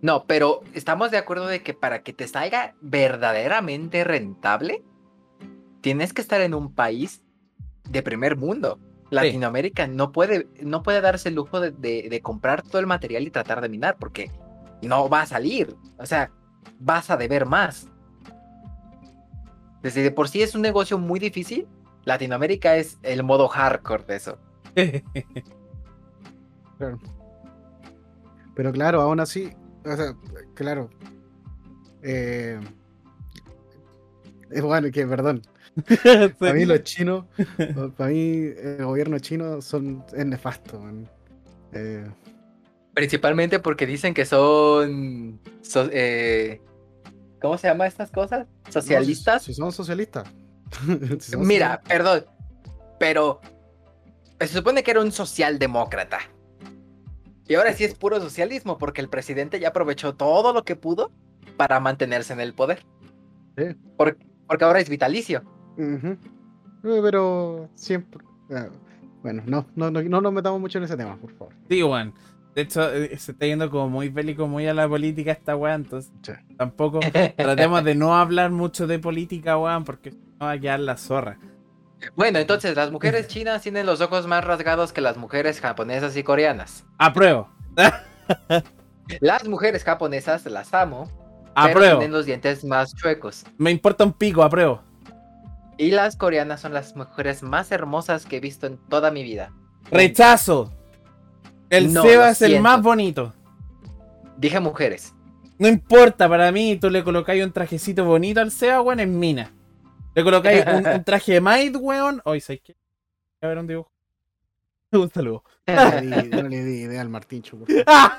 no, 0.00 0.24
pero 0.26 0.62
estamos 0.72 1.10
de 1.10 1.18
acuerdo 1.18 1.46
de 1.46 1.62
que 1.62 1.74
para 1.74 2.02
que 2.02 2.14
te 2.14 2.26
salga 2.26 2.74
verdaderamente 2.80 4.02
rentable, 4.04 4.82
tienes 5.82 6.14
que 6.14 6.22
estar 6.22 6.40
en 6.40 6.54
un 6.54 6.74
país 6.74 7.22
de 7.90 8.02
primer 8.02 8.36
mundo. 8.36 8.80
Latinoamérica 9.10 9.86
no 9.86 10.12
puede, 10.12 10.48
no 10.62 10.82
puede 10.82 11.00
darse 11.00 11.28
el 11.30 11.34
lujo 11.34 11.60
de, 11.60 11.70
de- 11.72 12.08
de 12.10 12.20
comprar 12.20 12.62
todo 12.62 12.78
el 12.78 12.86
material 12.86 13.24
y 13.26 13.30
tratar 13.30 13.60
de 13.60 13.68
minar, 13.68 13.96
porque 13.98 14.30
no 14.82 15.08
va 15.08 15.22
a 15.22 15.26
salir. 15.26 15.74
O 15.98 16.06
sea, 16.06 16.30
vas 16.78 17.10
a 17.10 17.16
deber 17.16 17.44
más. 17.46 17.88
Desde 19.82 20.02
de 20.02 20.10
por 20.10 20.28
sí 20.28 20.42
es 20.42 20.54
un 20.54 20.62
negocio 20.62 20.98
muy 20.98 21.18
difícil. 21.18 21.66
Latinoamérica 22.04 22.76
es 22.76 22.98
el 23.02 23.22
modo 23.22 23.48
hardcore 23.48 24.04
de 24.04 24.16
eso. 24.16 24.38
Claro. 26.78 26.98
Pero 28.54 28.72
claro, 28.72 29.02
aún 29.02 29.20
así, 29.20 29.52
o 29.84 29.94
sea, 29.96 30.14
claro. 30.54 30.88
Eh, 32.02 32.58
es 34.50 34.62
bueno 34.62 34.90
que, 34.90 35.06
perdón, 35.06 35.42
para 36.38 36.52
mí 36.54 36.64
los 36.64 36.82
chinos, 36.82 37.24
para 37.96 38.10
mí 38.10 38.50
el 38.56 38.84
gobierno 38.84 39.18
chino 39.18 39.60
son, 39.62 40.04
es 40.16 40.26
nefasto. 40.26 40.80
man. 40.80 41.08
Eh, 41.72 42.06
Principalmente 42.94 43.60
porque 43.60 43.86
dicen 43.86 44.12
que 44.14 44.24
son. 44.24 45.40
so- 45.62 45.88
eh, 45.92 46.60
¿Cómo 47.40 47.56
se 47.56 47.68
llama 47.68 47.86
estas 47.86 48.10
cosas? 48.10 48.46
¿Socialistas? 48.68 49.42
Si, 49.42 49.52
si 49.54 49.60
son 49.60 49.72
socialistas. 49.72 50.28
Si 51.20 51.30
son 51.32 51.46
Mira, 51.46 51.80
perdón. 51.86 52.24
Pero. 52.98 53.40
Se 54.40 54.48
supone 54.48 54.82
que 54.82 54.90
era 54.90 55.00
un 55.00 55.12
socialdemócrata. 55.12 56.18
Y 57.46 57.54
ahora 57.54 57.72
sí 57.74 57.84
es 57.84 57.94
puro 57.94 58.20
socialismo, 58.20 58.78
porque 58.78 59.00
el 59.00 59.08
presidente 59.08 59.60
ya 59.60 59.68
aprovechó 59.68 60.14
todo 60.14 60.52
lo 60.52 60.64
que 60.64 60.76
pudo 60.76 61.10
para 61.56 61.78
mantenerse 61.80 62.32
en 62.32 62.40
el 62.40 62.54
poder. 62.54 62.84
Sí. 63.58 63.64
Porque 63.96 64.64
ahora 64.64 64.80
es 64.80 64.88
vitalicio. 64.88 65.42
Eh, 65.80 66.16
Pero 66.82 67.68
siempre. 67.74 68.22
eh, 68.50 68.68
Bueno, 69.22 69.42
no, 69.46 69.66
no, 69.76 69.90
no, 69.90 70.02
no 70.02 70.20
nos 70.20 70.32
metamos 70.32 70.60
mucho 70.60 70.78
en 70.78 70.84
ese 70.84 70.96
tema, 70.96 71.16
por 71.16 71.30
favor. 71.32 71.54
Sí, 71.68 71.82
weón. 71.82 72.14
De 72.54 72.62
hecho, 72.62 72.92
eh, 72.92 73.16
se 73.18 73.32
está 73.32 73.46
yendo 73.46 73.70
como 73.70 73.88
muy 73.88 74.08
bélico, 74.08 74.48
muy 74.48 74.66
a 74.66 74.74
la 74.74 74.88
política 74.88 75.30
esta 75.32 75.54
weá, 75.54 75.74
entonces 75.74 76.10
Sí. 76.22 76.32
tampoco 76.56 76.98
tratemos 77.36 77.84
de 77.84 77.94
no 77.94 78.16
hablar 78.16 78.50
mucho 78.50 78.86
de 78.86 78.98
política, 78.98 79.56
weón, 79.56 79.84
porque 79.84 80.10
no 80.10 80.46
va 80.46 80.52
a 80.52 80.58
quedar 80.58 80.80
la 80.80 80.96
zorra. 80.96 81.38
Bueno, 82.16 82.38
entonces 82.38 82.74
las 82.74 82.90
mujeres 82.90 83.28
chinas 83.28 83.60
tienen 83.62 83.84
los 83.86 84.00
ojos 84.00 84.26
más 84.26 84.42
rasgados 84.44 84.92
que 84.92 85.00
las 85.02 85.16
mujeres 85.18 85.60
japonesas 85.60 86.16
y 86.16 86.22
coreanas. 86.22 86.84
Apruebo, 86.98 87.48
Las 89.20 89.46
mujeres 89.48 89.84
japonesas 89.84 90.46
las 90.46 90.72
amo, 90.72 91.04
pero 91.54 91.68
apruebo. 91.68 91.98
tienen 91.98 92.12
los 92.16 92.26
dientes 92.26 92.64
más 92.64 92.94
chuecos. 92.94 93.44
Me 93.58 93.70
importa 93.70 94.04
un 94.04 94.12
pico, 94.12 94.42
apruebo. 94.42 94.82
Y 95.80 95.92
las 95.92 96.14
coreanas 96.16 96.60
son 96.60 96.74
las 96.74 96.94
mujeres 96.94 97.42
más 97.42 97.72
hermosas 97.72 98.26
que 98.26 98.36
he 98.36 98.40
visto 98.40 98.66
en 98.66 98.76
toda 98.76 99.10
mi 99.10 99.22
vida. 99.22 99.50
Rechazo. 99.90 100.70
El 101.70 101.90
No, 101.94 102.02
Seba 102.02 102.28
es 102.30 102.42
el 102.42 102.60
más 102.60 102.82
bonito. 102.82 103.32
Dije 104.36 104.60
mujeres. 104.60 105.14
No 105.58 105.68
importa, 105.68 106.28
para 106.28 106.52
mí, 106.52 106.76
tú 106.76 106.90
le 106.90 107.02
colocáis 107.02 107.42
un 107.42 107.52
trajecito 107.52 108.04
bonito 108.04 108.40
al 108.42 108.50
Seba, 108.50 108.82
weón, 108.82 109.00
en 109.00 109.18
mina. 109.18 109.52
Le 110.14 110.22
colocáis 110.22 110.64
un, 110.66 110.86
un 110.86 111.02
traje 111.04 111.32
de 111.32 111.40
maid, 111.40 111.74
weón. 111.76 112.20
Hoy, 112.26 112.42
¿sabes 112.42 112.60
qué? 112.62 112.76
A 113.40 113.46
ver 113.46 113.56
un 113.56 113.66
dibujo. 113.66 113.90
Un 114.92 115.08
saludo. 115.10 115.44
No 115.66 116.00
le 116.00 116.00
di- 116.22 116.28
no 116.28 116.42
le 116.42 116.64
di 116.64 116.82
idea 116.82 117.00
al 117.00 117.08
Martincho, 117.08 117.56
por 117.56 117.68
favor. 117.84 118.12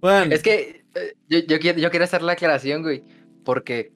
Bueno, 0.00 0.34
Es 0.34 0.42
que 0.42 0.84
eh, 0.94 1.14
yo, 1.28 1.38
yo, 1.40 1.58
quiero- 1.60 1.78
yo 1.78 1.90
quería 1.90 2.04
hacer 2.06 2.22
la 2.22 2.32
aclaración, 2.32 2.82
güey. 2.82 3.04
Porque 3.44 3.92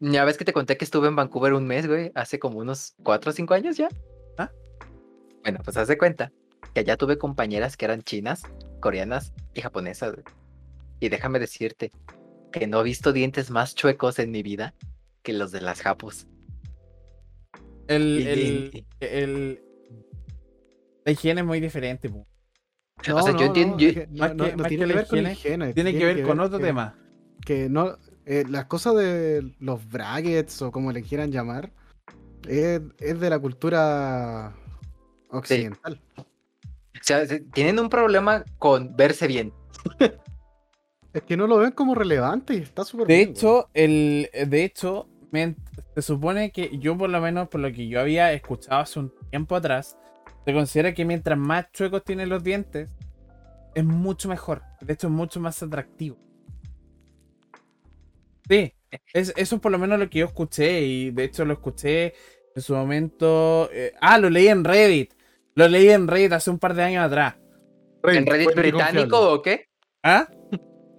ya 0.00 0.24
ves 0.24 0.36
que 0.36 0.44
te 0.44 0.52
conté 0.52 0.76
que 0.76 0.84
estuve 0.84 1.08
en 1.08 1.16
Vancouver 1.16 1.54
un 1.54 1.66
mes, 1.66 1.86
güey. 1.86 2.12
Hace 2.14 2.38
como 2.38 2.58
unos 2.58 2.94
4 3.02 3.30
o 3.30 3.32
5 3.32 3.54
años 3.54 3.76
ya. 3.76 3.88
¿Ah? 4.38 4.50
Bueno, 5.42 5.60
pues 5.64 5.76
haz 5.76 5.88
de 5.88 5.96
cuenta 5.96 6.32
que 6.74 6.80
allá 6.80 6.96
tuve 6.96 7.16
compañeras 7.18 7.76
que 7.76 7.84
eran 7.86 8.02
chinas, 8.02 8.42
coreanas 8.80 9.32
y 9.54 9.60
japonesas, 9.62 10.12
güey. 10.12 10.24
Y 11.00 11.08
déjame 11.08 11.38
decirte 11.38 11.92
que 12.52 12.66
no 12.66 12.80
he 12.80 12.84
visto 12.84 13.12
dientes 13.12 13.50
más 13.50 13.74
chuecos 13.74 14.18
en 14.18 14.30
mi 14.30 14.42
vida 14.42 14.74
que 15.22 15.32
los 15.32 15.52
de 15.52 15.60
las 15.60 15.80
japos. 15.82 16.26
el, 17.88 18.02
y- 18.20 18.26
el, 18.28 18.40
y- 18.74 18.86
el- 19.00 19.62
La 21.04 21.12
higiene 21.12 21.40
es 21.42 21.46
muy 21.46 21.60
diferente, 21.60 22.10
po. 22.10 22.26
O 23.14 23.22
sea, 23.22 23.36
yo 23.36 23.44
entiendo- 23.46 23.76
yo- 23.78 23.92
más 24.16 24.34
no, 24.34 24.44
que- 24.44 24.50
no- 24.50 24.56
no 24.56 24.62
más 24.62 24.68
tiene 24.68 24.86
que 24.86 24.92
ver 24.94 25.06
con 25.06 25.18
higiene, 25.18 25.32
higiene. 25.32 25.72
Tiene 25.74 25.92
que 25.96 26.04
ver 26.04 26.22
con 26.26 26.40
otro 26.40 26.58
que- 26.58 26.64
tema. 26.64 26.98
Que 27.44 27.68
no. 27.68 27.96
Eh, 28.26 28.44
las 28.48 28.66
cosas 28.66 28.94
de 28.96 29.54
los 29.60 29.88
brackets 29.88 30.60
o 30.62 30.70
como 30.72 30.92
le 30.92 31.02
quieran 31.02 31.30
llamar 31.32 31.70
es, 32.48 32.80
es 32.98 33.20
de 33.20 33.30
la 33.30 33.38
cultura 33.38 34.52
occidental. 35.30 36.00
O 36.18 36.24
sea, 37.02 37.24
se- 37.26 37.40
tienen 37.40 37.78
un 37.78 37.88
problema 37.88 38.44
con 38.58 38.94
verse 38.96 39.26
bien. 39.26 39.52
Es 41.12 41.22
que 41.22 41.36
no 41.36 41.46
lo 41.46 41.58
ven 41.58 41.70
como 41.72 41.94
relevante 41.94 42.54
y 42.54 42.58
está 42.58 42.84
súper 42.84 43.06
De 43.06 43.16
bien, 43.16 43.30
hecho, 43.30 43.68
el, 43.74 44.28
de 44.48 44.64
hecho, 44.64 45.08
me- 45.30 45.56
se 45.94 46.02
supone 46.02 46.50
que 46.50 46.76
yo 46.78 46.96
por 46.98 47.08
lo 47.08 47.20
menos, 47.20 47.48
por 47.48 47.60
lo 47.60 47.72
que 47.72 47.88
yo 47.88 48.00
había 48.00 48.32
escuchado 48.32 48.80
hace 48.82 48.98
un 48.98 49.12
tiempo 49.30 49.56
atrás, 49.56 49.96
se 50.44 50.52
considera 50.52 50.92
que 50.94 51.04
mientras 51.04 51.38
más 51.38 51.70
chuecos 51.72 52.04
tienen 52.04 52.28
los 52.28 52.42
dientes, 52.44 52.88
es 53.74 53.84
mucho 53.84 54.28
mejor. 54.28 54.62
De 54.80 54.92
hecho, 54.94 55.06
es 55.06 55.12
mucho 55.12 55.40
más 55.40 55.62
atractivo. 55.62 56.16
Sí, 58.48 58.72
es, 59.12 59.32
eso 59.36 59.56
es 59.56 59.60
por 59.60 59.72
lo 59.72 59.78
menos 59.78 59.98
lo 59.98 60.08
que 60.08 60.20
yo 60.20 60.26
escuché 60.26 60.82
y 60.82 61.10
de 61.10 61.24
hecho 61.24 61.44
lo 61.44 61.54
escuché 61.54 62.14
en 62.54 62.62
su 62.62 62.74
momento... 62.74 63.68
eh, 63.72 63.92
ah, 64.00 64.18
lo 64.18 64.30
leí 64.30 64.48
en 64.48 64.64
Reddit. 64.64 65.12
Lo 65.54 65.68
leí 65.68 65.88
en 65.88 66.08
Reddit 66.08 66.32
hace 66.32 66.50
un 66.50 66.58
par 66.58 66.74
de 66.74 66.82
años 66.82 67.04
atrás. 67.04 67.36
¿En 68.04 68.26
Reddit 68.26 68.54
británico 68.54 69.32
o 69.32 69.42
qué? 69.42 69.68
¿Ah? 70.02 70.28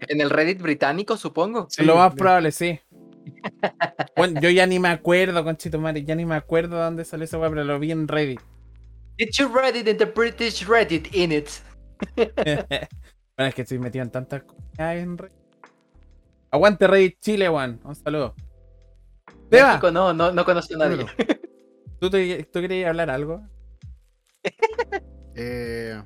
En 0.01 0.21
el 0.21 0.29
Reddit 0.29 0.61
británico, 0.61 1.17
supongo. 1.17 1.67
Sí, 1.69 1.83
lo 1.83 1.95
más 1.95 2.13
probable, 2.13 2.51
sí. 2.51 2.79
Bueno, 4.15 4.39
yo 4.41 4.49
ya 4.49 4.65
ni 4.65 4.79
me 4.79 4.87
acuerdo, 4.89 5.43
conchito 5.43 5.79
madre, 5.79 6.03
ya 6.03 6.15
ni 6.15 6.25
me 6.25 6.35
acuerdo 6.35 6.77
de 6.77 6.83
dónde 6.83 7.05
salió 7.05 7.25
esa 7.25 7.37
weá, 7.37 7.49
pero 7.49 7.63
lo 7.63 7.77
vi 7.77 7.91
en 7.91 8.07
Reddit. 8.07 8.39
Did 9.17 9.29
you 9.37 9.47
Reddit 9.47 9.87
in 9.87 9.97
the 9.97 10.05
British 10.05 10.65
Reddit 10.65 11.13
in 11.13 11.31
it? 11.31 11.49
bueno, 12.15 13.49
es 13.49 13.55
que 13.55 13.61
estoy 13.63 13.79
metido 13.79 14.03
en 14.03 14.11
tantas 14.11 14.43
cosas 14.43 14.95
en 14.95 15.17
Reddit. 15.17 15.46
Aguante 16.51 16.87
Reddit 16.87 17.19
Chile, 17.19 17.47
Juan. 17.47 17.79
Un 17.83 17.95
saludo. 17.95 18.35
Seba, 19.51 19.79
no, 19.91 20.13
no, 20.13 20.31
no 20.31 20.45
conozco 20.45 20.73
a 20.75 20.77
nadie. 20.77 21.05
¿tú, 21.99 22.09
te- 22.09 22.43
¿tú 22.51 22.59
querías 22.61 22.89
hablar 22.89 23.09
algo? 23.09 23.41
Eh, 25.39 26.01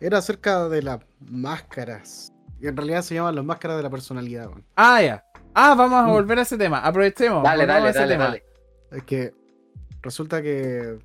era 0.00 0.16
acerca 0.18 0.66
de 0.68 0.80
las 0.82 1.00
máscaras. 1.20 2.32
Y 2.58 2.68
en 2.68 2.76
realidad 2.76 3.02
se 3.02 3.14
llaman 3.14 3.34
las 3.34 3.44
máscaras 3.44 3.76
de 3.76 3.82
la 3.82 3.90
personalidad. 3.90 4.48
güey. 4.48 4.64
Ah, 4.76 5.02
ya. 5.02 5.24
Ah, 5.54 5.74
vamos 5.74 5.98
a 6.02 6.06
Mm. 6.06 6.10
volver 6.12 6.38
a 6.38 6.42
ese 6.42 6.56
tema. 6.56 6.78
Aprovechemos. 6.78 7.42
Dale, 7.42 7.64
a 7.64 7.66
dale, 7.66 7.90
ese 7.90 7.98
dale, 7.98 8.12
tema. 8.14 8.24
dale. 8.24 8.44
Es 8.92 9.02
que 9.02 9.34
resulta 10.00 10.40
que 10.40 10.98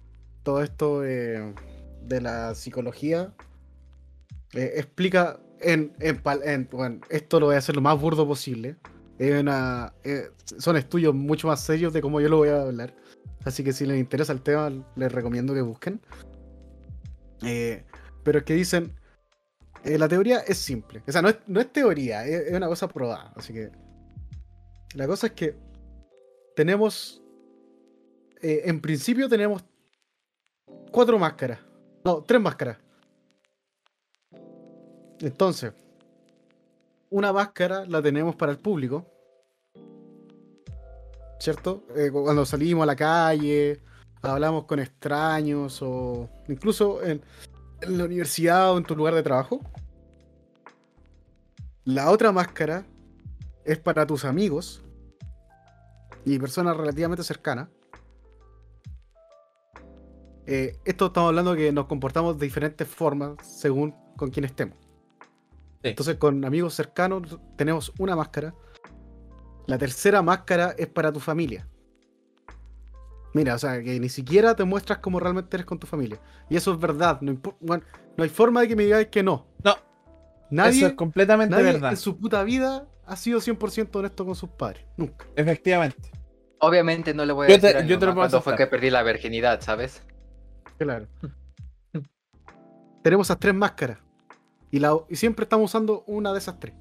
todo 0.43 0.63
esto 0.63 1.03
eh, 1.05 1.53
de 2.03 2.21
la 2.21 2.55
psicología 2.55 3.33
eh, 4.53 4.71
explica 4.77 5.37
en, 5.61 5.93
bueno, 6.71 7.01
esto 7.09 7.39
lo 7.39 7.47
voy 7.47 7.55
a 7.55 7.59
hacer 7.59 7.75
lo 7.75 7.81
más 7.81 7.99
burdo 7.99 8.27
posible. 8.27 8.75
Es 9.17 9.39
una- 9.41 9.93
son 10.59 10.77
estudios 10.77 11.13
mucho 11.15 11.47
más 11.47 11.61
serios 11.61 11.91
de 11.93 12.01
cómo 12.01 12.21
yo 12.21 12.29
lo 12.29 12.37
voy 12.37 12.49
a 12.49 12.61
hablar. 12.61 12.93
Así 13.45 13.63
que 13.63 13.73
si 13.73 13.85
les 13.85 13.99
interesa 13.99 14.33
el 14.33 14.41
tema, 14.41 14.71
les 14.95 15.11
recomiendo 15.11 15.53
que 15.53 15.61
busquen. 15.61 16.01
Eh, 17.43 17.83
pero 18.23 18.39
es 18.39 18.45
que 18.45 18.53
dicen, 18.55 18.93
eh, 19.83 19.97
la 19.97 20.07
teoría 20.07 20.39
es 20.39 20.57
simple. 20.57 21.01
O 21.07 21.11
sea, 21.11 21.21
no 21.21 21.29
es, 21.29 21.71
teoría, 21.71 22.25
es, 22.25 22.47
es 22.47 22.53
una 22.53 22.67
cosa 22.67 22.87
probada. 22.87 23.31
Así 23.35 23.53
que 23.53 23.71
la 24.95 25.07
cosa 25.07 25.27
es 25.27 25.33
que 25.33 25.55
tenemos 26.55 27.21
eh, 28.41 28.63
en 28.65 28.81
principio 28.81 29.29
tenemos 29.29 29.63
cuatro 30.91 31.17
máscaras. 31.17 31.59
No, 32.03 32.21
tres 32.23 32.41
máscaras. 32.41 32.77
Entonces, 35.19 35.73
una 37.09 37.33
máscara 37.33 37.85
la 37.85 38.01
tenemos 38.01 38.35
para 38.35 38.51
el 38.51 38.57
público. 38.57 39.05
¿Cierto? 41.39 41.83
Eh, 41.95 42.09
cu- 42.11 42.23
cuando 42.23 42.45
salimos 42.45 42.83
a 42.83 42.87
la 42.87 42.95
calle, 42.95 43.79
hablamos 44.21 44.65
con 44.65 44.79
extraños 44.79 45.81
o 45.81 46.29
incluso 46.47 47.03
en, 47.03 47.21
la 47.81 48.05
universidad 48.05 48.73
o 48.73 48.77
en 48.77 48.83
tu 48.83 48.95
lugar 48.95 49.13
de 49.13 49.23
trabajo. 49.23 49.61
La 51.85 52.11
otra 52.11 52.31
máscara 52.31 52.85
es 53.63 53.77
para 53.77 54.05
tus 54.05 54.25
amigos 54.25 54.83
y 56.25 56.37
personas 56.39 56.75
relativamente 56.75 57.23
cercanas. 57.23 57.69
Eh, 60.45 60.77
esto 60.85 61.07
estamos 61.07 61.29
hablando 61.29 61.55
que 61.55 61.71
nos 61.71 61.85
comportamos 61.85 62.37
de 62.39 62.45
diferentes 62.45 62.87
formas 62.87 63.35
según 63.41 63.93
con 64.15 64.31
quién 64.31 64.45
estemos. 64.45 64.86
Sí. 65.87 65.89
Entonces, 65.91 66.15
con 66.17 66.43
amigos 66.45 66.73
cercanos 66.73 67.39
tenemos 67.55 67.91
una 67.99 68.15
máscara. 68.15 68.53
La 69.67 69.77
tercera 69.77 70.21
máscara 70.21 70.73
es 70.77 70.87
para 70.87 71.11
tu 71.11 71.19
familia. 71.19 71.67
Mira, 73.33 73.55
o 73.55 73.57
sea, 73.59 73.81
que 73.83 73.99
ni 73.99 74.09
siquiera 74.09 74.55
te 74.55 74.63
muestras 74.63 74.99
como 74.99 75.19
realmente 75.19 75.55
eres 75.57 75.65
con 75.65 75.77
tu 75.77 75.85
familia. 75.85 76.19
Y 76.49 76.55
eso 76.55 76.71
es 76.73 76.79
verdad. 76.79 77.19
No, 77.21 77.31
impo- 77.33 77.55
bueno, 77.59 77.83
no 78.15 78.23
hay 78.23 78.29
forma 78.29 78.61
de 78.61 78.67
que 78.69 78.75
me 78.75 78.83
digáis 78.85 79.07
que 79.07 79.21
no. 79.23 79.47
No. 79.63 79.75
Nadie, 80.49 80.77
Eso 80.79 80.87
es 80.87 80.93
completamente 80.93 81.51
nadie 81.55 81.73
verdad. 81.73 81.91
en 81.91 81.97
su 81.97 82.17
puta 82.17 82.41
vida 82.43 82.87
ha 83.05 83.15
sido 83.17 83.39
100% 83.41 83.99
honesto 83.99 84.25
con 84.25 84.35
sus 84.35 84.49
padres. 84.49 84.85
Nunca. 84.95 85.25
Efectivamente. 85.35 86.09
Obviamente 86.59 87.13
no 87.13 87.25
le 87.25 87.33
voy 87.33 87.47
a 87.47 87.49
Yo 87.49 87.59
te- 87.59 87.73
decir 87.73 87.85
yo 87.89 87.99
te 87.99 88.05
lo 88.05 88.13
puedo 88.13 88.21
cuando 88.29 88.41
fue 88.41 88.55
que 88.55 88.65
perdí 88.67 88.89
la 88.89 89.03
virginidad, 89.03 89.59
¿sabes? 89.61 90.01
Claro. 90.79 91.05
Tenemos 93.03 93.27
esas 93.27 93.39
tres 93.39 93.53
máscaras. 93.53 93.99
Y, 94.77 94.79
la, 94.79 94.95
y 95.09 95.15
siempre 95.15 95.41
estamos 95.41 95.71
usando 95.71 96.03
una 96.05 96.31
de 96.31 96.37
esas 96.37 96.59
tres. 96.59 96.75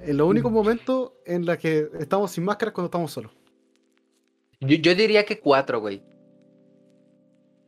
En 0.00 0.16
los 0.16 0.28
únicos 0.28 0.52
momentos 0.52 1.10
en 1.26 1.44
los 1.44 1.58
que 1.58 1.90
estamos 1.98 2.30
sin 2.30 2.44
máscaras 2.44 2.72
cuando 2.72 2.86
estamos 2.86 3.10
solos. 3.10 3.32
Yo, 4.60 4.76
yo 4.76 4.94
diría 4.94 5.24
que 5.24 5.40
cuatro, 5.40 5.80
güey. 5.80 6.04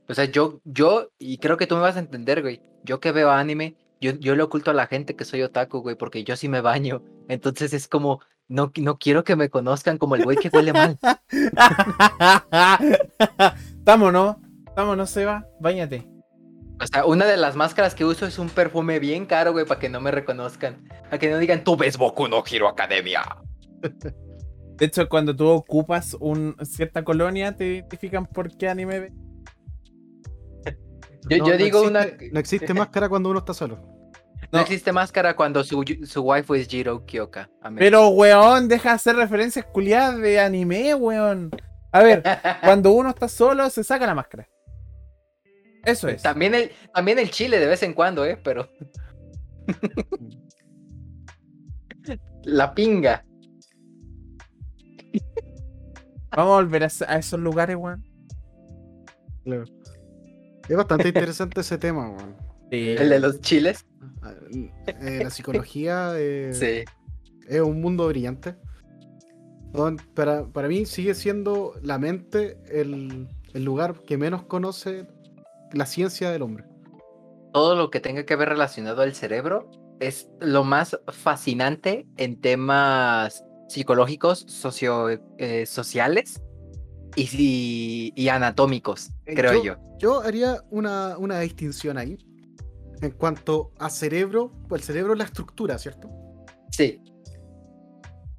O 0.08 0.14
sea, 0.14 0.26
yo, 0.26 0.60
yo, 0.64 1.08
y 1.18 1.38
creo 1.38 1.56
que 1.56 1.66
tú 1.66 1.74
me 1.74 1.80
vas 1.80 1.96
a 1.96 1.98
entender, 1.98 2.40
güey. 2.40 2.62
Yo 2.84 3.00
que 3.00 3.10
veo 3.10 3.32
anime, 3.32 3.74
yo, 4.00 4.12
yo 4.12 4.36
le 4.36 4.44
oculto 4.44 4.70
a 4.70 4.74
la 4.74 4.86
gente 4.86 5.16
que 5.16 5.24
soy 5.24 5.42
otaku, 5.42 5.80
güey, 5.80 5.96
porque 5.96 6.22
yo 6.22 6.36
sí 6.36 6.48
me 6.48 6.60
baño. 6.60 7.02
Entonces 7.26 7.72
es 7.72 7.88
como, 7.88 8.20
no, 8.46 8.70
no 8.76 8.96
quiero 8.96 9.24
que 9.24 9.34
me 9.34 9.50
conozcan 9.50 9.98
como 9.98 10.14
el 10.14 10.22
güey 10.22 10.36
que 10.36 10.50
huele 10.52 10.72
mal. 10.72 10.96
Vámonos, 13.82 14.36
vámonos, 14.76 15.10
Seba, 15.10 15.48
bañate. 15.58 16.06
O 16.82 16.86
sea, 16.86 17.04
una 17.04 17.26
de 17.26 17.36
las 17.36 17.56
máscaras 17.56 17.94
que 17.94 18.04
uso 18.04 18.26
es 18.26 18.38
un 18.38 18.48
perfume 18.48 18.98
bien 18.98 19.26
caro, 19.26 19.52
güey, 19.52 19.66
para 19.66 19.78
que 19.78 19.88
no 19.90 20.00
me 20.00 20.10
reconozcan. 20.10 20.88
Para 21.04 21.18
que 21.18 21.30
no 21.30 21.38
digan, 21.38 21.62
tú 21.62 21.76
ves 21.76 21.98
Boku 21.98 22.26
no 22.28 22.42
Hero 22.50 22.68
Academia. 22.68 23.22
De 24.76 24.86
hecho, 24.86 25.06
cuando 25.10 25.36
tú 25.36 25.46
ocupas 25.46 26.16
un, 26.20 26.56
cierta 26.62 27.04
colonia, 27.04 27.54
te 27.54 27.66
identifican 27.66 28.24
por 28.24 28.56
qué 28.56 28.66
anime 28.70 29.00
ves. 29.00 29.12
Yo, 31.28 31.36
No, 31.38 31.46
yo 31.46 31.52
no 31.52 31.56
digo 31.58 31.82
existe- 31.84 31.88
una. 31.90 32.32
No 32.32 32.40
existe 32.40 32.72
máscara 32.74 33.08
cuando 33.10 33.28
uno 33.28 33.40
está 33.40 33.52
solo. 33.52 33.76
No, 33.76 34.58
No. 34.58 34.60
existe 34.60 34.90
máscara 34.90 35.36
cuando 35.36 35.62
su, 35.64 35.84
su 36.04 36.22
waifu 36.22 36.54
es 36.54 36.66
Jiro 36.66 37.04
Kyoka. 37.04 37.50
Pero, 37.76 38.08
weón, 38.08 38.68
deja 38.68 38.88
de 38.88 38.94
hacer 38.94 39.16
referencias 39.16 39.66
culiadas 39.66 40.16
de 40.18 40.40
anime, 40.40 40.94
weón. 40.94 41.50
A 41.92 42.02
ver, 42.02 42.22
cuando 42.64 42.92
uno 42.92 43.10
está 43.10 43.28
solo, 43.28 43.68
se 43.68 43.84
saca 43.84 44.06
la 44.06 44.14
máscara. 44.14 44.48
Eso 45.84 46.08
es. 46.08 46.22
también, 46.22 46.54
el, 46.54 46.70
también 46.94 47.18
el 47.18 47.30
chile 47.30 47.58
de 47.58 47.66
vez 47.66 47.82
en 47.82 47.94
cuando, 47.94 48.24
¿eh? 48.24 48.38
Pero. 48.42 48.68
La 52.44 52.74
pinga. 52.74 53.24
Vamos 56.36 56.52
a 56.52 56.62
volver 56.62 56.84
a, 56.84 56.86
esos 56.86 57.40
lugares, 57.40 57.76
weón. 57.76 58.04
Claro. 59.44 59.64
Es 60.68 60.76
bastante 60.76 61.08
interesante 61.08 61.60
ese 61.60 61.76
tema, 61.78 62.10
weón. 62.10 62.36
El 62.70 63.08
de 63.08 63.18
los 63.18 63.40
chiles. 63.40 63.84
Eh, 64.86 65.20
la 65.24 65.30
psicología 65.30 66.12
eh, 66.16 66.50
Sí. 66.52 66.84
es 67.48 67.60
un 67.60 67.80
mundo 67.80 68.06
brillante. 68.06 68.54
Para, 70.14 70.46
para 70.46 70.68
mí 70.68 70.86
sigue 70.86 71.14
siendo 71.14 71.74
la 71.82 71.98
mente 71.98 72.58
el, 72.70 73.28
el 73.54 73.64
lugar 73.64 74.00
que 74.06 74.16
menos 74.16 74.44
conoce 74.44 75.06
la 75.72 75.86
ciencia 75.86 76.30
del 76.30 76.42
hombre. 76.42 76.64
Todo 77.52 77.74
lo 77.76 77.90
que 77.90 78.00
tenga 78.00 78.24
que 78.24 78.36
ver 78.36 78.48
relacionado 78.48 79.02
al 79.02 79.14
cerebro 79.14 79.70
es 79.98 80.28
lo 80.40 80.64
más 80.64 80.98
fascinante 81.08 82.06
en 82.16 82.40
temas 82.40 83.44
psicológicos, 83.68 84.40
socio, 84.48 85.08
eh, 85.38 85.66
sociales 85.66 86.40
y, 87.16 87.28
y- 87.32 88.12
y 88.14 88.28
anatómicos, 88.28 89.10
Eh, 89.26 89.34
creo 89.34 89.62
yo. 89.62 89.76
Yo 89.98 90.20
haría 90.20 90.62
una, 90.70 91.18
una 91.18 91.40
distinción 91.40 91.98
ahí. 91.98 92.16
En 93.02 93.10
cuanto 93.12 93.72
a 93.78 93.90
cerebro, 93.90 94.52
pues 94.68 94.82
el 94.82 94.86
cerebro 94.86 95.12
es 95.14 95.18
la 95.18 95.24
estructura, 95.24 95.78
¿cierto? 95.78 96.08
Sí, 96.70 97.00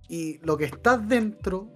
Y 0.09 0.39
lo 0.45 0.57
que 0.57 0.65
está 0.65 0.97
dentro, 0.97 1.71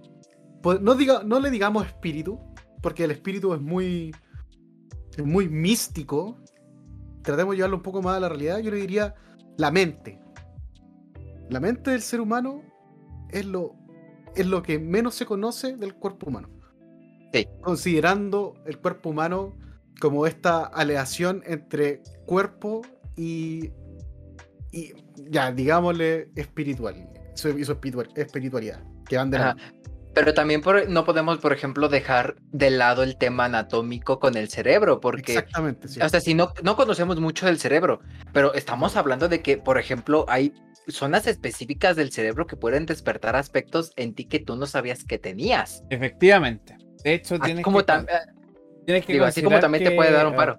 pues, 0.62 0.80
no, 0.80 0.94
diga, 0.94 1.22
no 1.24 1.40
le 1.40 1.50
digamos 1.50 1.86
espíritu, 1.86 2.38
porque 2.82 3.04
el 3.04 3.10
espíritu 3.12 3.54
es 3.54 3.60
muy, 3.60 4.14
muy 5.24 5.48
místico. 5.48 6.36
Tratemos 7.22 7.52
de 7.52 7.56
llevarlo 7.56 7.76
un 7.76 7.82
poco 7.82 8.02
más 8.02 8.16
a 8.16 8.20
la 8.20 8.28
realidad. 8.28 8.58
Yo 8.58 8.70
le 8.70 8.78
diría 8.78 9.14
la 9.56 9.70
mente. 9.70 10.20
La 11.50 11.60
mente 11.60 11.90
del 11.92 12.02
ser 12.02 12.20
humano 12.20 12.62
es 13.30 13.44
lo, 13.46 13.74
es 14.34 14.46
lo 14.46 14.62
que 14.62 14.78
menos 14.78 15.14
se 15.14 15.26
conoce 15.26 15.76
del 15.76 15.94
cuerpo 15.94 16.28
humano. 16.28 16.48
Sí. 17.32 17.46
Considerando 17.62 18.54
el 18.66 18.78
cuerpo 18.78 19.10
humano 19.10 19.56
como 20.00 20.26
esta 20.26 20.64
aleación 20.64 21.42
entre 21.46 22.02
cuerpo 22.26 22.82
y, 23.16 23.70
y 24.72 24.92
ya, 25.30 25.50
digámosle, 25.52 26.30
espiritual. 26.34 26.96
Y 27.34 27.38
su 27.64 27.72
espiritual- 27.72 28.10
espiritualidad. 28.16 28.82
Que 29.08 29.16
van 29.16 29.30
de 29.30 29.38
la. 29.38 29.56
Pero 30.16 30.32
también 30.32 30.62
por- 30.62 30.88
no 30.88 31.04
podemos, 31.04 31.36
por 31.40 31.52
ejemplo, 31.52 31.90
dejar 31.90 32.36
de 32.50 32.70
lado 32.70 33.02
el 33.02 33.18
tema 33.18 33.44
anatómico 33.44 34.18
con 34.18 34.34
el 34.38 34.48
cerebro, 34.48 34.98
porque, 34.98 35.32
Exactamente, 35.32 35.88
sí. 35.88 36.00
o 36.00 36.08
sea, 36.08 36.20
si 36.20 36.32
no, 36.32 36.54
no 36.62 36.74
conocemos 36.74 37.20
mucho 37.20 37.44
del 37.44 37.58
cerebro, 37.58 38.00
pero 38.32 38.54
estamos 38.54 38.96
hablando 38.96 39.28
de 39.28 39.42
que, 39.42 39.58
por 39.58 39.78
ejemplo, 39.78 40.24
hay 40.28 40.54
zonas 40.88 41.26
específicas 41.26 41.96
del 41.96 42.12
cerebro 42.12 42.46
que 42.46 42.56
pueden 42.56 42.86
despertar 42.86 43.36
aspectos 43.36 43.92
en 43.96 44.14
ti 44.14 44.24
que 44.24 44.38
tú 44.38 44.56
no 44.56 44.64
sabías 44.64 45.04
que 45.04 45.18
tenías. 45.18 45.82
Efectivamente. 45.90 46.78
De 47.04 47.12
hecho, 47.12 47.34
Así 47.34 47.42
tienes 47.44 47.62
como, 47.62 47.80
que, 47.80 47.84
tam- 47.86 48.06
eh, 48.08 48.32
tienes 48.86 49.04
que 49.04 49.12
digo, 49.12 49.26
así 49.26 49.42
como 49.42 49.56
considerar 49.56 49.60
también 49.60 49.84
te 49.84 49.90
que, 49.90 49.96
puede 49.96 50.12
dar 50.12 50.26
un 50.26 50.32
eh, 50.32 50.36
paro. 50.38 50.58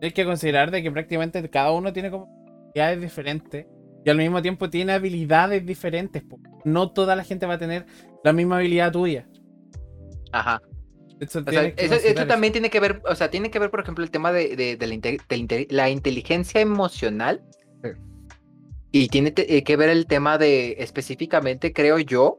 Tienes 0.00 0.14
que 0.14 0.24
considerar 0.24 0.70
de 0.70 0.82
que 0.82 0.90
prácticamente 0.90 1.50
cada 1.50 1.72
uno 1.72 1.92
tiene 1.92 2.10
como 2.10 2.26
habilidades 2.70 3.02
diferentes 3.02 3.66
y 4.08 4.10
al 4.10 4.16
mismo 4.16 4.40
tiempo 4.40 4.70
tiene 4.70 4.94
habilidades 4.94 5.66
diferentes. 5.66 6.22
po. 6.22 6.40
No 6.64 6.90
toda 6.92 7.14
la 7.14 7.24
gente 7.24 7.44
va 7.44 7.54
a 7.54 7.58
tener 7.58 7.84
la 8.24 8.32
misma 8.32 8.56
habilidad 8.56 8.90
tuya. 8.90 9.28
Ajá. 10.32 10.62
O 11.20 11.26
sea, 11.26 11.42
que 11.44 11.50
eso, 11.50 11.66
eso 11.76 11.88
considerar 11.90 12.28
también 12.28 12.52
tiene 12.54 12.70
que 12.70 12.80
ver, 12.80 13.02
o 13.06 13.14
sea, 13.14 13.28
tiene 13.30 13.50
que 13.50 13.58
ver, 13.58 13.70
por 13.70 13.80
ejemplo, 13.80 14.02
el 14.02 14.10
tema 14.10 14.32
de, 14.32 14.56
de- 14.56 14.76
de 14.76 14.86
la, 14.86 14.94
inte- 14.94 15.20
de 15.28 15.36
inte- 15.36 15.66
la 15.68 15.90
inteligencia 15.90 16.60
emocional. 16.62 17.42
Sí. 17.82 17.90
Y 18.92 19.08
tiene 19.08 19.34
eh, 19.36 19.62
que 19.62 19.76
ver 19.76 19.90
el 19.90 20.06
tema 20.06 20.38
de, 20.38 20.76
específicamente, 20.78 21.74
creo 21.74 21.98
yo, 21.98 22.38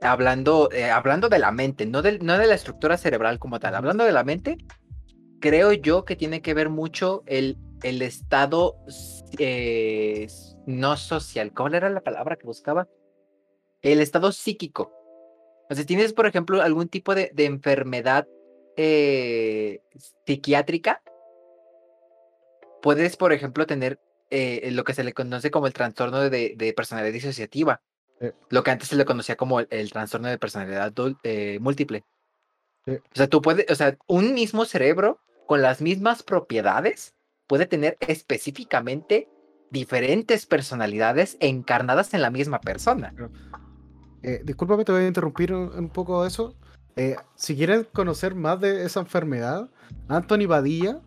hablando, 0.00 0.70
eh, 0.72 0.90
hablando 0.90 1.28
de 1.28 1.38
la 1.40 1.52
mente, 1.52 1.84
no, 1.84 2.00
del, 2.00 2.24
no 2.24 2.38
de 2.38 2.46
la 2.46 2.54
estructura 2.54 2.96
cerebral 2.96 3.38
como 3.38 3.60
tal, 3.60 3.74
hablando 3.74 4.04
de 4.04 4.12
la 4.12 4.24
mente, 4.24 4.56
creo 5.40 5.72
yo 5.72 6.06
que 6.06 6.16
tiene 6.16 6.40
que 6.40 6.54
ver 6.54 6.70
mucho 6.70 7.22
el, 7.26 7.58
el 7.82 8.00
estado 8.02 8.76
eh, 9.38 10.26
no 10.66 10.96
social. 10.96 11.52
¿Cuál 11.52 11.74
era 11.74 11.90
la 11.90 12.00
palabra 12.00 12.36
que 12.36 12.46
buscaba? 12.46 12.88
El 13.80 14.00
estado 14.00 14.32
psíquico. 14.32 14.92
O 15.68 15.74
sea, 15.74 15.76
si 15.76 15.84
tienes, 15.84 16.12
por 16.12 16.26
ejemplo, 16.26 16.60
algún 16.62 16.88
tipo 16.88 17.14
de, 17.14 17.30
de 17.32 17.46
enfermedad 17.46 18.26
eh, 18.76 19.80
psiquiátrica, 20.26 21.02
puedes, 22.82 23.16
por 23.16 23.32
ejemplo, 23.32 23.66
tener 23.66 23.98
eh, 24.30 24.70
lo 24.72 24.84
que 24.84 24.94
se 24.94 25.04
le 25.04 25.12
conoce 25.12 25.50
como 25.50 25.66
el 25.66 25.72
trastorno 25.72 26.28
de, 26.28 26.54
de 26.56 26.72
personalidad 26.72 27.12
disociativa. 27.12 27.80
Sí. 28.20 28.28
Lo 28.50 28.62
que 28.62 28.70
antes 28.70 28.88
se 28.88 28.96
le 28.96 29.04
conocía 29.04 29.36
como 29.36 29.60
el, 29.60 29.68
el 29.70 29.90
trastorno 29.90 30.28
de 30.28 30.38
personalidad 30.38 30.92
eh, 31.22 31.58
múltiple. 31.60 32.04
Sí. 32.84 32.92
O 32.92 33.14
sea, 33.14 33.26
tú 33.28 33.40
puedes, 33.42 33.70
o 33.70 33.74
sea, 33.74 33.96
un 34.06 34.34
mismo 34.34 34.64
cerebro 34.64 35.20
con 35.46 35.62
las 35.62 35.80
mismas 35.80 36.22
propiedades 36.22 37.14
puede 37.46 37.66
tener 37.66 37.96
específicamente 38.00 39.28
diferentes 39.72 40.46
personalidades 40.46 41.36
encarnadas 41.40 42.14
en 42.14 42.22
la 42.22 42.30
misma 42.30 42.60
persona. 42.60 43.12
Eh, 44.22 44.40
discúlpame, 44.44 44.84
te 44.84 44.92
voy 44.92 45.02
a 45.02 45.06
interrumpir 45.08 45.52
un, 45.52 45.70
un 45.76 45.88
poco 45.88 46.24
eso. 46.26 46.54
Eh, 46.94 47.16
si 47.34 47.56
quieren 47.56 47.86
conocer 47.92 48.34
más 48.34 48.60
de 48.60 48.84
esa 48.84 49.00
enfermedad, 49.00 49.68
Anthony 50.08 50.46
Badilla, 50.46 51.00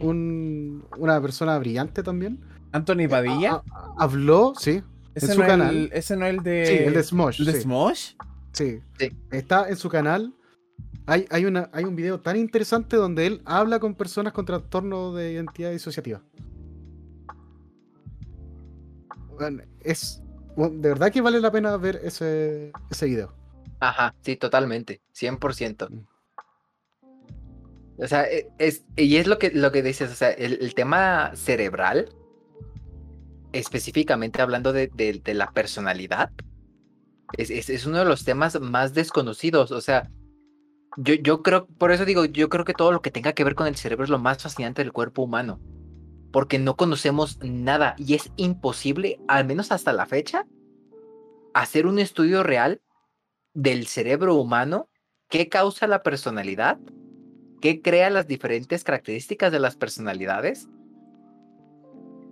un- 0.00 0.84
una 0.98 1.20
persona 1.22 1.58
brillante 1.58 2.02
también, 2.02 2.40
Anthony 2.72 3.08
Padilla. 3.08 3.52
a- 3.52 3.62
a- 3.72 3.94
habló, 3.98 4.52
sí, 4.58 4.82
ese, 5.14 5.26
en 5.26 5.28
no 5.30 5.34
su 5.34 5.42
es 5.42 5.46
el, 5.46 5.46
canal. 5.46 5.90
ese 5.92 6.16
no 6.16 6.26
es 6.26 6.34
el 6.34 6.42
de. 6.42 6.66
sí, 6.66 6.74
el 6.84 6.94
de 6.94 7.02
Smosh. 7.02 7.40
¿el 7.40 7.46
de 7.46 7.52
sí, 7.52 7.60
Smosh? 7.60 8.12
sí. 8.52 8.80
Sí. 8.98 9.08
Está 9.30 9.68
en 9.68 9.76
su 9.76 9.88
canal. 9.88 10.34
Hay, 11.06 11.26
hay, 11.30 11.44
una, 11.46 11.68
hay 11.72 11.84
un 11.84 11.96
video 11.96 12.20
tan 12.20 12.36
interesante 12.36 12.96
donde 12.96 13.26
él 13.26 13.42
habla 13.44 13.80
con 13.80 13.94
personas 13.94 14.32
con 14.32 14.44
trastorno 14.44 15.12
de 15.12 15.32
identidad 15.32 15.70
disociativa. 15.72 16.20
Bueno, 19.42 19.62
es 19.80 20.22
bueno, 20.56 20.76
de 20.80 20.88
verdad 20.90 21.10
que 21.10 21.20
vale 21.20 21.40
la 21.40 21.50
pena 21.50 21.76
ver 21.76 22.00
ese, 22.04 22.72
ese 22.90 23.06
video. 23.06 23.34
Ajá, 23.80 24.14
sí, 24.22 24.36
totalmente, 24.36 25.00
100%. 25.12 25.88
Mm. 25.90 26.06
O 27.98 28.06
sea, 28.06 28.24
e- 28.30 28.48
es, 28.58 28.84
y 28.96 29.16
es 29.16 29.26
lo 29.26 29.38
que, 29.38 29.50
lo 29.50 29.72
que 29.72 29.82
dices, 29.82 30.10
o 30.10 30.14
sea, 30.14 30.30
el, 30.30 30.58
el 30.60 30.74
tema 30.74 31.32
cerebral, 31.34 32.08
específicamente 33.52 34.40
hablando 34.42 34.72
de, 34.72 34.88
de- 34.94 35.20
de 35.24 35.34
la 35.34 35.50
personalidad, 35.50 36.30
es, 37.36 37.50
es- 37.50 37.70
es 37.70 37.86
uno 37.86 37.98
de 37.98 38.04
los 38.04 38.24
temas 38.24 38.60
más 38.60 38.94
desconocidos. 38.94 39.72
O 39.72 39.80
sea, 39.80 40.10
yo, 40.96 41.14
yo 41.14 41.42
creo, 41.42 41.66
por 41.66 41.92
eso 41.92 42.04
digo, 42.04 42.24
yo 42.26 42.48
creo 42.48 42.64
que 42.64 42.74
todo 42.74 42.92
lo 42.92 43.02
que 43.02 43.10
tenga 43.10 43.32
que 43.32 43.44
ver 43.44 43.54
con 43.54 43.66
el 43.66 43.76
cerebro 43.76 44.04
es 44.04 44.10
lo 44.10 44.18
más 44.18 44.42
fascinante 44.42 44.82
del 44.82 44.92
cuerpo 44.92 45.22
humano. 45.22 45.60
Porque 46.32 46.58
no 46.58 46.76
conocemos 46.76 47.38
nada 47.42 47.94
y 47.98 48.14
es 48.14 48.32
imposible, 48.36 49.20
al 49.28 49.44
menos 49.44 49.70
hasta 49.70 49.92
la 49.92 50.06
fecha, 50.06 50.46
hacer 51.54 51.86
un 51.86 51.98
estudio 51.98 52.42
real 52.42 52.80
del 53.54 53.86
cerebro 53.86 54.36
humano, 54.36 54.88
qué 55.28 55.48
causa 55.48 55.86
la 55.86 56.02
personalidad, 56.02 56.78
qué 57.60 57.82
crea 57.82 58.08
las 58.08 58.26
diferentes 58.26 58.82
características 58.82 59.52
de 59.52 59.60
las 59.60 59.76
personalidades, 59.76 60.68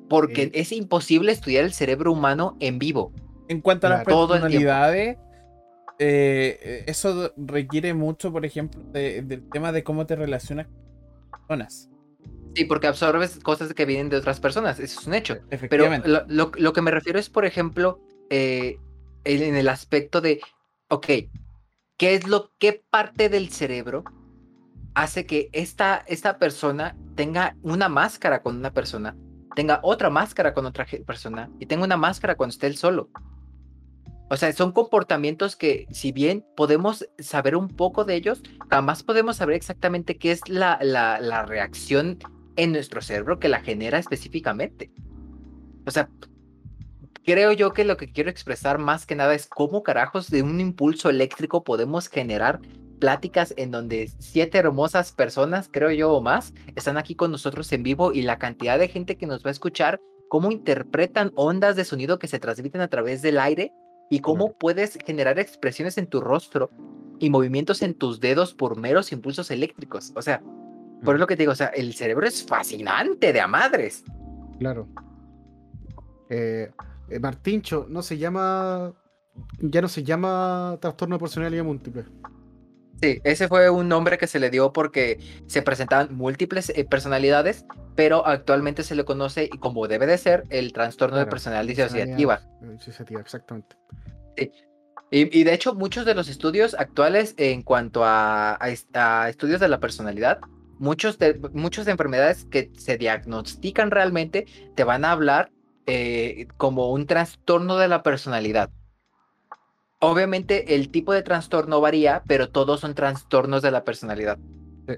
porque 0.08 0.44
Sí. 0.44 0.50
es 0.54 0.72
imposible 0.72 1.30
estudiar 1.32 1.64
el 1.64 1.72
cerebro 1.72 2.12
humano 2.12 2.56
en 2.58 2.78
vivo. 2.78 3.12
En 3.48 3.60
cuanto 3.60 3.86
a 3.86 3.90
las 3.90 4.04
Claro. 4.04 4.26
Personalidades, 4.28 5.18
eh, 5.98 6.84
eso 6.86 7.32
requiere 7.36 7.92
mucho, 7.92 8.32
por 8.32 8.46
ejemplo, 8.46 8.82
de- 8.92 9.20
del 9.20 9.48
tema 9.50 9.70
de 9.72 9.84
cómo 9.84 10.06
te 10.06 10.16
relacionas 10.16 10.66
con 10.66 10.78
personas. 11.46 11.89
Sí, 12.54 12.64
porque 12.64 12.88
absorbes 12.88 13.38
cosas 13.38 13.72
que 13.74 13.84
vienen 13.84 14.08
de 14.08 14.16
otras 14.16 14.40
personas, 14.40 14.80
eso 14.80 15.00
es 15.00 15.06
un 15.06 15.14
hecho. 15.14 15.38
Pero 15.68 15.84
lo, 16.04 16.24
lo- 16.28 16.52
lo 16.56 16.72
que 16.72 16.82
me 16.82 16.90
refiero 16.90 17.18
es, 17.18 17.30
por 17.30 17.44
ejemplo, 17.44 18.00
eh, 18.28 18.78
en 19.24 19.54
el 19.54 19.68
aspecto 19.68 20.20
de, 20.20 20.40
ok, 20.88 21.06
¿qué 21.96 22.14
es 22.14 22.26
lo, 22.26 22.50
qué 22.58 22.82
parte 22.90 23.28
del 23.28 23.50
cerebro 23.50 24.04
hace 24.94 25.26
que 25.26 25.48
esta, 25.52 26.04
esta 26.08 26.38
persona 26.38 26.96
tenga 27.14 27.56
una 27.62 27.88
máscara 27.88 28.42
con 28.42 28.56
una 28.56 28.72
persona, 28.72 29.16
tenga 29.54 29.78
otra 29.82 30.10
máscara 30.10 30.52
con 30.52 30.66
otra 30.66 30.86
persona 31.06 31.50
y 31.60 31.66
tenga 31.66 31.84
una 31.84 31.96
máscara 31.96 32.34
cuando 32.34 32.52
esté 32.52 32.66
él 32.66 32.76
solo? 32.76 33.10
O 34.32 34.36
sea, 34.36 34.52
son 34.52 34.70
comportamientos 34.72 35.56
que, 35.56 35.86
si 35.90 36.12
bien 36.12 36.44
podemos 36.56 37.08
saber 37.18 37.56
un 37.56 37.68
poco 37.68 38.04
de 38.04 38.14
ellos, 38.14 38.42
jamás 38.70 39.02
podemos 39.02 39.36
saber 39.36 39.56
exactamente 39.56 40.18
qué 40.18 40.30
es 40.30 40.48
la, 40.48 40.78
la, 40.82 41.20
la 41.20 41.42
reacción 41.44 42.18
en 42.56 42.72
nuestro 42.72 43.00
cerebro 43.02 43.38
que 43.38 43.48
la 43.48 43.60
genera 43.60 43.98
específicamente. 43.98 44.90
O 45.86 45.90
sea, 45.90 46.08
creo 47.24 47.52
yo 47.52 47.72
que 47.72 47.84
lo 47.84 47.96
que 47.96 48.12
quiero 48.12 48.30
expresar 48.30 48.78
más 48.78 49.06
que 49.06 49.14
nada 49.14 49.34
es 49.34 49.46
cómo 49.46 49.82
carajos 49.82 50.30
de 50.30 50.42
un 50.42 50.60
impulso 50.60 51.10
eléctrico 51.10 51.64
podemos 51.64 52.08
generar 52.08 52.60
pláticas 53.00 53.54
en 53.56 53.70
donde 53.70 54.10
siete 54.18 54.58
hermosas 54.58 55.12
personas, 55.12 55.68
creo 55.72 55.90
yo 55.90 56.12
o 56.12 56.20
más, 56.20 56.52
están 56.76 56.98
aquí 56.98 57.14
con 57.14 57.30
nosotros 57.30 57.72
en 57.72 57.82
vivo 57.82 58.12
y 58.12 58.22
la 58.22 58.38
cantidad 58.38 58.78
de 58.78 58.88
gente 58.88 59.16
que 59.16 59.26
nos 59.26 59.44
va 59.44 59.48
a 59.48 59.52
escuchar, 59.52 60.00
cómo 60.28 60.52
interpretan 60.52 61.32
ondas 61.34 61.76
de 61.76 61.84
sonido 61.84 62.18
que 62.18 62.28
se 62.28 62.38
transmiten 62.38 62.82
a 62.82 62.88
través 62.88 63.22
del 63.22 63.38
aire 63.38 63.72
y 64.10 64.20
cómo 64.20 64.52
puedes 64.52 64.98
generar 65.04 65.38
expresiones 65.38 65.98
en 65.98 66.06
tu 66.06 66.20
rostro 66.20 66.70
y 67.18 67.30
movimientos 67.30 67.82
en 67.82 67.94
tus 67.94 68.20
dedos 68.20 68.54
por 68.54 68.76
meros 68.76 69.12
impulsos 69.12 69.50
eléctricos. 69.50 70.12
O 70.14 70.22
sea, 70.22 70.42
por 71.04 71.18
lo 71.18 71.26
que 71.26 71.36
te 71.36 71.42
digo, 71.42 71.52
o 71.52 71.56
sea, 71.56 71.68
el 71.68 71.94
cerebro 71.94 72.26
es 72.26 72.44
fascinante 72.44 73.32
de 73.32 73.40
a 73.40 73.46
madres. 73.46 74.04
Claro. 74.58 74.88
Eh, 76.28 76.70
eh, 77.08 77.18
Martincho, 77.18 77.86
no 77.88 78.02
se 78.02 78.18
llama. 78.18 78.92
Ya 79.58 79.80
no 79.80 79.88
se 79.88 80.02
llama 80.02 80.76
trastorno 80.80 81.16
de 81.16 81.20
personalidad 81.20 81.64
múltiple. 81.64 82.04
Sí, 83.02 83.18
ese 83.24 83.48
fue 83.48 83.70
un 83.70 83.88
nombre 83.88 84.18
que 84.18 84.26
se 84.26 84.38
le 84.38 84.50
dio 84.50 84.72
porque 84.74 85.18
se 85.46 85.62
presentaban 85.62 86.14
múltiples 86.14 86.68
eh, 86.70 86.84
personalidades, 86.84 87.64
pero 87.94 88.26
actualmente 88.26 88.82
se 88.82 88.94
le 88.94 89.06
conoce 89.06 89.44
y 89.50 89.58
como 89.58 89.88
debe 89.88 90.06
de 90.06 90.18
ser 90.18 90.44
el 90.50 90.72
trastorno 90.74 91.16
de 91.16 91.22
Claro, 91.22 91.30
personalidad 91.30 91.76
personalidad, 91.76 92.16
disociativa. 92.18 92.40
eh, 92.62 92.72
disociativa, 92.76 93.20
exactamente. 93.22 93.76
Y, 94.36 94.50
y 95.40 95.44
de 95.44 95.54
hecho, 95.54 95.74
muchos 95.74 96.04
de 96.04 96.14
los 96.14 96.28
estudios 96.28 96.74
actuales 96.74 97.34
en 97.38 97.62
cuanto 97.62 98.04
a, 98.04 98.52
a 98.60 98.68
a 98.94 99.28
estudios 99.30 99.60
de 99.60 99.68
la 99.68 99.80
personalidad, 99.80 100.38
muchos 100.80 101.18
de, 101.18 101.38
muchas 101.52 101.86
enfermedades 101.86 102.46
que 102.46 102.72
se 102.76 102.96
diagnostican 102.96 103.90
realmente 103.90 104.46
te 104.74 104.82
van 104.82 105.04
a 105.04 105.12
hablar 105.12 105.52
eh, 105.86 106.48
como 106.56 106.90
un 106.90 107.06
trastorno 107.06 107.76
de 107.76 107.86
la 107.86 108.02
personalidad. 108.02 108.70
Obviamente 110.00 110.74
el 110.74 110.90
tipo 110.90 111.12
de 111.12 111.22
trastorno 111.22 111.80
varía, 111.80 112.22
pero 112.26 112.48
todos 112.48 112.80
son 112.80 112.94
trastornos 112.94 113.60
de 113.60 113.70
la 113.70 113.84
personalidad. 113.84 114.38
Sí. 114.88 114.94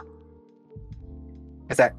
O 1.69 1.75
sea, 1.75 1.97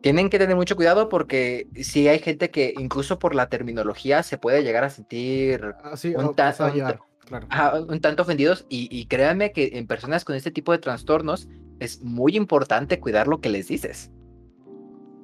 tienen 0.00 0.28
que 0.28 0.38
tener 0.38 0.56
mucho 0.56 0.74
cuidado 0.74 1.08
porque 1.08 1.68
si 1.76 2.08
hay 2.08 2.18
gente 2.18 2.50
que 2.50 2.74
incluso 2.76 3.20
por 3.20 3.36
la 3.36 3.48
terminología 3.48 4.24
se 4.24 4.38
puede 4.38 4.64
llegar 4.64 4.82
a 4.82 4.90
sentir 4.90 5.74
Así 5.84 6.14
Un 6.16 6.34
ta- 6.34 6.54
un 6.58 6.98
claro. 7.26 7.46
Un 7.88 8.00
tanto 8.00 8.22
ofendidos 8.22 8.66
y, 8.68 8.88
y 8.90 9.06
créanme 9.06 9.52
que 9.52 9.70
en 9.74 9.86
personas 9.86 10.24
con 10.24 10.34
este 10.36 10.50
tipo 10.50 10.72
de 10.72 10.78
trastornos 10.78 11.48
es 11.80 12.02
muy 12.02 12.36
importante 12.36 13.00
cuidar 13.00 13.26
lo 13.28 13.40
que 13.40 13.48
les 13.48 13.68
dices. 13.68 14.10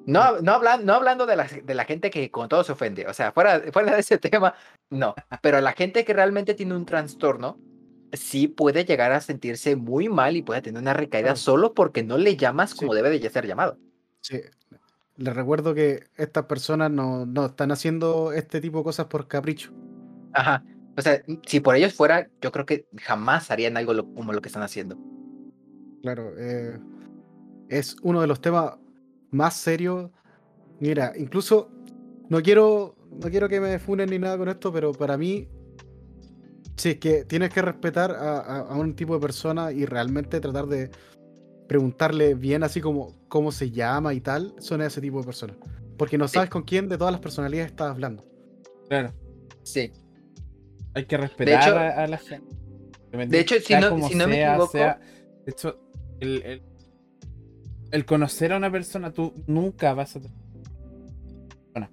No, 0.06 0.40
no, 0.40 0.52
hablan, 0.54 0.84
no 0.86 0.94
hablando 0.94 1.26
de 1.26 1.36
la, 1.36 1.46
de 1.46 1.74
la 1.74 1.84
gente 1.84 2.10
que 2.10 2.30
con 2.30 2.48
todo 2.48 2.64
se 2.64 2.72
ofende, 2.72 3.06
o 3.06 3.12
sea, 3.14 3.32
fuera, 3.32 3.62
fuera 3.72 3.94
de 3.94 4.00
ese 4.00 4.18
tema, 4.18 4.54
no, 4.88 5.14
pero 5.42 5.60
la 5.60 5.72
gente 5.72 6.04
que 6.04 6.14
realmente 6.14 6.54
tiene 6.54 6.74
un 6.74 6.86
trastorno 6.86 7.58
sí 8.12 8.48
puede 8.48 8.84
llegar 8.84 9.12
a 9.12 9.20
sentirse 9.20 9.76
muy 9.76 10.08
mal 10.08 10.36
y 10.36 10.42
puede 10.42 10.62
tener 10.62 10.80
una 10.82 10.94
recaída 10.94 11.28
Claro. 11.28 11.36
solo 11.36 11.74
porque 11.74 12.02
no 12.02 12.18
le 12.18 12.36
llamas 12.36 12.74
como 12.74 12.92
Sí. 12.92 12.96
debe 12.96 13.10
de 13.20 13.30
ser 13.30 13.46
llamado. 13.46 13.78
Sí. 14.22 14.40
Les 15.16 15.36
recuerdo 15.36 15.74
que 15.74 16.04
estas 16.16 16.46
personas 16.46 16.90
no, 16.90 17.26
no 17.26 17.46
están 17.46 17.70
haciendo 17.70 18.32
este 18.32 18.60
tipo 18.60 18.78
de 18.78 18.84
cosas 18.84 19.06
por 19.06 19.28
capricho. 19.28 19.70
Ajá, 20.32 20.64
o 20.96 21.02
sea, 21.02 21.22
si 21.46 21.60
por 21.60 21.74
ellos 21.76 21.94
fuera, 21.94 22.28
yo 22.42 22.52
creo 22.52 22.66
que 22.66 22.86
jamás 22.98 23.50
harían 23.50 23.76
algo 23.76 23.94
lo- 23.94 24.12
como 24.14 24.32
lo 24.32 24.40
que 24.40 24.48
están 24.48 24.62
haciendo. 24.62 24.98
Claro, 26.02 26.32
eh, 26.38 26.78
es 27.68 27.96
uno 28.02 28.20
de 28.20 28.26
los 28.26 28.40
temas 28.40 28.74
más 29.30 29.54
serios. 29.54 30.10
Mira, 30.80 31.12
incluso 31.16 31.70
no 32.28 32.40
quiero, 32.42 32.96
no 33.10 33.30
quiero 33.30 33.48
que 33.48 33.60
me 33.60 33.78
funen 33.78 34.10
ni 34.10 34.18
nada 34.18 34.36
con 34.38 34.48
esto, 34.48 34.72
pero 34.72 34.92
para 34.92 35.16
mí, 35.16 35.48
si 36.76 36.90
es 36.90 36.96
que 36.98 37.24
tienes 37.24 37.50
que 37.50 37.60
respetar 37.62 38.10
a, 38.12 38.38
a- 38.40 38.58
a 38.60 38.76
un 38.76 38.94
tipo 38.94 39.14
de 39.14 39.20
persona 39.20 39.72
y 39.72 39.84
realmente 39.84 40.40
tratar 40.40 40.66
de 40.66 40.90
preguntarle 41.68 42.34
bien 42.34 42.62
así 42.64 42.80
como 42.80 43.14
cómo 43.28 43.52
se 43.52 43.70
llama 43.70 44.12
y 44.14 44.20
tal, 44.20 44.54
son 44.58 44.80
ese 44.82 45.00
tipo 45.00 45.20
de 45.20 45.24
personas. 45.26 45.56
Porque 45.96 46.18
no 46.18 46.26
Sí. 46.26 46.34
sabes 46.34 46.50
con 46.50 46.62
quién 46.62 46.88
de 46.88 46.96
todas 46.98 47.12
las 47.12 47.20
personalidades 47.20 47.70
estás 47.70 47.90
hablando. 47.90 48.24
Claro. 48.88 49.12
Sí. 49.62 49.92
Hay 50.94 51.04
que 51.06 51.16
respetar 51.16 51.62
hecho- 51.68 51.78
a, 51.78 51.88
a 51.88 52.06
la 52.06 52.18
gente. 52.18 52.54
de 53.12 53.40
hecho, 53.40 53.54
si 53.60 53.74
no- 53.74 54.08
si 54.08 54.14
no 54.14 54.26
me 54.26 54.34
sea, 54.34 54.54
equivoco- 54.54 54.72
sea- 54.72 55.00
de 55.46 55.52
hecho, 55.52 55.80
el, 56.20 56.42
el- 56.42 56.62
el 57.92 58.04
conocer 58.04 58.52
a 58.52 58.56
una 58.56 58.70
persona, 58.70 59.12
tú 59.12 59.32
nunca 59.46 59.94
vas 59.94 60.16
a. 60.16 60.20
Bueno, 61.72 61.88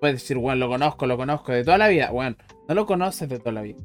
puedes 0.00 0.16
decir, 0.22 0.36
bueno, 0.38 0.58
lo 0.66 0.68
conozco, 0.68 1.06
lo 1.06 1.16
conozco 1.16 1.52
de 1.52 1.64
toda 1.64 1.78
la 1.78 1.88
vida. 1.88 2.10
Bueno, 2.10 2.36
no 2.68 2.74
lo 2.74 2.86
conoces 2.86 3.28
de 3.28 3.38
toda 3.38 3.52
la 3.52 3.62
vida. 3.62 3.78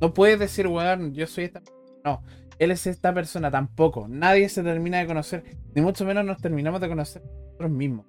No 0.00 0.12
puedes 0.12 0.38
decir, 0.38 0.66
bueno, 0.68 1.08
yo 1.12 1.26
soy 1.26 1.44
esta. 1.44 1.62
No, 2.04 2.22
él 2.58 2.70
es 2.70 2.86
esta 2.86 3.14
persona 3.14 3.50
tampoco. 3.50 4.06
Nadie 4.08 4.48
se 4.48 4.62
termina 4.62 4.98
de 4.98 5.06
conocer, 5.06 5.44
ni 5.74 5.82
mucho 5.82 6.04
menos 6.04 6.24
nos 6.24 6.38
terminamos 6.40 6.80
de 6.80 6.88
conocer 6.88 7.22
nosotros 7.22 7.70
mismos. 7.70 8.06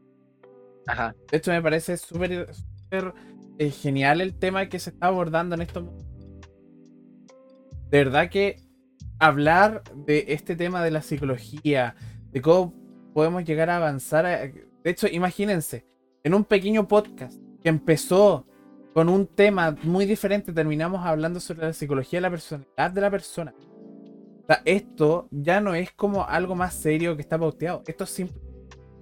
Ajá. 0.88 1.16
De 1.32 1.38
hecho, 1.38 1.52
me 1.52 1.62
parece 1.62 1.98
súper 1.98 2.48
eh, 3.58 3.72
genial 3.72 4.22
el 4.22 4.34
tema 4.34 4.68
que 4.68 4.80
se 4.80 4.92
está 4.92 5.08
abordando 5.08 5.56
en 5.56 5.62
estos 5.62 5.84
momentos. 5.84 6.06
De 7.90 7.98
verdad 8.04 8.30
que 8.30 8.62
hablar 9.20 9.84
de 9.96 10.26
este 10.30 10.56
tema 10.56 10.84
de 10.84 10.92
la 10.92 11.02
psicología, 11.02 11.96
de 12.32 12.42
cómo 12.42 12.74
podemos 13.14 13.46
llegar 13.46 13.70
a 13.70 13.78
avanzar. 13.78 14.26
de 14.26 14.90
hecho, 14.90 15.08
imagínense, 15.08 15.86
en 16.24 16.34
un 16.34 16.44
pequeño 16.44 16.88
podcast 16.88 17.40
que 17.62 17.70
empezó 17.70 18.46
con 18.94 19.10
un 19.10 19.28
tema 19.28 19.76
muy 19.84 20.06
diferente, 20.06 20.54
terminamos 20.54 21.06
hablando 21.06 21.40
sobre 21.40 21.68
la 21.68 21.74
psicología 21.74 22.18
de 22.18 22.22
la 22.22 22.30
personalidad 22.30 22.92
de 22.92 23.02
la 23.02 23.12
persona. 23.12 23.54
Esto 24.64 25.28
ya 25.32 25.60
no 25.60 25.74
es 25.74 25.92
como 25.92 26.24
algo 26.26 26.56
más 26.56 26.74
serio 26.74 27.16
que 27.16 27.22
está 27.22 27.38
pauteado. 27.38 27.84
Esto 27.88 28.04
es 28.04 28.10
simple 28.12 28.45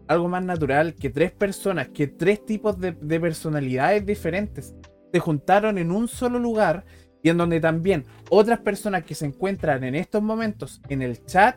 algo 0.07 0.27
más 0.27 0.43
natural 0.43 0.95
que 0.95 1.09
tres 1.09 1.31
personas, 1.31 1.89
que 1.89 2.07
tres 2.07 2.45
tipos 2.45 2.79
de, 2.79 2.91
de 2.91 3.19
personalidades 3.19 4.05
diferentes 4.05 4.75
se 5.11 5.19
juntaron 5.19 5.77
en 5.77 5.91
un 5.91 6.07
solo 6.07 6.39
lugar 6.39 6.85
y 7.21 7.29
en 7.29 7.37
donde 7.37 7.59
también 7.59 8.05
otras 8.29 8.59
personas 8.59 9.03
que 9.03 9.15
se 9.15 9.25
encuentran 9.25 9.83
en 9.83 9.95
estos 9.95 10.21
momentos 10.21 10.81
en 10.89 11.01
el 11.01 11.25
chat 11.25 11.55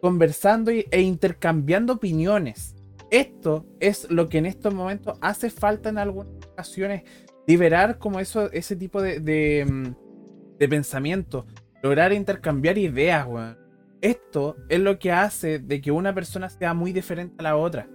conversando 0.00 0.70
e 0.70 1.00
intercambiando 1.00 1.94
opiniones. 1.94 2.74
Esto 3.10 3.66
es 3.80 4.10
lo 4.10 4.28
que 4.28 4.38
en 4.38 4.46
estos 4.46 4.72
momentos 4.72 5.18
hace 5.20 5.50
falta 5.50 5.88
en 5.88 5.98
algunas 5.98 6.32
ocasiones, 6.52 7.02
liberar 7.46 7.98
como 7.98 8.20
eso, 8.20 8.50
ese 8.52 8.76
tipo 8.76 9.02
de, 9.02 9.18
de, 9.20 9.66
mm, 9.68 10.58
de 10.58 10.68
pensamiento, 10.68 11.46
lograr 11.82 12.12
intercambiar 12.12 12.78
ideas, 12.78 13.26
weón. 13.26 13.58
Esto 14.00 14.56
es 14.68 14.80
lo 14.80 14.98
que 14.98 15.12
hace 15.12 15.58
de 15.58 15.80
que 15.80 15.90
una 15.90 16.14
persona 16.14 16.48
sea 16.48 16.72
muy 16.74 16.92
diferente 16.92 17.34
a 17.38 17.42
la 17.42 17.56
otra. 17.56 17.88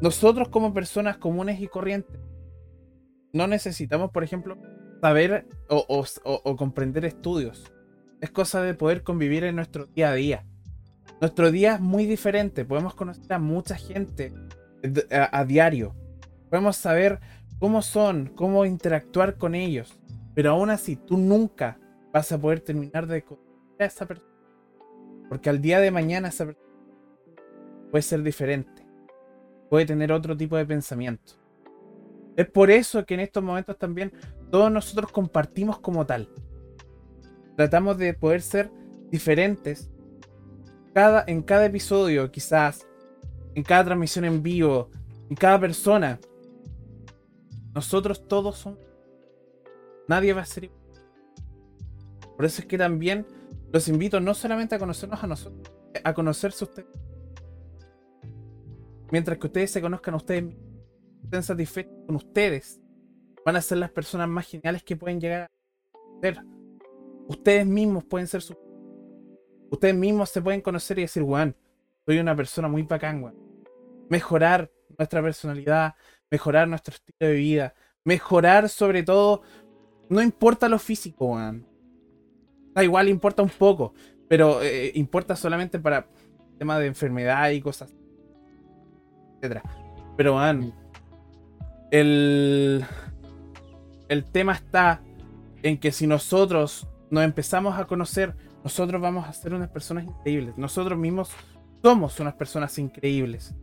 Nosotros 0.00 0.48
como 0.48 0.74
personas 0.74 1.16
comunes 1.16 1.60
y 1.60 1.68
corrientes 1.68 2.20
no 3.32 3.46
necesitamos, 3.46 4.10
por 4.10 4.24
ejemplo, 4.24 4.56
saber 5.00 5.46
o, 5.68 5.84
o- 5.88 6.40
o- 6.44 6.56
comprender 6.56 7.04
estudios. 7.04 7.70
Es 8.20 8.30
cosa 8.30 8.62
de 8.62 8.74
poder 8.74 9.02
convivir 9.02 9.44
en 9.44 9.56
nuestro 9.56 9.86
día 9.86 10.10
a 10.10 10.14
día. 10.14 10.44
Nuestro 11.20 11.50
día 11.50 11.74
es 11.74 11.80
muy 11.80 12.06
diferente. 12.06 12.64
Podemos 12.64 12.94
conocer 12.94 13.32
a 13.32 13.38
mucha 13.38 13.76
gente 13.76 14.32
a, 15.10 15.38
a 15.38 15.44
diario. 15.44 15.94
Podemos 16.50 16.76
saber 16.76 17.20
cómo 17.58 17.82
son, 17.82 18.32
cómo 18.34 18.64
interactuar 18.64 19.36
con 19.36 19.54
ellos. 19.54 19.98
Pero 20.34 20.50
aún 20.52 20.70
así, 20.70 20.96
tú 20.96 21.16
nunca 21.18 21.78
vas 22.12 22.32
a 22.32 22.38
poder 22.38 22.60
terminar 22.60 23.06
de 23.06 23.22
conocer 23.22 23.46
a 23.80 23.84
esa 23.84 24.06
persona. 24.06 24.30
Porque 25.28 25.50
al 25.50 25.60
día 25.60 25.80
de 25.80 25.90
mañana 25.90 26.28
esa 26.28 26.46
persona 26.46 26.66
puede 27.90 28.02
ser 28.02 28.22
diferente. 28.22 28.86
Puede 29.68 29.86
tener 29.86 30.12
otro 30.12 30.36
tipo 30.36 30.56
de 30.56 30.66
pensamiento. 30.66 31.34
Es 32.36 32.48
por 32.48 32.70
eso 32.70 33.04
que 33.04 33.14
en 33.14 33.20
estos 33.20 33.42
momentos 33.42 33.78
también 33.78 34.12
todos 34.50 34.70
nosotros 34.70 35.10
compartimos 35.10 35.78
como 35.80 36.04
tal. 36.04 36.28
Tratamos 37.56 37.96
de 37.96 38.12
poder 38.12 38.42
ser 38.42 38.70
diferentes, 39.10 39.90
cada, 40.92 41.24
en 41.26 41.42
cada 41.42 41.64
episodio, 41.64 42.30
quizás, 42.30 42.86
en 43.54 43.62
cada 43.62 43.84
transmisión 43.84 44.26
en 44.26 44.42
vivo, 44.42 44.90
en 45.30 45.36
cada 45.36 45.58
persona, 45.58 46.20
nosotros 47.74 48.28
todos 48.28 48.58
somos. 48.58 48.80
Nadie 50.08 50.32
va 50.34 50.42
a 50.42 50.46
ser 50.46 50.64
igual. 50.64 50.80
Por 52.36 52.44
eso 52.44 52.60
es 52.60 52.66
que 52.66 52.78
también 52.78 53.26
los 53.72 53.88
invito 53.88 54.20
no 54.20 54.34
solamente 54.34 54.74
a 54.74 54.78
conocernos 54.78 55.22
a 55.22 55.26
nosotros, 55.26 55.72
a 56.02 56.14
conocerse 56.14 56.64
ustedes. 56.64 56.88
Mientras 59.10 59.38
que 59.38 59.46
ustedes 59.46 59.70
se 59.70 59.80
conozcan 59.80 60.14
a 60.14 60.16
ustedes, 60.18 60.56
estén 61.22 61.42
satisfechos 61.42 61.92
con 62.06 62.16
ustedes, 62.16 62.80
van 63.44 63.56
a 63.56 63.62
ser 63.62 63.78
las 63.78 63.90
personas 63.90 64.28
más 64.28 64.46
geniales 64.46 64.82
que 64.82 64.96
pueden 64.96 65.20
llegar 65.20 65.42
a 65.42 66.20
ser. 66.20 66.42
Ustedes 67.28 67.66
mismos 67.66 68.04
pueden 68.04 68.26
ser 68.26 68.42
su. 68.42 68.56
Ustedes 69.70 69.94
mismos 69.94 70.30
se 70.30 70.42
pueden 70.42 70.60
conocer 70.60 70.98
y 70.98 71.02
decir, 71.02 71.22
Juan, 71.22 71.54
soy 72.04 72.18
una 72.18 72.34
persona 72.36 72.68
muy 72.68 72.82
bacán, 72.82 73.22
weón. 73.22 73.36
Mejorar 74.08 74.70
nuestra 74.96 75.22
personalidad, 75.22 75.94
mejorar 76.30 76.68
nuestro 76.68 76.94
estilo 76.94 77.30
de 77.30 77.32
vida, 77.34 77.74
mejorar 78.04 78.68
sobre 78.68 79.02
todo, 79.02 79.42
no 80.08 80.22
importa 80.22 80.68
lo 80.68 80.78
físico, 80.78 81.26
weón. 81.32 81.66
Da 82.76 82.84
igual, 82.84 83.08
importa 83.08 83.42
un 83.42 83.48
poco, 83.48 83.94
pero 84.28 84.62
eh, 84.62 84.92
importa 84.96 85.34
solamente 85.34 85.78
para 85.78 86.06
temas 86.58 86.78
de 86.78 86.86
enfermedad 86.88 87.48
y 87.48 87.62
cosas, 87.62 87.96
etcétera. 89.36 89.62
Pero, 90.14 90.36
weón, 90.36 90.74
el, 91.90 92.84
el 94.10 94.24
tema 94.26 94.52
está 94.52 95.00
en 95.62 95.78
que 95.78 95.90
si 95.90 96.06
nosotros 96.06 96.86
nos 97.08 97.24
empezamos 97.24 97.78
a 97.78 97.86
conocer, 97.86 98.36
nosotros 98.62 99.00
vamos 99.00 99.26
a 99.26 99.32
ser 99.32 99.54
unas 99.54 99.70
personas 99.70 100.04
increíbles. 100.04 100.58
Nosotros 100.58 100.98
mismos 100.98 101.30
somos 101.82 102.20
unas 102.20 102.34
personas 102.34 102.78
increíbles. 102.78 103.54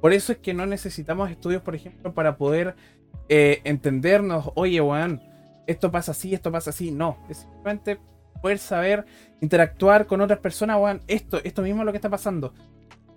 Por 0.00 0.14
eso 0.14 0.32
es 0.32 0.38
que 0.38 0.54
no 0.54 0.64
necesitamos 0.64 1.30
estudios, 1.30 1.60
por 1.60 1.74
ejemplo, 1.74 2.14
para 2.14 2.38
poder 2.38 2.76
eh, 3.28 3.60
entendernos. 3.64 4.52
Oye, 4.54 4.80
weón, 4.80 5.20
esto 5.66 5.90
pasa 5.90 6.12
así, 6.12 6.32
esto 6.32 6.50
pasa 6.50 6.70
así. 6.70 6.90
No, 6.90 7.18
es 7.28 7.38
simplemente 7.38 7.98
poder 8.44 8.58
saber 8.58 9.06
interactuar 9.40 10.06
con 10.06 10.20
otras 10.20 10.38
personas, 10.38 10.76
weón. 10.78 11.00
Esto, 11.08 11.40
esto 11.44 11.62
mismo 11.62 11.80
es 11.80 11.86
lo 11.86 11.92
que 11.92 11.96
está 11.96 12.10
pasando. 12.10 12.52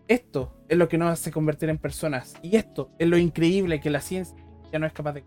Esto 0.08 0.54
es 0.70 0.78
lo 0.78 0.88
que 0.88 0.98
nos 0.98 1.12
hace 1.12 1.32
convertir 1.32 1.68
en 1.68 1.78
personas. 1.78 2.36
Y 2.42 2.56
esto 2.56 2.92
es 2.98 3.10
lo 3.10 3.18
increíble 3.18 3.82
que 3.82 3.90
la 3.90 4.00
ciencia 4.00 4.38
ya 4.72 4.80
no 4.80 4.88
es 4.88 4.94
capaz 4.94 5.12
de. 5.12 5.26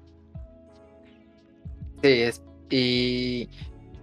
Sí, 2.02 2.22
es. 2.22 2.42
Y 2.70 3.50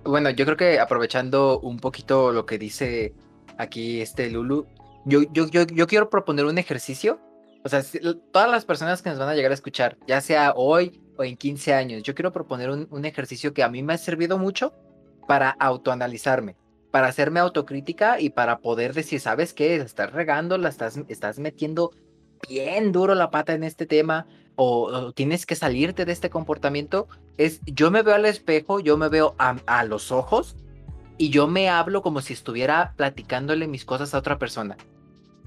bueno, 0.04 0.30
yo 0.30 0.46
creo 0.46 0.56
que 0.56 0.80
aprovechando 0.80 1.60
un 1.62 1.80
poquito 1.80 2.32
lo 2.32 2.46
que 2.46 2.60
dice 2.60 3.16
aquí 3.58 4.00
este 4.00 4.30
Lulu, 4.30 4.68
yo, 5.06 5.24
yo, 5.34 5.50
yo, 5.50 5.66
yo 5.66 5.88
quiero 5.88 6.12
proponer 6.12 6.46
un 6.46 6.60
ejercicio. 6.60 7.20
O 7.66 7.70
sea, 7.70 7.82
todas 8.32 8.52
las 8.52 8.66
personas 8.66 9.02
que 9.02 9.10
nos 9.10 9.18
van 9.18 9.30
a 9.30 9.34
llegar 9.34 9.50
a 9.50 9.56
escuchar, 9.56 9.98
ya 10.08 10.22
sea 10.22 10.54
hoy 10.56 11.02
o 11.18 11.24
en 11.24 11.36
15 11.36 11.74
años, 11.74 12.04
yo 12.04 12.14
quiero 12.14 12.32
proponer 12.32 12.70
un, 12.70 12.88
un 12.92 13.04
ejercicio 13.04 13.52
que 13.52 13.64
a 13.64 13.68
mí 13.68 13.82
me 13.82 13.94
ha 13.94 13.98
servido 13.98 14.38
mucho 14.38 14.76
para 15.28 15.50
autoanalizarme, 15.52 16.56
para 16.92 17.08
hacerme 17.08 17.40
autocrítica 17.40 18.20
y 18.20 18.30
para 18.30 18.60
poder 18.60 18.94
decir, 18.94 19.20
¿sabes 19.20 19.54
qué? 19.54 19.76
Estás 19.76 20.12
regando, 20.14 20.58
la 20.58 20.70
estás, 20.70 21.00
estás 21.08 21.40
metiendo 21.40 21.92
bien 22.48 22.92
duro 22.92 23.16
la 23.16 23.30
pata 23.30 23.54
en 23.54 23.64
este 23.64 23.86
tema 23.86 24.28
o, 24.56 25.12
tienes 25.14 25.46
que 25.46 25.56
salirte 25.56 26.04
de 26.04 26.12
este 26.12 26.32
comportamiento, 26.32 27.08
es 27.38 27.62
yo 27.66 27.92
me 27.92 28.02
veo 28.02 28.16
al 28.16 28.26
espejo, 28.26 28.80
yo 28.80 28.98
me 28.98 29.08
veo 29.08 29.36
a, 29.38 29.84
los 29.84 30.12
ojos 30.12 30.56
y 31.20 31.30
yo 31.30 31.48
me 31.48 31.70
hablo 31.70 32.02
como 32.02 32.22
si 32.22 32.34
estuviera 32.34 32.94
platicándole 32.98 33.68
mis 33.68 33.86
cosas 33.86 34.14
a 34.14 34.18
otra 34.18 34.40
persona. 34.40 34.76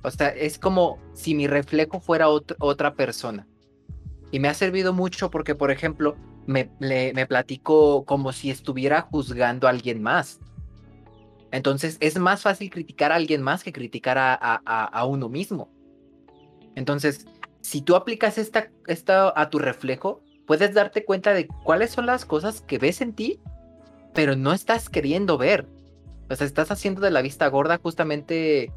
O 0.05 0.11
sea, 0.12 0.28
es 0.28 0.59
como 0.59 0.98
si 1.12 1.35
mi 1.35 1.48
reflejo 1.48 2.01
fuera 2.01 2.28
otra 2.28 2.94
persona. 2.94 3.48
Y 4.31 4.39
me 4.39 4.48
ha 4.48 4.55
servido 4.55 4.93
mucho 4.93 5.28
porque, 5.28 5.57
por 5.57 5.73
ejemplo, 5.73 6.16
me, 6.51 7.13
me 7.15 7.27
platico 7.27 8.05
como 8.05 8.33
si 8.33 8.51
estuviera 8.51 9.03
juzgando 9.03 9.67
a 9.67 9.71
alguien 9.71 10.03
más. 10.03 10.41
Entonces 11.53 11.97
es 12.01 12.19
más 12.19 12.43
fácil 12.43 12.71
criticar 12.71 13.13
a 13.13 13.17
alguien 13.17 13.43
más 13.43 13.65
que 13.65 13.73
criticar 13.73 14.19
a, 14.19 14.35
a, 14.35 14.85
a 14.85 15.05
uno 15.05 15.29
mismo. 15.29 15.71
Entonces, 16.75 17.27
si 17.61 17.83
tú 17.83 17.97
aplicas 17.97 18.39
esta, 18.39 18.71
esta 18.87 19.33
a 19.35 19.51
tu 19.51 19.59
reflejo, 19.59 20.23
puedes 20.47 20.75
darte 20.75 21.05
cuenta 21.05 21.35
de 21.35 21.47
cuáles 21.65 21.91
son 21.91 22.07
las 22.07 22.25
cosas 22.25 22.61
que 22.61 22.79
ves 22.79 23.01
en 23.01 23.15
ti, 23.15 23.41
pero 24.15 24.37
no 24.37 24.53
estás 24.53 24.89
queriendo 24.89 25.39
ver. 25.39 25.67
O 26.29 26.37
sea, 26.37 26.47
estás 26.47 26.71
haciendo 26.71 27.01
de 27.01 27.11
la 27.11 27.23
vista 27.23 27.49
gorda 27.49 27.79
justamente 27.83 28.73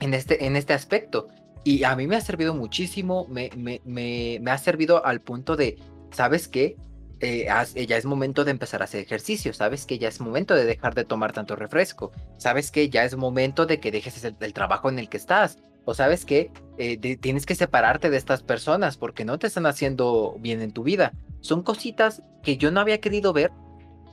en 0.00 0.14
este, 0.14 0.46
en 0.46 0.56
este 0.56 0.74
aspecto. 0.74 1.28
Y 1.64 1.84
a 1.84 1.94
mí 1.96 2.06
me 2.06 2.16
ha 2.16 2.20
servido 2.20 2.54
muchísimo, 2.54 3.26
me, 3.28 3.50
me, 3.56 3.80
me, 3.84 4.38
me 4.40 4.50
ha 4.50 4.58
servido 4.58 5.04
al 5.04 5.20
punto 5.20 5.56
de, 5.56 5.78
¿sabes 6.10 6.48
qué? 6.48 6.76
Eh, 7.20 7.48
ya 7.88 7.96
es 7.96 8.04
momento 8.04 8.44
de 8.44 8.52
empezar 8.52 8.80
a 8.80 8.84
hacer 8.84 9.00
ejercicio, 9.00 9.52
sabes 9.52 9.86
que 9.86 9.98
ya 9.98 10.08
es 10.08 10.20
momento 10.20 10.54
de 10.54 10.64
dejar 10.64 10.94
de 10.94 11.04
tomar 11.04 11.32
tanto 11.32 11.56
refresco, 11.56 12.12
sabes 12.36 12.70
que 12.70 12.90
ya 12.90 13.04
es 13.04 13.16
momento 13.16 13.66
de 13.66 13.80
que 13.80 13.90
dejes 13.90 14.22
el, 14.24 14.36
el 14.38 14.52
trabajo 14.52 14.88
en 14.88 15.00
el 15.00 15.08
que 15.08 15.16
estás, 15.16 15.58
o 15.90 15.94
sabes 15.94 16.26
que 16.26 16.52
eh, 16.76 17.16
tienes 17.16 17.46
que 17.46 17.54
separarte 17.54 18.10
de 18.10 18.18
estas 18.18 18.42
personas 18.42 18.98
porque 18.98 19.24
no 19.24 19.38
te 19.38 19.46
están 19.46 19.64
haciendo 19.64 20.36
bien 20.38 20.60
en 20.60 20.70
tu 20.70 20.82
vida. 20.82 21.14
Son 21.40 21.62
cositas 21.62 22.22
que 22.42 22.58
yo 22.58 22.70
no 22.70 22.80
había 22.80 23.00
querido 23.00 23.32
ver 23.32 23.52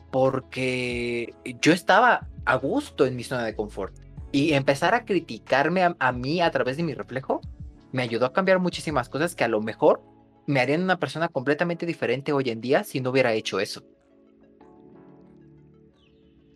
porque 0.09 1.33
yo 1.61 1.73
estaba 1.73 2.29
a 2.45 2.55
gusto 2.55 3.05
en 3.05 3.17
mi 3.17 3.25
zona 3.25 3.43
de 3.43 3.57
confort. 3.57 3.93
Y 4.31 4.53
empezar 4.53 4.93
a 4.93 5.03
criticarme 5.03 5.83
a, 5.99 6.11
mí 6.13 6.39
a 6.39 6.49
través 6.49 6.77
de 6.77 6.83
mi 6.83 6.93
reflejo 6.93 7.41
me 7.91 8.03
ayudó 8.03 8.27
a 8.27 8.31
cambiar 8.31 8.59
muchísimas 8.59 9.09
cosas 9.09 9.35
que 9.35 9.43
a 9.43 9.49
lo 9.49 9.59
mejor 9.59 10.01
me 10.47 10.59
harían 10.59 10.83
una 10.83 10.99
persona 10.99 11.27
completamente 11.27 11.85
diferente 11.85 12.33
hoy 12.33 12.49
en 12.49 12.61
día 12.61 12.83
si 12.83 13.01
no 13.01 13.09
hubiera 13.09 13.33
hecho 13.33 13.59
eso. 13.59 13.83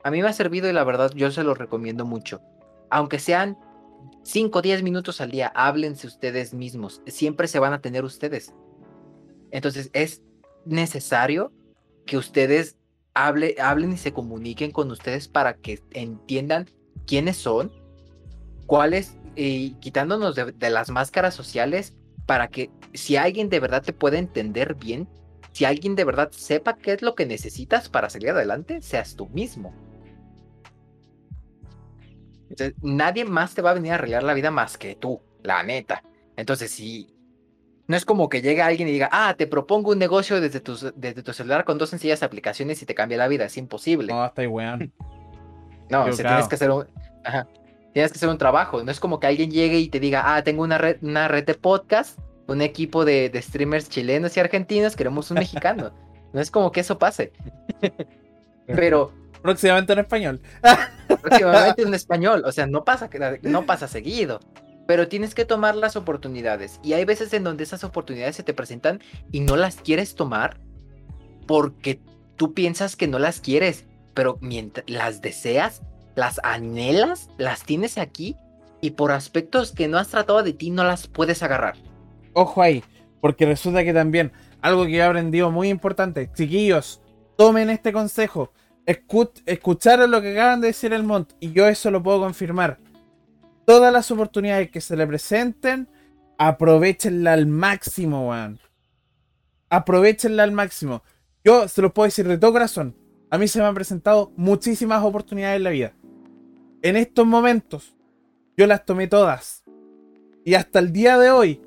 A 0.03 0.11
mí 0.11 0.21
me 0.21 0.27
ha 0.27 0.33
servido 0.33 0.69
y 0.69 0.73
la 0.73 0.83
verdad 0.83 1.11
yo 1.13 1.31
se 1.31 1.43
lo 1.43 1.53
recomiendo 1.53 2.05
mucho. 2.05 2.41
Aunque 2.89 3.19
sean 3.19 3.57
5 4.23 4.59
o 4.59 4.61
10 4.61 4.83
minutos 4.83 5.21
al 5.21 5.31
día, 5.31 5.51
háblense 5.55 6.07
ustedes 6.07 6.53
mismos, 6.53 7.01
siempre 7.07 7.47
se 7.47 7.59
van 7.59 7.73
a 7.73 7.81
tener 7.81 8.03
ustedes. 8.03 8.53
Entonces 9.51 9.89
es 9.93 10.21
necesario 10.65 11.51
que 12.05 12.17
ustedes 12.17 12.77
hable, 13.13 13.55
hablen 13.59 13.93
y 13.93 13.97
se 13.97 14.13
comuniquen 14.13 14.71
con 14.71 14.89
ustedes 14.91 15.27
para 15.27 15.55
que 15.55 15.81
entiendan 15.91 16.67
quiénes 17.05 17.37
son, 17.37 17.71
cuáles, 18.65 19.17
y 19.35 19.71
quitándonos 19.75 20.35
de, 20.35 20.51
de 20.51 20.69
las 20.69 20.89
máscaras 20.89 21.33
sociales, 21.33 21.95
para 22.25 22.49
que 22.49 22.69
si 22.93 23.17
alguien 23.17 23.49
de 23.49 23.59
verdad 23.59 23.83
te 23.83 23.93
puede 23.93 24.17
entender 24.17 24.75
bien, 24.75 25.07
si 25.51 25.65
alguien 25.65 25.95
de 25.95 26.05
verdad 26.05 26.31
sepa 26.31 26.77
qué 26.77 26.93
es 26.93 27.01
lo 27.01 27.15
que 27.15 27.25
necesitas 27.25 27.89
para 27.89 28.09
salir 28.09 28.29
adelante, 28.31 28.81
seas 28.81 29.15
tú 29.15 29.27
mismo 29.29 29.73
nadie 32.81 33.25
más 33.25 33.53
te 33.53 33.61
va 33.61 33.71
a 33.71 33.73
venir 33.73 33.91
a 33.91 33.95
arreglar 33.95 34.23
la 34.23 34.33
vida 34.33 34.51
más 34.51 34.77
que 34.77 34.95
tú, 34.95 35.21
la 35.43 35.63
neta. 35.63 36.03
Entonces, 36.35 36.71
si 36.71 37.13
no 37.87 37.95
es 37.95 38.05
como 38.05 38.29
que 38.29 38.41
llegue 38.41 38.61
alguien 38.61 38.87
y 38.87 38.91
diga, 38.91 39.09
ah, 39.11 39.35
te 39.37 39.47
propongo 39.47 39.91
un 39.91 39.99
negocio 39.99 40.39
desde 40.41 40.59
tu, 40.59 40.75
desde 40.95 41.23
tu 41.23 41.33
celular 41.33 41.65
con 41.65 41.77
dos 41.77 41.89
sencillas 41.89 42.23
aplicaciones 42.23 42.81
y 42.81 42.85
te 42.85 42.95
cambia 42.95 43.17
la 43.17 43.27
vida. 43.27 43.45
Es 43.45 43.57
imposible. 43.57 44.13
No, 44.13 44.25
está 44.25 44.47
weón. 44.47 44.91
No, 45.91 46.03
o 46.03 46.11
tienes 46.11 46.47
que 46.47 46.53
hacer 46.53 46.69
un. 46.69 46.85
tienes 47.93 48.11
que 48.11 48.17
hacer 48.19 48.29
un 48.29 48.37
trabajo. 48.37 48.83
No 48.83 48.91
es 48.91 48.99
como 48.99 49.19
que 49.19 49.25
alguien 49.25 49.49
llegue 49.49 49.79
y 49.79 49.89
te 49.89 49.99
diga, 49.99 50.35
ah, 50.35 50.43
tengo 50.43 50.61
una 50.61 50.77
red, 50.77 50.97
una 51.01 51.27
red 51.27 51.43
de 51.45 51.55
podcast, 51.55 52.19
un 52.49 52.61
equipo 52.61 53.05
de, 53.05 53.29
de 53.29 53.41
streamers 53.41 53.89
chilenos 53.89 54.35
y 54.35 54.39
argentinos, 54.39 54.95
queremos 54.95 55.31
un 55.31 55.39
mexicano. 55.39 55.91
no 56.33 56.41
es 56.41 56.51
como 56.51 56.71
que 56.71 56.81
eso 56.81 56.97
pase. 56.97 57.31
Pero 58.67 59.13
Próximamente 59.41 59.93
en 59.93 59.99
español. 59.99 60.41
Próximamente 61.21 61.81
en 61.83 61.93
español. 61.93 62.43
O 62.45 62.51
sea, 62.51 62.67
no 62.67 62.83
pasa, 62.83 63.09
no 63.41 63.65
pasa 63.65 63.87
seguido. 63.87 64.39
Pero 64.87 65.07
tienes 65.07 65.35
que 65.35 65.45
tomar 65.45 65.75
las 65.75 65.95
oportunidades. 65.95 66.79
Y 66.83 66.93
hay 66.93 67.05
veces 67.05 67.33
en 67.33 67.43
donde 67.43 67.63
esas 67.63 67.83
oportunidades 67.83 68.35
se 68.35 68.43
te 68.43 68.53
presentan 68.53 69.01
y 69.31 69.39
no 69.41 69.55
las 69.55 69.77
quieres 69.77 70.15
tomar 70.15 70.59
porque 71.47 71.99
tú 72.35 72.53
piensas 72.53 72.95
que 72.95 73.07
no 73.07 73.19
las 73.19 73.39
quieres. 73.39 73.85
Pero 74.13 74.37
mientras 74.41 74.89
las 74.89 75.21
deseas, 75.21 75.83
las 76.15 76.39
anhelas, 76.43 77.29
las 77.37 77.63
tienes 77.63 77.97
aquí 77.97 78.35
y 78.81 78.91
por 78.91 79.11
aspectos 79.11 79.71
que 79.71 79.87
no 79.87 79.97
has 79.97 80.09
tratado 80.09 80.43
de 80.43 80.53
ti 80.53 80.71
no 80.71 80.83
las 80.83 81.07
puedes 81.07 81.43
agarrar. 81.43 81.75
Ojo 82.39 82.61
ahí, 82.61 82.83
porque 83.19 83.45
resulta 83.45 83.83
que 83.83 83.93
también 83.93 84.31
algo 84.61 84.85
que 84.85 84.95
he 84.95 85.03
aprendido 85.03 85.51
muy 85.51 85.69
importante, 85.69 86.29
chiquillos, 86.33 87.01
tomen 87.37 87.69
este 87.69 87.91
consejo 87.91 88.51
escucharon 89.45 90.09
lo 90.09 90.21
que 90.21 90.31
acaban 90.31 90.61
de 90.61 90.67
decir 90.67 90.93
el 90.93 91.03
Mont 91.03 91.33
y 91.39 91.51
yo 91.51 91.67
eso 91.67 91.91
lo 91.91 92.01
puedo 92.01 92.21
confirmar. 92.21 92.79
Todas 93.65 93.93
las 93.93 94.09
oportunidades 94.09 94.71
que 94.71 94.81
se 94.81 94.97
le 94.97 95.05
presenten, 95.05 95.87
aprovechenla 96.39 97.33
al 97.33 97.45
máximo, 97.45 98.29
weón. 98.29 98.59
Aprovechenla 99.69 100.41
al 100.41 100.51
máximo. 100.51 101.03
Yo 101.43 101.67
se 101.67 101.83
lo 101.83 101.93
puedo 101.93 102.05
decir 102.05 102.27
de 102.27 102.39
todo 102.39 102.53
corazón. 102.53 102.95
A 103.29 103.37
mí 103.37 103.47
se 103.47 103.59
me 103.59 103.65
han 103.65 103.75
presentado 103.75 104.31
muchísimas 104.35 105.03
oportunidades 105.03 105.57
en 105.57 105.63
la 105.63 105.69
vida. 105.69 105.93
En 106.81 106.95
estos 106.95 107.27
momentos, 107.27 107.95
yo 108.57 108.65
las 108.65 108.85
tomé 108.85 109.05
todas. 109.05 109.63
Y 110.43 110.55
hasta 110.55 110.79
el 110.79 110.91
día 110.91 111.19
de 111.19 111.29
hoy 111.29 111.61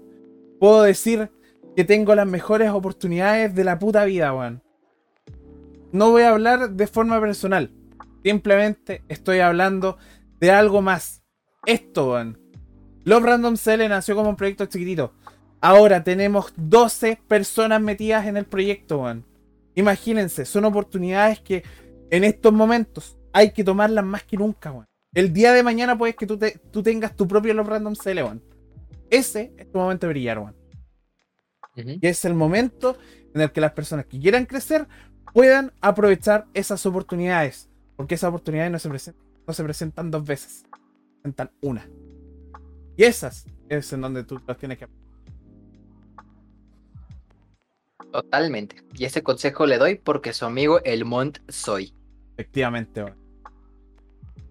puedo 0.62 0.82
decir 0.84 1.28
que 1.74 1.82
tengo 1.82 2.14
las 2.14 2.24
mejores 2.24 2.70
oportunidades 2.70 3.52
de 3.52 3.64
la 3.64 3.80
puta 3.80 4.04
vida, 4.04 4.32
weón. 4.32 4.62
No 5.90 6.12
voy 6.12 6.22
a 6.22 6.28
hablar 6.30 6.70
de 6.70 6.86
forma 6.86 7.20
personal. 7.20 7.72
Simplemente 8.22 9.02
estoy 9.08 9.40
hablando 9.40 9.98
de 10.38 10.52
algo 10.52 10.80
más. 10.80 11.24
Esto, 11.66 12.12
weón. 12.12 12.38
Love 13.02 13.24
Random 13.24 13.56
Cell 13.56 13.88
nació 13.88 14.14
como 14.14 14.30
un 14.30 14.36
proyecto 14.36 14.66
chiquitito. 14.66 15.12
Ahora 15.60 16.04
tenemos 16.04 16.52
12 16.56 17.18
personas 17.26 17.80
metidas 17.80 18.26
en 18.26 18.36
el 18.36 18.44
proyecto, 18.44 19.00
weón. 19.00 19.24
Imagínense, 19.74 20.44
son 20.44 20.64
oportunidades 20.64 21.40
que 21.40 21.64
en 22.10 22.22
estos 22.22 22.52
momentos 22.52 23.18
hay 23.32 23.50
que 23.50 23.64
tomarlas 23.64 24.04
más 24.04 24.22
que 24.22 24.36
nunca, 24.36 24.70
weón. 24.70 24.86
El 25.12 25.32
día 25.32 25.52
de 25.54 25.64
mañana 25.64 25.98
puedes 25.98 26.14
que 26.14 26.26
tú, 26.28 26.38
te- 26.38 26.60
tú 26.70 26.84
tengas 26.84 27.16
tu 27.16 27.26
propio 27.26 27.52
Love 27.52 27.66
Random 27.68 27.96
Cell, 27.96 28.18
weón. 28.18 28.51
Ese 29.12 29.52
es 29.58 29.70
tu 29.70 29.78
momento 29.78 30.06
de 30.06 30.12
brillar. 30.14 30.38
Ujú. 30.38 30.54
Y 31.76 32.06
es 32.06 32.24
el 32.24 32.32
momento 32.32 32.96
en 33.34 33.42
el 33.42 33.52
que 33.52 33.60
las 33.60 33.72
personas 33.72 34.06
que 34.06 34.18
quieran 34.18 34.46
crecer 34.46 34.88
puedan 35.34 35.70
aprovechar 35.82 36.46
esas 36.54 36.84
oportunidades. 36.86 37.68
Porque 37.94 38.14
esas 38.14 38.30
oportunidades 38.30 38.72
no 38.72 38.78
se 38.78 38.88
presentan, 38.88 39.22
no 39.46 39.52
se 39.52 39.64
presentan 39.64 40.10
dos 40.10 40.24
veces. 40.24 40.62
Se 40.62 41.20
presentan 41.20 41.50
una. 41.60 41.86
Y 42.96 43.04
esas 43.04 43.44
es 43.68 43.92
en 43.92 44.00
donde 44.00 44.24
tú 44.24 44.40
las 44.46 44.56
tienes 44.56 44.78
que 44.78 44.88
Totalmente. 48.10 48.76
Y 48.94 49.04
ese 49.04 49.22
consejo 49.22 49.66
le 49.66 49.76
doy 49.76 49.96
porque 49.96 50.32
su 50.32 50.46
amigo 50.46 50.80
El 50.84 51.04
Mont 51.04 51.38
soy. 51.48 51.94
Efectivamente. 52.38 53.04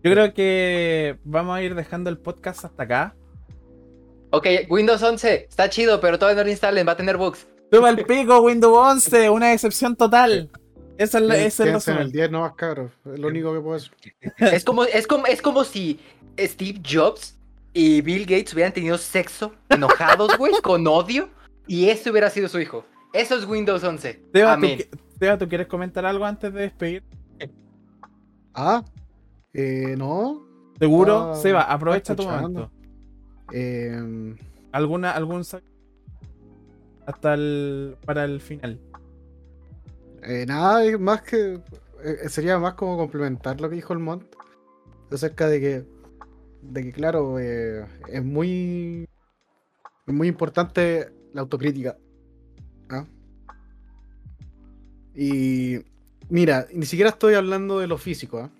Yo 0.03 0.11
creo 0.11 0.35
que 0.35 1.17
vamos 1.23 1.55
a 1.55 1.63
ir 1.63 1.73
dejando 1.73 2.11
el 2.11 2.19
podcast 2.19 2.63
hasta 2.65 2.83
acá. 2.83 3.15
Ok, 4.31 4.47
Windows 4.69 5.01
11, 5.03 5.47
está 5.49 5.69
chido, 5.69 5.99
pero 5.99 6.17
todavía 6.17 6.41
no 6.41 6.45
lo 6.45 6.51
instalen, 6.51 6.87
va 6.87 6.93
a 6.93 6.97
tener 6.97 7.17
bugs. 7.17 7.47
Toma 7.69 7.89
el 7.89 8.05
pico, 8.05 8.39
Windows 8.41 8.77
11, 8.77 9.29
una 9.29 9.49
decepción 9.49 9.95
total. 9.95 10.49
Esa 10.97 11.17
es 11.19 11.23
la, 11.23 11.35
ese 11.37 11.47
es 11.47 11.59
el 11.59 11.65
Quédense 11.67 11.91
en 11.91 11.97
el 11.97 12.03
resumen. 12.03 12.11
10 12.13 12.31
no 12.31 12.41
más 12.41 12.53
cabros. 12.55 12.91
Es 13.13 13.19
lo 13.19 13.27
único 13.27 13.53
que 13.53 13.59
puedo 13.59 13.73
decir. 13.73 13.91
Es 14.39 14.63
como, 14.63 14.83
es 14.83 15.07
como, 15.07 15.25
es 15.25 15.41
como 15.41 15.63
si 15.63 15.99
Steve 16.39 16.81
Jobs 16.89 17.37
y 17.73 18.01
Bill 18.01 18.25
Gates 18.25 18.53
hubieran 18.53 18.73
tenido 18.73 18.97
sexo 18.97 19.53
enojados, 19.69 20.37
güey, 20.37 20.53
con 20.63 20.85
odio, 20.87 21.29
y 21.67 21.89
ese 21.89 22.09
hubiera 22.11 22.29
sido 22.29 22.47
su 22.47 22.59
hijo. 22.59 22.85
Eso 23.13 23.35
es 23.35 23.45
Windows 23.45 23.83
11. 23.83 24.21
Seba, 24.33 24.51
¿tú, 24.57 24.65
Amén. 24.65 24.79
¿tú 25.39 25.49
quieres 25.49 25.67
comentar 25.67 26.05
algo 26.05 26.25
antes 26.25 26.53
de 26.53 26.61
despedir? 26.61 27.03
Ah, 28.53 28.83
eh, 29.53 29.95
no. 29.97 30.45
Seguro, 30.79 31.31
Ah, 31.31 31.35
Seba, 31.35 31.63
aprovecha 31.63 32.15
tu 32.15 32.23
momento. 32.23 32.71
Eh, 33.51 34.35
¿Alguna, 34.71 35.11
algún 35.11 35.43
hasta 37.05 37.33
el 37.33 37.97
para 38.05 38.23
el 38.23 38.41
final? 38.41 38.79
eh, 40.23 40.45
nada, 40.47 40.97
más 40.97 41.21
que. 41.23 41.59
eh, 42.03 42.29
sería 42.29 42.59
más 42.59 42.75
como 42.75 42.97
complementar 42.97 43.59
lo 43.59 43.69
que 43.69 43.75
dijo 43.75 43.93
el 43.93 43.99
Mont. 43.99 44.23
Acerca 45.11 45.47
de 45.47 45.59
que. 45.59 45.85
De 46.61 46.83
que, 46.83 46.91
claro, 46.91 47.39
eh, 47.39 47.85
es 48.07 48.23
muy. 48.23 49.07
Es 50.07 50.13
muy 50.13 50.27
importante 50.27 51.11
la 51.33 51.41
autocrítica. 51.41 51.97
¿ah? 52.89 53.05
Y. 55.15 55.79
Mira, 56.29 56.67
ni 56.73 56.85
siquiera 56.85 57.09
estoy 57.09 57.33
hablando 57.33 57.79
de 57.79 57.87
lo 57.87 57.97
físico, 57.97 58.39
¿ah? 58.39 58.51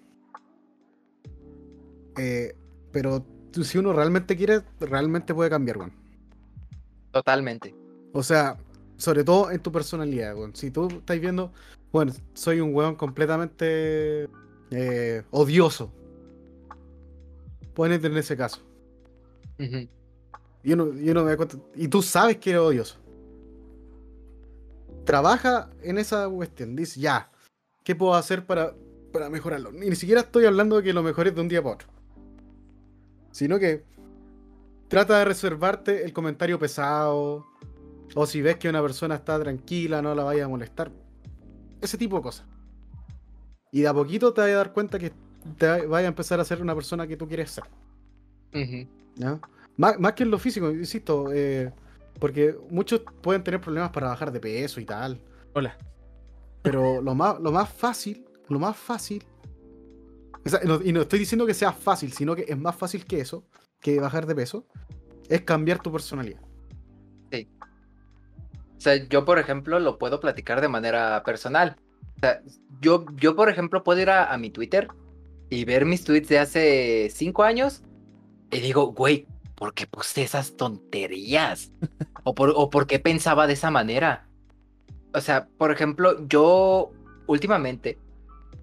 Eh, 2.18 2.54
pero 2.92 3.26
si 3.54 3.78
uno 3.78 3.94
realmente 3.94 4.36
quiere, 4.36 4.62
realmente 4.80 5.34
puede 5.34 5.50
cambiar, 5.50 5.78
weón. 5.78 5.94
Totalmente. 7.12 7.76
O 8.14 8.24
sea, 8.24 8.58
sobre 8.98 9.24
todo 9.24 9.52
en 9.52 9.60
tu 9.62 9.72
personalidad, 9.72 10.36
weón. 10.36 10.56
Si 10.56 10.72
tú 10.72 10.88
estás 10.88 11.20
viendo, 11.20 11.52
bueno, 11.92 12.14
soy 12.34 12.62
un 12.62 12.74
weón 12.74 12.96
completamente 12.96 14.30
eh, 14.72 15.24
odioso. 15.32 15.92
Ponete 17.74 18.08
en 18.08 18.18
ese 18.18 18.38
caso. 18.38 18.62
Ujú. 19.60 19.88
Y 20.64 20.74
uno, 20.74 20.94
y 20.94 21.10
uno 21.10 21.24
me 21.24 21.32
da 21.32 21.38
cuenta- 21.38 21.58
y 21.76 21.88
tú 21.88 22.02
sabes 22.02 22.38
que 22.38 22.52
eres 22.52 22.62
odioso. 22.62 22.98
Trabaja 25.06 25.70
en 25.82 25.98
esa 25.98 26.30
cuestión. 26.30 26.76
Dice, 26.76 27.00
ya, 27.00 27.32
¿qué 27.84 27.96
puedo 27.96 28.14
hacer 28.14 28.46
para, 28.46 28.76
para 29.12 29.30
mejorarlo? 29.30 29.72
Ni 29.72 29.96
siquiera 29.96 30.22
estoy 30.22 30.46
hablando 30.46 30.78
de 30.78 30.84
que 30.84 30.94
lo 30.94 31.02
mejores 31.04 31.34
de 31.34 31.42
un 31.42 31.48
día 31.48 31.62
para 31.62 31.76
otro. 31.76 31.88
Sino 33.32 33.60
que 33.60 33.84
trata 34.88 35.20
de 35.20 35.26
reservarte 35.26 36.04
el 36.04 36.14
comentario 36.14 36.60
pesado. 36.60 37.46
O 38.16 38.26
si 38.26 38.42
ves 38.42 38.58
que 38.58 38.70
una 38.70 38.82
persona 38.82 39.16
está 39.16 39.40
tranquila, 39.40 40.02
no 40.02 40.14
la 40.14 40.24
vaya 40.24 40.46
a 40.46 40.48
molestar. 40.48 40.92
Ese 41.80 41.98
tipo 41.98 42.18
de 42.18 42.22
cosas. 42.22 42.46
Y 43.72 43.82
de 43.82 43.88
a 43.88 43.94
poquito 43.94 44.34
te 44.34 44.42
vas 44.42 44.50
a 44.50 44.54
dar 44.54 44.74
cuenta 44.74 45.00
que 45.00 45.14
te 45.58 45.86
vaya 45.86 46.08
a 46.08 46.10
empezar 46.10 46.40
a 46.40 46.46
ser 46.46 46.62
una 46.62 46.76
persona 46.76 47.08
que 47.08 47.18
tú 47.18 47.28
quieres 47.28 47.52
ser. 47.52 47.64
Más, 49.78 50.00
más 50.00 50.14
que 50.14 50.24
en 50.24 50.32
lo 50.32 50.38
físico, 50.38 50.70
insisto, 50.72 51.32
eh, 51.34 51.72
porque 52.20 52.56
muchos 52.70 53.02
pueden 53.22 53.44
tener 53.44 53.62
problemas 53.62 53.92
para 53.92 54.10
bajar 54.10 54.32
de 54.32 54.40
peso 54.40 54.80
y 54.80 54.86
tal, 54.86 55.20
Hola. 55.54 55.78
pero 56.62 57.02
lo 57.02 57.16
más, 57.16 57.40
lo 57.40 57.52
más 57.52 57.70
fácil, 57.70 58.26
lo 58.50 58.60
más 58.60 58.76
fácil, 58.76 59.24
o 60.46 60.50
sea, 60.50 60.60
no- 60.66 60.82
y 60.84 60.92
no 60.92 61.02
estoy 61.02 61.20
diciendo 61.20 61.46
que 61.46 61.54
sea 61.54 61.72
fácil, 61.74 62.12
sino 62.14 62.36
que 62.36 62.46
es 62.48 62.58
más 62.58 62.76
fácil 62.76 63.06
que 63.06 63.20
eso, 63.22 63.46
que 63.80 64.00
bajar 64.00 64.26
de 64.26 64.36
peso, 64.36 64.66
es 65.30 65.42
cambiar 65.42 65.82
tu 65.82 65.92
personalidad. 65.92 66.42
O 68.78 68.84
sea, 68.84 68.96
yo, 69.08 69.26
por 69.26 69.38
ejemplo, 69.38 69.80
lo 69.80 70.00
puedo 70.00 70.20
platicar 70.20 70.60
de 70.60 70.68
manera 70.68 71.22
personal. 71.24 71.76
O 72.18 72.20
sea, 72.20 72.42
yo, 72.82 73.06
yo 73.16 73.36
por 73.36 73.50
ejemplo, 73.50 73.84
puedo 73.84 74.02
ir 74.02 74.10
a, 74.10 74.34
a 74.34 74.38
mi 74.38 74.50
Twitter 74.50 74.88
y 75.50 75.66
ver 75.66 75.86
mis 75.86 76.04
tweets 76.04 76.30
de 76.30 76.40
hace 76.40 77.10
cinco 77.14 77.44
años 77.44 77.84
y 78.50 78.60
digo, 78.60 78.88
güey, 78.88 79.28
¿por 79.56 79.76
qué 79.76 79.86
puse 79.86 80.24
esas 80.24 80.58
tonterías? 80.58 81.72
¿O 82.24 82.34
por, 82.34 82.54
o 82.56 82.70
por 82.72 82.88
qué 82.88 82.98
pensaba 82.98 83.46
de 83.46 83.54
esa 83.54 83.70
manera? 83.70 84.28
O 85.14 85.22
sea, 85.22 85.48
por 85.58 85.72
ejemplo, 85.72 86.28
yo 86.28 86.92
últimamente, 87.28 88.00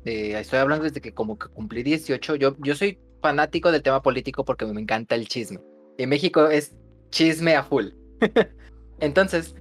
eh, 0.08 0.38
estoy 0.40 0.58
hablando 0.58 0.84
desde 0.84 1.00
que 1.00 1.12
como 1.12 1.38
que 1.38 1.48
cumplí 1.48 1.82
18, 1.82 2.36
yo, 2.36 2.56
yo 2.58 2.74
soy 2.74 2.98
fanático 3.22 3.70
del 3.72 3.82
tema 3.82 4.02
político 4.02 4.44
porque 4.44 4.64
me 4.66 4.80
encanta 4.80 5.14
el 5.14 5.28
chisme. 5.28 5.60
En 5.98 6.08
México 6.08 6.48
es 6.48 6.74
chisme 7.10 7.54
a 7.56 7.62
full. 7.64 7.86
Entonces, 9.00 9.54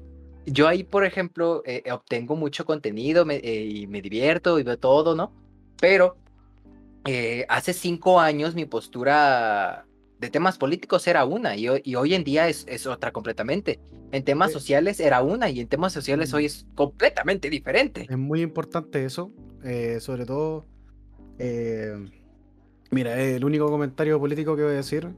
yo 0.45 0.67
ahí, 0.67 0.83
por 0.83 1.05
ejemplo, 1.05 1.61
eh, 1.65 1.83
obtengo 1.91 2.35
mucho 2.35 2.65
contenido 2.65 3.25
me- 3.25 3.35
eh, 3.37 3.65
y 3.65 3.87
me 3.87 4.01
divierto 4.01 4.59
y 4.59 4.63
veo 4.63 4.77
todo, 4.77 5.15
¿no? 5.15 5.33
Pero 5.79 6.17
eh, 7.05 7.45
hace 7.49 7.73
cinco 7.73 8.19
años 8.19 8.55
mi 8.55 8.65
postura 8.65 9.85
de 10.19 10.29
temas 10.29 10.57
políticos 10.57 11.05
era 11.07 11.25
una 11.25 11.55
y, 11.55 11.69
hoy- 11.69 11.81
y 11.83 11.95
hoy 11.95 12.13
en 12.15 12.23
día 12.23 12.47
es, 12.49 12.65
es 12.67 12.87
otra 12.87 13.11
completamente. 13.11 13.79
En 14.11 14.23
temas 14.23 14.49
Sí. 14.51 14.53
sociales 14.53 14.99
era 14.99 15.21
una 15.21 15.49
y 15.49 15.59
en 15.59 15.67
temas 15.67 15.93
sociales 15.93 16.33
hoy 16.33 16.45
es 16.45 16.65
completamente 16.75 17.49
diferente. 17.49 18.07
Es 18.09 18.17
muy 18.17 18.41
importante 18.41 19.03
eso, 19.05 19.31
eh, 19.63 19.99
sobre 19.99 20.25
todo, 20.25 20.65
eh, 21.39 21.93
mira, 22.91 23.19
es 23.19 23.35
el 23.35 23.45
único 23.45 23.69
comentario 23.69 24.19
político 24.19 24.55
que 24.55 24.63
voy 24.63 24.73
a 24.73 24.77
decir, 24.77 25.09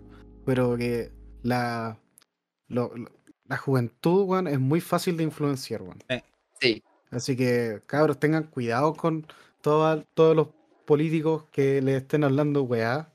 pero 0.45 0.75
que 0.77 1.11
la, 1.43 1.97
lo- 2.67 2.95
lo- 2.95 3.11
la 3.45 3.57
juventud, 3.57 4.25
weón, 4.25 4.47
es 4.47 4.59
muy 4.59 4.79
fácil 4.81 5.17
de 5.17 5.23
influenciar, 5.23 5.81
weón. 5.81 5.99
Sí, 6.59 6.83
Así 7.11 7.35
que, 7.35 7.81
cabros, 7.87 8.19
tengan 8.19 8.43
cuidado 8.43 8.93
con 8.93 9.25
toda- 9.61 10.03
todos 10.13 10.35
los 10.35 10.47
políticos 10.85 11.45
que 11.51 11.81
le 11.81 11.97
estén 11.97 12.23
hablando 12.23 12.61
weá. 12.63 13.11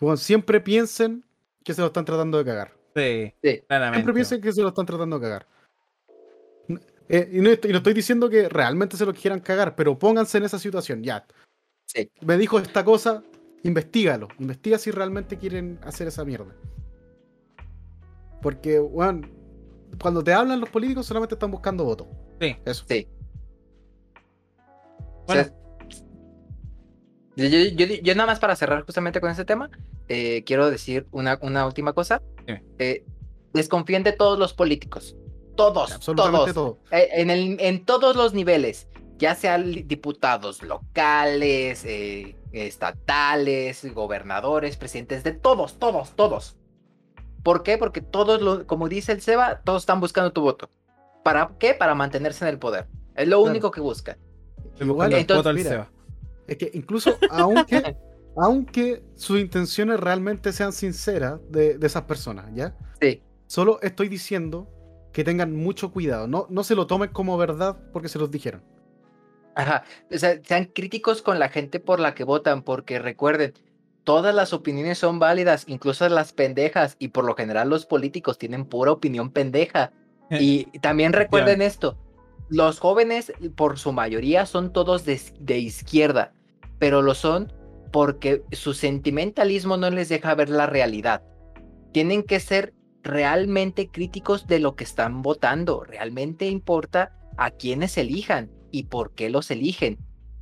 Weón, 0.00 0.16
siempre 0.16 0.60
piensen 0.60 1.24
que 1.64 1.74
se 1.74 1.80
lo 1.82 1.88
están 1.88 2.04
tratando 2.06 2.38
de 2.38 2.44
cagar. 2.44 2.72
Sí, 2.94 3.34
sí. 3.42 3.60
claramente. 3.66 3.98
Siempre 3.98 4.14
piensen 4.14 4.40
que 4.40 4.52
se 4.52 4.62
lo 4.62 4.68
están 4.68 4.86
tratando 4.86 5.18
de 5.18 5.22
cagar. 5.26 5.46
Eh, 7.08 7.28
y, 7.32 7.40
no 7.40 7.50
estoy, 7.50 7.70
y 7.70 7.72
no 7.72 7.78
estoy 7.78 7.94
diciendo 7.94 8.28
que 8.28 8.48
realmente 8.48 8.96
se 8.96 9.06
lo 9.06 9.14
quieran 9.14 9.40
cagar, 9.40 9.76
pero 9.76 9.98
pónganse 9.98 10.38
en 10.38 10.44
esa 10.44 10.58
situación, 10.58 11.02
ya. 11.02 11.24
Sí. 11.86 12.10
Me 12.20 12.36
dijo 12.36 12.58
esta 12.58 12.84
cosa, 12.84 13.22
investigalo. 13.62 14.28
Investiga 14.38 14.76
si 14.78 14.90
realmente 14.90 15.38
quieren 15.38 15.78
hacer 15.82 16.08
esa 16.08 16.24
mierda. 16.24 16.54
Porque, 18.42 18.80
weón, 18.80 19.30
cuando 20.00 20.22
te 20.22 20.32
hablan 20.32 20.60
los 20.60 20.68
políticos 20.68 21.06
solamente 21.06 21.34
están 21.36 21.50
buscando 21.50 21.84
votos. 21.84 22.08
Sí. 22.40 22.56
Eso. 22.64 22.84
Sí. 22.88 23.06
O 24.98 25.26
Bueno. 25.26 25.44
sea, 25.44 25.52
yo, 27.36 27.46
yo- 27.48 27.86
yo- 27.86 27.94
yo 28.02 28.14
nada 28.14 28.26
más 28.26 28.40
para 28.40 28.56
cerrar 28.56 28.82
justamente 28.84 29.20
con 29.20 29.30
ese 29.30 29.44
tema, 29.44 29.70
eh, 30.08 30.42
quiero 30.44 30.70
decir 30.70 31.06
una, 31.12 31.38
una 31.42 31.66
última 31.66 31.92
cosa. 31.92 32.22
Dime. 32.46 32.62
Eh, 32.78 33.04
desconfíen 33.52 34.02
de 34.02 34.12
todos 34.12 34.38
los 34.38 34.54
políticos. 34.54 35.16
Todos, 35.56 35.92
Absolutamente 35.92 36.52
todos. 36.52 36.54
todo. 36.54 36.78
Eh, 36.98 37.08
en, 37.12 37.30
el- 37.30 37.56
en 37.60 37.84
todos 37.84 38.14
los 38.16 38.34
niveles. 38.34 38.88
ya 39.18 39.34
sean 39.34 39.72
diputados 39.88 40.62
locales, 40.62 41.84
eh, 41.86 42.36
estatales, 42.52 43.92
gobernadores, 43.94 44.76
presidentes, 44.76 45.24
de 45.24 45.32
todos, 45.32 45.78
todos, 45.78 46.12
todos. 46.14 46.56
¿Por 47.42 47.62
qué? 47.62 47.78
Porque 47.78 48.00
todos, 48.02 48.42
lo, 48.42 48.66
como 48.66 48.88
dice 48.88 49.12
el 49.12 49.20
Seba, 49.22 49.60
todos 49.64 49.82
están 49.82 50.00
buscando 50.00 50.32
tu 50.32 50.42
voto. 50.42 50.68
¿Para 51.24 51.50
qué? 51.58 51.74
Para 51.74 51.94
mantenerse 51.94 52.44
en 52.44 52.50
el 52.50 52.58
poder. 52.58 52.86
Es 53.14 53.26
lo 53.26 53.40
único 53.40 53.70
que 53.70 53.80
buscan. 53.80 54.18
Igual, 54.80 55.12
Entonces, 55.14 55.54
mira, 55.54 55.90
es 56.46 56.56
que 56.58 56.70
incluso 56.74 57.16
aunque, 57.30 57.96
aunque 58.36 59.02
sus 59.14 59.40
intenciones 59.40 59.98
realmente 59.98 60.52
sean 60.52 60.72
sinceras 60.72 61.40
de, 61.48 61.78
de 61.78 61.86
esas 61.86 62.02
personas, 62.02 62.46
¿ya? 62.54 62.76
Sí. 63.00 63.22
Solo 63.46 63.78
estoy 63.80 64.08
diciendo 64.08 64.68
que 65.16 65.24
tengan 65.24 65.56
mucho 65.56 65.92
cuidado. 65.92 66.28
No, 66.28 66.46
no 66.50 66.62
se 66.62 66.74
lo 66.74 66.86
tomen 66.86 67.08
como 67.08 67.38
verdad 67.38 67.78
porque 67.90 68.10
se 68.10 68.18
los 68.18 68.30
dijeron. 68.30 68.62
Ajá. 69.54 69.82
O 70.12 70.18
sea, 70.18 70.38
sean 70.44 70.66
críticos 70.66 71.22
con 71.22 71.38
la 71.38 71.48
gente 71.48 71.80
por 71.80 72.00
la 72.00 72.14
que 72.14 72.22
votan, 72.22 72.60
porque 72.62 72.98
recuerden, 72.98 73.54
todas 74.04 74.34
las 74.34 74.52
opiniones 74.52 74.98
son 74.98 75.18
válidas, 75.18 75.64
incluso 75.68 76.06
las 76.10 76.34
pendejas, 76.34 76.96
y 76.98 77.08
por 77.08 77.24
lo 77.24 77.34
general 77.34 77.70
los 77.70 77.86
políticos 77.86 78.36
tienen 78.36 78.66
pura 78.66 78.92
opinión 78.92 79.30
pendeja. 79.30 79.90
Y 80.28 80.64
también 80.80 81.14
recuerden 81.14 81.62
esto, 81.62 81.96
los 82.50 82.78
jóvenes 82.78 83.32
por 83.54 83.78
su 83.78 83.94
mayoría 83.94 84.44
son 84.44 84.70
todos 84.70 85.06
de, 85.06 85.18
de 85.40 85.56
izquierda, 85.56 86.34
pero 86.78 87.00
lo 87.00 87.14
son 87.14 87.54
porque 87.90 88.42
su 88.52 88.74
sentimentalismo 88.74 89.78
no 89.78 89.88
les 89.88 90.10
deja 90.10 90.34
ver 90.34 90.50
la 90.50 90.66
realidad. 90.66 91.22
Tienen 91.92 92.22
que 92.22 92.38
ser 92.38 92.74
realmente 93.06 93.88
críticos 93.88 94.46
de 94.46 94.58
lo 94.58 94.76
que 94.76 94.84
están 94.84 95.22
votando. 95.22 95.84
Realmente 95.84 96.46
importa 96.48 97.12
a 97.36 97.50
quienes 97.50 97.96
elijan 97.98 98.50
y 98.70 98.84
por 98.84 99.12
qué 99.14 99.30
los 99.30 99.50
eligen. 99.50 99.98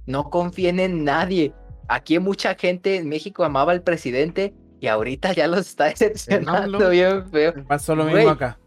No 0.06 0.30
confíen 0.30 0.80
en 0.80 1.04
nadie. 1.04 1.52
Aquí 1.88 2.18
mucha 2.18 2.54
gente 2.54 2.96
en 2.96 3.08
México 3.08 3.44
amaba 3.44 3.72
al 3.72 3.82
presidente 3.82 4.54
y 4.80 4.86
ahorita 4.88 5.32
ya 5.32 5.46
los 5.46 5.60
está 5.60 5.84
decepcionando 5.94 6.90
bien 6.90 7.28
feo. 7.30 7.54
Pasó 7.66 7.94
lo 7.94 8.04
Güey, 8.04 8.16
mismo 8.16 8.30
acá. 8.32 8.58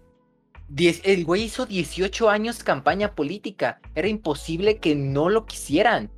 Diez- 0.69 1.01
el 1.03 1.23
güey 1.25 1.43
hizo 1.43 1.65
18 1.65 2.29
años 2.29 2.63
campaña 2.63 3.15
política. 3.15 3.79
Era 3.95 4.07
imposible 4.07 4.77
que 4.79 4.95
no 4.95 5.29
lo 5.29 5.45
quisieran. 5.45 6.11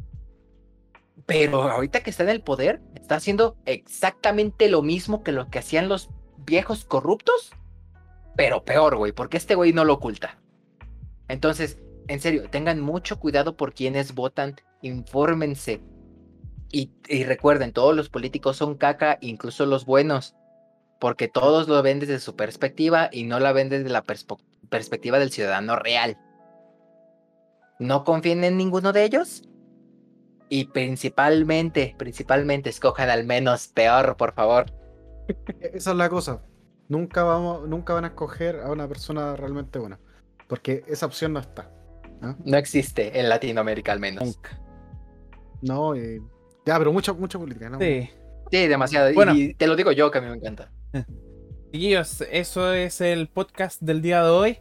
Pero 1.25 1.61
ahorita 1.63 2.01
que 2.01 2.09
está 2.09 2.23
en 2.23 2.29
el 2.29 2.41
poder, 2.41 2.81
está 2.95 3.15
haciendo 3.15 3.55
exactamente 3.65 4.67
lo 4.69 4.81
mismo 4.81 5.21
que 5.23 5.31
lo 5.31 5.49
que 5.49 5.59
hacían 5.59 5.87
los 5.87 6.09
viejos 6.37 6.85
corruptos. 6.85 7.51
Pero 8.39 8.63
peor, 8.63 8.95
güey, 8.95 9.11
porque 9.11 9.35
este 9.35 9.53
güey 9.55 9.73
no 9.73 9.83
lo 9.83 9.95
oculta. 9.95 10.39
Entonces, 11.27 11.77
en 12.07 12.21
serio, 12.21 12.49
tengan 12.49 12.79
mucho 12.79 13.19
cuidado 13.19 13.57
por 13.57 13.73
quienes 13.73 14.15
votan, 14.15 14.55
infórmense. 14.81 15.81
Y, 16.71 16.93
recuerden, 17.25 17.73
todos 17.73 17.93
los 17.93 18.07
políticos 18.07 18.55
son 18.55 18.77
caca, 18.77 19.17
incluso 19.19 19.65
los 19.65 19.85
buenos 19.85 20.35
porque 21.01 21.27
todos 21.27 21.67
lo 21.67 21.81
ven 21.81 21.99
desde 21.99 22.19
su 22.19 22.37
perspectiva 22.37 23.09
y 23.11 23.23
no 23.23 23.39
la 23.41 23.51
ven 23.51 23.67
desde 23.67 23.89
la 23.89 24.03
perspectiva 24.69 25.19
del 25.19 25.31
ciudadano 25.31 25.75
real. 25.75 26.17
No 27.77 28.05
confíen 28.05 28.45
en 28.45 28.55
ninguno 28.55 28.93
de 28.93 29.03
ellos 29.03 29.43
y 30.47 30.65
principalmente, 30.65 31.93
principalmente 31.97 32.69
escojan 32.69 33.09
al 33.09 33.25
menos 33.25 33.67
peor, 33.67 34.15
por 34.15 34.33
favor. 34.33 34.65
E- 35.59 35.71
Esa 35.73 35.91
es 35.91 35.97
la 35.97 36.09
cosa. 36.09 36.41
Nunca, 36.89 37.23
vamos, 37.23 37.67
nunca 37.67 37.93
van 37.93 38.03
a 38.05 38.07
escoger 38.09 38.59
a 38.61 38.71
una 38.71 38.87
persona 38.87 39.35
realmente 39.35 39.79
buena. 39.79 39.99
Porque 40.47 40.83
esa 40.87 41.05
opción 41.05 41.33
no 41.33 41.39
está. 41.39 41.71
No 42.43 42.57
existe 42.57 43.17
en 43.19 43.29
Latinoamérica 43.29 43.91
al 43.93 43.99
menos. 43.99 44.25
Nunca. 44.25 44.59
No, 45.61 45.95
y- 45.95 46.21
ya, 46.65 46.77
pero 46.77 46.91
mucha, 46.91 47.13
mucha 47.13 47.39
política. 47.39 47.69
¿no? 47.69 47.79
Sí. 47.79 48.09
Sí, 48.51 48.67
demasiado. 48.67 49.13
Bueno. 49.13 49.33
Y 49.35 49.53
te 49.53 49.67
lo 49.67 49.75
digo 49.75 49.91
yo, 49.91 50.09
que 50.11 50.17
a 50.17 50.21
mí 50.21 50.27
me 50.27 50.35
encanta. 50.35 50.71
Chiquillos, 51.71 52.21
eso 52.31 52.73
es 52.73 52.99
el 52.99 53.29
podcast 53.29 53.79
del 53.81 54.01
día 54.01 54.23
de 54.23 54.29
hoy. 54.31 54.57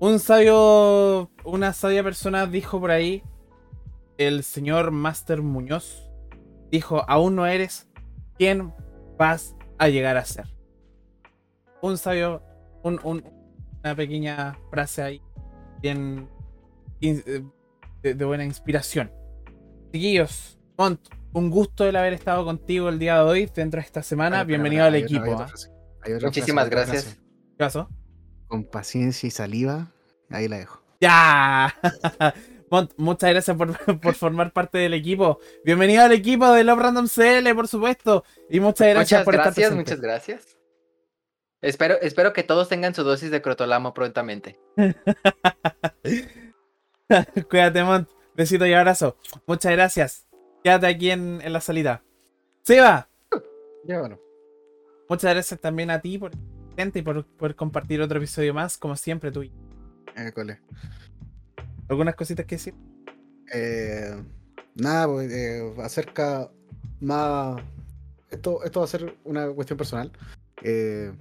Un 0.00 0.18
sabio, 0.18 1.30
una 1.44 1.72
sabia 1.74 2.02
persona 2.02 2.46
dijo 2.46 2.80
por 2.80 2.90
ahí, 2.90 3.22
el 4.16 4.42
señor 4.42 4.90
Master 4.90 5.42
Muñoz, 5.42 6.10
dijo, 6.70 7.04
aún 7.08 7.36
no 7.36 7.46
eres 7.46 7.88
quien 8.38 8.72
vas 9.18 9.54
a 9.78 9.88
llegar 9.88 10.16
a 10.16 10.24
ser. 10.24 10.53
Un 11.84 11.98
sabio, 11.98 12.42
un- 12.82 12.98
un- 13.04 13.22
una 13.84 13.94
pequeña 13.94 14.56
frase 14.70 15.02
ahí, 15.02 15.22
bien 15.82 16.28
in- 17.00 17.22
eh, 17.26 17.42
de, 18.02 18.14
de 18.14 18.24
buena 18.24 18.42
inspiración. 18.44 19.12
Chiquillos, 19.92 20.58
Mont, 20.78 20.98
un 21.34 21.50
gusto 21.50 21.84
el 21.86 21.94
haber 21.96 22.14
estado 22.14 22.42
contigo 22.44 22.88
el 22.88 22.98
día 22.98 23.16
de 23.16 23.20
hoy, 23.22 23.50
dentro 23.54 23.80
de 23.80 23.84
esta 23.86 24.02
semana. 24.02 24.40
Ay, 24.40 24.46
Bienvenido 24.46 24.84
al 24.84 24.94
hay 24.94 25.02
otra- 25.04 25.10
hay 25.14 25.16
equipo. 25.18 25.34
otra 25.34 25.48
frase, 25.48 25.68
hay 26.02 26.12
otra 26.14 26.28
Muchísimas 26.28 26.68
frase, 26.68 26.76
gracias. 26.90 27.04
frase. 27.04 27.20
¿Qué 27.50 27.56
pasó? 27.58 27.88
Con 28.46 28.64
paciencia 28.64 29.26
y 29.26 29.30
saliva, 29.30 29.92
ahí 30.30 30.48
la 30.48 30.56
dejo. 30.58 30.82
¡Ya! 31.02 31.74
Mont, 32.70 32.92
muchas 32.96 33.28
gracias 33.30 33.56
por, 33.56 34.00
por 34.00 34.14
formar 34.14 34.52
parte 34.54 34.78
del 34.78 34.94
equipo. 34.94 35.38
Bienvenido 35.66 36.02
al 36.02 36.12
equipo 36.12 36.50
de 36.50 36.64
Love 36.64 36.78
Random 36.80 37.06
CL, 37.08 37.54
por 37.54 37.68
supuesto. 37.68 38.24
Y 38.48 38.58
muchas 38.60 38.88
gracias 38.88 39.20
Muchas 39.20 39.24
por 39.26 39.34
gracias, 39.34 39.58
estar 39.58 39.76
muchas 39.76 40.00
gracias. 40.00 40.53
Espero, 41.64 41.94
espero 42.02 42.34
que 42.34 42.42
todos 42.42 42.68
tengan 42.68 42.94
su 42.94 43.04
dosis 43.04 43.30
de 43.30 43.40
crotolamo 43.40 43.94
prontamente. 43.94 44.58
Cuídate, 47.50 47.84
Mont. 47.84 48.08
Besito 48.36 48.66
y 48.66 48.72
abrazo. 48.74 49.16
Muchas 49.46 49.72
gracias. 49.72 50.26
Quédate 50.62 50.86
aquí 50.88 51.10
en, 51.10 51.40
en 51.42 51.52
la 51.52 51.60
salida. 51.60 52.02
Seba, 52.64 53.08
Ya, 53.86 54.00
bueno. 54.00 54.18
muchas 55.08 55.32
gracias 55.32 55.60
también 55.60 55.90
a 55.90 56.00
ti 56.00 56.18
por 56.18 56.32
presente 56.74 56.98
y 56.98 57.02
por, 57.02 57.24
por 57.24 57.54
compartir 57.54 58.00
otro 58.00 58.18
episodio 58.18 58.52
más, 58.54 58.76
como 58.78 58.96
siempre, 58.96 59.30
tú. 59.30 59.42
Eh, 59.42 60.32
cole. 60.34 60.58
¿Algunas 61.88 62.14
cositas 62.14 62.46
que 62.46 62.56
decir? 62.56 62.74
Eh, 63.52 64.14
nada, 64.74 65.06
pues, 65.06 65.30
eh, 65.32 65.74
acerca 65.82 66.50
más. 67.00 67.60
Esto, 68.30 68.64
esto 68.64 68.80
va 68.80 68.84
a 68.84 68.88
ser 68.88 69.16
una 69.24 69.48
cuestión 69.50 69.76
personal. 69.76 70.10
Eh, 70.62 71.12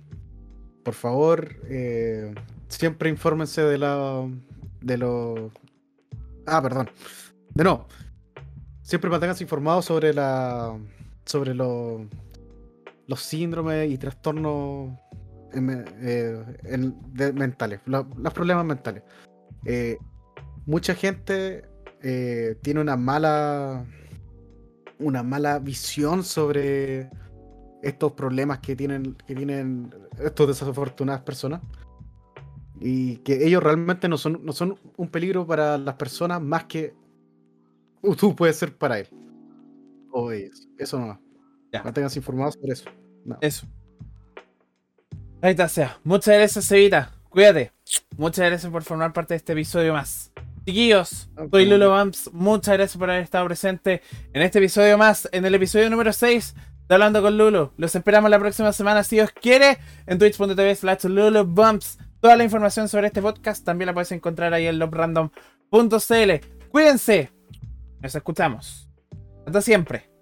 por 0.83 0.93
favor, 0.93 1.49
eh, 1.69 2.33
siempre 2.67 3.09
infórmense 3.09 3.61
de 3.61 3.77
la. 3.77 4.29
de 4.81 4.97
lo. 4.97 5.51
Ah, 6.45 6.61
perdón. 6.61 6.89
De 7.53 7.63
no. 7.63 7.87
Siempre 8.81 9.09
manténganse 9.09 9.43
informados 9.43 9.85
sobre 9.85 10.13
la. 10.13 10.77
sobre 11.25 11.53
lo- 11.53 12.05
los 13.07 13.21
síndromes 13.21 13.89
y 13.91 13.97
trastornos 13.97 14.91
em, 15.53 15.83
eh, 16.01 16.41
mentales, 17.33 17.81
lo- 17.85 18.07
los 18.17 18.33
problemas 18.33 18.65
mentales. 18.65 19.03
Eh, 19.65 19.97
mucha 20.65 20.95
gente 20.95 21.63
tiene 22.61 22.81
una 22.81 22.97
mala 22.97 23.85
una 24.99 25.23
mala 25.23 25.59
visión 25.59 26.23
sobre 26.23 27.09
estos 27.83 28.13
problemas 28.13 28.59
que 28.59 28.75
tienen 28.75 29.15
que 29.27 29.35
tienen 29.35 29.93
estos 30.19 30.47
desafortunadas 30.47 31.21
personas 31.21 31.61
y 32.79 33.17
que 33.17 33.45
ellos 33.45 33.61
realmente 33.61 34.09
no 34.09 34.17
son 34.17 34.43
no 34.43 34.53
son 34.53 34.79
un 34.97 35.07
peligro 35.09 35.45
para 35.45 35.77
las 35.77 35.95
personas 35.95 36.41
más 36.41 36.63
que 36.65 36.95
tú 38.17 38.35
puedes 38.35 38.55
ser 38.57 38.75
para 38.75 38.99
él 38.99 39.07
o 40.11 40.31
ellos 40.31 40.67
eso 40.77 40.97
no 40.99 41.19
Ya. 41.71 41.83
manténganse 41.83 42.19
informados 42.19 42.55
sobre 42.55 42.73
eso 42.73 42.85
No. 43.25 43.37
Eso. 43.41 43.65
Ahí 45.41 45.51
está, 45.51 45.67
sea. 45.67 45.97
Muchas 46.05 46.35
gracias, 46.35 46.65
Sevita. 46.65 47.11
Cuídate. 47.29 47.71
Muchas 48.17 48.45
gracias 48.49 48.71
por 48.71 48.83
formar 48.83 49.11
parte 49.11 49.33
de 49.33 49.37
este 49.37 49.51
episodio 49.53 49.91
más. 49.93 50.31
Chiquillos, 50.65 51.29
soy 51.51 51.65
Lulo 51.65 51.89
Bumps. 51.97 52.29
Muchas 52.31 52.75
gracias 52.75 52.97
por 52.97 53.09
haber 53.09 53.23
estado 53.23 53.45
presente 53.45 54.01
en 54.31 54.41
este 54.41 54.59
episodio 54.59 54.97
más, 54.97 55.27
en 55.33 55.43
el 55.45 55.53
episodio 55.55 55.89
número 55.89 56.13
6 56.13 56.55
de 56.87 56.95
Hablando 56.95 57.21
con 57.21 57.37
Lulo. 57.37 57.73
Los 57.77 57.95
esperamos 57.95 58.29
la 58.29 58.39
próxima 58.39 58.73
semana, 58.73 59.03
si 59.03 59.17
Dios 59.17 59.31
quiere, 59.31 59.77
en 60.05 60.19
twitch.tv 60.19 60.75
slash 60.75 61.05
Lulo 61.05 61.45
Bumps. 61.45 61.97
Toda 62.19 62.35
la 62.35 62.43
información 62.43 62.87
sobre 62.87 63.07
este 63.07 63.21
podcast 63.21 63.65
también 63.65 63.87
la 63.87 63.93
puedes 63.93 64.11
encontrar 64.11 64.53
ahí 64.53 64.67
en 64.67 64.79
lobrandom.cl. 64.79 66.31
Cuídense. 66.71 67.31
Nos 68.01 68.15
escuchamos. 68.15 68.89
Hasta 69.45 69.61
siempre. 69.61 70.12